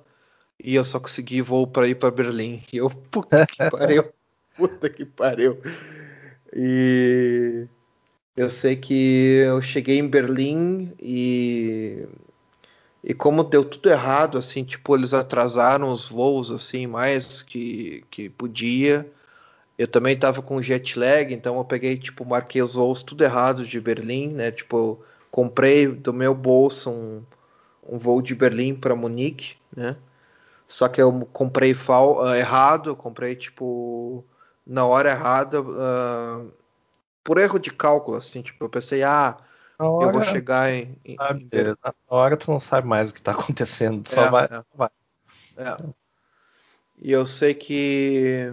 e 0.61 0.75
eu 0.75 0.84
só 0.84 0.99
consegui 0.99 1.41
voo 1.41 1.65
para 1.65 1.88
ir 1.88 1.95
para 1.95 2.11
Berlim. 2.11 2.61
E 2.71 2.77
eu, 2.77 2.89
puta 3.09 3.45
que 3.47 3.69
pariu. 3.69 4.05
puta 4.55 4.89
que 4.89 5.05
pariu. 5.05 5.59
E 6.53 7.67
eu 8.35 8.49
sei 8.49 8.75
que 8.75 9.43
eu 9.45 9.61
cheguei 9.61 9.97
em 9.97 10.07
Berlim 10.07 10.93
e 10.99 12.05
e 13.03 13.13
como 13.13 13.41
deu 13.41 13.63
tudo 13.63 13.89
errado, 13.89 14.38
assim, 14.38 14.65
tipo, 14.65 14.93
eles 14.93 15.13
atrasaram 15.13 15.89
os 15.91 16.09
voos, 16.09 16.51
assim, 16.51 16.85
mais 16.85 17.41
que, 17.41 18.03
que 18.11 18.27
podia. 18.27 19.09
Eu 19.78 19.88
também 19.88 20.16
estava 20.16 20.41
com 20.41 20.62
jet 20.62 20.98
lag, 20.98 21.32
então 21.32 21.58
eu 21.58 21.66
peguei, 21.66 21.98
tipo, 21.98 22.26
marquei 22.26 22.62
os 22.62 22.74
voos 22.74 23.04
tudo 23.04 23.24
errado 23.24 23.66
de 23.66 23.80
Berlim, 23.80 24.30
né? 24.30 24.52
Tipo, 24.52 25.04
comprei 25.30 25.88
do 25.88 26.12
meu 26.12 26.34
bolso 26.34 26.90
um, 26.90 27.24
um 27.88 27.98
voo 27.99 28.22
de 28.22 28.34
Berlim 28.34 28.74
para 28.74 28.95
Munique, 28.95 29.56
né? 29.76 29.95
Só 30.68 30.88
que 30.88 31.02
eu 31.02 31.28
comprei 31.32 31.74
fal, 31.74 32.24
uh, 32.24 32.34
errado, 32.34 32.95
comprei, 32.95 33.36
tipo, 33.36 34.26
na 34.66 34.86
hora 34.86 35.12
errada, 35.12 35.62
uh, 35.62 36.52
por 37.24 37.38
erro 37.38 37.60
de 37.60 37.72
cálculo, 37.72 38.18
assim, 38.18 38.41
tipo, 38.41 38.66
eu 38.66 38.70
pensei, 38.70 39.04
ah, 39.04 39.38
hora, 39.80 40.08
eu 40.08 40.12
vou 40.12 40.24
chegar 40.24 40.72
em. 40.72 40.98
em, 41.06 41.16
sabe, 41.16 41.48
em... 41.54 41.64
Na 41.84 41.94
hora 42.08 42.36
tu 42.36 42.52
não 42.52 42.60
sabe 42.60 42.88
mais 42.88 43.10
o 43.10 43.14
que 43.14 43.20
está 43.20 43.32
acontecendo, 43.32 44.10
só 44.10 44.26
é, 44.26 44.30
vai. 44.30 44.45
É. 44.45 44.64
vai. 44.74 44.90
É. 45.58 45.78
E 46.99 47.12
eu 47.12 47.26
sei 47.26 47.54
que 47.54 48.52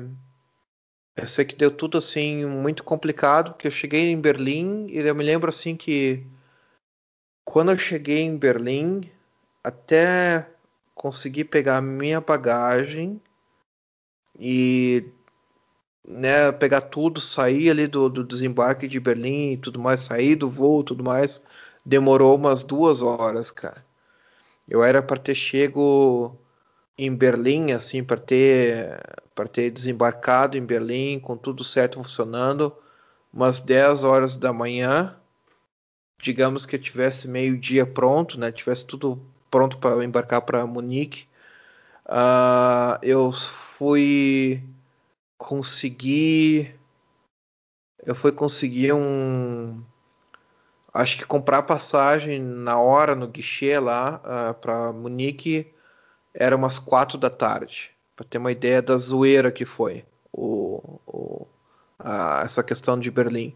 eu 1.17 1.27
sei 1.27 1.45
que 1.45 1.55
deu 1.55 1.71
tudo 1.71 1.99
assim 1.99 2.45
muito 2.45 2.83
complicado, 2.85 3.55
que 3.55 3.67
eu 3.67 3.71
cheguei 3.71 4.11
em 4.11 4.21
Berlim 4.21 4.89
e 4.89 4.99
eu 4.99 5.15
me 5.15 5.25
lembro 5.25 5.49
assim 5.49 5.77
que 5.77 6.27
quando 7.45 7.71
eu 7.71 7.79
cheguei 7.79 8.21
em 8.21 8.37
Berlim, 8.37 9.11
até 9.63 10.49
conseguir 10.95 11.45
pegar 11.45 11.81
minha 11.81 12.21
bagagem 12.21 13.21
e 14.39 15.05
né, 16.07 16.53
pegar 16.53 16.83
tudo, 16.83 17.21
sair 17.21 17.71
ali 17.71 17.87
do, 17.87 18.09
do 18.09 18.25
desembarque 18.25 18.89
de 18.89 19.01
Berlim 19.01 19.53
e 19.53 19.57
tudo 19.57 19.79
mais, 19.79 20.01
sair 20.01 20.35
do 20.35 20.51
voo 20.51 20.83
tudo 20.83 21.03
mais, 21.03 21.43
demorou 21.85 22.37
umas 22.37 22.63
duas 22.63 23.03
horas, 23.03 23.51
cara. 23.51 23.85
Eu 24.69 24.83
era 24.83 25.03
para 25.03 25.21
ter 25.21 25.35
chego 25.35 26.37
em 26.97 27.15
Berlim, 27.15 27.73
assim, 27.73 28.03
para 28.03 28.21
ter, 28.21 29.01
para 29.35 29.49
ter 29.49 29.71
desembarcado 29.71 30.57
em 30.57 30.65
Berlim 30.65 31.19
com 31.19 31.37
tudo 31.37 31.65
certo 31.65 32.03
funcionando, 32.03 32.75
umas 33.33 33.61
10 33.61 34.05
horas 34.05 34.37
da 34.37 34.53
manhã, 34.53 35.17
digamos 36.21 36.65
que 36.65 36.77
eu 36.77 36.81
tivesse 36.81 37.29
meio 37.29 37.59
dia 37.59 37.85
pronto, 37.85 38.39
né, 38.39 38.53
tivesse 38.53 38.85
tudo 38.85 39.21
pronto 39.51 39.79
para 39.79 40.05
embarcar 40.05 40.43
para 40.43 40.67
Munique, 40.67 41.27
uh, 42.07 42.99
eu 43.03 43.33
fui 43.33 44.63
conseguir, 45.37 46.79
eu 48.05 48.15
fui 48.15 48.33
conseguir 48.33 48.93
um, 48.93 49.83
acho 50.93 51.19
que 51.19 51.27
comprar 51.27 51.65
passagem 51.65 52.41
na 52.41 52.79
hora 52.79 53.15
no 53.17 53.27
guichê 53.27 53.79
lá 53.81 54.21
uh, 54.25 54.29
ah, 54.51 54.55
para 54.55 54.93
Munique. 54.93 55.73
Era 56.33 56.57
umas 56.57 56.79
quatro 56.79 57.17
da 57.17 57.31
tarde, 57.31 57.94
para 58.17 58.27
ter 58.27 58.39
uma 58.39 58.53
ideia 58.53 58.81
da 58.81 58.97
zoeira 58.97 59.51
que 59.51 59.65
foi 59.65 60.05
o, 60.33 61.01
o 61.07 61.47
a, 61.99 62.43
essa 62.45 62.63
questão 62.63 62.99
de 62.99 63.11
Berlim. 63.11 63.55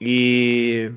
E 0.00 0.92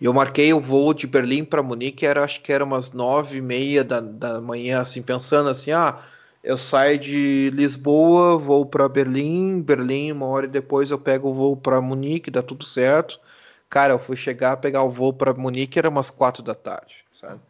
eu 0.00 0.14
marquei 0.14 0.52
o 0.52 0.60
voo 0.60 0.94
de 0.94 1.06
Berlim 1.06 1.44
para 1.44 1.62
Munique, 1.62 2.06
era, 2.06 2.24
acho 2.24 2.40
que 2.40 2.52
era 2.52 2.64
umas 2.64 2.92
nove 2.92 3.38
e 3.38 3.42
meia 3.42 3.84
da, 3.84 4.00
da 4.00 4.40
manhã, 4.40 4.80
assim, 4.80 5.02
pensando 5.02 5.50
assim, 5.50 5.72
ah, 5.72 6.02
eu 6.42 6.56
saio 6.56 6.98
de 6.98 7.50
Lisboa, 7.52 8.38
vou 8.38 8.64
para 8.64 8.88
Berlim, 8.88 9.60
Berlim, 9.60 10.12
uma 10.12 10.26
hora 10.26 10.48
depois 10.48 10.90
eu 10.90 10.98
pego 10.98 11.28
o 11.28 11.34
voo 11.34 11.56
para 11.56 11.80
Munique, 11.82 12.30
dá 12.30 12.42
tudo 12.42 12.64
certo. 12.64 13.20
Cara, 13.68 13.92
eu 13.92 13.98
fui 13.98 14.16
chegar, 14.16 14.56
pegar 14.56 14.82
o 14.82 14.90
voo 14.90 15.12
para 15.12 15.34
Munique, 15.34 15.78
era 15.78 15.88
umas 15.88 16.10
quatro 16.10 16.42
da 16.42 16.54
tarde, 16.54 16.96
sabe? 17.12 17.40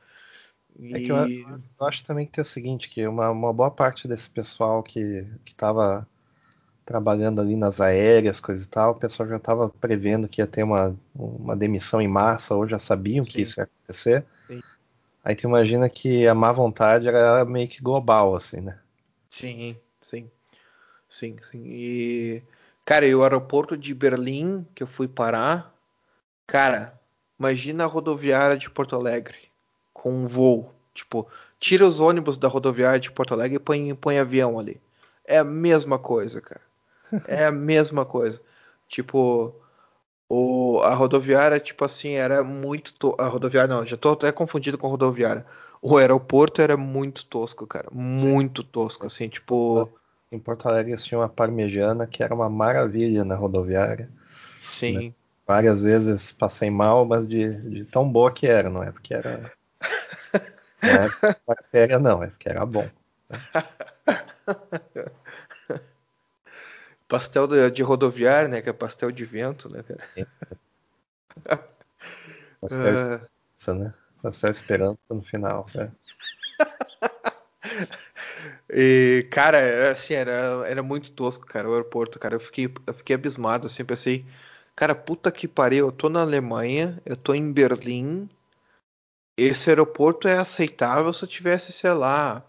E... 0.81 0.95
É 0.95 1.01
que 1.01 1.13
eu, 1.13 1.17
eu, 1.17 1.87
acho 1.87 2.05
também 2.05 2.25
que 2.25 2.33
tem 2.33 2.41
o 2.41 2.45
seguinte, 2.45 2.89
que 2.89 3.07
uma, 3.07 3.31
uma 3.31 3.53
boa 3.53 3.71
parte 3.71 4.09
desse 4.09 4.31
pessoal 4.31 4.83
que, 4.83 5.27
que 5.45 5.55
tava 5.55 6.09
trabalhando 6.87 7.41
ali 7.41 7.55
nas 7.55 7.83
aéreas, 7.83 8.41
coisa 8.41 8.65
e 8.65 8.67
tal, 8.67 8.93
o 8.93 8.95
pessoal 8.95 9.29
já 9.29 9.37
estava 9.37 9.69
prevendo 9.69 10.27
que 10.27 10.41
ia 10.41 10.47
ter 10.47 10.63
uma, 10.63 10.97
uma 11.15 11.55
demissão 11.55 12.01
em 12.01 12.09
massa, 12.09 12.55
ou 12.55 12.67
já 12.67 12.79
sabiam 12.79 13.25
Sim. 13.25 13.31
que 13.31 13.43
isso 13.43 13.61
ia 13.61 13.65
acontecer. 13.65 14.25
Sim. 14.47 14.63
Aí 15.23 15.37
tu 15.37 15.47
imagina 15.47 15.89
que 15.91 16.27
a 16.27 16.35
má 16.35 16.51
vontade 16.51 17.07
era 17.07 17.45
meio 17.45 17.69
que 17.69 17.83
global, 17.83 18.35
assim, 18.35 18.63
né? 18.63 18.79
Sim, 19.29 19.77
sim. 20.01 20.31
Sim, 21.11 21.37
sim. 21.43 21.63
E, 21.67 22.43
cara, 22.87 23.07
e 23.07 23.15
o 23.15 23.23
aeroporto 23.23 23.77
de 23.77 23.93
Berlim, 23.93 24.67
que 24.75 24.83
eu 24.83 24.87
fui 24.87 25.07
parar, 25.07 25.75
cara, 26.47 26.99
imagina 27.39 27.85
a 27.85 27.87
rodoviária 27.87 28.57
de 28.57 28.71
Porto 28.71 28.97
Alegre 28.97 29.50
com 30.01 30.11
um 30.11 30.27
voo. 30.27 30.73
Tipo, 30.95 31.27
tira 31.59 31.87
os 31.87 32.01
ônibus 32.01 32.39
da 32.39 32.49
rodoviária 32.49 32.99
de 32.99 33.11
Porto 33.11 33.35
Alegre 33.35 33.57
e 33.57 33.61
põe, 33.61 33.95
põe 33.95 34.19
avião 34.19 34.59
ali. 34.59 34.81
É 35.27 35.37
a 35.39 35.45
mesma 35.45 35.99
coisa, 35.99 36.41
cara. 36.41 36.63
É 37.27 37.45
a 37.45 37.53
mesma 37.53 38.05
coisa. 38.07 38.41
Tipo, 38.89 39.53
o, 40.29 40.81
a 40.83 40.95
rodoviária, 40.95 41.59
tipo 41.61 41.85
assim, 41.85 42.13
era 42.13 42.43
muito. 42.43 42.95
To... 42.95 43.15
A 43.19 43.27
rodoviária, 43.27 43.75
não, 43.75 43.85
já 43.85 43.97
tô 43.97 44.13
até 44.13 44.33
confundido 44.33 44.79
com 44.79 44.87
a 44.87 44.91
rodoviária. 44.91 45.45
O 45.83 45.97
aeroporto 45.97 46.63
era 46.63 46.77
muito 46.77 47.27
tosco, 47.27 47.67
cara. 47.67 47.89
Muito 47.93 48.63
tosco, 48.63 49.07
assim, 49.07 49.29
tipo. 49.29 49.91
Em 50.33 50.39
Porto 50.39 50.69
Alegre 50.69 50.95
tinha 50.97 51.19
uma 51.19 51.29
parmejana 51.29 52.07
que 52.07 52.23
era 52.23 52.33
uma 52.33 52.49
maravilha 52.49 53.25
na 53.25 53.35
rodoviária. 53.35 54.09
Sim. 54.61 55.09
Né? 55.09 55.15
Várias 55.45 55.83
vezes 55.83 56.31
passei 56.31 56.71
mal, 56.71 57.05
mas 57.05 57.27
de, 57.27 57.53
de, 57.69 57.85
tão 57.85 58.09
boa 58.09 58.31
que 58.31 58.47
era, 58.47 58.71
não 58.71 58.85
é 58.85 58.93
porque 58.93 59.13
era. 59.13 59.53
Não 60.83 61.05
é 61.05 61.11
bactéria, 61.47 61.99
não, 61.99 62.23
é 62.23 62.29
porque 62.29 62.49
era 62.49 62.65
bom. 62.65 62.89
Pastel 67.11 67.49
de, 67.49 67.71
de 67.73 67.83
rodoviário, 67.83 68.49
né? 68.49 68.63
Que 68.63 68.71
é 68.71 68.73
pastel 68.73 69.11
de 69.11 69.25
vento, 69.25 69.69
né, 69.69 69.83
cara? 69.83 70.01
pastel 72.61 72.95
uh... 72.95 73.27
isso, 73.57 73.75
né? 73.75 73.93
Pastel 74.23 74.51
esperando 74.53 74.99
no 75.11 75.21
final, 75.21 75.67
né? 75.75 75.91
e, 78.71 79.27
cara, 79.31 79.91
assim, 79.91 80.15
era, 80.15 80.65
era 80.69 80.83
muito 80.85 81.11
tosco, 81.11 81.45
cara, 81.47 81.69
o 81.69 81.73
aeroporto, 81.73 82.19
cara. 82.19 82.37
Eu 82.37 82.41
fiquei, 82.41 82.73
eu 82.87 82.95
fiquei 82.95 83.17
abismado, 83.17 83.67
assim, 83.67 83.85
pensei, 83.85 84.25
cara, 84.77 84.95
puta 84.95 85.33
que 85.33 85.49
pariu, 85.49 85.89
eu 85.89 85.93
tô 85.93 86.09
na 86.09 86.21
Alemanha, 86.21 87.03
eu 87.05 87.17
tô 87.17 87.35
em 87.35 87.53
Berlim. 87.53 88.29
Esse 89.43 89.71
aeroporto 89.71 90.29
é 90.29 90.37
aceitável 90.37 91.11
se 91.15 91.25
eu 91.25 91.29
tivesse, 91.29 91.73
sei 91.73 91.95
lá, 91.95 92.45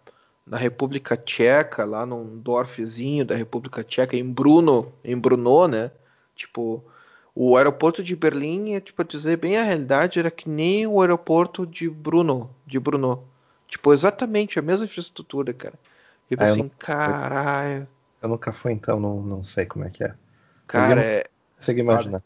na 0.46 0.58
República 0.58 1.16
Tcheca, 1.16 1.86
lá 1.86 2.06
num 2.06 2.38
Dorfzinho 2.38 3.24
da 3.24 3.34
República 3.34 3.82
Tcheca, 3.82 4.18
em 4.18 4.30
Bruno, 4.30 4.92
em 5.02 5.18
Brno, 5.18 5.70
né? 5.70 5.90
Tipo, 6.36 6.84
o 7.34 7.56
aeroporto 7.56 8.04
de 8.04 8.14
Berlim, 8.14 8.74
é, 8.74 8.82
tipo, 8.82 9.06
dizer 9.06 9.38
bem 9.38 9.56
a 9.56 9.64
realidade, 9.64 10.20
era 10.20 10.30
que 10.30 10.50
nem 10.50 10.86
o 10.86 11.00
aeroporto 11.00 11.66
de 11.66 11.90
Bruno, 11.90 12.54
de 12.68 12.78
Brno. 12.78 13.24
Tipo, 13.70 13.94
exatamente 13.94 14.60
a 14.60 14.62
mesma 14.62 14.84
infraestrutura, 14.84 15.54
cara. 15.54 15.76
Tipo 16.28 16.44
ah, 16.44 16.48
assim, 16.48 16.70
caralho. 16.78 17.88
Eu 18.22 18.28
nunca 18.28 18.52
fui, 18.52 18.74
então 18.74 19.00
não, 19.00 19.22
não 19.22 19.44
sei 19.44 19.66
como 19.66 19.86
é 19.86 19.90
que 19.90 20.04
é. 20.04 20.14
Cara, 20.68 21.02
é. 21.02 21.26
Consegui 21.56 21.80
imaginar. 21.80 22.22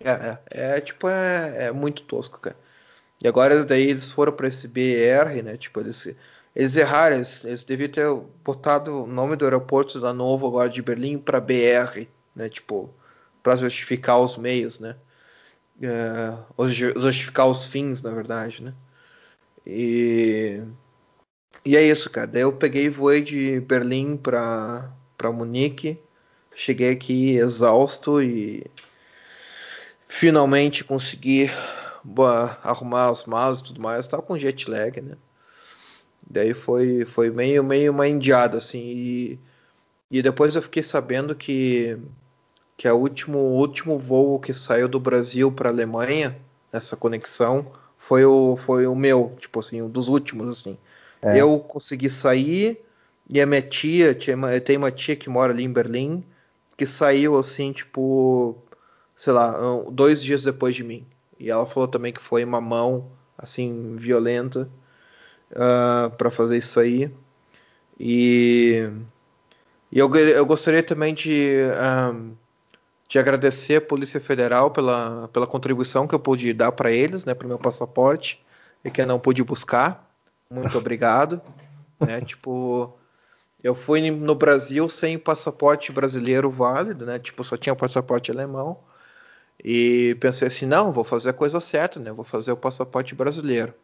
É, 0.00 0.10
é, 0.10 0.38
é, 0.50 0.80
tipo, 0.80 1.06
é, 1.08 1.66
é 1.66 1.70
muito 1.70 2.02
tosco, 2.02 2.40
cara. 2.40 2.56
E 3.24 3.28
agora 3.28 3.64
daí 3.64 3.88
eles 3.88 4.12
foram 4.12 4.34
para 4.34 4.48
esse 4.48 4.68
BR, 4.68 5.42
né? 5.42 5.56
Tipo, 5.56 5.80
eles 5.80 6.14
eles 6.54 6.76
erraram, 6.76 7.16
eles, 7.16 7.42
eles 7.44 7.64
deviam 7.64 7.88
ter 7.88 8.06
botado 8.44 9.04
o 9.04 9.06
nome 9.06 9.34
do 9.34 9.44
aeroporto 9.44 9.98
da 9.98 10.12
Novo 10.12 10.46
agora 10.46 10.68
de 10.68 10.82
Berlim 10.82 11.18
para 11.18 11.40
BR, 11.40 12.06
né? 12.36 12.50
Tipo, 12.50 12.94
para 13.42 13.56
justificar 13.56 14.20
os 14.20 14.36
meios, 14.36 14.78
né? 14.78 14.94
É, 15.82 16.36
justificar 16.68 17.48
os 17.48 17.66
fins, 17.66 18.02
na 18.02 18.10
verdade, 18.10 18.62
né? 18.62 18.74
E, 19.66 20.62
e 21.64 21.76
é 21.76 21.82
isso, 21.82 22.10
cara. 22.10 22.26
Daí 22.26 22.42
eu 22.42 22.52
peguei 22.52 22.84
e 22.84 22.90
voei 22.90 23.22
de 23.22 23.58
Berlim 23.60 24.18
para 24.18 24.92
Munique. 25.32 25.98
Cheguei 26.54 26.92
aqui 26.92 27.36
exausto 27.36 28.22
e 28.22 28.64
finalmente 30.06 30.84
consegui 30.84 31.50
boa, 32.04 32.58
arrumar 32.62 33.08
as 33.08 33.24
malas 33.24 33.60
e 33.60 33.64
tudo 33.64 33.80
mais. 33.80 34.06
Tava 34.06 34.22
com 34.22 34.38
jet 34.38 34.68
lag, 34.68 35.00
né? 35.00 35.16
Daí 36.28 36.54
foi, 36.54 37.04
foi 37.04 37.30
meio, 37.30 37.64
meio 37.64 37.92
uma 37.92 38.06
indiada, 38.06 38.58
assim. 38.58 38.80
E, 38.80 39.38
e 40.10 40.22
depois 40.22 40.54
eu 40.54 40.62
fiquei 40.62 40.82
sabendo 40.82 41.34
que, 41.34 41.98
que 42.76 42.88
o 42.88 42.96
último, 42.96 43.38
último 43.38 43.98
voo 43.98 44.38
que 44.38 44.52
saiu 44.54 44.88
do 44.88 45.00
Brasil 45.00 45.50
para 45.50 45.68
a 45.68 45.72
Alemanha, 45.72 46.36
nessa 46.72 46.96
conexão, 46.96 47.66
foi 47.98 48.24
o, 48.24 48.56
foi 48.56 48.86
o 48.86 48.94
meu, 48.94 49.34
tipo 49.38 49.60
assim, 49.60 49.80
um 49.82 49.88
dos 49.88 50.08
últimos, 50.08 50.48
assim. 50.50 50.76
É. 51.22 51.40
Eu 51.40 51.58
consegui 51.58 52.10
sair 52.10 52.78
e 53.28 53.40
a 53.40 53.46
minha 53.46 53.62
tia, 53.62 54.14
tia, 54.14 54.34
eu 54.34 54.60
tenho 54.60 54.78
uma 54.78 54.90
tia 54.90 55.16
que 55.16 55.30
mora 55.30 55.52
ali 55.52 55.64
em 55.64 55.72
Berlim, 55.72 56.22
que 56.76 56.84
saiu 56.84 57.38
assim, 57.38 57.72
tipo, 57.72 58.56
sei 59.16 59.32
lá, 59.32 59.56
dois 59.90 60.22
dias 60.22 60.42
depois 60.42 60.74
de 60.74 60.84
mim. 60.84 61.06
E 61.38 61.50
ela 61.50 61.66
falou 61.66 61.88
também 61.88 62.12
que 62.12 62.20
foi 62.20 62.44
uma 62.44 62.60
mão, 62.60 63.10
assim, 63.36 63.96
violenta 63.96 64.68
uh, 65.52 65.56
ah, 65.56 66.10
para 66.16 66.30
fazer 66.30 66.56
isso 66.56 66.78
aí. 66.78 67.10
E, 67.98 68.88
e 69.90 69.98
eu, 69.98 70.14
eu, 70.14 70.46
gostaria 70.46 70.82
também 70.82 71.14
de, 71.14 71.58
um, 71.64 71.72
ah, 71.74 72.14
de 73.08 73.18
agradecer 73.18 73.76
a 73.76 73.80
Polícia 73.80 74.20
Federal 74.20 74.70
pela, 74.70 75.28
pela 75.28 75.46
contribuição 75.46 76.06
que 76.06 76.14
eu 76.14 76.20
pude 76.20 76.52
dar 76.52 76.72
para 76.72 76.90
eles, 76.90 77.24
né, 77.24 77.34
para 77.34 77.48
meu 77.48 77.58
passaporte, 77.58 78.44
e 78.84 78.90
que 78.90 79.00
eu 79.00 79.06
não 79.06 79.18
pude 79.18 79.42
buscar. 79.42 80.10
Muito 80.50 80.76
obrigado. 80.78 81.40
né, 82.00 82.20
tipo, 82.20 82.92
eu 83.62 83.74
fui 83.74 84.10
no 84.10 84.34
Brasil 84.34 84.88
sem 84.90 85.18
passaporte 85.18 85.90
brasileiro 85.90 86.50
válido, 86.50 87.06
né? 87.06 87.18
Tipo, 87.18 87.42
só 87.42 87.56
tinha 87.56 87.74
passaporte 87.74 88.30
alemão. 88.30 88.78
E 89.62 90.16
pensei 90.20 90.48
assim, 90.48 90.66
não, 90.66 90.92
vou 90.92 91.04
fazer 91.04 91.30
a 91.30 91.34
coisa 91.34 91.60
certa, 91.60 91.98
né? 92.00 92.12
Vou 92.12 92.24
fazer 92.24 92.52
o 92.52 92.56
passaporte 92.56 93.14
brasileiro. 93.14 93.74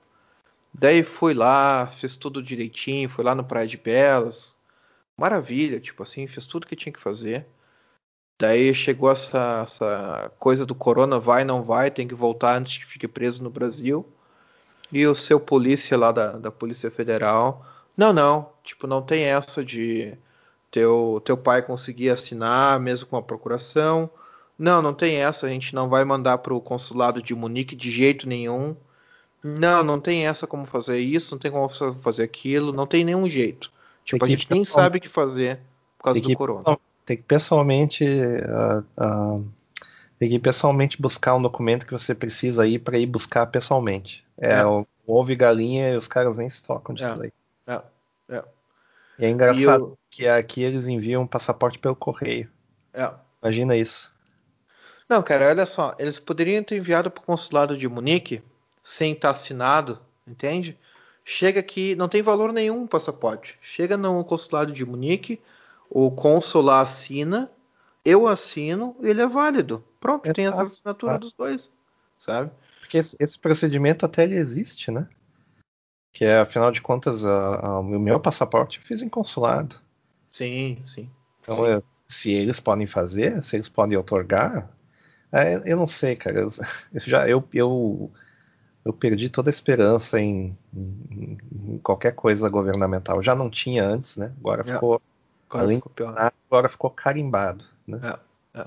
Daí 0.73 1.03
fui 1.03 1.35
lá, 1.35 1.87
fiz 1.89 2.17
tudo 2.17 2.43
direitinho, 2.43 3.09
fui 3.09 3.25
lá 3.25 3.35
no 3.35 3.45
Praia 3.45 3.67
de 3.67 3.77
Belas. 3.77 4.57
Maravilha, 5.17 5.81
tipo 5.81 6.03
assim, 6.03 6.27
fiz 6.27 6.47
tudo 6.47 6.67
que 6.67 6.77
tinha 6.77 6.93
que 6.93 7.01
fazer. 7.01 7.47
Daí 8.39 8.73
chegou 8.75 9.11
essa, 9.11 9.63
essa 9.65 10.33
coisa 10.39 10.65
do 10.65 10.75
corona, 10.75 11.19
vai, 11.19 11.45
não 11.45 11.63
vai, 11.63 11.91
tem 11.91 12.09
que 12.09 12.15
voltar 12.15 12.57
antes 12.57 12.79
que 12.79 12.87
fique 12.87 13.07
preso 13.07 13.43
no 13.43 13.51
Brasil. 13.51 14.07
E 14.91 15.07
o 15.07 15.15
seu 15.15 15.39
polícia 15.39 15.97
lá 15.97 16.11
da, 16.11 16.33
da 16.33 16.51
Polícia 16.51 16.91
Federal, 16.91 17.65
não, 17.97 18.13
não, 18.13 18.51
tipo, 18.65 18.87
não 18.87 19.03
tem 19.03 19.25
essa 19.25 19.65
de 19.65 20.17
teu, 20.71 21.21
teu 21.25 21.37
pai 21.37 21.63
conseguir 21.63 22.11
assinar 22.11 22.81
mesmo 22.81 23.09
com 23.09 23.17
a 23.17 23.23
procuração. 23.23 24.11
Não, 24.61 24.82
não 24.82 24.93
tem 24.93 25.16
essa, 25.16 25.47
a 25.47 25.49
gente 25.49 25.74
não 25.74 25.89
vai 25.89 26.05
mandar 26.05 26.37
para 26.37 26.53
o 26.53 26.61
consulado 26.61 27.23
de 27.23 27.35
Munique 27.35 27.74
de 27.74 27.91
jeito 27.91 28.28
nenhum. 28.28 28.77
Não, 29.43 29.82
não 29.82 29.99
tem 29.99 30.27
essa 30.27 30.47
como 30.47 30.66
fazer 30.66 30.99
isso, 30.99 31.35
não 31.35 31.39
tem 31.39 31.51
como 31.51 31.66
fazer 31.66 32.24
aquilo, 32.24 32.70
não 32.70 32.87
tem 32.87 33.03
nenhum 33.03 33.27
jeito. 33.27 33.73
Tipo, 34.05 34.23
a 34.23 34.28
gente 34.28 34.47
nem 34.51 34.62
sabe 34.62 34.99
o 34.99 35.01
que 35.01 35.09
fazer 35.09 35.61
por 35.97 36.05
causa 36.05 36.20
do 36.20 36.35
corona. 36.35 36.78
Tem 37.07 37.16
que 37.16 37.23
pessoalmente. 37.23 38.05
Uh, 38.05 39.03
uh, 39.03 39.49
tem 40.19 40.28
que 40.28 40.39
pessoalmente 40.39 41.01
buscar 41.01 41.35
um 41.35 41.41
documento 41.41 41.87
que 41.87 41.93
você 41.93 42.15
precisa 42.15 42.66
ir 42.66 42.81
para 42.81 42.99
ir 42.99 43.07
buscar 43.07 43.47
pessoalmente. 43.47 44.23
É, 44.37 44.59
é. 44.59 44.66
O, 44.66 44.87
ovo 45.07 45.32
e 45.32 45.37
galinha 45.37 45.89
e 45.89 45.97
os 45.97 46.07
caras 46.07 46.37
nem 46.37 46.51
se 46.51 46.62
tocam 46.62 46.95
disso 46.95 47.15
é. 47.15 47.16
daí. 47.16 47.32
É. 47.66 47.82
É. 48.37 48.45
E 49.20 49.24
é 49.24 49.31
engraçado 49.31 49.85
eu... 49.85 49.99
que 50.11 50.28
aqui 50.28 50.62
eles 50.62 50.87
enviam 50.87 51.27
passaporte 51.27 51.78
pelo 51.78 51.97
correio. 51.97 52.47
É. 52.93 53.11
Imagina 53.43 53.74
isso. 53.74 54.12
Não, 55.11 55.24
cara, 55.24 55.49
olha 55.49 55.66
só. 55.66 55.93
Eles 55.99 56.20
poderiam 56.20 56.62
ter 56.62 56.77
enviado 56.77 57.11
para 57.11 57.20
o 57.20 57.27
consulado 57.27 57.77
de 57.77 57.89
Munique 57.89 58.41
sem 58.81 59.12
estar 59.12 59.27
tá 59.27 59.32
assinado, 59.32 59.99
entende? 60.24 60.78
Chega 61.24 61.59
aqui, 61.59 61.97
não 61.97 62.09
tem 62.09 62.23
valor 62.23 62.53
nenhum 62.53 62.85
o 62.85 62.89
passaporte. 62.89 63.59
Chega 63.61 63.97
no 63.97 64.24
consulado 64.24 64.70
de 64.70 64.87
Munique, 64.87 65.41
o 65.91 66.12
cônsul 66.12 66.62
lá 66.62 66.81
assina, 66.81 67.51
eu 68.05 68.28
assino, 68.28 68.95
ele 69.01 69.20
é 69.20 69.27
válido. 69.27 69.85
Pronto, 69.99 70.31
é 70.31 70.32
tem 70.32 70.47
essa 70.47 70.62
assinatura 70.62 71.19
dos 71.19 71.32
dois, 71.32 71.73
sabe? 72.16 72.53
Porque 72.78 72.99
esse, 72.99 73.16
esse 73.19 73.37
procedimento 73.37 74.07
até 74.07 74.23
ele 74.23 74.37
existe, 74.37 74.93
né? 74.93 75.09
Que 76.12 76.24
é, 76.24 76.39
afinal 76.39 76.70
de 76.70 76.81
contas, 76.81 77.24
o 77.24 77.82
meu 77.82 78.20
passaporte 78.20 78.78
eu 78.78 78.85
fiz 78.85 79.03
em 79.03 79.09
consulado. 79.09 79.74
Sim, 80.31 80.81
sim. 80.87 81.11
Então, 81.43 81.57
sim. 81.57 81.66
Eu, 81.66 81.85
se 82.07 82.32
eles 82.32 82.61
podem 82.61 82.87
fazer, 82.87 83.43
se 83.43 83.57
eles 83.57 83.69
podem 83.69 83.99
otorgar, 83.99 84.69
é, 85.32 85.62
eu 85.65 85.77
não 85.77 85.86
sei, 85.86 86.16
cara. 86.16 86.40
Eu, 86.40 86.48
eu 86.94 87.01
já 87.01 87.28
eu, 87.28 87.44
eu, 87.52 88.11
eu, 88.85 88.93
perdi 88.93 89.28
toda 89.28 89.48
a 89.48 89.52
esperança 89.52 90.20
em, 90.20 90.57
em, 90.74 91.39
em, 91.52 91.78
qualquer 91.78 92.15
coisa 92.15 92.48
governamental. 92.48 93.23
Já 93.23 93.35
não 93.35 93.48
tinha 93.51 93.85
antes, 93.85 94.16
né? 94.16 94.32
Agora 94.39 94.62
é. 94.62 94.73
ficou. 94.73 95.01
Agora 95.48 95.65
além 95.65 95.78
ficou 95.78 95.93
pior. 95.93 96.32
agora 96.48 96.69
ficou 96.69 96.90
carimbado. 96.90 97.65
Né? 97.86 98.01
É, 98.55 98.61
é. 98.61 98.66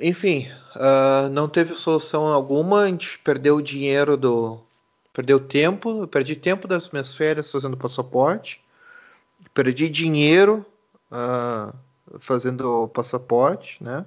Enfim, 0.00 0.48
uh, 0.74 1.28
não 1.30 1.48
teve 1.48 1.74
solução 1.74 2.26
alguma. 2.26 2.82
A 2.82 2.86
gente 2.86 3.18
perdeu 3.18 3.56
o 3.56 3.62
dinheiro 3.62 4.16
do. 4.16 4.60
Perdeu 5.12 5.40
tempo. 5.40 6.02
Eu 6.02 6.08
perdi 6.08 6.36
tempo 6.36 6.68
das 6.68 6.90
minhas 6.90 7.14
férias 7.14 7.50
fazendo 7.50 7.76
passaporte. 7.76 8.62
Perdi 9.54 9.88
dinheiro 9.88 10.66
uh, 11.10 11.74
fazendo 12.18 12.88
passaporte, 12.88 13.82
né? 13.82 14.04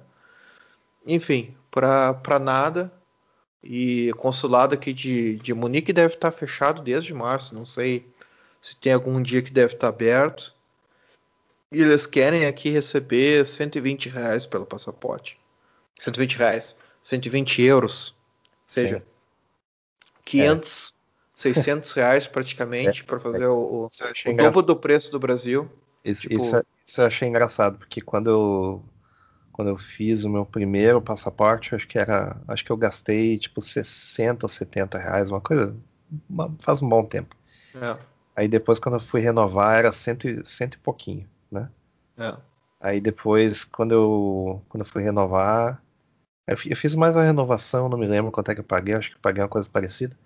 Enfim, 1.06 1.54
para 1.70 2.38
nada. 2.40 2.92
E 3.62 4.10
consulado 4.16 4.74
aqui 4.74 4.92
de, 4.92 5.36
de 5.36 5.52
Munique 5.52 5.92
deve 5.92 6.14
estar 6.14 6.30
fechado 6.30 6.82
desde 6.82 7.12
março. 7.12 7.54
Não 7.54 7.66
sei 7.66 8.06
se 8.62 8.74
tem 8.76 8.92
algum 8.92 9.22
dia 9.22 9.42
que 9.42 9.50
deve 9.50 9.74
estar 9.74 9.88
aberto. 9.88 10.54
E 11.70 11.80
eles 11.80 12.06
querem 12.06 12.46
aqui 12.46 12.70
receber 12.70 13.46
120 13.46 14.08
reais 14.08 14.46
pelo 14.46 14.66
passaporte. 14.66 15.38
120 16.00 16.36
reais. 16.36 16.76
120 17.02 17.62
euros. 17.62 18.14
Ou 18.66 18.74
seja, 18.74 19.00
Sim. 19.00 19.06
500, 20.24 20.94
é. 21.36 21.40
600 21.40 21.92
reais 21.92 22.26
praticamente 22.26 23.02
é. 23.02 23.04
para 23.04 23.20
fazer 23.20 23.42
é. 23.42 23.48
o, 23.48 23.58
o, 23.58 23.86
o 23.86 24.36
dobro 24.36 24.62
do 24.62 24.76
preço 24.76 25.12
do 25.12 25.18
Brasil. 25.18 25.70
Isso, 26.04 26.22
tipo... 26.22 26.42
isso, 26.42 26.64
isso 26.86 27.00
eu 27.00 27.06
achei 27.06 27.28
engraçado, 27.28 27.78
porque 27.78 28.00
quando 28.00 28.30
eu 28.30 28.84
quando 29.60 29.68
eu 29.68 29.76
fiz 29.76 30.24
o 30.24 30.30
meu 30.30 30.46
primeiro 30.46 31.02
passaporte, 31.02 31.74
acho 31.74 31.86
que 31.86 31.98
era, 31.98 32.34
acho 32.48 32.64
que 32.64 32.72
eu 32.72 32.78
gastei 32.78 33.36
tipo 33.36 33.60
60 33.60 34.46
ou 34.46 34.48
70 34.48 34.98
reais, 34.98 35.28
uma 35.28 35.40
coisa, 35.40 35.76
uma, 36.30 36.50
faz 36.60 36.80
um 36.80 36.88
bom 36.88 37.04
tempo. 37.04 37.36
É. 37.74 37.98
Aí 38.34 38.48
depois 38.48 38.78
quando 38.78 38.94
eu 38.94 39.00
fui 39.00 39.20
renovar 39.20 39.78
era 39.78 39.92
cento, 39.92 40.26
cento 40.46 40.76
e 40.76 40.78
pouquinho, 40.78 41.28
né? 41.52 41.68
É. 42.16 42.34
Aí 42.80 43.02
depois 43.02 43.62
quando 43.66 43.92
eu 43.92 44.62
quando 44.70 44.80
eu 44.80 44.90
fui 44.90 45.02
renovar, 45.02 45.82
eu, 46.46 46.56
eu 46.64 46.76
fiz 46.76 46.94
mais 46.94 47.14
uma 47.14 47.24
renovação, 47.24 47.86
não 47.86 47.98
me 47.98 48.06
lembro 48.06 48.32
quanto 48.32 48.50
é 48.50 48.54
que 48.54 48.60
eu 48.60 48.64
paguei, 48.64 48.94
acho 48.94 49.10
que 49.10 49.18
paguei 49.18 49.42
uma 49.42 49.48
coisa 49.48 49.68
parecida. 49.68 50.16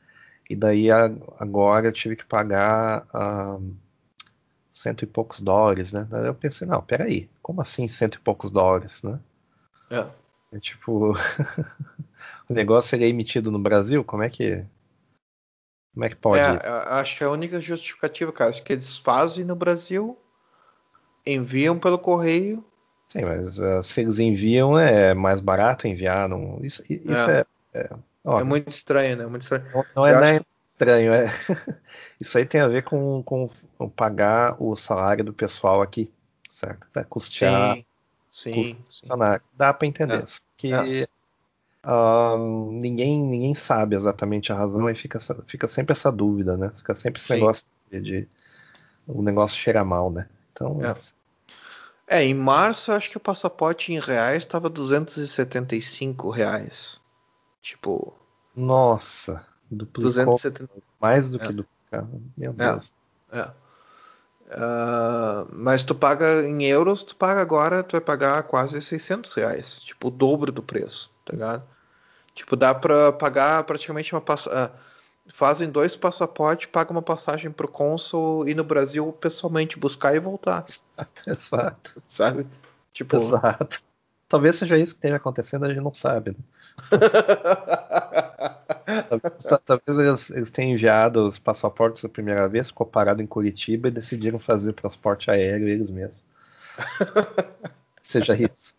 E 0.48 0.54
daí 0.54 0.92
agora 0.92 1.88
eu 1.88 1.92
tive 1.92 2.14
que 2.14 2.24
pagar 2.24 3.04
um, 3.12 3.74
cento 4.74 5.02
e 5.02 5.06
poucos 5.06 5.40
dólares, 5.40 5.92
né? 5.92 6.06
Eu 6.10 6.34
pensei, 6.34 6.66
não, 6.66 6.82
peraí, 6.82 7.30
como 7.40 7.62
assim 7.62 7.86
cento 7.86 8.16
e 8.16 8.18
poucos 8.18 8.50
dólares, 8.50 9.04
né? 9.04 9.20
É. 9.88 10.04
é 10.52 10.58
tipo, 10.58 11.12
o 12.50 12.52
negócio 12.52 12.90
seria 12.90 13.06
emitido 13.06 13.52
no 13.52 13.58
Brasil? 13.58 14.02
Como 14.02 14.24
é 14.24 14.28
que. 14.28 14.66
Como 15.94 16.04
é 16.04 16.08
que 16.08 16.16
pode? 16.16 16.40
É, 16.40 16.68
acho 16.88 17.16
que 17.16 17.22
é 17.22 17.26
a 17.28 17.30
única 17.30 17.60
justificativa, 17.60 18.32
cara, 18.32 18.50
acho 18.50 18.64
que 18.64 18.72
eles 18.72 18.96
fazem 18.98 19.44
no 19.44 19.54
Brasil, 19.54 20.18
enviam 21.24 21.78
pelo 21.78 21.96
correio. 21.96 22.64
Sim, 23.10 23.26
mas 23.26 23.60
uh, 23.60 23.80
se 23.80 24.00
eles 24.00 24.18
enviam 24.18 24.76
é 24.76 25.14
mais 25.14 25.40
barato 25.40 25.86
enviar. 25.86 26.28
Não... 26.28 26.58
Isso, 26.62 26.82
isso 26.90 27.30
é. 27.30 27.46
É, 27.72 27.78
é, 27.78 27.90
é, 28.24 28.42
muito 28.42 28.68
estranho, 28.68 29.16
né? 29.16 29.26
Muito 29.26 29.42
estranho. 29.42 29.66
Não, 29.72 29.84
não 29.94 30.06
é 30.06 30.20
nem 30.20 30.40
estranho, 30.74 31.12
é. 31.12 31.26
Isso 32.20 32.36
aí 32.36 32.44
tem 32.44 32.60
a 32.60 32.68
ver 32.68 32.82
com, 32.82 33.22
com, 33.22 33.48
com, 33.78 33.88
pagar 33.88 34.60
o 34.60 34.74
salário 34.76 35.24
do 35.24 35.32
pessoal 35.32 35.80
aqui, 35.80 36.10
certo? 36.50 36.88
Tá, 36.92 37.04
custear. 37.04 37.76
Sim, 37.76 37.84
sim. 38.32 38.76
sim. 38.90 39.08
Dá 39.56 39.72
para 39.72 39.86
entender. 39.86 40.22
É. 40.22 40.24
Que 40.56 40.72
é. 40.72 41.08
Uh, 41.86 42.72
ninguém, 42.72 43.24
ninguém 43.24 43.54
sabe 43.54 43.94
exatamente 43.94 44.50
a 44.50 44.56
razão 44.56 44.88
e 44.88 44.94
fica, 44.94 45.18
fica 45.46 45.68
sempre 45.68 45.92
essa 45.92 46.10
dúvida, 46.10 46.56
né? 46.56 46.72
Fica 46.74 46.94
sempre 46.94 47.20
esse 47.20 47.28
sim. 47.28 47.34
negócio 47.34 47.66
de, 47.90 48.00
de, 48.00 48.28
O 49.06 49.22
negócio 49.22 49.58
cheira 49.58 49.84
mal, 49.84 50.10
né? 50.10 50.26
Então. 50.52 50.80
É. 52.08 52.18
é, 52.18 52.24
em 52.24 52.34
março 52.34 52.90
acho 52.90 53.10
que 53.10 53.16
o 53.18 53.20
passaporte 53.20 53.92
em 53.92 54.00
reais 54.00 54.42
estava 54.42 54.68
275 54.68 56.30
reais. 56.30 57.00
Tipo. 57.60 58.14
Nossa. 58.56 59.44
Duplicou 59.70 60.10
270... 60.10 60.68
mais 61.00 61.30
do 61.30 61.42
é. 61.42 61.46
que 61.46 61.52
duplicado. 61.52 62.22
Meu 62.36 62.52
Deus. 62.52 62.94
É. 63.32 63.40
é. 63.40 63.50
Uh, 64.46 65.48
mas 65.52 65.84
tu 65.84 65.94
paga 65.94 66.46
em 66.46 66.62
euros, 66.64 67.02
tu 67.02 67.16
paga 67.16 67.40
agora, 67.40 67.82
tu 67.82 67.92
vai 67.92 68.00
pagar 68.00 68.42
quase 68.44 68.80
600 68.80 69.32
reais. 69.32 69.80
Tipo, 69.80 70.08
o 70.08 70.10
dobro 70.10 70.52
do 70.52 70.62
preço, 70.62 71.10
tá 71.24 71.32
ligado? 71.32 71.62
Tipo, 72.34 72.54
dá 72.54 72.74
pra 72.74 73.12
pagar 73.12 73.64
praticamente 73.64 74.14
uma 74.14 74.20
passagem. 74.20 74.66
Uh, 74.66 74.70
fazem 75.32 75.70
dois 75.70 75.96
passaportes, 75.96 76.66
paga 76.66 76.90
uma 76.90 77.02
passagem 77.02 77.50
pro 77.50 77.68
cônsul 77.68 78.46
e 78.46 78.54
no 78.54 78.62
Brasil 78.62 79.12
pessoalmente 79.12 79.78
buscar 79.78 80.14
e 80.14 80.20
voltar. 80.20 80.64
Exato, 80.68 81.22
exato. 81.26 82.02
Sabe? 82.08 82.46
Tipo. 82.92 83.16
Exato. 83.16 83.82
Talvez 84.28 84.56
seja 84.56 84.76
isso 84.76 84.92
que 84.92 84.98
esteja 84.98 85.16
acontecendo, 85.16 85.64
a 85.64 85.68
gente 85.68 85.82
não 85.82 85.94
sabe. 85.94 86.30
Né? 86.30 86.36
talvez, 89.64 89.98
eles, 89.98 90.30
eles, 90.30 90.50
tenham 90.50 90.72
enviado 90.72 91.26
os 91.26 91.38
passaportes 91.38 92.04
a 92.04 92.08
primeira 92.08 92.48
vez, 92.48 92.68
ficou 92.68 92.86
parado 92.86 93.22
em 93.22 93.26
Curitiba 93.26 93.88
e 93.88 93.90
decidiram 93.90 94.38
fazer 94.38 94.72
transporte 94.72 95.30
aéreo 95.30 95.68
eles 95.68 95.90
mesmos. 95.90 96.22
Seja 98.02 98.36
isso. 98.36 98.74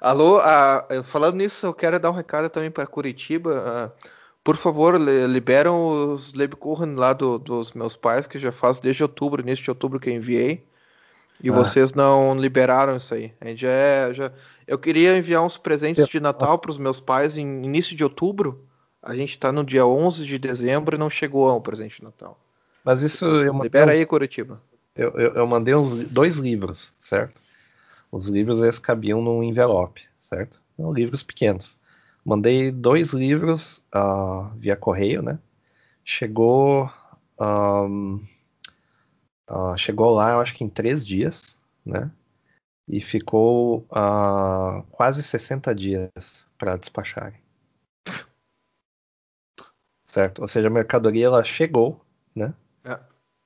Alô, 0.00 0.38
uh, 0.38 1.02
falando 1.04 1.36
nisso, 1.36 1.66
eu 1.66 1.74
quero 1.74 2.00
dar 2.00 2.10
um 2.10 2.14
recado 2.14 2.48
também 2.48 2.70
para 2.70 2.86
Curitiba. 2.86 3.92
Uh, 3.96 4.08
por 4.42 4.56
favor, 4.56 4.98
liberam 4.98 6.14
os 6.14 6.32
Lebkuchen 6.32 6.94
lá 6.94 7.12
do, 7.12 7.38
dos 7.38 7.72
meus 7.72 7.94
pais, 7.94 8.26
que 8.26 8.38
já 8.38 8.50
faz 8.50 8.78
desde 8.78 9.02
outubro, 9.02 9.42
início 9.42 9.64
de 9.64 9.70
outubro 9.70 10.00
que 10.00 10.08
eu 10.08 10.14
enviei. 10.14 10.64
E 11.42 11.48
ah. 11.48 11.52
vocês 11.52 11.92
não 11.92 12.38
liberaram 12.38 12.96
isso 12.96 13.14
aí. 13.14 13.32
A 13.40 13.48
gente 13.48 13.62
já 13.62 13.70
é, 13.70 14.12
já... 14.12 14.32
Eu 14.66 14.78
queria 14.78 15.16
enviar 15.16 15.44
uns 15.44 15.56
presentes 15.56 16.06
de 16.06 16.20
Natal 16.20 16.58
para 16.58 16.70
os 16.70 16.78
meus 16.78 17.00
pais 17.00 17.36
em 17.36 17.64
início 17.64 17.96
de 17.96 18.04
outubro. 18.04 18.64
A 19.02 19.14
gente 19.14 19.30
está 19.30 19.50
no 19.50 19.64
dia 19.64 19.86
11 19.86 20.24
de 20.24 20.38
dezembro 20.38 20.96
e 20.96 20.98
não 20.98 21.10
chegou 21.10 21.48
ao 21.48 21.60
presente 21.60 21.96
de 21.96 22.04
Natal. 22.04 22.38
Mas 22.84 23.02
isso 23.02 23.24
eu 23.24 23.62
Libera 23.62 23.90
uns... 23.90 23.96
aí, 23.96 24.06
Curitiba. 24.06 24.60
Eu, 24.94 25.10
eu, 25.12 25.34
eu, 25.34 25.46
mandei 25.46 25.74
uns, 25.74 25.94
dois 26.08 26.36
livros, 26.36 26.92
certo? 27.00 27.40
Os 28.12 28.28
livros 28.28 28.60
esses 28.60 28.78
cabiam 28.78 29.22
num 29.22 29.42
envelope, 29.42 30.02
certo? 30.20 30.60
São 30.76 30.92
livros 30.92 31.22
pequenos. 31.22 31.78
Mandei 32.24 32.70
dois 32.70 33.12
livros 33.12 33.82
uh, 33.94 34.50
via 34.56 34.76
correio, 34.76 35.22
né? 35.22 35.38
Chegou. 36.04 36.90
Um, 37.38 38.20
Uh, 39.50 39.76
chegou 39.76 40.14
lá, 40.14 40.30
eu 40.32 40.40
acho 40.40 40.54
que 40.54 40.62
em 40.62 40.68
três 40.68 41.04
dias, 41.04 41.60
né? 41.84 42.08
E 42.86 43.00
ficou 43.00 43.78
uh, 43.90 44.82
quase 44.92 45.24
60 45.24 45.74
dias 45.74 46.46
para 46.56 46.76
despacharem. 46.76 47.40
Certo? 50.06 50.42
Ou 50.42 50.48
seja, 50.48 50.68
a 50.68 50.70
mercadoria 50.70 51.26
ela 51.26 51.42
chegou, 51.42 52.00
né? 52.34 52.54
É. 52.84 52.98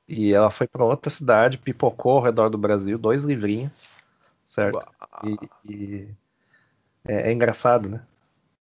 E 0.06 0.34
ela 0.34 0.50
foi 0.50 0.66
para 0.66 0.84
outra 0.84 1.10
cidade, 1.10 1.56
pipocou 1.56 2.18
ao 2.18 2.22
redor 2.22 2.50
do 2.50 2.58
Brasil, 2.58 2.98
dois 2.98 3.24
livrinhos, 3.24 3.72
certo? 4.44 4.86
E, 5.24 5.72
e 5.72 6.08
é, 7.06 7.30
é, 7.30 7.32
engraçado, 7.32 7.88
né? 7.88 8.02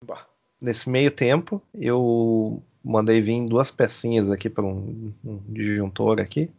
Bah. 0.04 0.28
Nesse 0.62 0.90
meio 0.90 1.10
tempo, 1.10 1.62
eu 1.74 2.62
mandei 2.84 3.20
vir 3.20 3.48
duas 3.48 3.72
pecinhas 3.72 4.32
aqui 4.32 4.50
para 4.50 4.64
um, 4.64 5.12
um 5.24 5.38
disjuntor 5.50 6.20
aqui 6.20 6.52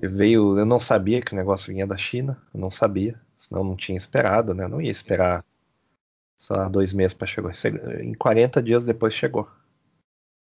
veio, 0.00 0.58
eu 0.58 0.64
não 0.64 0.80
sabia 0.80 1.20
que 1.20 1.32
o 1.32 1.36
negócio 1.36 1.72
vinha 1.72 1.86
da 1.86 1.96
China, 1.96 2.40
eu 2.54 2.60
não 2.60 2.70
sabia, 2.70 3.20
senão 3.38 3.62
não 3.62 3.76
tinha 3.76 3.96
esperado, 3.96 4.54
né? 4.54 4.66
Não 4.66 4.80
ia 4.80 4.90
esperar 4.90 5.44
só 6.36 6.68
dois 6.68 6.92
meses 6.92 7.14
para 7.14 7.26
chegar. 7.26 7.52
Em 8.02 8.14
40 8.14 8.62
dias 8.62 8.84
depois 8.84 9.14
chegou. 9.14 9.48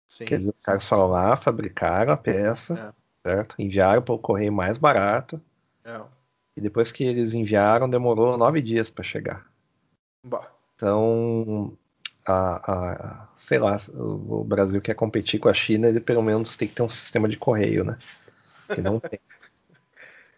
Sim. 0.09 0.25
Quer 0.25 0.39
dizer, 0.39 0.53
os 0.55 0.61
caras 0.61 0.87
foram 0.87 1.07
lá, 1.07 1.35
fabricaram 1.35 2.11
a 2.11 2.17
peça, 2.17 2.93
é. 3.23 3.29
certo? 3.29 3.55
Enviaram 3.59 4.01
para 4.01 4.15
o 4.15 4.19
correio 4.19 4.51
mais 4.51 4.77
barato. 4.77 5.41
É. 5.83 6.01
E 6.55 6.61
depois 6.61 6.91
que 6.91 7.03
eles 7.03 7.33
enviaram, 7.33 7.89
demorou 7.89 8.37
nove 8.37 8.61
dias 8.61 8.89
para 8.89 9.03
chegar. 9.03 9.45
Bah. 10.23 10.51
Então, 10.75 11.77
a, 12.25 12.71
a, 12.71 13.27
sei 13.35 13.59
lá, 13.59 13.77
o 13.93 14.43
Brasil 14.43 14.81
quer 14.81 14.93
competir 14.93 15.39
com 15.39 15.49
a 15.49 15.53
China, 15.53 15.87
ele 15.87 15.99
pelo 15.99 16.21
menos 16.21 16.57
tem 16.57 16.67
que 16.67 16.75
ter 16.75 16.83
um 16.83 16.89
sistema 16.89 17.27
de 17.29 17.37
correio, 17.37 17.83
né? 17.83 17.97
Que 18.73 18.81
não 18.81 18.99
tem. 18.99 19.19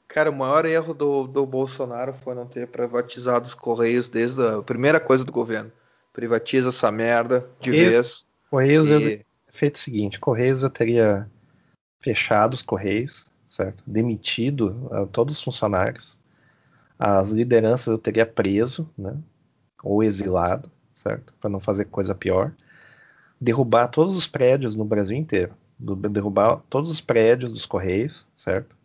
Cara, 0.07 0.31
o 0.31 0.35
maior 0.35 0.65
erro 0.65 0.93
do, 0.93 1.27
do 1.27 1.45
Bolsonaro 1.45 2.14
foi 2.14 2.34
não 2.34 2.47
ter 2.47 2.68
privatizado 2.68 3.45
os 3.45 3.53
Correios 3.53 4.10
desde 4.10 4.41
a 4.41 4.61
primeira 4.61 4.99
coisa 4.99 5.23
do 5.23 5.31
governo. 5.31 5.72
Privatiza 6.11 6.69
essa 6.69 6.91
merda 6.91 7.47
de 7.60 7.69
e, 7.69 7.89
vez. 7.89 8.26
Correios 8.49 8.89
e... 8.89 9.14
é 9.14 9.26
feito 9.51 9.76
o 9.76 9.80
seguinte: 9.80 10.19
Correios 10.19 10.64
eu 10.64 10.69
teria 10.69 11.30
fechado 11.99 12.56
os 12.56 12.64
Correios, 12.64 13.27
certo? 13.47 13.84
Demitido 13.85 14.89
uh, 14.91 15.06
todos 15.07 15.38
os 15.38 15.43
funcionários. 15.43 16.18
As 16.97 17.30
lideranças 17.30 17.88
eu 17.88 17.97
teria 17.99 18.26
preso, 18.26 18.89
né? 18.97 19.15
Ou 19.84 20.03
exilado, 20.03 20.72
certo? 20.95 21.34
Para 21.39 21.51
não 21.51 21.60
fazer 21.60 21.85
coisa 21.85 22.15
pior. 22.15 22.51
Derrubar 23.39 23.88
todos 23.88 24.18
os 24.18 24.27
prédios 24.27 24.76
no 24.76 24.84
Brasil 24.84 25.15
inteiro. 25.15 25.53
Derrubar 25.80 26.61
todos 26.69 26.91
os 26.91 26.99
prédios 26.99 27.53
dos 27.53 27.65
Correios, 27.65 28.27
certo? 28.35 28.76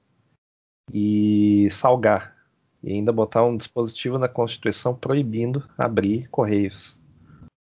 E 0.92 1.68
salgar. 1.70 2.36
E 2.82 2.92
ainda 2.92 3.12
botar 3.12 3.44
um 3.44 3.56
dispositivo 3.56 4.18
na 4.18 4.28
Constituição 4.28 4.94
proibindo 4.94 5.68
abrir 5.76 6.28
Correios. 6.28 6.96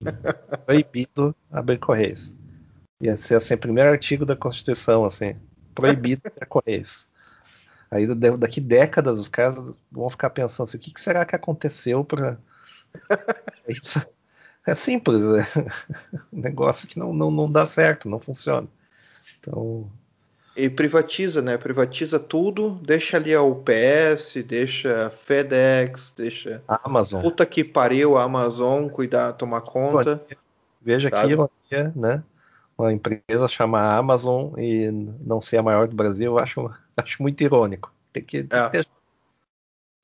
proibido 0.65 1.35
abrir 1.51 1.79
Correios. 1.79 2.35
Ia 3.01 3.17
ser 3.17 3.35
assim, 3.35 3.55
o 3.55 3.59
primeiro 3.59 3.89
artigo 3.89 4.25
da 4.25 4.35
Constituição, 4.35 5.03
assim, 5.03 5.35
proibido 5.75 6.21
ter 6.21 6.45
Correios. 6.47 7.07
Aí 7.89 8.05
daqui 8.37 8.59
décadas 8.59 9.19
os 9.19 9.27
caras 9.27 9.79
vão 9.91 10.09
ficar 10.09 10.29
pensando 10.29 10.67
assim, 10.67 10.77
o 10.77 10.79
que, 10.79 10.99
será 10.99 11.25
que 11.25 11.35
aconteceu 11.35 12.03
para 12.03 12.37
isso 13.67 14.05
é 14.65 14.75
simples, 14.75 15.21
né? 15.21 15.45
um 16.31 16.41
negócio 16.41 16.87
que 16.87 16.99
não, 16.99 17.13
não, 17.13 17.31
não 17.31 17.49
dá 17.49 17.65
certo, 17.65 18.09
não 18.09 18.19
funciona. 18.19 18.67
Então 19.47 19.89
e 20.55 20.71
privatiza, 20.71 21.39
né? 21.39 21.55
Privatiza 21.55 22.17
tudo, 22.17 22.71
deixa 22.81 23.15
ali 23.17 23.31
a 23.31 23.43
UPS, 23.43 24.43
deixa 24.43 25.05
a 25.05 25.09
FedEx, 25.11 26.11
deixa 26.17 26.63
a 26.67 26.79
Amazon. 26.83 27.21
Puta 27.21 27.45
que 27.45 27.63
pariu 27.63 28.17
a 28.17 28.23
Amazon 28.23 28.89
cuidar, 28.89 29.33
tomar 29.33 29.61
conta. 29.61 30.19
Veja 30.81 31.11
sabe? 31.11 31.33
aqui, 31.33 31.91
né? 31.95 32.23
uma 32.77 32.93
empresa 32.93 33.47
chamar 33.47 33.97
Amazon 33.97 34.53
e 34.57 34.91
não 35.21 35.41
ser 35.41 35.57
a 35.57 35.63
maior 35.63 35.87
do 35.87 35.95
Brasil, 35.95 36.33
eu 36.33 36.39
acho, 36.39 36.71
acho 36.95 37.21
muito 37.21 37.43
irônico. 37.43 37.91
Tem 38.13 38.23
que, 38.23 38.43
tem 38.43 38.59
é. 38.59 38.63
que 38.65 38.71
ter... 38.71 38.87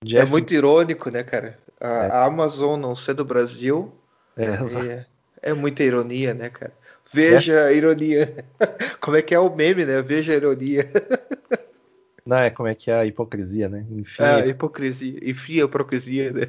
Jeff... 0.03 0.27
é 0.27 0.29
muito 0.29 0.53
irônico, 0.53 1.09
né, 1.09 1.23
cara? 1.23 1.57
A, 1.79 1.87
é. 1.87 2.25
Amazon 2.25 2.79
não 2.79 2.95
ser 2.95 3.13
do 3.13 3.23
Brasil 3.23 3.93
é, 4.35 4.45
é, 4.45 5.05
é, 5.41 5.53
muita 5.53 5.83
ironia, 5.83 6.33
né, 6.33 6.49
cara? 6.49 6.73
Veja 7.14 7.53
é. 7.53 7.68
a 7.68 7.72
ironia. 7.73 8.45
Como 8.99 9.15
é 9.18 9.22
que 9.22 9.35
é 9.35 9.40
o 9.40 9.53
meme, 9.53 9.85
né? 9.85 10.02
Veja 10.02 10.34
a 10.34 10.35
ironia. 10.35 10.90
Não, 12.26 12.38
é 12.38 12.49
como 12.49 12.69
é 12.69 12.73
que 12.73 12.90
é 12.90 12.94
a 12.94 13.06
hipocrisia, 13.06 13.68
né? 13.68 13.85
Enfim. 13.91 14.23
É, 14.23 14.35
a 14.35 14.48
hipocrisia. 14.48 15.19
Enfim, 15.22 15.60
a 15.60 15.65
hipocrisia, 15.65 16.31
né? 16.31 16.44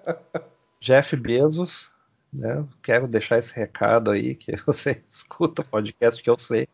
Jeff 0.80 1.14
Bezos 1.16 1.90
né? 2.36 2.64
Quero 2.82 3.08
deixar 3.08 3.38
esse 3.38 3.54
recado 3.54 4.10
aí 4.10 4.34
que 4.34 4.56
você 4.66 5.02
escuta 5.10 5.62
o 5.62 5.68
podcast 5.68 6.22
que 6.22 6.28
eu 6.28 6.38
sei. 6.38 6.68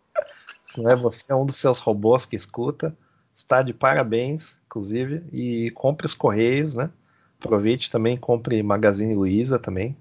Se 0.66 0.82
não 0.82 0.90
é 0.90 0.96
você, 0.96 1.24
é 1.28 1.34
um 1.34 1.46
dos 1.46 1.56
seus 1.56 1.78
robôs 1.78 2.26
que 2.26 2.36
escuta. 2.36 2.96
Está 3.34 3.62
de 3.62 3.72
parabéns, 3.72 4.58
inclusive, 4.66 5.24
e 5.32 5.70
compre 5.70 6.06
os 6.06 6.14
correios, 6.14 6.74
né? 6.74 6.90
Aproveite 7.40 7.90
também, 7.90 8.16
compre 8.16 8.62
Magazine 8.62 9.14
Luiza 9.14 9.58
também. 9.58 9.96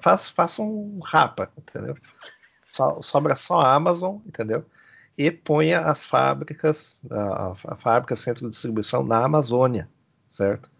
Faça, 0.00 0.32
faça 0.32 0.62
um 0.62 1.00
rapa, 1.00 1.50
entendeu? 1.56 1.96
So, 2.72 3.02
sobra 3.02 3.34
só 3.34 3.60
a 3.60 3.74
Amazon, 3.74 4.18
entendeu? 4.26 4.64
E 5.16 5.30
ponha 5.30 5.80
as 5.80 6.04
fábricas, 6.04 7.02
a, 7.10 7.52
a 7.72 7.76
fábrica 7.76 8.14
centro 8.14 8.44
de 8.46 8.52
distribuição 8.52 9.02
na 9.02 9.24
Amazônia, 9.24 9.88
certo? 10.28 10.70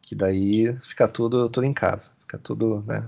Que 0.00 0.14
daí 0.14 0.74
fica 0.82 1.06
tudo, 1.06 1.48
tudo 1.50 1.64
em 1.64 1.74
casa. 1.74 2.10
Fica 2.20 2.38
tudo, 2.38 2.82
né? 2.86 3.04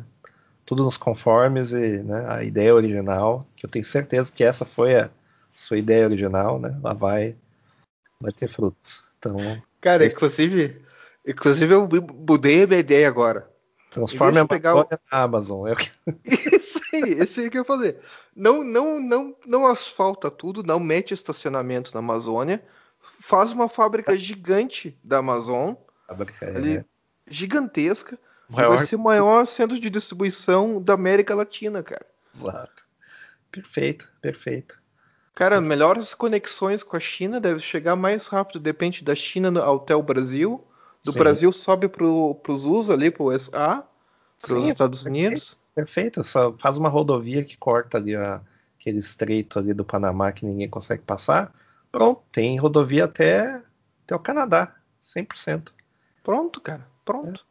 Tudo 0.67 0.85
nos 0.85 0.97
conformes 0.97 1.73
e 1.73 2.03
né, 2.03 2.27
a 2.29 2.43
ideia 2.43 2.75
original, 2.75 3.47
que 3.57 3.67
eu 3.67 3.71
tenho 3.71 3.85
certeza 3.85 4.33
que 4.33 4.45
essa 4.45 4.65
foi 4.65 4.97
a 4.97 5.11
sua 5.55 5.79
ideia 5.79 6.05
original, 6.07 6.59
né? 6.59 6.79
Ela 6.83 6.95
vai, 6.95 7.37
vai 8.21 8.33
ter 8.33 8.49
frutos. 8.49 9.03
Então, 9.19 9.37
cara, 9.81 10.05
esse... 10.05 10.17
inclusive, 10.17 10.83
inclusive 11.27 11.75
eu 11.75 11.89
mudei 12.29 12.65
a 12.65 12.67
minha 12.67 12.81
ideia 12.81 13.09
agora. 13.09 13.49
Transforme 13.95 14.39
a 14.39 14.47
pegar 14.47 14.77
o... 14.77 14.87
na 14.91 14.99
Amazon. 15.11 15.69
Eu... 15.69 15.77
isso 16.25 16.81
aí, 16.93 17.23
isso 17.23 17.41
aí 17.41 17.49
que 17.49 17.57
eu 17.57 17.63
ia 17.63 17.67
fazer. 17.67 18.01
Não, 18.35 18.63
não, 18.63 19.01
não, 19.01 19.37
não 19.47 19.67
asfalta 19.67 20.31
tudo, 20.31 20.63
não 20.63 20.79
mete 20.79 21.15
estacionamento 21.15 21.93
na 21.95 22.01
Amazônia, 22.01 22.63
faz 23.21 23.53
uma 23.53 23.69
fábrica 23.69 24.17
gigante 24.19 24.99
da 25.03 25.19
Amazon, 25.19 25.75
fábrica, 26.07 26.47
ali, 26.47 26.79
é. 26.79 26.85
gigantesca, 27.27 28.19
Maior... 28.49 28.77
Vai 28.77 28.87
ser 28.87 28.97
o 28.97 29.01
maior 29.01 29.47
centro 29.47 29.79
de 29.79 29.91
distribuição 29.91 30.81
da 30.81 30.95
América 30.95 31.35
Latina, 31.35 31.83
cara. 31.83 32.07
Exato. 32.35 32.85
Perfeito, 33.51 34.11
perfeito. 34.21 34.83
Cara, 35.35 35.61
melhores 35.61 36.15
conexões 36.15 36.83
com 36.83 36.97
a 36.97 37.01
China 37.01 37.41
deve 37.41 37.61
chegar 37.61 37.97
mais 37.97 38.29
rápido, 38.29 38.61
depende 38.61 39.03
da 39.03 39.15
China 39.15 39.65
até 39.65 39.95
o 39.97 40.03
Brasil. 40.03 40.65
Do 41.05 41.13
Sim. 41.13 41.19
Brasil 41.19 41.53
sobe 41.53 41.87
para 41.87 42.05
os 42.05 42.65
USA 42.65 42.95
ali, 42.95 43.11
para 43.11 43.23
o 43.23 43.27
USA, 43.27 43.85
para 44.41 44.55
os 44.57 44.67
Estados 44.67 45.05
Unidos. 45.05 45.59
Perfeito, 45.75 46.25
só 46.25 46.53
faz 46.55 46.79
uma 46.79 46.89
rodovia 46.89 47.45
que 47.45 47.57
corta 47.57 47.99
ali 47.99 48.17
a, 48.17 48.41
aquele 48.79 48.99
estreito 48.99 49.59
ali 49.59 49.75
do 49.75 49.85
Panamá 49.85 50.33
que 50.33 50.47
ninguém 50.47 50.69
consegue 50.69 51.03
passar. 51.03 51.53
Pronto, 51.93 52.23
tem 52.33 52.59
rodovia 52.59 53.05
até, 53.05 53.63
até 54.05 54.15
o 54.15 54.19
Canadá, 54.19 54.75
100%. 55.05 55.73
Pronto, 56.23 56.61
cara, 56.61 56.87
pronto. 57.05 57.45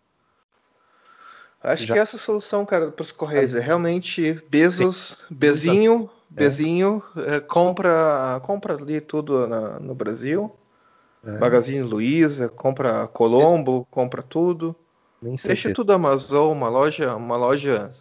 É. 1.64 1.74
Acho 1.74 1.86
Já. 1.86 1.94
que 1.94 2.00
essa 2.00 2.18
é 2.18 2.20
a 2.20 2.22
solução, 2.22 2.66
cara, 2.66 2.92
para 2.92 3.04
os 3.04 3.12
Correios. 3.12 3.54
É 3.54 3.60
realmente 3.60 4.44
Bezos, 4.50 5.26
Bezinho, 5.30 6.10
é. 6.32 6.40
Bezinho, 6.40 7.02
é, 7.16 7.40
compra, 7.40 8.42
compra 8.44 8.74
ali 8.76 9.00
tudo 9.00 9.48
na, 9.48 9.80
no 9.80 9.96
Brasil. 9.96 10.54
É. 11.26 11.38
Magazine 11.38 11.82
Luiza, 11.82 12.50
compra 12.50 13.08
Colombo, 13.08 13.88
compra 13.90 14.22
tudo. 14.22 14.76
Deixa 15.22 15.70
que... 15.70 15.74
tudo 15.74 15.94
Amazon, 15.94 16.52
uma 16.52 16.68
loja, 16.68 17.16
uma 17.16 17.38
loja 17.38 17.94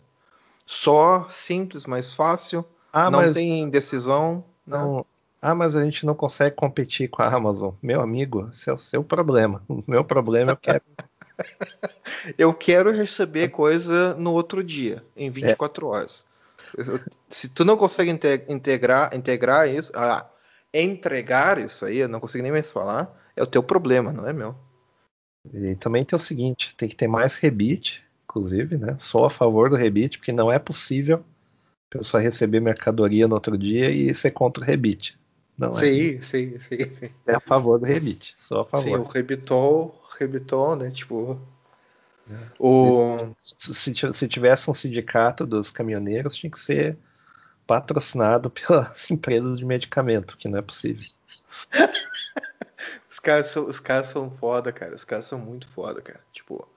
só, 0.67 1.29
simples, 1.31 1.87
mais 1.87 2.13
fácil. 2.13 2.65
Ah, 2.93 3.11
não 3.11 3.21
mas... 3.21 3.37
tem 3.37 3.69
decisão. 3.71 4.45
Né? 4.67 4.77
Não. 4.77 4.97
Né? 4.97 5.05
Ah, 5.41 5.57
mas 5.57 5.75
a 5.75 5.85
gente 5.85 6.07
não 6.07 6.15
consegue 6.15 6.55
competir 6.55 7.09
com 7.09 7.21
a 7.21 7.27
Amazon. 7.27 7.75
Meu 7.83 8.01
amigo, 8.01 8.49
esse 8.53 8.71
é 8.71 8.73
o 8.73 8.79
seu 8.79 9.03
problema. 9.03 9.61
O 9.69 9.83
meu 9.89 10.05
problema 10.05 10.53
é 10.53 10.57
que 10.57 10.83
eu 12.39 12.55
quero 12.55 12.93
receber 12.93 13.49
coisa 13.49 14.15
no 14.15 14.33
outro 14.33 14.63
dia, 14.63 15.05
em 15.17 15.31
24 15.31 15.85
é. 15.85 15.91
horas. 15.91 16.27
Se 17.29 17.49
tu 17.49 17.65
não 17.65 17.77
consegue 17.77 18.11
integrar, 18.49 19.15
integrar 19.15 19.69
isso, 19.69 19.93
ah, 19.97 20.25
entregar 20.73 21.59
isso 21.59 21.85
aí, 21.85 21.99
eu 21.99 22.09
não 22.09 22.21
consigo 22.21 22.43
nem 22.43 22.53
mais 22.53 22.71
falar, 22.71 23.15
é 23.37 23.43
o 23.43 23.47
teu 23.47 23.63
problema, 23.63 24.13
não 24.13 24.27
é 24.27 24.33
meu. 24.33 24.55
E 25.53 25.75
também 25.77 26.05
tem 26.05 26.17
o 26.17 26.21
seguinte, 26.21 26.75
tem 26.77 26.89
que 26.89 26.97
ter 26.97 27.09
mais 27.09 27.37
rebite, 27.37 28.03
inclusive, 28.25 28.79
né? 28.79 28.97
Sou 28.99 29.25
a 29.25 29.31
favor 29.31 29.69
do 29.69 29.77
rebite, 29.77 30.19
porque 30.19 30.33
não 30.33 30.51
é 30.51 30.59
possível 30.59 31.25
a 31.91 31.99
pessoa 31.99 32.23
receber 32.23 32.61
mercadoria 32.61 33.29
no 33.29 33.35
outro 33.35 33.59
dia 33.59 33.91
e 33.91 34.15
ser 34.15 34.31
contra 34.31 34.63
o 34.63 34.67
rebite. 34.67 35.19
Não 35.59 35.75
sim, 35.75 36.17
é. 36.17 36.23
sim, 36.23 36.59
sim, 36.59 36.93
sim. 36.93 37.11
É 37.27 37.35
a 37.35 37.41
favor 37.41 37.79
do 37.79 37.85
rebite, 37.85 38.35
sou 38.41 38.61
a 38.61 38.65
favor. 38.65 38.85
Sim, 38.85 38.95
o 38.97 39.03
rebitol 39.03 40.03
Rebiton, 40.19 40.77
né? 40.77 40.91
Tipo. 40.91 41.41
É. 42.31 42.35
O... 42.59 43.35
Se, 43.41 43.95
se, 43.95 44.29
tivesse 44.29 44.71
um 44.71 44.75
sindicato 44.75 45.47
dos 45.47 45.71
caminhoneiros, 45.71 46.37
tinha 46.37 46.51
que 46.51 46.59
ser 46.59 46.97
patrocinado 47.67 48.49
pelas 48.51 49.11
empresas 49.11 49.59
de 49.59 49.65
medicamento, 49.65 50.37
que 50.37 50.49
não 50.49 50.59
é 50.59 50.63
possível. 50.63 51.05
os, 53.11 53.19
caras 53.19 53.47
são, 53.47 53.67
os 53.67 53.81
caras 53.81 54.07
são 54.07 54.31
foda, 54.31 54.73
cara. 54.73 54.95
Os 54.95 55.05
caras 55.05 55.27
são 55.27 55.39
muito 55.39 55.69
foda, 55.69 56.01
cara. 56.01 56.21
Tipo, 56.33 56.69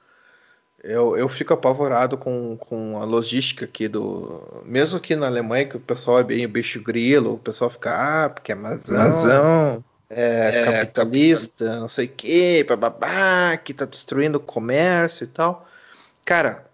eu, 0.83 1.17
eu 1.17 1.27
fico 1.27 1.53
apavorado 1.53 2.17
com, 2.17 2.55
com 2.57 3.01
a 3.01 3.05
logística 3.05 3.65
aqui 3.65 3.87
do. 3.87 4.63
Mesmo 4.65 4.97
aqui 4.97 5.15
na 5.15 5.27
Alemanha, 5.27 5.67
que 5.67 5.77
o 5.77 5.79
pessoal 5.79 6.19
é 6.19 6.23
bem 6.23 6.47
bicho 6.47 6.81
grilo, 6.81 7.33
o 7.33 7.39
pessoal 7.39 7.69
fica, 7.69 8.25
ah, 8.25 8.29
porque 8.29 8.51
é 8.51 8.55
Amazon. 8.55 8.95
Amazon 8.95 9.81
é, 10.09 10.61
é, 10.61 10.63
capitalista, 10.65 11.79
não 11.79 11.87
sei 11.87 12.05
o 12.05 12.09
que, 12.09 12.63
bababá, 12.63 13.57
que 13.57 13.73
tá 13.73 13.85
destruindo 13.85 14.37
o 14.37 14.41
comércio 14.41 15.23
e 15.23 15.27
tal. 15.27 15.67
Cara, 16.23 16.65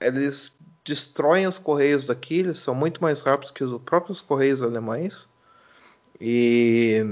eles 0.00 0.55
destroem 0.86 1.46
os 1.46 1.58
correios 1.58 2.04
daqui, 2.04 2.38
eles 2.38 2.58
são 2.58 2.74
muito 2.74 3.02
mais 3.02 3.20
rápidos 3.20 3.50
que 3.50 3.64
os 3.64 3.82
próprios 3.82 4.22
correios 4.22 4.62
alemães. 4.62 5.28
E, 6.20 7.04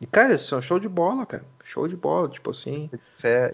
e 0.00 0.06
cara, 0.06 0.34
isso 0.34 0.54
é 0.54 0.58
um 0.58 0.62
show 0.62 0.78
de 0.78 0.88
bola, 0.88 1.24
cara. 1.24 1.44
Show 1.64 1.86
de 1.86 1.96
bola, 1.96 2.28
tipo 2.28 2.50
assim. 2.50 2.90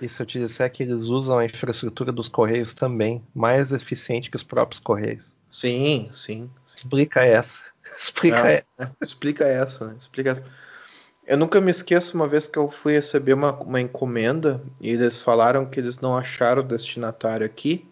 E 0.00 0.08
se 0.08 0.22
eu 0.22 0.26
te 0.26 0.38
disser 0.40 0.72
que 0.72 0.82
eles 0.82 1.04
usam 1.04 1.38
a 1.38 1.44
infraestrutura 1.44 2.10
dos 2.10 2.28
correios 2.28 2.72
também, 2.72 3.22
mais 3.34 3.72
eficiente 3.72 4.30
que 4.30 4.36
os 4.36 4.42
próprios 4.42 4.80
correios. 4.80 5.36
Sim, 5.50 6.10
sim. 6.14 6.50
sim. 6.66 6.74
Explica 6.74 7.22
essa. 7.22 7.60
Explica 7.84 8.48
é, 8.48 8.64
essa. 8.78 8.90
É, 9.00 9.04
explica 9.04 9.44
essa, 9.46 9.86
né? 9.86 9.96
Explica 10.00 10.30
essa. 10.30 10.44
Eu 11.26 11.36
nunca 11.36 11.60
me 11.60 11.70
esqueço 11.70 12.16
uma 12.16 12.26
vez 12.26 12.46
que 12.46 12.58
eu 12.58 12.70
fui 12.70 12.94
receber 12.94 13.34
uma, 13.34 13.52
uma 13.52 13.80
encomenda 13.80 14.62
e 14.80 14.90
eles 14.90 15.20
falaram 15.20 15.66
que 15.66 15.78
eles 15.78 16.00
não 16.00 16.16
acharam 16.16 16.62
o 16.62 16.64
destinatário 16.64 17.44
aqui. 17.44 17.86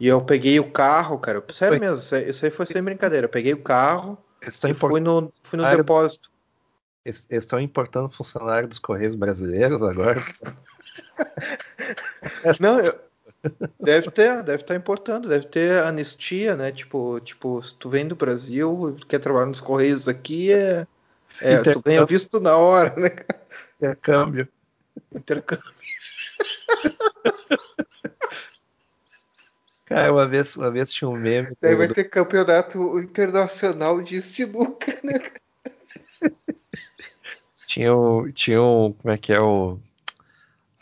E 0.00 0.06
eu 0.06 0.22
peguei 0.22 0.60
o 0.60 0.70
carro, 0.70 1.18
cara. 1.18 1.42
Sério 1.52 1.78
foi. 1.78 1.86
mesmo, 1.86 2.18
isso 2.28 2.44
aí 2.44 2.50
foi 2.50 2.66
sem 2.66 2.82
brincadeira. 2.82 3.26
Eu 3.26 3.30
peguei 3.30 3.52
o 3.52 3.62
carro 3.62 4.18
Estão 4.48 4.70
e 4.70 4.74
fui 4.74 5.00
no, 5.00 5.32
fui 5.42 5.58
no 5.58 5.76
depósito. 5.76 6.30
Estão 7.04 7.60
importando 7.60 8.08
funcionário 8.08 8.66
dos 8.66 8.78
Correios 8.78 9.14
brasileiros 9.14 9.82
agora? 9.82 10.18
Não, 12.58 12.80
eu, 12.80 12.98
deve 13.78 14.10
ter, 14.10 14.42
deve 14.42 14.62
estar 14.62 14.74
importando, 14.74 15.28
deve 15.28 15.46
ter 15.46 15.84
anistia, 15.84 16.56
né? 16.56 16.72
Tipo, 16.72 17.20
tipo, 17.20 17.62
se 17.62 17.74
tu 17.74 17.90
vem 17.90 18.08
do 18.08 18.16
Brasil, 18.16 18.96
quer 19.06 19.18
trabalhar 19.18 19.46
nos 19.46 19.60
Correios 19.60 20.08
aqui, 20.08 20.50
é, 20.50 20.86
é 21.42 21.60
tu 21.60 21.82
ganha 21.82 22.06
visto 22.06 22.40
na 22.40 22.56
hora, 22.56 22.94
né? 22.96 23.10
Intercâmbio. 23.76 24.48
Intercâmbio. 25.14 25.74
Cara, 29.94 30.12
uma 30.12 30.26
vez, 30.26 30.56
uma 30.56 30.70
vez 30.72 30.92
tinha 30.92 31.08
um 31.08 31.16
meme. 31.16 31.56
Daí 31.60 31.76
vai 31.76 31.86
ter 31.86 32.04
campeonato 32.04 32.98
internacional 32.98 34.02
de 34.02 34.20
sinuca, 34.20 34.98
né? 35.04 35.20
tinha, 37.68 37.94
um, 37.94 38.32
tinha 38.32 38.60
um. 38.60 38.92
Como 38.92 39.14
é 39.14 39.16
que 39.16 39.32
é 39.32 39.40
o. 39.40 39.78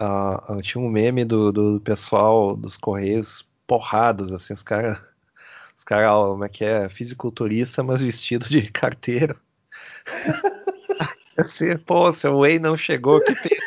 Uh, 0.01 0.63
tinha 0.63 0.83
um 0.83 0.89
meme 0.89 1.27
do, 1.27 1.53
do 1.53 1.81
pessoal 1.81 2.57
dos 2.57 2.79
Correios 2.79 3.47
porrados, 3.67 4.33
assim, 4.33 4.55
os 4.55 4.63
caras. 4.63 4.99
Os 5.77 5.85
caras, 5.85 6.11
como 6.11 6.45
é 6.45 6.49
que 6.49 6.65
é? 6.65 6.89
Fisiculturista, 6.89 7.83
mas 7.83 8.01
vestido 8.01 8.49
de 8.49 8.71
carteiro. 8.71 9.39
assim, 11.37 11.77
pô, 11.77 12.11
seu 12.15 12.39
Whey 12.39 12.59
não 12.59 12.79
chegou, 12.79 13.23
que 13.23 13.35
pena. 13.35 13.61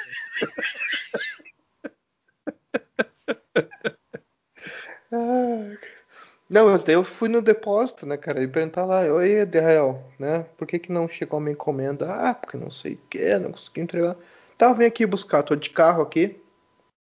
Não, 6.47 6.67
mas 6.67 6.83
daí 6.83 6.93
eu 6.93 7.03
fui 7.03 7.27
no 7.27 7.41
depósito, 7.41 8.05
né, 8.05 8.17
cara, 8.17 8.41
e 8.41 8.47
perguntar 8.47 8.85
lá, 8.85 9.01
oi, 9.01 9.41
Israel, 9.41 10.03
né, 10.19 10.45
por 10.55 10.67
que 10.67 10.77
que 10.77 10.91
não 10.91 11.09
chegou 11.09 11.37
a 11.37 11.41
minha 11.41 11.53
encomenda? 11.53 12.11
Ah, 12.11 12.33
porque 12.35 12.55
não 12.55 12.69
sei 12.69 12.93
o 12.93 12.99
que, 13.09 13.39
não 13.39 13.51
consegui 13.51 13.81
entregar. 13.81 14.15
Tá, 14.57 14.71
vem 14.71 14.87
aqui 14.87 15.05
buscar, 15.07 15.41
tô 15.41 15.55
de 15.55 15.71
carro 15.71 16.03
aqui, 16.03 16.39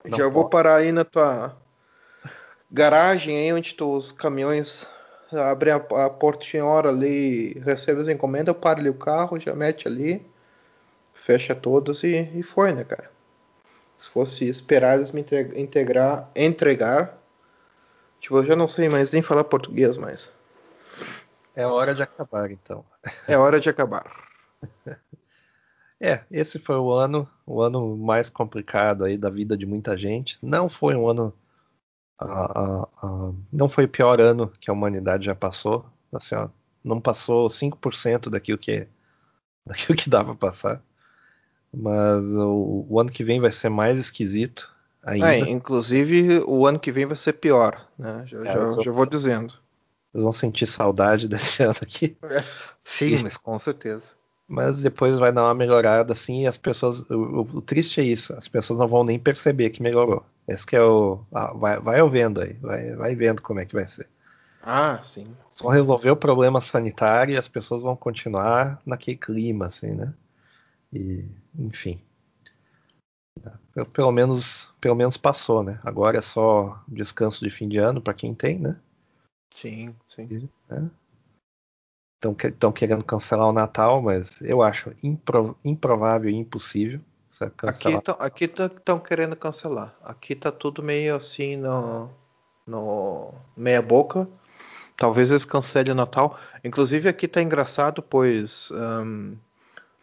não 0.05 0.17
já 0.17 0.23
pode. 0.23 0.33
vou 0.33 0.49
parar 0.49 0.77
aí 0.77 0.93
na 0.93 1.03
tua 1.03 1.57
garagem 2.71 3.37
aí, 3.37 3.53
onde 3.53 3.75
tu, 3.75 3.93
os 3.93 4.13
caminhões 4.13 4.89
abrem 5.31 5.73
a, 5.73 6.05
a 6.05 6.09
portinha 6.09 6.63
hora 6.65 6.87
ali, 6.87 7.59
recebe 7.65 7.99
as 7.99 8.07
encomendas, 8.07 8.55
eu 8.55 8.59
paro 8.59 8.79
ali 8.79 8.89
o 8.89 8.93
carro, 8.93 9.37
já 9.37 9.53
mete 9.53 9.89
ali, 9.89 10.25
fecha 11.13 11.53
todos 11.53 12.01
e, 12.03 12.31
e 12.33 12.43
foi, 12.43 12.71
né, 12.71 12.85
cara. 12.85 13.11
Se 13.99 14.09
fosse 14.09 14.47
esperar 14.47 14.95
eles 14.97 15.11
me 15.11 15.25
integrar, 15.55 16.29
entregar 16.35 17.17
Tipo, 18.27 18.39
eu 18.39 18.43
já 18.43 18.57
não 18.57 18.67
sei 18.67 18.89
mais 18.89 19.13
nem 19.13 19.21
falar 19.21 19.45
português 19.45 19.95
mais. 19.95 20.29
É 21.55 21.65
hora 21.65 21.95
de 21.95 22.03
acabar, 22.03 22.51
então. 22.51 22.83
É 23.25 23.37
hora 23.37 23.57
de 23.57 23.69
acabar. 23.69 24.27
é, 25.97 26.25
esse 26.29 26.59
foi 26.59 26.75
o 26.75 26.91
ano, 26.91 27.25
o 27.45 27.61
ano 27.61 27.95
mais 27.95 28.29
complicado 28.29 29.05
aí 29.05 29.17
da 29.17 29.29
vida 29.29 29.55
de 29.55 29.65
muita 29.65 29.97
gente. 29.97 30.37
Não 30.41 30.67
foi 30.67 30.93
um 30.93 31.07
ano, 31.07 31.33
não 33.49 33.69
foi 33.69 33.85
o 33.85 33.89
pior 33.89 34.19
ano 34.19 34.49
que 34.59 34.69
a 34.69 34.73
humanidade 34.73 35.25
já 35.25 35.33
passou. 35.33 35.85
Assim, 36.11 36.35
ó, 36.35 36.49
não 36.83 36.99
passou 36.99 37.47
5% 37.49 38.29
daquilo 38.29 38.57
que 38.57 38.89
daquilo 39.65 39.97
que 39.97 40.09
dava 40.09 40.35
para 40.35 40.49
passar. 40.49 40.83
Mas 41.73 42.25
o, 42.33 42.85
o 42.89 42.99
ano 42.99 43.09
que 43.09 43.23
vem 43.23 43.39
vai 43.39 43.53
ser 43.53 43.69
mais 43.69 43.97
esquisito 43.97 44.69
ainda. 45.07 45.35
É, 45.35 45.39
inclusive, 45.39 46.43
o 46.45 46.67
ano 46.67 46.79
que 46.79 46.91
vem 46.91 47.05
vai 47.05 47.15
ser 47.15 47.33
pior, 47.33 47.87
né? 47.97 48.23
Já, 48.27 48.39
é, 48.39 48.53
já, 48.53 48.83
já 48.83 48.91
vou 48.91 49.05
dizendo. 49.05 49.53
Vocês 50.11 50.23
vão 50.23 50.31
sentir 50.31 50.67
saudade 50.67 51.27
desse 51.29 51.63
ano 51.63 51.77
aqui. 51.81 52.17
É. 52.23 52.43
Sim, 52.83 53.09
e... 53.09 53.23
mas 53.23 53.37
com 53.37 53.57
certeza. 53.57 54.13
Mas 54.47 54.81
depois 54.81 55.19
vai 55.19 55.31
dar 55.31 55.43
uma 55.43 55.53
melhorada 55.53 56.13
assim 56.13 56.43
e 56.43 56.47
as 56.47 56.57
pessoas. 56.57 57.01
O, 57.09 57.41
o, 57.41 57.61
triste 57.61 57.99
é 57.99 58.03
isso, 58.03 58.33
as 58.33 58.47
pessoas 58.47 58.79
não 58.79 58.87
vão 58.87 59.03
nem 59.03 59.19
perceber 59.19 59.69
que 59.71 59.81
melhorou. 59.81 60.23
Esse 60.47 60.65
que 60.65 60.75
é 60.75 60.81
o. 60.81 61.19
Ah, 61.33 61.51
vai, 61.53 61.79
vai 61.79 62.09
vendo 62.09 62.41
aí, 62.41 62.53
vai, 62.53 62.95
vai 62.95 63.15
vendo 63.15 63.41
como 63.41 63.59
é 63.59 63.65
que 63.65 63.75
vai 63.75 63.87
ser. 63.87 64.07
Ah, 64.63 65.01
sim. 65.03 65.27
Só 65.51 65.69
resolver 65.69 66.11
o 66.11 66.15
problema 66.15 66.61
sanitário 66.61 67.33
e 67.33 67.37
as 67.37 67.47
pessoas 67.47 67.81
vão 67.81 67.95
continuar 67.95 68.81
naquele 68.85 69.17
clima, 69.17 69.67
assim, 69.67 69.91
né? 69.91 70.13
E, 70.93 71.25
enfim. 71.57 71.99
Pelo 73.93 74.11
menos, 74.11 74.69
pelo 74.81 74.95
menos 74.95 75.17
passou, 75.17 75.63
né? 75.63 75.79
Agora 75.83 76.17
é 76.17 76.21
só 76.21 76.81
descanso 76.87 77.43
de 77.43 77.49
fim 77.49 77.67
de 77.67 77.77
ano 77.77 78.01
para 78.01 78.13
quem 78.13 78.33
tem, 78.33 78.59
né? 78.59 78.79
Sim, 79.53 79.95
sim. 80.13 80.49
Estão 82.23 82.69
né? 82.69 82.75
querendo 82.75 83.03
cancelar 83.03 83.47
o 83.47 83.53
Natal, 83.53 84.01
mas 84.01 84.41
eu 84.41 84.61
acho 84.61 84.91
impro, 85.03 85.57
improvável 85.63 86.29
e 86.29 86.35
impossível. 86.35 86.99
Aqui 88.19 88.45
estão 88.45 88.99
querendo 88.99 89.35
cancelar. 89.35 89.95
Aqui 90.03 90.35
tá 90.35 90.51
tudo 90.51 90.81
meio 90.81 91.15
assim 91.15 91.55
no, 91.55 92.09
no 92.65 93.33
meia 93.55 93.81
boca. 93.81 94.27
Talvez 94.95 95.29
eles 95.29 95.45
cancelem 95.45 95.91
o 95.91 95.95
Natal. 95.95 96.39
Inclusive 96.63 97.07
aqui 97.07 97.27
tá 97.27 97.41
engraçado, 97.41 98.01
pois 98.01 98.71
um, 98.71 99.37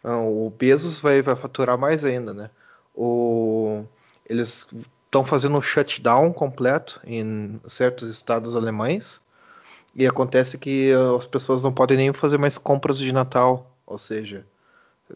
o 0.03 0.49
Bezos 0.49 1.01
vai, 1.01 1.21
vai 1.21 1.35
faturar 1.35 1.77
mais 1.77 2.05
ainda, 2.05 2.33
né? 2.33 2.49
O, 2.95 3.83
eles 4.27 4.67
estão 5.05 5.23
fazendo 5.23 5.57
um 5.57 5.61
shutdown 5.61 6.31
completo 6.33 6.99
em 7.05 7.59
certos 7.67 8.09
estados 8.09 8.55
alemães 8.55 9.21
e 9.95 10.05
acontece 10.05 10.57
que 10.57 10.91
as 11.17 11.25
pessoas 11.25 11.63
não 11.63 11.73
podem 11.73 11.97
nem 11.97 12.13
fazer 12.13 12.37
mais 12.37 12.57
compras 12.57 12.97
de 12.97 13.11
Natal, 13.11 13.71
ou 13.85 13.97
seja, 13.97 14.45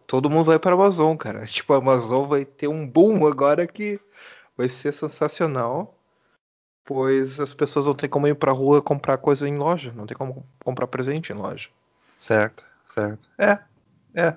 todo 0.08 0.30
mundo 0.30 0.46
vai 0.46 0.60
para 0.60 0.72
a 0.72 0.74
Amazon, 0.76 1.16
cara. 1.18 1.44
Tipo, 1.48 1.74
a 1.74 1.78
Amazon 1.78 2.26
vai 2.26 2.46
ter 2.46 2.68
um 2.68 2.88
boom 2.88 3.28
agora 3.28 3.68
que 3.68 4.00
vai 4.56 4.70
ser 4.70 4.94
sensacional, 4.94 5.96
pois 6.86 7.40
as 7.40 7.54
pessoas 7.54 7.86
não 7.86 7.94
têm 7.94 8.10
como 8.10 8.28
ir 8.28 8.36
para 8.36 8.52
a 8.52 8.56
rua 8.56 8.82
comprar 8.82 9.18
coisa 9.18 9.48
em 9.48 9.58
loja, 9.58 9.92
não 9.96 10.06
tem 10.06 10.18
como 10.18 10.46
comprar 10.64 10.88
presente 10.88 11.34
em 11.34 11.36
loja. 11.36 11.70
Certo, 12.18 12.66
certo. 12.88 13.28
É, 13.38 13.60
é. 14.14 14.36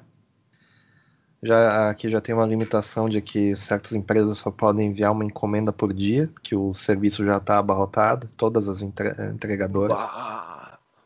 Já, 1.43 1.91
aqui 1.91 2.09
já 2.09 2.21
tem 2.21 2.35
uma 2.35 2.47
limitação 2.47 3.09
de 3.09 3.21
que 3.21 3.57
certas 3.57 3.93
empresas 3.93 4.39
só 4.39 4.51
podem 4.51 4.89
enviar 4.89 5.11
uma 5.11 5.25
encomenda 5.25 5.73
por 5.73 5.93
dia, 5.93 6.31
que 6.41 6.55
o 6.55 6.73
serviço 6.73 7.25
já 7.25 7.39
está 7.39 7.59
abarrotado, 7.59 8.29
todas 8.37 8.69
as 8.69 8.81
entre, 8.81 9.11
entregadoras 9.29 10.01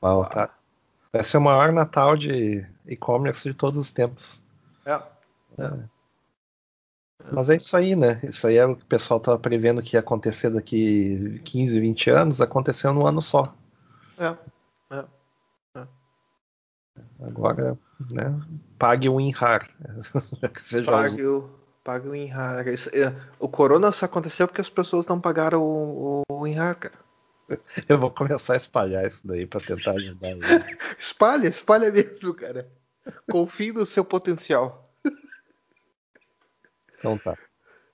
abarrotadas. 0.02 0.54
Vai 1.10 1.24
ser 1.24 1.38
o 1.38 1.40
maior 1.40 1.72
Natal 1.72 2.16
de 2.16 2.66
e-commerce 2.86 3.48
de 3.48 3.54
todos 3.54 3.78
os 3.78 3.90
tempos. 3.90 4.42
É. 4.84 5.00
é. 5.58 5.70
Mas 7.32 7.48
é 7.48 7.56
isso 7.56 7.74
aí, 7.74 7.96
né? 7.96 8.20
Isso 8.22 8.46
aí 8.46 8.56
é 8.56 8.66
o 8.66 8.76
que 8.76 8.82
o 8.82 8.86
pessoal 8.86 9.18
estava 9.18 9.38
prevendo 9.38 9.82
que 9.82 9.96
ia 9.96 10.00
acontecer 10.00 10.50
daqui 10.50 11.40
15, 11.44 11.80
20 11.80 12.10
anos, 12.10 12.40
aconteceu 12.42 12.92
num 12.92 13.06
ano 13.06 13.22
só. 13.22 13.54
É. 14.18 14.36
é. 14.94 15.04
Agora, 17.20 17.78
né? 18.10 18.40
Pague 18.78 19.09
o 19.09 19.20
INRAR. 19.20 19.70
pague, 20.86 21.24
o, 21.24 21.51
pague 21.82 22.09
o 22.09 22.14
INRAR. 22.14 22.68
Isso, 22.68 22.90
é, 22.94 23.14
o 23.39 23.48
Corona 23.48 23.93
só 23.93 24.06
aconteceu 24.06 24.47
porque 24.47 24.60
as 24.60 24.68
pessoas 24.68 25.06
não 25.06 25.20
pagaram 25.20 25.62
o, 25.62 26.23
o 26.28 26.47
INRAR, 26.47 26.77
cara. 26.77 26.94
Eu 27.89 27.98
vou 27.98 28.10
começar 28.10 28.55
a 28.55 28.56
espalhar 28.56 29.06
isso 29.06 29.27
daí 29.27 29.47
para 29.47 29.60
tentar 29.60 29.93
ajudar. 29.93 30.31
espalha, 30.98 31.48
espalha 31.48 31.90
mesmo, 31.90 32.35
cara. 32.35 32.68
Confie 33.31 33.73
no 33.73 33.86
seu 33.86 34.05
potencial. 34.05 34.90
Então 36.98 37.18
tá. 37.18 37.36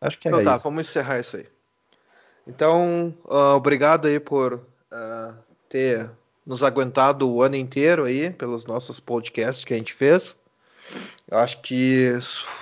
Acho 0.01 0.19
que 0.19 0.29
é 0.29 0.31
então 0.31 0.43
tá, 0.43 0.55
isso. 0.55 0.65
vamos 0.65 0.89
encerrar 0.89 1.20
isso 1.20 1.37
aí. 1.37 1.47
Então, 2.47 3.15
uh, 3.24 3.55
obrigado 3.55 4.09
aí 4.09 4.19
por 4.19 4.55
uh, 4.55 5.35
ter 5.69 6.11
nos 6.47 6.62
aguentado 6.62 7.31
o 7.31 7.43
ano 7.43 7.56
inteiro 7.56 8.05
aí 8.05 8.31
pelos 8.31 8.66
nossos 8.66 9.01
podcasts 9.01 9.64
que 9.64 9.74
a 9.74 9.77
gente 9.77 9.94
fez. 9.94 10.36
Eu 11.31 11.39
acho 11.39 11.60
que 11.62 12.19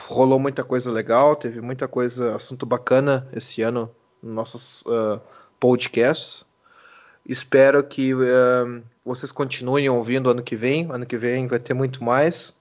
rolou 0.07 0.39
muita 0.39 0.62
coisa 0.62 0.90
legal, 0.90 1.35
teve 1.35 1.61
muita 1.61 1.89
coisa, 1.89 2.35
assunto 2.35 2.66
bacana 2.66 3.27
esse 3.32 3.62
ano 3.62 3.90
nos 4.23 4.35
nossos 4.35 4.82
uh, 4.82 5.20
podcasts. 5.59 6.44
Espero 7.27 7.82
que 7.82 8.15
uh, 8.15 8.82
vocês 9.05 9.32
continuem 9.32 9.89
ouvindo 9.89 10.31
ano 10.31 10.43
que 10.43 10.57
vem. 10.57 10.90
Ano 10.90 11.07
que 11.07 11.16
vem 11.16 11.47
vai 11.48 11.59
ter 11.59 11.74
muito 11.74 12.02
mais. 12.02 12.55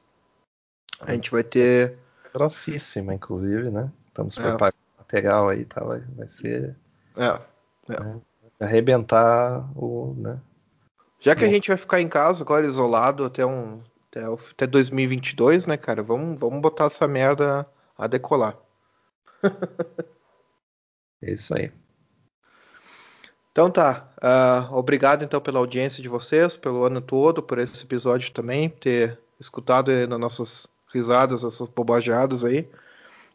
A 1.01 1.13
gente 1.13 1.31
vai 1.31 1.43
ter. 1.43 1.97
Grossíssima, 2.33 3.13
inclusive, 3.13 3.69
né? 3.69 3.91
Estamos 4.07 4.37
é. 4.37 4.41
preparando 4.41 4.75
material 4.97 5.49
aí, 5.49 5.65
tá? 5.65 5.83
Vai, 5.83 6.01
vai 6.15 6.27
ser. 6.27 6.75
É. 7.17 7.39
é. 7.93 7.99
Né? 7.99 8.21
Arrebentar 8.59 9.67
o. 9.75 10.13
Né? 10.17 10.39
Já 11.19 11.35
que 11.35 11.43
a 11.43 11.49
gente 11.49 11.67
vai 11.67 11.77
ficar 11.77 12.01
em 12.01 12.07
casa 12.07 12.43
agora 12.43 12.65
isolado 12.65 13.25
até 13.25 13.45
um 13.45 13.81
até, 14.09 14.23
até 14.23 14.67
2022, 14.67 15.67
né, 15.67 15.77
cara? 15.77 16.01
Vamos, 16.01 16.39
vamos 16.39 16.61
botar 16.61 16.85
essa 16.85 17.07
merda 17.07 17.67
a 17.97 18.07
decolar. 18.07 18.57
é 21.21 21.31
isso 21.31 21.53
aí. 21.55 21.71
Então 23.51 23.69
tá. 23.69 24.09
Uh, 24.17 24.73
obrigado 24.75 25.23
então 25.23 25.41
pela 25.41 25.59
audiência 25.59 26.01
de 26.01 26.09
vocês, 26.09 26.55
pelo 26.55 26.83
ano 26.83 27.01
todo, 27.01 27.43
por 27.43 27.57
esse 27.57 27.83
episódio 27.83 28.31
também, 28.31 28.69
ter 28.69 29.19
escutado 29.39 29.91
nas 30.07 30.19
nossas 30.19 30.67
risadas, 30.93 31.43
essas 31.43 31.67
bobajadas 31.67 32.43
aí. 32.43 32.69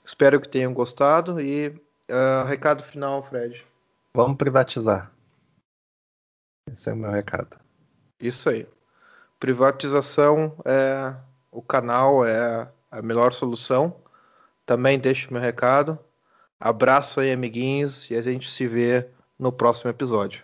Espero 0.04 0.40
que 0.40 0.48
tenham 0.48 0.72
gostado 0.74 1.40
e 1.40 1.68
uh, 1.68 2.46
recado 2.46 2.82
final, 2.82 3.22
Fred. 3.22 3.64
Vamos 4.14 4.36
privatizar. 4.36 5.10
Esse 6.70 6.90
é 6.90 6.92
o 6.92 6.96
meu 6.96 7.10
recado. 7.10 7.63
Isso 8.26 8.48
aí. 8.48 8.66
Privatização 9.38 10.56
é 10.64 11.14
o 11.52 11.60
canal 11.60 12.26
é 12.26 12.66
a 12.90 13.02
melhor 13.02 13.34
solução. 13.34 13.94
Também 14.64 14.98
deixo 14.98 15.32
meu 15.32 15.42
recado. 15.42 15.98
Abraço 16.58 17.20
aí, 17.20 17.30
amiguinhos, 17.30 18.10
e 18.10 18.16
a 18.16 18.22
gente 18.22 18.50
se 18.50 18.66
vê 18.66 19.06
no 19.38 19.52
próximo 19.52 19.90
episódio. 19.90 20.42